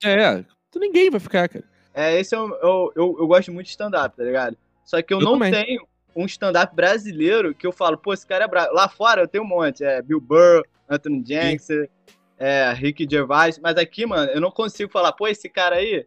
É, 0.05 0.45
então 0.69 0.81
ninguém 0.81 1.11
vai 1.11 1.19
ficar, 1.19 1.49
cara. 1.49 1.65
É, 1.95 2.21
esse 2.21 2.35
é 2.35 2.39
o, 2.39 2.49
eu, 2.63 2.93
eu, 2.95 3.17
eu 3.21 3.27
gosto 3.27 3.51
muito 3.51 3.67
de 3.67 3.71
stand-up, 3.71 4.17
tá 4.17 4.23
ligado? 4.23 4.57
Só 4.85 5.01
que 5.03 5.13
eu, 5.13 5.19
eu 5.19 5.25
não 5.25 5.33
também. 5.33 5.51
tenho 5.51 5.89
um 6.19 6.27
stand-up 6.27 6.75
brasileiro 6.75 7.55
que 7.55 7.67
eu 7.67 7.73
falo, 7.73 7.97
pô, 7.97 8.13
esse 8.13 8.27
cara 8.27 8.45
é 8.45 8.49
bravo. 8.49 8.75
Lá 8.75 8.89
fora 8.89 9.23
eu 9.23 9.29
tenho 9.29 9.45
um 9.45 9.47
monte, 9.47 9.85
é 9.85 10.03
Bill 10.03 10.21
Burr, 10.21 10.65
Anthony 10.91 11.23
Jensen, 11.25 11.89
é, 12.37 12.73
Rick 12.73 13.07
Gervais, 13.09 13.59
mas 13.59 13.77
aqui, 13.77 14.05
mano, 14.05 14.31
eu 14.33 14.41
não 14.41 14.51
consigo 14.51 14.91
falar, 14.91 15.13
pô, 15.13 15.29
esse 15.29 15.49
cara 15.49 15.77
aí. 15.77 16.05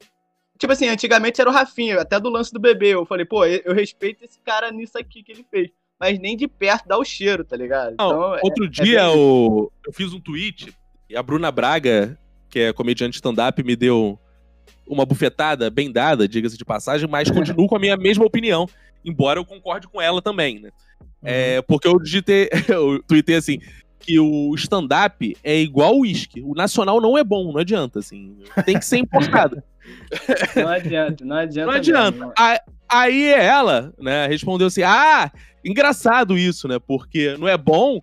Tipo 0.58 0.74
assim, 0.74 0.90
antigamente 0.90 1.40
era 1.40 1.50
o 1.50 1.54
Rafinha, 1.54 2.02
até 2.02 2.20
do 2.20 2.30
lance 2.30 2.54
do 2.54 2.60
bebê. 2.60 2.90
Eu 2.90 3.06
falei, 3.06 3.26
pô, 3.26 3.46
eu 3.46 3.74
respeito 3.74 4.24
esse 4.26 4.40
cara 4.42 4.70
nisso 4.70 4.98
aqui 4.98 5.24
que 5.24 5.32
ele 5.32 5.46
fez. 5.50 5.70
Mas 6.00 6.20
nem 6.20 6.36
de 6.36 6.48
perto 6.48 6.88
dá 6.88 6.98
o 6.98 7.06
cheiro, 7.06 7.44
tá 7.44 7.56
ligado? 7.56 7.96
Não, 7.98 8.36
então, 8.36 8.40
outro 8.44 8.66
é, 8.66 8.68
dia 8.68 9.02
é 9.02 9.06
eu, 9.06 9.72
eu 9.86 9.94
fiz 9.94 10.14
um 10.14 10.20
tweet 10.20 10.76
e 11.10 11.16
a 11.16 11.24
Bruna 11.24 11.52
Braga, 11.52 12.18
que 12.50 12.60
é 12.60 12.74
comediante 12.74 13.16
stand-up, 13.16 13.64
me 13.64 13.76
deu 13.76 14.20
uma 14.88 15.06
bufetada 15.06 15.70
bem 15.70 15.92
dada, 15.92 16.28
diga-se 16.28 16.58
de 16.58 16.66
passagem, 16.66 17.08
mas 17.10 17.30
continuo 17.32 17.68
com 17.68 17.76
a 17.76 17.80
minha 17.80 17.98
mesma 17.98 18.26
opinião 18.26 18.68
embora 19.04 19.40
eu 19.40 19.46
concorde 19.46 19.88
com 19.88 20.02
ela 20.02 20.22
também, 20.22 20.60
né? 20.60 20.70
Uhum. 21.02 21.08
É, 21.24 21.62
porque 21.62 21.88
eu 21.88 22.00
digitei, 22.00 22.50
eu 22.70 23.02
tuitei 23.04 23.36
assim, 23.36 23.60
que 24.00 24.20
o 24.20 24.54
stand-up 24.56 25.38
é 25.44 25.60
igual 25.60 25.96
o 25.96 26.02
uísque. 26.02 26.42
O 26.42 26.54
nacional 26.54 27.00
não 27.02 27.18
é 27.18 27.24
bom, 27.24 27.52
não 27.52 27.60
adianta, 27.60 28.00
assim. 28.00 28.38
Tem 28.66 28.78
que 28.78 28.86
ser 28.86 28.98
importado. 28.98 29.62
não 30.56 30.68
adianta, 30.68 31.26
não 31.26 31.36
adianta. 31.36 31.72
Não 31.72 31.78
adianta. 31.78 32.18
Mesmo. 32.18 32.34
Aí 32.90 33.28
ela, 33.30 33.94
né, 34.00 34.28
respondeu 34.28 34.68
assim: 34.68 34.84
ah, 34.84 35.32
engraçado 35.64 36.38
isso, 36.38 36.68
né? 36.68 36.78
Porque 36.80 37.36
não 37.38 37.48
é 37.48 37.58
bom 37.58 38.02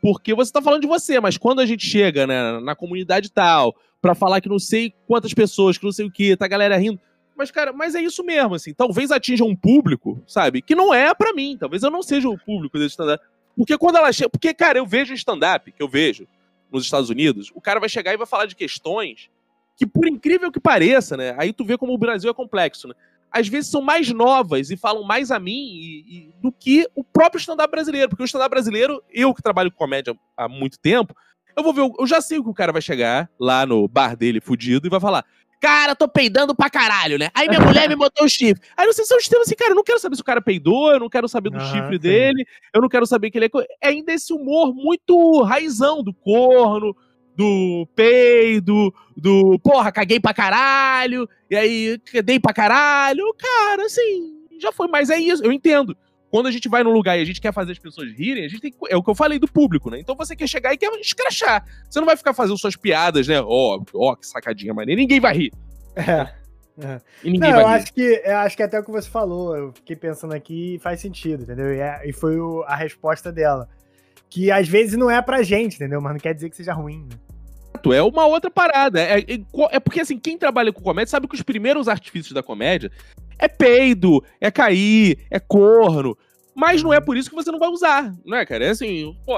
porque 0.00 0.32
você 0.32 0.52
tá 0.52 0.62
falando 0.62 0.82
de 0.82 0.86
você, 0.86 1.18
mas 1.18 1.36
quando 1.36 1.60
a 1.60 1.66
gente 1.66 1.84
chega, 1.84 2.24
né, 2.24 2.60
na 2.60 2.76
comunidade 2.76 3.32
tal, 3.32 3.74
para 4.00 4.14
falar 4.14 4.40
que 4.40 4.48
não 4.48 4.58
sei 4.58 4.94
quantas 5.06 5.34
pessoas, 5.34 5.76
que 5.76 5.84
não 5.84 5.92
sei 5.92 6.06
o 6.06 6.10
que, 6.10 6.36
tá 6.36 6.44
a 6.44 6.48
galera 6.48 6.76
rindo, 6.76 7.00
mas, 7.38 7.52
cara, 7.52 7.72
mas 7.72 7.94
é 7.94 8.02
isso 8.02 8.24
mesmo, 8.24 8.56
assim. 8.56 8.74
Talvez 8.74 9.12
atinja 9.12 9.44
um 9.44 9.54
público, 9.54 10.20
sabe? 10.26 10.60
Que 10.60 10.74
não 10.74 10.92
é 10.92 11.14
para 11.14 11.32
mim. 11.32 11.56
Talvez 11.56 11.84
eu 11.84 11.90
não 11.90 12.02
seja 12.02 12.28
o 12.28 12.36
público 12.36 12.76
desse 12.76 12.90
stand-up. 12.90 13.24
Porque 13.56 13.78
quando 13.78 13.94
ela 13.94 14.12
chega. 14.12 14.28
Porque, 14.28 14.52
cara, 14.52 14.78
eu 14.78 14.84
vejo 14.84 15.14
stand-up, 15.14 15.70
que 15.70 15.80
eu 15.80 15.88
vejo. 15.88 16.26
nos 16.70 16.82
Estados 16.82 17.10
Unidos, 17.10 17.52
o 17.54 17.60
cara 17.60 17.78
vai 17.78 17.88
chegar 17.88 18.12
e 18.12 18.16
vai 18.16 18.26
falar 18.26 18.46
de 18.46 18.56
questões 18.56 19.30
que, 19.76 19.86
por 19.86 20.08
incrível 20.08 20.50
que 20.50 20.58
pareça, 20.58 21.16
né? 21.16 21.36
Aí 21.38 21.52
tu 21.52 21.64
vê 21.64 21.78
como 21.78 21.94
o 21.94 21.98
Brasil 21.98 22.28
é 22.28 22.34
complexo, 22.34 22.88
né? 22.88 22.94
Às 23.30 23.46
vezes 23.46 23.70
são 23.70 23.80
mais 23.80 24.10
novas 24.10 24.70
e 24.70 24.76
falam 24.76 25.04
mais 25.04 25.30
a 25.30 25.38
mim 25.38 25.52
e, 25.52 25.98
e, 26.08 26.34
do 26.42 26.50
que 26.50 26.88
o 26.96 27.04
próprio 27.04 27.38
stand-up 27.38 27.70
brasileiro. 27.70 28.08
Porque 28.08 28.24
o 28.24 28.26
stand-up 28.26 28.50
brasileiro, 28.50 29.00
eu 29.12 29.32
que 29.32 29.42
trabalho 29.42 29.70
com 29.70 29.78
comédia 29.78 30.18
há 30.36 30.48
muito 30.48 30.76
tempo, 30.76 31.14
eu 31.58 31.64
vou 31.64 31.72
ver, 31.72 31.92
eu 31.98 32.06
já 32.06 32.20
sei 32.20 32.40
que 32.40 32.48
o 32.48 32.54
cara 32.54 32.72
vai 32.72 32.80
chegar 32.80 33.28
lá 33.38 33.66
no 33.66 33.88
bar 33.88 34.16
dele, 34.16 34.40
fudido, 34.40 34.86
e 34.86 34.90
vai 34.90 35.00
falar: 35.00 35.24
Cara, 35.60 35.96
tô 35.96 36.06
peidando 36.06 36.54
pra 36.54 36.70
caralho, 36.70 37.18
né? 37.18 37.30
Aí 37.34 37.48
minha 37.48 37.60
mulher 37.60 37.88
me 37.88 37.96
botou 37.96 38.24
o 38.24 38.28
chifre. 38.28 38.62
Aí 38.76 38.86
você 38.86 39.04
são 39.04 39.18
os 39.18 39.26
temas 39.26 39.48
assim, 39.48 39.56
cara, 39.56 39.72
eu 39.72 39.74
não 39.74 39.82
quero 39.82 39.98
saber 39.98 40.14
se 40.14 40.22
o 40.22 40.24
cara 40.24 40.40
peidou, 40.40 40.92
eu 40.92 41.00
não 41.00 41.08
quero 41.08 41.28
saber 41.28 41.50
do 41.50 41.56
ah, 41.56 41.64
chifre 41.64 41.96
sim. 41.96 41.98
dele, 41.98 42.46
eu 42.72 42.80
não 42.80 42.88
quero 42.88 43.06
saber 43.06 43.30
que 43.30 43.38
ele 43.38 43.46
é. 43.46 43.50
É 43.82 43.88
ainda 43.88 44.12
esse 44.12 44.32
humor 44.32 44.72
muito 44.72 45.42
raizão 45.42 46.02
do 46.02 46.14
corno, 46.14 46.96
do 47.34 47.88
peido, 47.94 48.94
do 49.16 49.58
porra, 49.58 49.90
caguei 49.90 50.20
pra 50.20 50.32
caralho, 50.32 51.28
e 51.50 51.56
aí 51.56 52.00
dei 52.24 52.38
pra 52.38 52.54
caralho. 52.54 53.34
Cara, 53.36 53.84
assim, 53.84 54.46
já 54.60 54.70
foi, 54.70 54.86
mas 54.86 55.10
é 55.10 55.18
isso, 55.18 55.44
eu 55.44 55.50
entendo 55.50 55.96
quando 56.30 56.46
a 56.46 56.50
gente 56.50 56.68
vai 56.68 56.82
num 56.82 56.92
lugar 56.92 57.18
e 57.18 57.22
a 57.22 57.24
gente 57.24 57.40
quer 57.40 57.52
fazer 57.52 57.72
as 57.72 57.78
pessoas 57.78 58.10
rirem, 58.12 58.44
a 58.44 58.48
gente 58.48 58.60
tem 58.60 58.70
que, 58.70 58.78
É 58.88 58.96
o 58.96 59.02
que 59.02 59.10
eu 59.10 59.14
falei 59.14 59.38
do 59.38 59.48
público, 59.48 59.90
né? 59.90 59.98
Então 59.98 60.14
você 60.14 60.36
quer 60.36 60.46
chegar 60.46 60.72
e 60.72 60.76
quer 60.76 60.90
escrachar. 61.00 61.64
Você 61.88 61.98
não 61.98 62.06
vai 62.06 62.16
ficar 62.16 62.34
fazendo 62.34 62.58
suas 62.58 62.76
piadas, 62.76 63.26
né? 63.26 63.40
Ó, 63.40 63.46
oh, 63.46 63.84
ó, 63.94 64.12
oh, 64.12 64.16
que 64.16 64.26
sacadinha 64.26 64.74
maneira. 64.74 65.00
Ninguém 65.00 65.20
vai 65.20 65.36
rir. 65.36 65.52
É. 65.96 66.28
é. 66.84 67.00
E 67.24 67.30
ninguém 67.30 67.50
não, 67.50 67.56
vai 67.56 67.64
eu 67.64 67.68
rir. 67.68 67.74
acho 67.74 67.94
que 67.94 68.22
eu 68.24 68.36
acho 68.38 68.56
que 68.56 68.62
até 68.62 68.78
o 68.78 68.84
que 68.84 68.90
você 68.90 69.08
falou, 69.08 69.56
eu 69.56 69.72
fiquei 69.72 69.96
pensando 69.96 70.34
aqui 70.34 70.74
e 70.74 70.78
faz 70.78 71.00
sentido, 71.00 71.42
entendeu? 71.42 71.74
E, 71.74 71.80
é, 71.80 72.02
e 72.04 72.12
foi 72.12 72.38
o, 72.38 72.62
a 72.66 72.76
resposta 72.76 73.32
dela. 73.32 73.68
Que 74.30 74.50
às 74.50 74.68
vezes 74.68 74.96
não 74.98 75.10
é 75.10 75.20
pra 75.22 75.42
gente, 75.42 75.76
entendeu? 75.76 76.00
Mas 76.00 76.12
não 76.12 76.20
quer 76.20 76.34
dizer 76.34 76.50
que 76.50 76.56
seja 76.56 76.74
ruim, 76.74 77.06
né? 77.10 77.16
É 77.94 78.02
uma 78.02 78.26
outra 78.26 78.50
parada. 78.50 79.00
É, 79.00 79.20
é, 79.20 79.40
é, 79.70 79.80
porque, 79.80 80.00
assim, 80.00 80.18
quem 80.18 80.36
trabalha 80.36 80.72
com 80.72 80.82
comédia 80.82 81.10
sabe 81.10 81.28
que 81.28 81.34
os 81.34 81.42
primeiros 81.42 81.88
artifícios 81.88 82.34
da 82.34 82.42
comédia 82.42 82.90
é 83.38 83.48
peido, 83.48 84.22
é 84.40 84.50
cair, 84.50 85.26
é 85.30 85.38
corno. 85.38 86.16
Mas 86.54 86.82
não 86.82 86.92
é 86.92 87.00
por 87.00 87.16
isso 87.16 87.30
que 87.30 87.36
você 87.36 87.52
não 87.52 87.58
vai 87.58 87.68
usar, 87.68 88.12
né, 88.26 88.44
cara? 88.44 88.64
É 88.64 88.70
assim, 88.70 89.16
pô. 89.24 89.34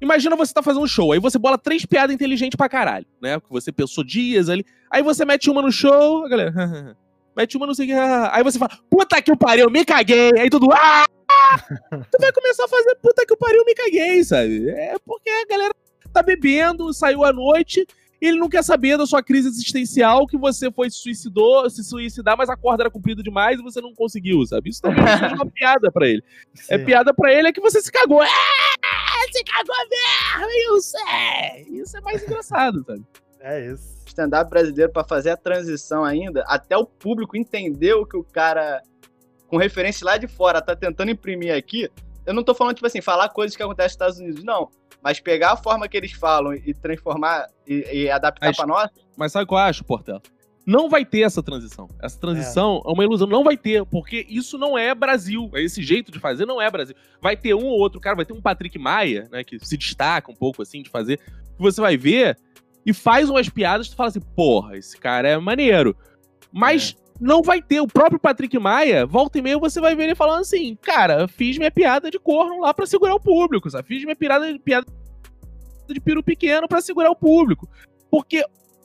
Imagina 0.00 0.36
você 0.36 0.54
tá 0.54 0.62
fazendo 0.62 0.82
um 0.82 0.86
show, 0.86 1.12
aí 1.12 1.18
você 1.18 1.38
bola 1.38 1.58
três 1.58 1.84
piadas 1.84 2.14
inteligentes 2.14 2.56
pra 2.56 2.68
caralho, 2.68 3.04
né? 3.20 3.40
Que 3.40 3.50
você 3.50 3.72
pensou 3.72 4.04
dias 4.04 4.48
ali. 4.48 4.64
Aí 4.90 5.02
você 5.02 5.24
mete 5.24 5.50
uma 5.50 5.60
no 5.60 5.72
show, 5.72 6.24
a 6.24 6.28
galera. 6.28 6.96
mete 7.36 7.56
uma 7.56 7.66
no 7.66 7.74
sei 7.74 7.88
Aí 8.32 8.42
você 8.42 8.58
fala, 8.58 8.78
puta 8.90 9.20
que 9.20 9.32
o 9.32 9.36
pariu, 9.36 9.70
me 9.70 9.84
caguei. 9.84 10.32
Aí 10.38 10.48
tudo. 10.48 10.68
Ah! 10.72 11.04
tu 12.10 12.18
vai 12.20 12.32
começar 12.32 12.64
a 12.64 12.68
fazer 12.68 12.96
puta 12.96 13.26
que 13.26 13.34
o 13.34 13.36
pariu, 13.36 13.64
me 13.64 13.74
caguei, 13.74 14.24
sabe? 14.24 14.70
É 14.70 14.96
porque 15.04 15.28
a 15.28 15.46
galera 15.46 15.74
tá 16.12 16.22
bebendo, 16.22 16.92
saiu 16.92 17.24
à 17.24 17.32
noite, 17.32 17.86
ele 18.20 18.38
não 18.38 18.48
quer 18.48 18.64
saber 18.64 18.96
da 18.96 19.06
sua 19.06 19.22
crise 19.22 19.48
existencial 19.48 20.26
que 20.26 20.36
você 20.36 20.70
foi 20.70 20.90
se 20.90 20.98
suicidou, 20.98 21.68
se 21.70 21.84
suicidar, 21.84 22.36
mas 22.36 22.48
a 22.48 22.56
corda 22.56 22.82
era 22.82 22.90
comprida 22.90 23.22
demais 23.22 23.60
e 23.60 23.62
você 23.62 23.80
não 23.80 23.94
conseguiu, 23.94 24.44
sabe? 24.44 24.70
Isso 24.70 24.82
também 24.82 25.04
é 25.04 25.34
uma 25.34 25.46
piada 25.50 25.90
para 25.92 26.08
ele. 26.08 26.22
É 26.54 26.60
Sim. 26.60 26.74
É 26.74 26.78
piada 26.78 27.14
para 27.14 27.32
ele 27.32 27.48
é 27.48 27.52
que 27.52 27.60
você 27.60 27.80
se 27.80 27.92
cagou. 27.92 28.22
É, 28.22 28.28
se 29.32 29.44
cagou 29.44 29.76
mesmo, 29.88 30.50
eu 30.66 30.80
sei. 30.80 31.80
Isso 31.80 31.96
é 31.96 32.00
mais 32.00 32.22
engraçado, 32.22 32.84
sabe? 32.84 33.04
É 33.40 33.72
isso. 33.72 33.98
Stand-up 34.06 34.50
brasileiro 34.50 34.92
para 34.92 35.04
fazer 35.04 35.30
a 35.30 35.36
transição 35.36 36.04
ainda, 36.04 36.44
até 36.48 36.76
o 36.76 36.84
público 36.84 37.36
entender 37.36 37.94
o 37.94 38.04
que 38.04 38.16
o 38.16 38.24
cara 38.24 38.82
com 39.46 39.56
referência 39.56 40.04
lá 40.04 40.16
de 40.16 40.26
fora 40.26 40.60
tá 40.60 40.74
tentando 40.74 41.10
imprimir 41.10 41.54
aqui. 41.54 41.88
Eu 42.26 42.34
não 42.34 42.42
tô 42.42 42.52
falando 42.52 42.74
tipo 42.74 42.86
assim, 42.86 43.00
falar 43.00 43.28
coisas 43.28 43.56
que 43.56 43.62
acontecem 43.62 43.86
nos 43.86 43.92
Estados 43.92 44.18
Unidos, 44.18 44.44
não 44.44 44.68
mas 45.02 45.20
pegar 45.20 45.52
a 45.52 45.56
forma 45.56 45.88
que 45.88 45.96
eles 45.96 46.12
falam 46.12 46.54
e 46.54 46.74
transformar 46.74 47.46
e, 47.66 47.86
e 47.92 48.10
adaptar 48.10 48.48
mas, 48.48 48.56
pra 48.56 48.66
nós. 48.66 48.90
Mas 49.16 49.32
sabe 49.32 49.44
o 49.44 49.48
que 49.48 49.54
eu 49.54 49.58
acho, 49.58 49.84
Portela? 49.84 50.22
Não 50.66 50.90
vai 50.90 51.02
ter 51.04 51.22
essa 51.22 51.42
transição. 51.42 51.88
Essa 51.98 52.20
transição 52.20 52.82
é. 52.84 52.90
é. 52.90 52.92
uma 52.92 53.02
ilusão. 53.02 53.26
Não 53.26 53.42
vai 53.42 53.56
ter, 53.56 53.86
porque 53.86 54.26
isso 54.28 54.58
não 54.58 54.76
é 54.76 54.94
Brasil. 54.94 55.50
Esse 55.54 55.82
jeito 55.82 56.12
de 56.12 56.18
fazer 56.18 56.44
não 56.44 56.60
é 56.60 56.70
Brasil. 56.70 56.94
Vai 57.22 57.36
ter 57.36 57.54
um 57.54 57.64
ou 57.64 57.78
outro 57.78 58.00
cara, 58.00 58.16
vai 58.16 58.26
ter 58.26 58.34
um 58.34 58.42
Patrick 58.42 58.78
Maia, 58.78 59.28
né, 59.32 59.42
que 59.42 59.58
se 59.64 59.76
destaca 59.78 60.30
um 60.30 60.34
pouco 60.34 60.60
assim 60.60 60.82
de 60.82 60.90
fazer, 60.90 61.18
que 61.18 61.58
você 61.58 61.80
vai 61.80 61.96
ver 61.96 62.36
e 62.84 62.92
faz 62.92 63.30
umas 63.30 63.48
piadas 63.48 63.86
e 63.86 63.90
tu 63.90 63.96
fala 63.96 64.10
assim, 64.10 64.20
porra, 64.20 64.76
esse 64.76 64.98
cara 64.98 65.28
é 65.28 65.38
maneiro. 65.38 65.96
Mas 66.52 66.94
é 66.94 67.07
não 67.20 67.42
vai 67.42 67.60
ter. 67.60 67.80
O 67.80 67.86
próprio 67.86 68.18
Patrick 68.18 68.58
Maia, 68.58 69.06
volta 69.06 69.38
e 69.38 69.42
meia, 69.42 69.58
você 69.58 69.80
vai 69.80 69.94
ver 69.94 70.04
ele 70.04 70.14
falando 70.14 70.40
assim: 70.40 70.76
cara, 70.76 71.26
fiz 71.28 71.58
minha 71.58 71.70
piada 71.70 72.10
de 72.10 72.18
corno 72.18 72.60
lá 72.60 72.72
para 72.72 72.86
segurar 72.86 73.14
o 73.14 73.20
público, 73.20 73.70
sabe? 73.70 73.88
Fiz 73.88 74.04
minha 74.04 74.16
piada 74.16 74.52
de, 74.52 74.58
piada 74.58 74.86
de 75.88 76.00
peru 76.00 76.22
pequeno 76.22 76.68
para 76.68 76.80
segurar 76.80 77.10
o 77.10 77.16
público. 77.16 77.68
Porque 78.10 78.44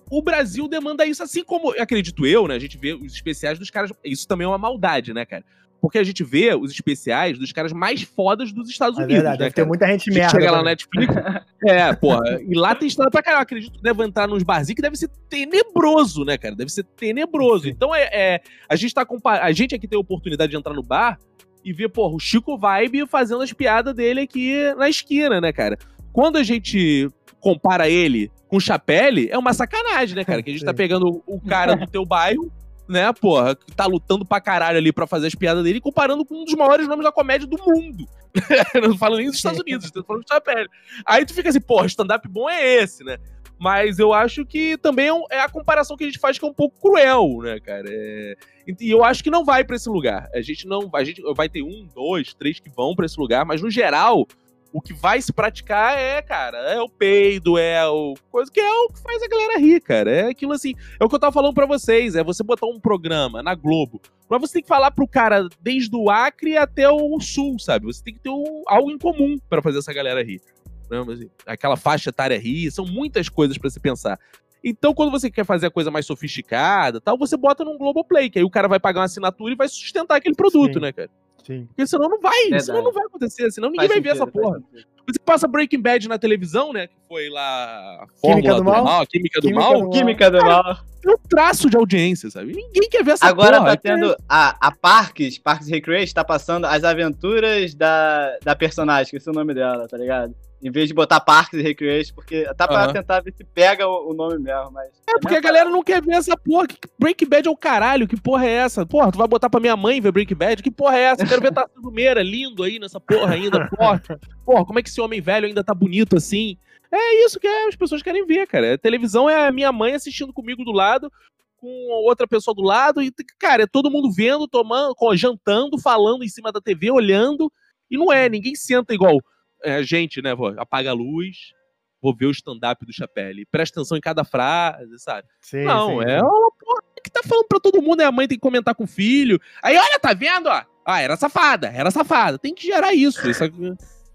o 0.09 0.21
Brasil 0.21 0.67
demanda 0.67 1.05
isso, 1.05 1.23
assim 1.23 1.43
como, 1.43 1.71
acredito 1.79 2.25
eu, 2.25 2.47
né? 2.47 2.55
A 2.55 2.59
gente 2.59 2.77
vê 2.77 2.93
os 2.93 3.13
especiais 3.13 3.57
dos 3.57 3.69
caras. 3.69 3.91
Isso 4.03 4.27
também 4.27 4.45
é 4.45 4.47
uma 4.47 4.57
maldade, 4.57 5.13
né, 5.13 5.25
cara? 5.25 5.43
Porque 5.83 5.97
a 5.97 6.03
gente 6.05 6.23
vê 6.23 6.55
os 6.55 6.71
especiais 6.71 7.37
dos 7.37 7.51
caras 7.51 7.73
mais 7.73 8.03
fodas 8.03 8.53
dos 8.53 8.69
Estados 8.69 8.97
é 8.97 9.03
Unidos. 9.03 9.15
Verdade, 9.15 9.37
né, 9.37 9.43
deve 9.43 9.53
ter 9.53 9.65
muita 9.65 9.85
gente 9.85 10.09
merda. 10.09 10.29
Chega 10.29 10.49
lá 10.49 10.59
na 10.59 10.63
Netflix. 10.63 11.13
é, 11.67 11.93
porra. 11.93 12.41
E 12.41 12.55
lá 12.55 12.73
tem 12.73 12.87
história 12.87 13.11
pra 13.11 13.21
caralho. 13.21 13.41
Eu 13.41 13.43
acredito 13.43 13.73
que 13.73 13.83
deve 13.83 14.01
entrar 14.01 14.25
nos 14.25 14.43
barzinhos 14.43 14.77
que 14.77 14.81
deve 14.81 14.95
ser 14.95 15.09
tenebroso, 15.27 16.23
né, 16.23 16.37
cara? 16.37 16.55
Deve 16.55 16.71
ser 16.71 16.85
tenebroso. 16.85 17.65
Sim. 17.65 17.71
Então 17.71 17.93
é, 17.93 18.09
é, 18.13 18.41
A 18.69 18.77
gente 18.77 18.93
tá 18.93 19.05
comparando. 19.05 19.43
A 19.43 19.51
gente 19.51 19.75
aqui 19.75 19.85
tem 19.85 19.97
a 19.97 19.99
oportunidade 19.99 20.51
de 20.51 20.57
entrar 20.57 20.73
no 20.73 20.81
bar 20.81 21.19
e 21.65 21.73
ver, 21.73 21.89
porra, 21.89 22.15
o 22.15 22.19
Chico 22.19 22.57
Vibe 22.57 23.05
fazendo 23.05 23.41
as 23.41 23.51
piadas 23.51 23.93
dele 23.93 24.21
aqui 24.21 24.73
na 24.77 24.87
esquina, 24.87 25.41
né, 25.41 25.51
cara? 25.51 25.77
Quando 26.13 26.37
a 26.37 26.43
gente 26.43 27.09
compara 27.41 27.89
ele 27.89 28.31
com 28.47 28.55
o 28.55 28.61
Chapelle, 28.61 29.27
é 29.29 29.37
uma 29.37 29.51
sacanagem, 29.51 30.15
né, 30.15 30.23
cara? 30.23 30.41
Que 30.41 30.49
a 30.49 30.53
gente 30.53 30.63
tá 30.63 30.73
pegando 30.73 31.21
o 31.27 31.41
cara 31.41 31.75
do 31.75 31.85
teu 31.87 32.05
bairro 32.05 32.49
né, 32.93 33.11
porra, 33.11 33.55
que 33.55 33.75
tá 33.75 33.85
lutando 33.85 34.23
pra 34.23 34.39
caralho 34.39 34.77
ali 34.77 34.93
pra 34.93 35.07
fazer 35.07 35.27
as 35.27 35.35
piadas 35.35 35.63
dele, 35.63 35.81
comparando 35.81 36.23
com 36.23 36.41
um 36.41 36.45
dos 36.45 36.53
maiores 36.53 36.87
nomes 36.87 37.03
da 37.03 37.11
comédia 37.11 37.47
do 37.47 37.57
mundo. 37.57 38.07
não 38.81 38.97
falo 38.97 39.17
nem 39.17 39.25
dos 39.25 39.35
Estados 39.35 39.59
Unidos, 39.59 39.91
tô 39.91 40.03
falando 40.03 40.23
do 40.23 40.27
Chapéu. 40.27 40.67
Aí 41.05 41.25
tu 41.25 41.33
fica 41.33 41.49
assim, 41.49 41.59
porra, 41.59 41.87
stand-up 41.87 42.27
bom 42.27 42.49
é 42.49 42.75
esse, 42.75 43.03
né? 43.03 43.17
Mas 43.59 43.97
eu 43.97 44.13
acho 44.13 44.45
que 44.45 44.77
também 44.77 45.09
é, 45.09 45.37
é 45.37 45.39
a 45.41 45.49
comparação 45.49 45.95
que 45.95 46.03
a 46.03 46.07
gente 46.07 46.19
faz 46.19 46.37
que 46.37 46.45
é 46.45 46.47
um 46.47 46.53
pouco 46.53 46.79
cruel, 46.79 47.39
né, 47.41 47.59
cara? 47.59 47.85
É... 47.87 48.35
E 48.67 48.89
eu 48.89 49.03
acho 49.03 49.23
que 49.23 49.29
não 49.29 49.43
vai 49.43 49.63
para 49.63 49.75
esse 49.75 49.89
lugar. 49.89 50.29
A 50.33 50.41
gente 50.41 50.67
não. 50.67 50.89
A 50.93 51.03
gente 51.03 51.21
vai 51.35 51.49
ter 51.49 51.61
um, 51.61 51.87
dois, 51.93 52.33
três 52.33 52.59
que 52.59 52.69
vão 52.69 52.95
para 52.95 53.05
esse 53.05 53.19
lugar, 53.19 53.45
mas 53.45 53.61
no 53.61 53.69
geral, 53.69 54.27
o 54.73 54.81
que 54.81 54.91
vai 54.91 55.21
se 55.21 55.31
praticar 55.31 55.97
é, 55.97 56.19
cara, 56.21 56.57
é 56.73 56.81
o 56.81 56.89
peido, 56.89 57.59
é 57.59 57.87
o 57.87 58.15
coisa 58.31 58.51
que 58.51 58.59
é 58.59 58.71
o 58.71 58.87
que 58.87 58.99
faz 58.99 59.21
a 59.21 59.27
galera 59.27 59.59
rir, 59.59 59.79
cara. 59.79 60.11
É 60.11 60.29
aquilo 60.29 60.51
assim, 60.51 60.73
é 60.99 61.05
o 61.05 61.07
que 61.07 61.13
eu 61.13 61.19
tava 61.19 61.31
falando 61.31 61.53
para 61.53 61.67
vocês, 61.67 62.15
é 62.15 62.23
você 62.23 62.43
botar 62.43 62.65
um 62.65 62.79
programa 62.79 63.43
na 63.43 63.53
Globo, 63.53 64.01
mas 64.27 64.41
você 64.41 64.53
tem 64.53 64.61
que 64.63 64.67
falar 64.67 64.89
pro 64.89 65.07
cara 65.07 65.47
desde 65.61 65.95
o 65.95 66.09
Acre 66.09 66.57
até 66.57 66.89
o 66.89 67.19
Sul, 67.19 67.59
sabe? 67.59 67.85
Você 67.85 68.03
tem 68.03 68.15
que 68.15 68.19
ter 68.19 68.31
um, 68.31 68.63
algo 68.65 68.89
em 68.89 68.97
comum 68.97 69.37
para 69.47 69.61
fazer 69.61 69.77
essa 69.77 69.93
galera 69.93 70.23
rir. 70.23 70.41
Né? 70.89 70.99
Assim, 71.13 71.29
aquela 71.45 71.77
faixa 71.77 72.09
etária 72.09 72.39
rir, 72.39 72.71
são 72.71 72.85
muitas 72.85 73.29
coisas 73.29 73.59
para 73.59 73.69
se 73.69 73.79
pensar. 73.79 74.19
Então, 74.63 74.93
quando 74.93 75.11
você 75.11 75.29
quer 75.29 75.45
fazer 75.45 75.67
a 75.67 75.71
coisa 75.71 75.91
mais 75.91 76.05
sofisticada, 76.05 76.99
tal, 76.99 77.17
você 77.17 77.37
bota 77.37 77.63
num 77.63 77.77
Globoplay, 77.77 78.29
que 78.29 78.39
aí 78.39 78.45
o 78.45 78.49
cara 78.49 78.67
vai 78.67 78.79
pagar 78.79 79.01
uma 79.01 79.05
assinatura 79.05 79.53
e 79.53 79.57
vai 79.57 79.67
sustentar 79.67 80.15
aquele 80.15 80.35
produto, 80.35 80.75
Sim. 80.75 80.79
né, 80.79 80.91
cara? 80.93 81.09
Sim. 81.43 81.65
Porque 81.67 81.85
senão 81.85 82.09
não 82.09 82.19
vai, 82.19 82.41
Verdade. 82.43 82.65
senão 82.65 82.83
não 82.83 82.93
vai 82.93 83.05
acontecer, 83.05 83.51
senão 83.51 83.69
ninguém 83.69 83.87
faz 83.87 84.01
vai 84.03 84.13
sentido, 84.13 84.17
ver 84.17 84.23
essa 84.23 84.31
porra. 84.31 84.63
Você 85.05 85.19
passa 85.19 85.47
Breaking 85.47 85.81
Bad 85.81 86.07
na 86.07 86.17
televisão, 86.17 86.71
né? 86.71 86.87
Que 86.87 86.95
foi 87.09 87.29
lá 87.29 88.03
a 88.03 88.07
Química 88.21 88.53
do, 88.53 88.57
do 88.59 88.63
mal. 88.63 88.83
mal. 88.85 89.05
Química, 89.05 89.41
do 89.41 89.47
Química 89.47 89.61
mal. 89.61 89.81
Do 89.81 89.89
Química 89.89 90.31
do 90.31 90.37
Cara, 90.39 90.63
mal. 90.63 90.77
É 91.05 91.11
um 91.11 91.17
traço 91.29 91.69
de 91.69 91.75
audiência, 91.75 92.29
sabe? 92.29 92.53
Ninguém 92.53 92.89
quer 92.89 93.03
ver 93.03 93.11
essa 93.11 93.25
Agora 93.25 93.57
porra. 93.57 93.71
tá 93.71 93.77
tendo 93.77 94.15
a, 94.29 94.55
a 94.67 94.71
Parques, 94.71 95.37
Parques 95.37 95.67
Recreation, 95.67 96.13
tá 96.13 96.23
passando 96.23 96.65
as 96.65 96.85
aventuras 96.85 97.73
da, 97.75 98.37
da 98.41 98.55
personagem, 98.55 99.11
que 99.11 99.27
é 99.27 99.31
o 99.31 99.35
nome 99.35 99.53
dela, 99.53 99.85
tá 99.89 99.97
ligado? 99.97 100.33
Em 100.63 100.71
vez 100.71 100.87
de 100.87 100.93
botar 100.93 101.19
Parques 101.19 101.59
e 101.59 101.61
Recreation, 101.61 102.15
porque 102.15 102.45
tá 102.55 102.65
pra 102.65 102.87
uhum. 102.87 102.93
tentar 102.93 103.19
ver 103.19 103.33
se 103.33 103.43
pega 103.43 103.85
o, 103.85 104.11
o 104.11 104.13
nome 104.13 104.39
mesmo, 104.39 104.71
mas... 104.71 104.89
É, 105.05 105.19
porque 105.19 105.35
a 105.35 105.41
galera 105.41 105.69
não 105.69 105.83
quer 105.83 106.01
ver 106.01 106.13
essa 106.13 106.37
porra. 106.37 106.67
Que 106.67 106.77
Breaking 106.97 107.27
Bad 107.27 107.47
é 107.49 107.51
o 107.51 107.57
caralho, 107.57 108.07
que 108.07 108.15
porra 108.15 108.45
é 108.45 108.51
essa? 108.51 108.85
Porra, 108.85 109.11
tu 109.11 109.17
vai 109.17 109.27
botar 109.27 109.49
pra 109.49 109.59
minha 109.59 109.75
mãe 109.75 109.99
ver 109.99 110.13
Breaking 110.13 110.35
Bad? 110.35 110.63
Que 110.63 110.71
porra 110.71 110.97
é 110.97 111.01
essa? 111.01 111.25
Quero 111.25 111.41
ver 111.41 111.51
Tarcísio 111.51 111.91
Meira 111.91 112.23
lindo 112.23 112.63
aí 112.63 112.79
nessa 112.79 112.97
porra 112.97 113.33
ainda, 113.33 113.67
forte. 113.75 114.17
Porra, 114.45 114.65
como 114.65 114.79
é 114.79 114.81
que 114.81 114.87
esse 114.87 115.01
homem 115.01 115.19
velho 115.19 115.47
ainda 115.47 115.65
tá 115.65 115.73
bonito 115.73 116.15
assim? 116.15 116.57
É 116.89 117.25
isso 117.25 117.41
que 117.41 117.47
as 117.47 117.75
pessoas 117.75 118.01
querem 118.01 118.25
ver, 118.25 118.47
cara. 118.47 118.75
A 118.75 118.77
televisão 118.77 119.29
é 119.29 119.45
a 119.45 119.51
minha 119.51 119.71
mãe 119.73 119.95
assistindo 119.95 120.31
comigo 120.31 120.63
do 120.63 120.71
lado, 120.71 121.11
com 121.57 121.67
outra 122.05 122.25
pessoa 122.25 122.55
do 122.55 122.61
lado, 122.61 123.01
e, 123.01 123.11
cara, 123.37 123.63
é 123.63 123.67
todo 123.67 123.91
mundo 123.91 124.09
vendo, 124.09 124.47
tomando, 124.47 124.95
jantando, 125.15 125.77
falando 125.77 126.23
em 126.23 126.29
cima 126.29 126.53
da 126.53 126.61
TV, 126.61 126.89
olhando, 126.89 127.51
e 127.91 127.97
não 127.97 128.13
é, 128.13 128.29
ninguém 128.29 128.55
senta 128.55 128.93
igual 128.93 129.19
é, 129.63 129.83
gente, 129.83 130.21
né? 130.21 130.35
Vou, 130.35 130.53
apaga 130.57 130.91
a 130.91 130.93
luz, 130.93 131.53
vou 132.01 132.15
ver 132.15 132.25
o 132.25 132.31
stand-up 132.31 132.85
do 132.85 132.93
Chapelle. 132.93 133.45
Presta 133.45 133.79
atenção 133.79 133.97
em 133.97 134.01
cada 134.01 134.23
frase, 134.23 134.99
sabe? 134.99 135.27
Sim, 135.41 135.63
não, 135.63 135.99
sim, 135.99 136.05
é 136.05 136.19
sim. 136.19 136.25
uma 136.25 136.51
porra 136.51 136.81
que 137.03 137.11
tá 137.11 137.21
falando 137.23 137.47
pra 137.47 137.59
todo 137.59 137.81
mundo, 137.81 137.97
né? 137.97 138.05
A 138.05 138.11
mãe 138.11 138.27
tem 138.27 138.37
que 138.37 138.41
comentar 138.41 138.75
com 138.75 138.83
o 138.85 138.87
filho. 138.87 139.39
Aí, 139.61 139.77
olha, 139.77 139.99
tá 139.99 140.13
vendo, 140.13 140.47
ó? 140.47 140.63
Ah, 140.85 141.01
era 141.01 141.15
safada, 141.15 141.67
era 141.67 141.91
safada. 141.91 142.37
Tem 142.37 142.53
que 142.53 142.65
gerar 142.65 142.93
isso. 142.93 143.29
isso 143.29 143.43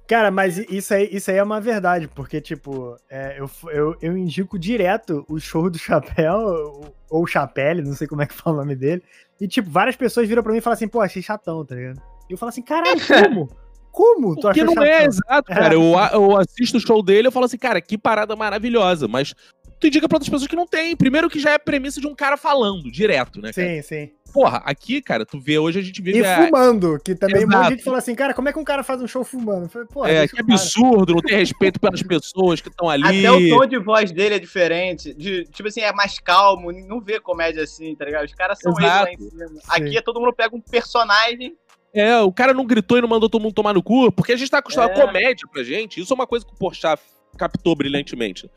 Cara, 0.08 0.30
mas 0.30 0.56
isso 0.56 0.94
aí, 0.94 1.06
isso 1.12 1.30
aí 1.30 1.36
é 1.36 1.42
uma 1.42 1.60
verdade, 1.60 2.08
porque, 2.08 2.40
tipo, 2.40 2.96
é, 3.10 3.38
eu, 3.38 3.50
eu, 3.70 3.96
eu 4.00 4.16
indico 4.16 4.58
direto 4.58 5.22
o 5.28 5.38
show 5.38 5.68
do 5.68 5.78
Chapéu, 5.78 6.94
ou 7.10 7.26
Chapelle, 7.26 7.82
não 7.82 7.92
sei 7.92 8.06
como 8.06 8.22
é 8.22 8.26
que 8.26 8.32
fala 8.32 8.56
o 8.56 8.60
nome 8.60 8.74
dele, 8.74 9.02
e, 9.38 9.46
tipo, 9.46 9.68
várias 9.68 9.96
pessoas 9.96 10.26
viram 10.26 10.42
pra 10.42 10.50
mim 10.50 10.58
e 10.58 10.62
falam 10.62 10.74
assim, 10.74 10.88
pô, 10.88 11.02
achei 11.02 11.20
chatão, 11.20 11.62
tá 11.62 11.74
ligado? 11.74 12.00
E 12.26 12.32
eu 12.32 12.38
falo 12.38 12.48
assim, 12.48 12.62
caralho, 12.62 12.98
como? 13.22 13.50
Como 13.98 14.36
tu 14.36 14.42
Porque 14.42 14.62
não 14.62 14.80
é 14.80 15.06
exato, 15.06 15.52
cara. 15.52 15.74
É. 15.74 15.76
Eu, 15.76 15.92
eu 16.12 16.36
assisto 16.36 16.76
o 16.76 16.80
show 16.80 17.02
dele 17.02 17.26
e 17.26 17.30
falo 17.32 17.46
assim, 17.46 17.58
cara, 17.58 17.80
que 17.80 17.98
parada 17.98 18.36
maravilhosa, 18.36 19.08
mas 19.08 19.34
tu 19.80 19.88
indica 19.88 20.08
pra 20.08 20.14
outras 20.14 20.28
pessoas 20.28 20.48
que 20.48 20.54
não 20.54 20.68
tem. 20.68 20.94
Primeiro 20.94 21.28
que 21.28 21.40
já 21.40 21.50
é 21.50 21.54
a 21.54 21.58
premissa 21.58 22.00
de 22.00 22.06
um 22.06 22.14
cara 22.14 22.36
falando, 22.36 22.92
direto, 22.92 23.40
né? 23.40 23.52
Cara? 23.52 23.68
Sim, 23.68 23.82
sim. 23.82 24.10
Porra, 24.32 24.62
aqui, 24.64 25.02
cara, 25.02 25.26
tu 25.26 25.40
vê 25.40 25.58
hoje 25.58 25.80
a 25.80 25.82
gente 25.82 26.00
vê. 26.00 26.12
E 26.12 26.24
a... 26.24 26.46
fumando, 26.46 26.96
que 27.04 27.16
também 27.16 27.38
Exato. 27.38 27.52
um 27.52 27.58
monte 27.58 27.68
de 27.70 27.74
gente 27.74 27.84
fala 27.84 27.98
assim, 27.98 28.14
cara, 28.14 28.32
como 28.32 28.48
é 28.48 28.52
que 28.52 28.58
um 28.60 28.64
cara 28.64 28.84
faz 28.84 29.02
um 29.02 29.08
show 29.08 29.24
fumando? 29.24 29.68
falei, 29.68 29.88
Porra, 29.88 30.08
é, 30.08 30.28
que 30.28 30.40
absurdo, 30.40 31.14
não 31.14 31.20
tem 31.20 31.36
respeito 31.36 31.80
pelas 31.80 32.00
pessoas 32.00 32.60
que 32.60 32.68
estão 32.68 32.88
ali. 32.88 33.02
Até 33.02 33.32
o 33.32 33.48
tom 33.48 33.66
de 33.66 33.78
voz 33.80 34.12
dele 34.12 34.36
é 34.36 34.38
diferente. 34.38 35.12
De, 35.12 35.42
tipo 35.46 35.68
assim, 35.68 35.80
é 35.80 35.92
mais 35.92 36.20
calmo, 36.20 36.70
não 36.70 37.00
vê 37.00 37.18
comédia 37.18 37.64
assim, 37.64 37.96
tá 37.96 38.04
ligado? 38.04 38.26
Os 38.26 38.34
caras 38.34 38.60
são 38.60 38.70
Exato. 38.78 39.08
eles 39.08 39.18
lá 39.18 39.26
em 39.26 39.30
cima. 39.48 39.60
Sim. 39.60 39.66
Aqui 39.70 39.98
é 39.98 40.02
todo 40.02 40.20
mundo 40.20 40.32
pega 40.32 40.54
um 40.54 40.60
personagem 40.60 41.56
é, 41.94 42.18
o 42.20 42.32
cara 42.32 42.52
não 42.52 42.66
gritou 42.66 42.98
e 42.98 43.00
não 43.00 43.08
mandou 43.08 43.28
todo 43.28 43.42
mundo 43.42 43.54
tomar 43.54 43.72
no 43.72 43.82
cu, 43.82 44.12
porque 44.12 44.32
a 44.32 44.36
gente 44.36 44.50
tá 44.50 44.58
acostumado 44.58 44.90
é. 44.90 45.02
a 45.02 45.06
comédia 45.06 45.46
pra 45.50 45.62
gente. 45.62 46.00
Isso 46.00 46.12
é 46.12 46.16
uma 46.16 46.26
coisa 46.26 46.44
que 46.44 46.52
o 46.52 46.56
Porchat 46.56 47.00
captou 47.36 47.74
brilhantemente. 47.74 48.50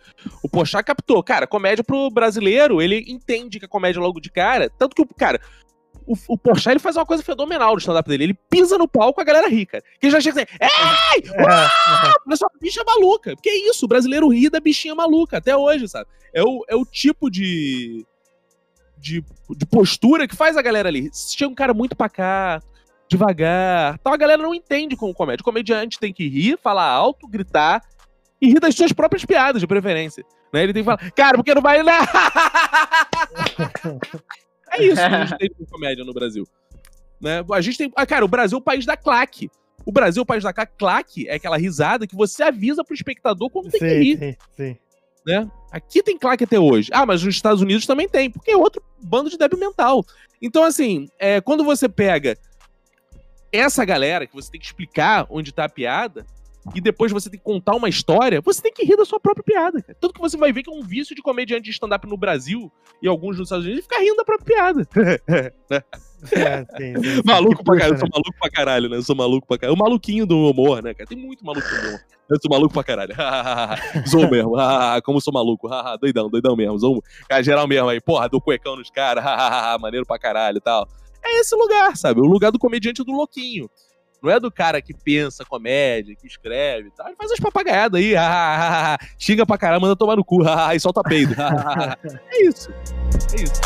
O 0.43 0.49
Pochá 0.49 0.83
captou. 0.83 1.23
Cara, 1.23 1.45
comédia 1.47 1.83
pro 1.83 2.09
brasileiro, 2.09 2.81
ele 2.81 3.05
entende 3.07 3.59
que 3.59 3.65
a 3.65 3.69
comédia 3.69 3.99
é 3.99 4.01
logo 4.01 4.19
de 4.19 4.31
cara. 4.31 4.69
Tanto 4.69 4.95
que 4.95 5.01
o, 5.01 5.07
cara, 5.07 5.39
o, 6.05 6.15
o 6.27 6.37
Porchat, 6.37 6.71
ele 6.71 6.79
faz 6.79 6.95
uma 6.95 7.05
coisa 7.05 7.23
fenomenal 7.23 7.73
no 7.73 7.79
stand-up 7.79 8.09
dele. 8.09 8.23
Ele 8.25 8.39
pisa 8.49 8.77
no 8.77 8.87
palco, 8.87 9.21
a 9.21 9.23
galera 9.23 9.47
ri, 9.47 9.65
cara. 9.65 9.83
Que 9.99 10.09
já 10.09 10.19
chega 10.19 10.41
assim, 10.41 10.51
ei! 10.59 11.23
Uau! 11.29 12.37
só 12.37 12.47
bicha 12.59 12.83
maluca. 12.85 13.35
Que 13.41 13.49
é 13.49 13.69
isso? 13.69 13.85
O 13.85 13.89
brasileiro 13.89 14.27
ri 14.29 14.49
da 14.49 14.59
bichinha 14.59 14.95
maluca, 14.95 15.37
até 15.37 15.55
hoje, 15.55 15.87
sabe? 15.87 16.09
É 16.33 16.43
o, 16.43 16.65
é 16.67 16.75
o 16.75 16.85
tipo 16.85 17.29
de, 17.29 18.05
de, 18.97 19.23
de 19.49 19.65
postura 19.65 20.27
que 20.27 20.35
faz 20.35 20.57
a 20.57 20.61
galera 20.61 20.89
ali. 20.89 21.09
Chega 21.13 21.51
um 21.51 21.55
cara 21.55 21.73
muito 21.73 21.95
pacato, 21.95 22.65
devagar. 23.11 23.99
Tal, 23.99 24.13
a 24.13 24.17
galera 24.17 24.41
não 24.41 24.55
entende 24.55 24.95
como 24.95 25.13
comédia. 25.13 25.41
O 25.41 25.45
comediante 25.45 25.99
tem 25.99 26.13
que 26.13 26.27
rir, 26.27 26.57
falar 26.57 26.89
alto, 26.89 27.27
gritar 27.27 27.81
e 28.41 28.47
rir 28.47 28.59
das 28.59 28.73
suas 28.73 28.93
próprias 28.93 29.25
piadas, 29.25 29.59
de 29.61 29.67
preferência. 29.67 30.23
Né? 30.51 30.63
Ele 30.63 30.73
tem 30.73 30.81
que 30.81 30.85
falar, 30.85 31.11
cara, 31.11 31.37
porque 31.37 31.53
não 31.53 31.61
vai. 31.61 31.79
é 34.71 34.83
isso 34.83 34.95
que 34.95 35.01
a 35.01 35.25
gente 35.25 35.37
tem 35.37 35.49
com 35.49 35.65
comédia 35.65 36.05
no 36.05 36.13
Brasil. 36.13 36.47
Né? 37.19 37.43
A 37.51 37.61
gente 37.61 37.77
tem. 37.77 37.91
Ah, 37.95 38.05
cara, 38.05 38.23
o 38.25 38.29
Brasil 38.29 38.57
é 38.57 38.61
o 38.61 38.63
país 38.63 38.85
da 38.85 38.95
claque. 38.95 39.51
O 39.85 39.91
Brasil 39.91 40.21
é 40.21 40.23
o 40.23 40.25
país 40.25 40.43
da 40.43 40.53
claque. 40.53 40.73
Claque 40.77 41.27
é 41.27 41.35
aquela 41.35 41.57
risada 41.57 42.07
que 42.07 42.15
você 42.15 42.43
avisa 42.43 42.83
pro 42.83 42.95
espectador 42.95 43.49
quando 43.49 43.69
tem 43.69 43.79
sim, 43.79 43.87
que 43.87 43.93
rir. 43.95 44.17
Sim, 44.17 44.35
sim. 44.55 44.77
Né? 45.25 45.51
Aqui 45.71 46.01
tem 46.01 46.17
claque 46.17 46.45
até 46.45 46.59
hoje. 46.59 46.89
Ah, 46.93 47.05
mas 47.05 47.23
nos 47.23 47.35
Estados 47.35 47.61
Unidos 47.61 47.85
também 47.85 48.09
tem, 48.09 48.31
porque 48.31 48.51
é 48.51 48.57
outro 48.57 48.81
bando 49.03 49.29
de 49.29 49.37
débil 49.37 49.59
mental. 49.59 50.03
Então, 50.41 50.63
assim, 50.63 51.07
é, 51.19 51.39
quando 51.39 51.63
você 51.63 51.87
pega 51.87 52.35
essa 53.51 53.83
galera 53.85 54.25
que 54.25 54.33
você 54.33 54.51
tem 54.51 54.59
que 54.59 54.65
explicar 54.65 55.25
onde 55.29 55.51
tá 55.51 55.65
a 55.65 55.69
piada, 55.69 56.25
e 56.75 56.81
depois 56.81 57.11
você 57.11 57.29
tem 57.29 57.39
que 57.39 57.45
contar 57.45 57.75
uma 57.75 57.89
história, 57.89 58.39
você 58.41 58.61
tem 58.61 58.71
que 58.71 58.85
rir 58.85 58.95
da 58.95 59.05
sua 59.05 59.19
própria 59.19 59.43
piada, 59.43 59.81
cara. 59.81 59.97
Tanto 59.99 60.13
que 60.13 60.21
você 60.21 60.37
vai 60.37 60.53
ver 60.53 60.63
que 60.63 60.69
é 60.69 60.73
um 60.73 60.83
vício 60.83 61.15
de 61.15 61.21
comediante 61.21 61.63
de 61.63 61.71
stand-up 61.71 62.07
no 62.07 62.15
Brasil 62.15 62.71
e 63.01 63.07
alguns 63.07 63.37
nos 63.37 63.47
Estados 63.47 63.65
Unidos 63.65 63.83
ficar 63.83 63.99
rindo 63.99 64.15
da 64.15 64.25
própria 64.25 64.55
piada. 64.55 64.87
É, 66.31 66.63
sim, 66.77 66.93
sim, 67.01 67.21
maluco 67.25 67.63
pra 67.63 67.77
caralho, 67.77 67.95
eu 67.95 67.97
sou 67.97 68.07
né? 68.07 68.11
maluco 68.13 68.39
pra 68.39 68.51
caralho, 68.51 68.89
né? 68.89 68.97
Eu 68.97 69.01
sou 69.01 69.15
maluco 69.15 69.47
pra 69.47 69.57
caralho. 69.57 69.75
O 69.75 69.79
maluquinho 69.79 70.23
do 70.23 70.37
humor, 70.51 70.83
né, 70.83 70.93
cara? 70.93 71.09
Tem 71.09 71.17
muito 71.17 71.43
maluco 71.43 71.67
no 71.67 71.79
humor. 71.89 71.99
Eu 72.29 72.37
sou 72.39 72.51
maluco 72.51 72.71
pra 72.71 72.83
caralho. 72.83 73.15
Sou 74.05 74.29
mesmo. 74.29 74.53
Como 75.03 75.19
sou 75.19 75.33
maluco. 75.33 75.67
doidão, 75.99 76.29
doidão 76.29 76.55
mesmo. 76.55 76.79
Sou, 76.79 77.03
cara, 77.27 77.41
geral 77.41 77.67
mesmo 77.67 77.89
aí. 77.89 77.99
Porra, 77.99 78.29
do 78.29 78.39
cuecão 78.39 78.75
nos 78.75 78.91
caras. 78.91 79.23
Maneiro 79.81 80.05
pra 80.05 80.19
caralho 80.19 80.57
e 80.57 80.61
tal. 80.61 80.87
É 81.23 81.39
esse 81.39 81.55
lugar, 81.55 81.95
sabe? 81.95 82.21
O 82.21 82.25
lugar 82.25 82.51
do 82.51 82.59
comediante 82.59 83.03
do 83.03 83.11
louquinho. 83.11 83.69
Não 84.21 84.29
é 84.29 84.39
do 84.39 84.51
cara 84.51 84.81
que 84.81 84.93
pensa 84.93 85.43
comédia, 85.43 86.15
que 86.15 86.27
escreve 86.27 86.89
e 86.89 86.91
tal. 86.91 87.07
Ele 87.07 87.15
faz 87.15 87.31
as 87.31 87.39
papagaiadas 87.39 87.99
aí, 87.99 88.13
xinga 89.17 89.45
pra 89.45 89.57
caramba, 89.57 89.87
manda 89.87 89.95
tomar 89.95 90.15
no 90.15 90.23
cu, 90.23 90.43
e 90.75 90.79
solta 90.79 91.01
peido. 91.01 91.33
é 92.31 92.45
isso. 92.45 92.71
É 92.71 93.43
isso. 93.43 93.61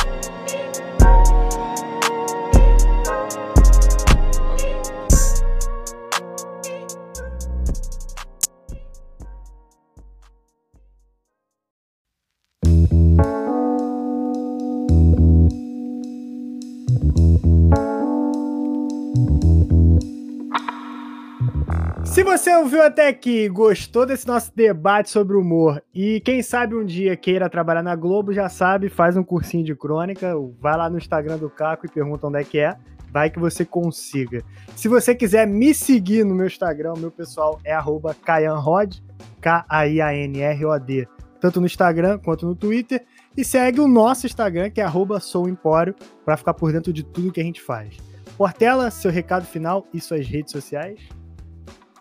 Se 22.16 22.24
você 22.24 22.56
ouviu 22.56 22.82
até 22.82 23.10
aqui, 23.10 23.50
gostou 23.50 24.06
desse 24.06 24.26
nosso 24.26 24.50
debate 24.56 25.10
sobre 25.10 25.36
humor 25.36 25.84
e 25.94 26.22
quem 26.22 26.42
sabe 26.42 26.74
um 26.74 26.86
dia 26.86 27.14
queira 27.18 27.50
trabalhar 27.50 27.84
na 27.84 27.94
Globo, 27.94 28.32
já 28.32 28.48
sabe, 28.48 28.88
faz 28.88 29.18
um 29.18 29.22
cursinho 29.22 29.66
de 29.66 29.76
crônica, 29.76 30.34
vai 30.62 30.78
lá 30.78 30.90
no 30.90 30.98
Instagram 30.98 31.38
do 31.38 31.50
Caco 31.50 31.86
e 31.86 31.90
pergunta 31.90 32.26
onde 32.26 32.40
é 32.40 32.44
que 32.46 32.58
é, 32.58 32.74
vai 33.12 33.30
que 33.30 33.38
você 33.38 33.66
consiga. 33.66 34.42
Se 34.78 34.88
você 34.88 35.14
quiser 35.14 35.46
me 35.46 35.74
seguir 35.74 36.24
no 36.24 36.34
meu 36.34 36.48
Instagram, 36.48 36.94
meu 37.00 37.12
pessoal 37.12 37.60
é 37.66 37.78
@caianrod, 38.24 39.04
K-A-I-A-N-R-O-D, 39.42 41.10
tanto 41.42 41.60
no 41.60 41.66
Instagram 41.66 42.18
quanto 42.20 42.46
no 42.46 42.56
Twitter, 42.56 43.04
e 43.36 43.44
segue 43.44 43.82
o 43.82 43.90
nosso 43.90 44.26
Instagram, 44.26 44.70
que 44.70 44.80
é 44.80 44.88
souempório, 45.20 45.94
para 46.24 46.38
ficar 46.38 46.54
por 46.54 46.72
dentro 46.72 46.94
de 46.94 47.04
tudo 47.04 47.34
que 47.34 47.42
a 47.42 47.44
gente 47.44 47.62
faz. 47.62 47.98
Portela, 48.38 48.90
seu 48.90 49.12
recado 49.12 49.46
final 49.46 49.86
e 49.94 50.00
suas 50.00 50.26
redes 50.26 50.54
sociais. 50.54 50.98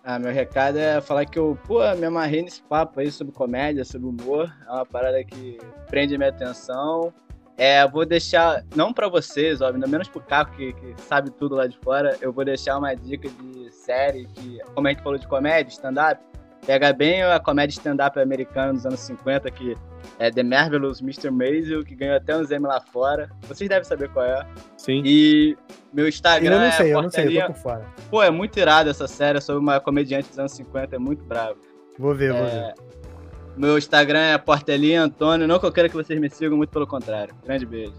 Ah, 0.07 0.19
meu 0.19 0.31
recado 0.31 0.79
é 0.79 1.01
falar 1.01 1.25
que 1.25 1.39
eu, 1.39 1.59
pô, 1.67 1.81
me 1.97 2.05
amarrei 2.05 2.43
nesse 2.43 2.63
papo 2.63 3.01
aí 3.01 3.11
sobre 3.11 3.33
comédia, 3.33 3.87
sobre 3.87 4.07
humor. 4.07 4.55
É 4.69 4.71
uma 4.71 4.85
parada 4.85 5.25
que 5.25 5.59
prende 5.87 6.15
a 6.15 6.19
minha 6.19 6.29
atenção. 6.29 7.11
É, 7.57 7.89
vou 7.89 8.05
deixar, 8.05 8.63
não 8.77 8.93
para 8.93 9.09
vocês, 9.09 9.63
óbvio, 9.63 9.89
menos 9.89 10.09
pro 10.09 10.21
Caco, 10.21 10.55
que, 10.57 10.75
que, 10.75 10.95
sabe 11.01 11.31
tudo 11.31 11.55
lá 11.55 11.67
de 11.67 11.79
fora, 11.79 12.19
eu 12.21 12.33
vou 12.33 12.45
deixar 12.45 12.77
uma 12.77 12.93
dica 12.95 13.29
de 13.29 13.71
série 13.71 14.27
que, 14.27 14.59
como 14.75 14.89
a 14.89 14.91
gente 14.91 15.03
falou 15.03 15.19
de 15.19 15.27
comédia, 15.27 15.71
stand-up, 15.71 16.21
pega 16.67 16.93
bem 16.93 17.23
a 17.23 17.39
comédia 17.39 17.77
stand-up 17.79 18.19
americana 18.19 18.73
dos 18.73 18.87
anos 18.87 19.01
50, 19.01 19.51
que 19.51 19.75
é 20.19 20.31
The 20.31 20.43
Marvelous 20.43 21.01
Mr. 21.01 21.31
Maisel, 21.31 21.85
que 21.85 21.95
ganhou 21.95 22.17
até 22.17 22.37
um 22.37 22.43
Emmy 22.43 22.67
lá 22.67 22.81
fora. 22.81 23.31
Vocês 23.43 23.69
devem 23.69 23.85
saber 23.85 24.09
qual 24.11 24.25
é. 24.25 24.47
Sim. 24.77 25.03
E 25.05 25.57
meu 25.93 26.09
Instagram 26.09 26.55
eu 26.55 26.61
não 26.61 26.73
sei, 26.73 26.87
é 26.87 26.95
eu 26.95 27.03
não 27.03 27.11
sei, 27.11 27.39
eu 27.39 27.47
tô 27.47 27.53
por 27.53 27.63
fora. 27.63 27.87
Pô, 28.11 28.23
é 28.23 28.31
muito 28.31 28.59
irado 28.59 28.91
essa 28.91 29.07
série 29.07 29.41
sobre 29.41 29.63
uma 29.63 29.81
comediante 29.81 30.29
dos 30.29 30.39
anos 30.39 30.53
50, 30.53 30.97
é 30.97 30.99
muito 30.99 31.25
bravo. 31.25 31.57
Vou 31.99 32.15
ver, 32.15 32.35
é... 32.35 32.39
vou 32.39 32.51
ver. 32.51 32.75
Meu 33.57 33.79
Instagram 33.79 34.19
é 34.19 34.39
Portelinha 34.39 35.03
Antônio. 35.03 35.47
Não 35.47 35.59
que 35.59 35.67
eu 35.67 35.73
queira 35.73 35.89
que 35.89 35.95
vocês 35.95 36.19
me 36.19 36.29
sigam, 36.29 36.57
muito 36.57 36.71
pelo 36.71 36.87
contrário. 36.87 37.35
Grande 37.45 37.65
beijo. 37.65 37.95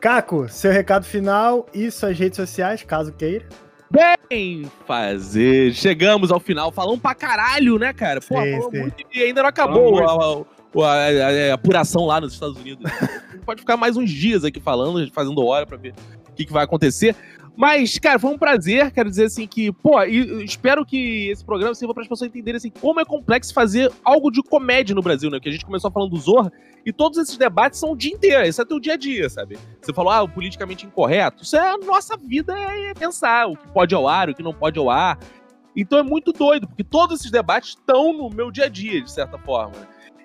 Caco, 0.00 0.48
seu 0.48 0.70
recado 0.70 1.04
final 1.04 1.66
e 1.74 1.90
suas 1.90 2.16
redes 2.16 2.36
sociais, 2.36 2.84
caso 2.84 3.12
queira. 3.12 3.46
Bem 3.90 4.70
fazer. 4.86 5.72
Chegamos 5.72 6.30
ao 6.30 6.38
final. 6.38 6.70
Falamos 6.70 7.00
pra 7.00 7.14
caralho, 7.14 7.78
né, 7.78 7.92
cara? 7.92 8.20
Pô, 8.20 8.40
sim, 8.40 8.60
sim. 8.70 8.80
muito 8.80 9.04
e 9.12 9.22
ainda 9.22 9.42
não 9.42 9.48
acabou 9.48 9.98
a, 9.98 10.84
a, 10.84 11.06
a, 11.06 11.50
a, 11.50 11.54
apuração 11.54 12.04
lá 12.04 12.20
nos 12.20 12.34
Estados 12.34 12.58
Unidos. 12.58 12.90
pode 13.46 13.60
ficar 13.60 13.76
mais 13.76 13.96
uns 13.96 14.10
dias 14.10 14.44
aqui 14.44 14.60
falando, 14.60 15.10
fazendo 15.12 15.42
hora 15.44 15.66
pra 15.66 15.78
ver 15.78 15.94
o 16.28 16.32
que, 16.32 16.44
que 16.44 16.52
vai 16.52 16.64
acontecer. 16.64 17.16
Mas, 17.58 17.98
cara, 17.98 18.20
foi 18.20 18.30
um 18.30 18.38
prazer. 18.38 18.92
Quero 18.92 19.10
dizer 19.10 19.24
assim 19.24 19.44
que, 19.44 19.72
pô, 19.72 20.00
espero 20.04 20.86
que 20.86 21.28
esse 21.28 21.44
programa 21.44 21.74
sirva 21.74 21.92
para 21.92 22.04
as 22.04 22.08
pessoas 22.08 22.28
entenderem 22.30 22.56
assim, 22.56 22.70
como 22.70 23.00
é 23.00 23.04
complexo 23.04 23.52
fazer 23.52 23.90
algo 24.04 24.30
de 24.30 24.40
comédia 24.44 24.94
no 24.94 25.02
Brasil, 25.02 25.28
né? 25.28 25.40
Que 25.40 25.48
a 25.48 25.52
gente 25.52 25.66
começou 25.66 25.90
falando 25.90 26.10
do 26.10 26.16
Zorra 26.18 26.52
e 26.86 26.92
todos 26.92 27.18
esses 27.18 27.36
debates 27.36 27.80
são 27.80 27.90
o 27.90 27.96
dia 27.96 28.12
inteiro. 28.12 28.44
Esse 28.44 28.62
é 28.62 28.64
teu 28.64 28.78
dia 28.78 28.92
a 28.92 28.96
dia, 28.96 29.28
sabe? 29.28 29.58
Você 29.82 29.92
falou, 29.92 30.12
ah, 30.12 30.22
o 30.22 30.28
politicamente 30.28 30.86
incorreto. 30.86 31.42
Isso 31.42 31.56
é 31.56 31.70
a 31.70 31.76
nossa 31.76 32.16
vida, 32.16 32.56
é 32.56 32.94
pensar 32.94 33.48
o 33.48 33.56
que 33.56 33.66
pode 33.72 33.92
ao 33.92 34.06
ar, 34.06 34.30
o 34.30 34.34
que 34.36 34.42
não 34.42 34.54
pode 34.54 34.78
ao 34.78 34.88
ar. 34.88 35.18
Então 35.74 35.98
é 35.98 36.02
muito 36.04 36.30
doido, 36.30 36.68
porque 36.68 36.84
todos 36.84 37.18
esses 37.18 37.30
debates 37.32 37.70
estão 37.70 38.12
no 38.12 38.30
meu 38.30 38.52
dia 38.52 38.66
a 38.66 38.68
dia, 38.68 39.02
de 39.02 39.10
certa 39.10 39.36
forma. 39.36 39.74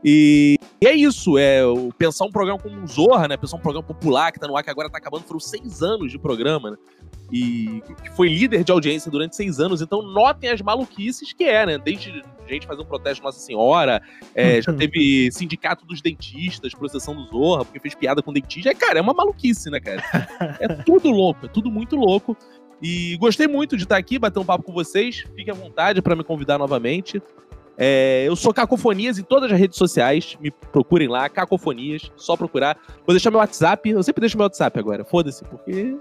E, 0.03 0.57
e 0.81 0.87
é 0.87 0.93
isso, 0.93 1.37
é 1.37 1.61
pensar 1.97 2.25
um 2.25 2.31
programa 2.31 2.59
como 2.59 2.75
um 2.75 2.85
Zorra, 2.87 3.27
né? 3.27 3.37
Pensar 3.37 3.57
um 3.57 3.61
programa 3.61 3.87
popular 3.87 4.31
que 4.31 4.39
tá 4.39 4.47
no 4.47 4.57
ar, 4.57 4.63
que 4.63 4.69
agora 4.69 4.89
tá 4.89 4.97
acabando, 4.97 5.23
foram 5.23 5.39
seis 5.39 5.81
anos 5.81 6.11
de 6.11 6.19
programa, 6.19 6.71
né? 6.71 6.77
e 7.33 7.81
que 8.03 8.11
foi 8.11 8.29
líder 8.29 8.63
de 8.63 8.71
audiência 8.71 9.09
durante 9.09 9.35
seis 9.35 9.59
anos. 9.59 9.81
Então, 9.81 10.03
notem 10.03 10.51
as 10.51 10.61
maluquices 10.61 11.33
que 11.33 11.43
é, 11.45 11.65
né? 11.65 11.77
Desde 11.79 12.23
gente 12.47 12.67
fazer 12.67 12.83
um 12.83 12.85
protesto 12.85 13.23
Nossa 13.23 13.39
Senhora, 13.39 14.03
é, 14.35 14.61
já 14.61 14.71
teve 14.77 15.31
sindicato 15.31 15.83
dos 15.83 15.99
dentistas, 15.99 16.75
processão 16.75 17.15
do 17.15 17.25
Zorra, 17.29 17.65
porque 17.65 17.79
fez 17.79 17.95
piada 17.95 18.21
com 18.21 18.31
dentista. 18.31 18.69
É, 18.69 18.75
cara, 18.75 18.99
é 18.99 19.01
uma 19.01 19.13
maluquice, 19.13 19.69
né, 19.71 19.79
cara? 19.79 20.03
É 20.59 20.67
tudo 20.67 21.09
louco, 21.09 21.45
é 21.45 21.49
tudo 21.49 21.71
muito 21.71 21.95
louco. 21.95 22.37
E 22.81 23.17
gostei 23.17 23.47
muito 23.47 23.75
de 23.77 23.83
estar 23.83 23.97
aqui, 23.97 24.19
bater 24.19 24.39
um 24.39 24.45
papo 24.45 24.63
com 24.63 24.73
vocês. 24.73 25.25
Fique 25.35 25.49
à 25.49 25.53
vontade 25.53 26.01
para 26.01 26.15
me 26.15 26.23
convidar 26.23 26.59
novamente. 26.59 27.21
É, 27.77 28.25
eu 28.27 28.35
sou 28.35 28.53
Cacofonias 28.53 29.17
em 29.17 29.23
todas 29.23 29.51
as 29.51 29.59
redes 29.59 29.77
sociais. 29.77 30.37
Me 30.39 30.51
procurem 30.51 31.07
lá, 31.07 31.27
Cacofonias. 31.29 32.11
Só 32.15 32.37
procurar. 32.37 32.77
Vou 33.05 33.13
deixar 33.13 33.31
meu 33.31 33.39
WhatsApp. 33.39 33.89
Eu 33.89 34.03
sempre 34.03 34.21
deixo 34.21 34.37
meu 34.37 34.45
WhatsApp 34.45 34.79
agora. 34.79 35.03
Foda-se, 35.03 35.43
porque. 35.45 35.97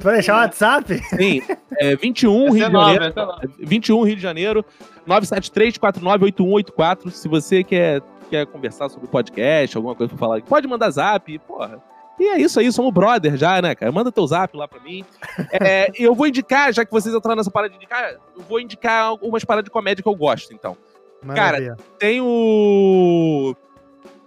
Vai 0.00 0.14
deixar 0.14 0.34
o 0.34 0.40
WhatsApp? 0.40 0.98
Sim. 1.16 1.42
É 1.78 1.96
21 1.96 2.52
Rio 2.52 2.52
de 2.52 2.60
Janeiro. 2.60 3.14
21 3.58 4.02
Rio 4.02 4.16
de 4.16 4.22
Janeiro. 4.22 4.64
973-498184. 5.08 7.10
Se 7.10 7.28
você 7.28 7.64
quer, 7.64 8.02
quer 8.30 8.46
conversar 8.46 8.88
sobre 8.88 9.08
podcast, 9.08 9.76
alguma 9.76 9.94
coisa 9.94 10.08
pra 10.10 10.18
falar, 10.18 10.40
pode 10.42 10.66
mandar 10.66 10.90
zap. 10.90 11.38
Porra. 11.40 11.82
E 12.18 12.28
é 12.28 12.40
isso 12.40 12.58
aí, 12.58 12.72
somos 12.72 12.94
brother 12.94 13.36
já, 13.36 13.60
né, 13.60 13.74
cara? 13.74 13.92
Manda 13.92 14.10
teu 14.10 14.26
zap 14.26 14.56
lá 14.56 14.66
pra 14.66 14.80
mim. 14.80 15.04
É, 15.52 15.90
eu 15.98 16.14
vou 16.14 16.26
indicar, 16.26 16.72
já 16.72 16.82
que 16.82 16.90
vocês 16.90 17.14
entraram 17.14 17.36
nessa 17.36 17.50
parada 17.50 17.68
de 17.70 17.76
indicar, 17.76 18.12
eu 18.12 18.42
vou 18.48 18.58
indicar 18.58 19.04
algumas 19.04 19.44
paradas 19.44 19.66
de 19.66 19.70
comédia 19.70 20.02
que 20.02 20.08
eu 20.08 20.14
gosto, 20.14 20.54
então. 20.54 20.78
Maravilha. 21.22 21.76
Cara, 21.76 21.88
tem 21.98 22.20
o. 22.20 23.54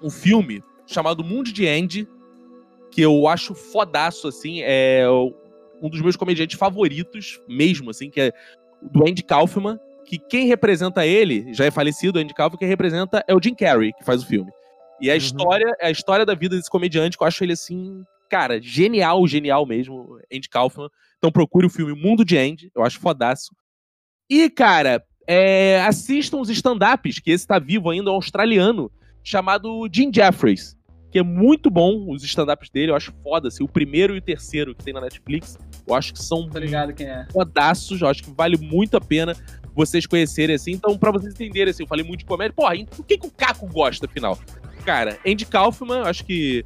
um 0.02 0.10
filme 0.10 0.64
chamado 0.86 1.24
Mundo 1.24 1.52
de 1.52 1.68
Andy, 1.68 2.08
que 2.92 3.02
eu 3.02 3.28
acho 3.28 3.54
fodaço, 3.54 4.28
assim. 4.28 4.62
É 4.62 5.06
um 5.82 5.90
dos 5.90 6.02
meus 6.02 6.16
comediantes 6.16 6.58
favoritos, 6.58 7.42
mesmo, 7.48 7.90
assim, 7.90 8.10
que 8.10 8.22
é 8.22 8.34
do 8.82 9.08
Andy 9.08 9.24
Kaufman. 9.24 9.80
Que 10.06 10.18
quem 10.18 10.48
representa 10.48 11.06
ele, 11.06 11.54
já 11.54 11.66
é 11.66 11.72
falecido, 11.72 12.18
o 12.18 12.22
Andy 12.22 12.34
Kaufman, 12.34 12.58
quem 12.58 12.68
representa 12.68 13.24
é 13.28 13.36
o 13.36 13.42
Jim 13.42 13.54
Carrey, 13.54 13.94
que 13.94 14.04
faz 14.04 14.24
o 14.24 14.26
filme. 14.26 14.52
E 15.00 15.10
a 15.10 15.14
uhum. 15.14 15.18
história, 15.18 15.78
a 15.80 15.92
história 15.92 16.26
da 16.26 16.34
vida 16.34 16.56
desse 16.56 16.70
comediante, 16.70 17.16
que 17.16 17.24
eu 17.24 17.28
acho 17.28 17.44
ele 17.44 17.54
assim, 17.54 18.04
cara, 18.30 18.60
genial, 18.62 19.26
genial 19.28 19.66
mesmo, 19.66 20.20
Andy 20.34 20.50
Kaufman. 20.50 20.90
Então 21.18 21.32
procure 21.32 21.68
o 21.68 21.70
filme 21.70 21.94
Mundo 21.94 22.26
de 22.26 22.38
Andy, 22.38 22.72
eu 22.76 22.84
acho 22.84 23.00
fodaço. 23.00 23.54
E, 24.30 24.50
cara, 24.50 25.04
é, 25.32 25.80
assistam 25.82 26.38
os 26.38 26.50
stand-ups, 26.50 27.20
que 27.20 27.30
esse 27.30 27.46
tá 27.46 27.60
vivo 27.60 27.92
ainda, 27.92 28.10
um 28.10 28.16
australiano, 28.16 28.92
chamado 29.24 29.88
Jim 29.94 30.12
Jeffries, 30.12 30.76
que 31.12 31.20
é 31.20 31.24
muito 31.24 31.70
bom, 31.70 32.12
os 32.12 32.24
stand-ups 32.24 32.72
dele, 32.72 32.92
eu 32.92 32.96
acho 32.96 33.14
foda, 33.22 33.48
assim, 33.48 33.64
o 33.64 33.68
primeiro 33.68 34.16
e 34.16 34.18
o 34.18 34.22
terceiro 34.24 34.74
que 34.74 34.84
tem 34.84 34.92
na 34.92 35.02
Netflix, 35.02 35.56
eu 35.88 35.94
acho 35.94 36.14
que 36.14 36.20
são 36.24 36.50
é. 37.00 37.28
fodaços, 37.32 38.02
eu 38.02 38.08
acho 38.08 38.24
que 38.24 38.32
vale 38.32 38.58
muito 38.58 38.98
a 38.98 39.02
pena 39.02 39.36
vocês 39.76 40.08
conhecerem, 40.08 40.56
assim, 40.56 40.72
então 40.72 40.98
pra 40.98 41.12
vocês 41.12 41.32
entenderem, 41.36 41.70
assim, 41.70 41.84
eu 41.84 41.88
falei 41.88 42.04
muito 42.04 42.22
de 42.22 42.26
comédia, 42.26 42.54
porra, 42.56 42.74
por 42.88 43.06
que, 43.06 43.20
que 43.20 43.28
o 43.28 43.32
Caco 43.32 43.68
gosta, 43.68 44.08
afinal? 44.08 44.36
Cara, 44.84 45.20
Andy 45.24 45.46
Kaufman, 45.46 46.08
acho 46.08 46.26
que 46.26 46.66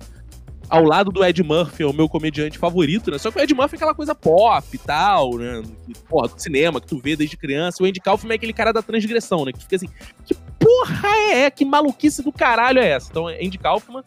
ao 0.69 0.83
lado 0.83 1.11
do 1.11 1.23
Ed 1.23 1.41
Murphy, 1.43 1.83
é 1.83 1.85
o 1.85 1.93
meu 1.93 2.09
comediante 2.09 2.57
favorito, 2.57 3.11
né? 3.11 3.17
Só 3.17 3.31
que 3.31 3.39
o 3.39 3.41
Ed 3.41 3.53
Murphy 3.53 3.75
é 3.75 3.77
aquela 3.77 3.93
coisa 3.93 4.15
pop 4.15 4.67
e 4.73 4.77
tal, 4.77 5.37
né? 5.37 5.61
Que, 5.85 5.93
porra, 6.07 6.27
do 6.29 6.41
cinema, 6.41 6.79
que 6.79 6.87
tu 6.87 6.97
vê 6.97 7.15
desde 7.15 7.37
criança. 7.37 7.83
O 7.83 7.85
Andy 7.85 7.99
Kaufman 7.99 8.33
é 8.33 8.35
aquele 8.35 8.53
cara 8.53 8.71
da 8.71 8.81
transgressão, 8.81 9.45
né? 9.45 9.51
Que 9.51 9.59
fica 9.59 9.75
assim, 9.75 9.89
que 10.25 10.35
porra 10.59 11.09
é? 11.31 11.51
Que 11.51 11.65
maluquice 11.65 12.23
do 12.23 12.31
caralho 12.31 12.79
é 12.79 12.89
essa? 12.89 13.09
Então, 13.09 13.27
Andy 13.27 13.57
Kaufman. 13.57 14.03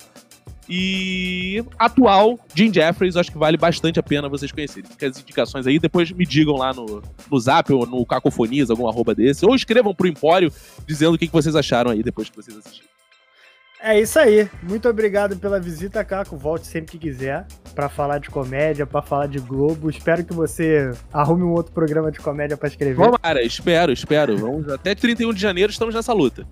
E 0.69 1.65
atual, 1.78 2.41
Jim 2.53 2.74
Jeffries, 2.74 3.16
acho 3.16 3.31
que 3.31 3.39
vale 3.39 3.57
bastante 3.57 4.01
a 4.01 4.03
pena 4.03 4.28
vocês 4.28 4.51
conhecerem. 4.51 4.91
Fica 4.91 5.07
as 5.07 5.20
indicações 5.20 5.65
aí, 5.65 5.78
depois 5.78 6.11
me 6.11 6.27
digam 6.27 6.57
lá 6.57 6.74
no, 6.74 7.03
no 7.31 7.39
Zap 7.39 7.73
ou 7.73 7.87
no 7.87 8.05
Cacofonias, 8.05 8.69
algum 8.69 8.89
arroba 8.89 9.15
desse, 9.15 9.47
ou 9.47 9.55
escrevam 9.55 9.95
pro 9.95 10.09
Empório 10.09 10.53
dizendo 10.85 11.15
o 11.15 11.19
que 11.19 11.28
vocês 11.28 11.55
acharam 11.55 11.93
aí 11.93 12.03
depois 12.03 12.28
que 12.28 12.35
vocês 12.35 12.57
assistiram. 12.57 12.95
É 13.81 14.01
isso 14.01 14.19
aí. 14.19 14.48
Muito 14.62 14.89
obrigado 14.89 15.36
pela 15.36 15.61
visita, 15.61 16.05
Caco. 16.05 16.36
Volte 16.36 16.66
sempre 16.66 16.93
que 16.93 16.98
quiser 16.98 17.47
para 17.74 17.89
falar 17.89 18.19
de 18.19 18.31
comédia, 18.31 18.86
para 18.86 19.03
falar 19.03 19.27
de 19.27 19.39
Globo. 19.39 19.90
Espero 19.90 20.24
que 20.24 20.32
você 20.32 20.90
arrume 21.12 21.43
um 21.43 21.53
outro 21.53 21.73
programa 21.73 22.11
de 22.11 22.19
comédia 22.19 22.57
para 22.57 22.69
escrever. 22.69 22.94
Vamos, 22.97 23.19
cara. 23.19 23.43
Espero, 23.43 23.93
espero. 23.93 24.36
Vamos 24.36 24.69
até 24.69 24.94
31 24.94 25.32
de 25.35 25.40
janeiro 25.40 25.70
estamos 25.70 25.94
nessa 25.94 26.12
luta. 26.12 26.47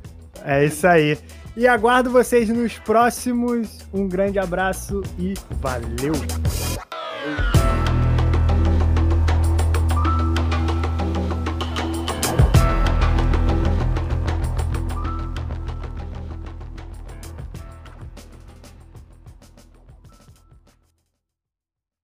É 0.44 0.64
isso 0.64 0.86
aí. 0.86 1.18
E 1.56 1.66
aguardo 1.66 2.10
vocês 2.10 2.48
nos 2.48 2.78
próximos. 2.78 3.86
Um 3.92 4.08
grande 4.08 4.38
abraço 4.38 5.02
e 5.18 5.34
valeu! 5.60 6.12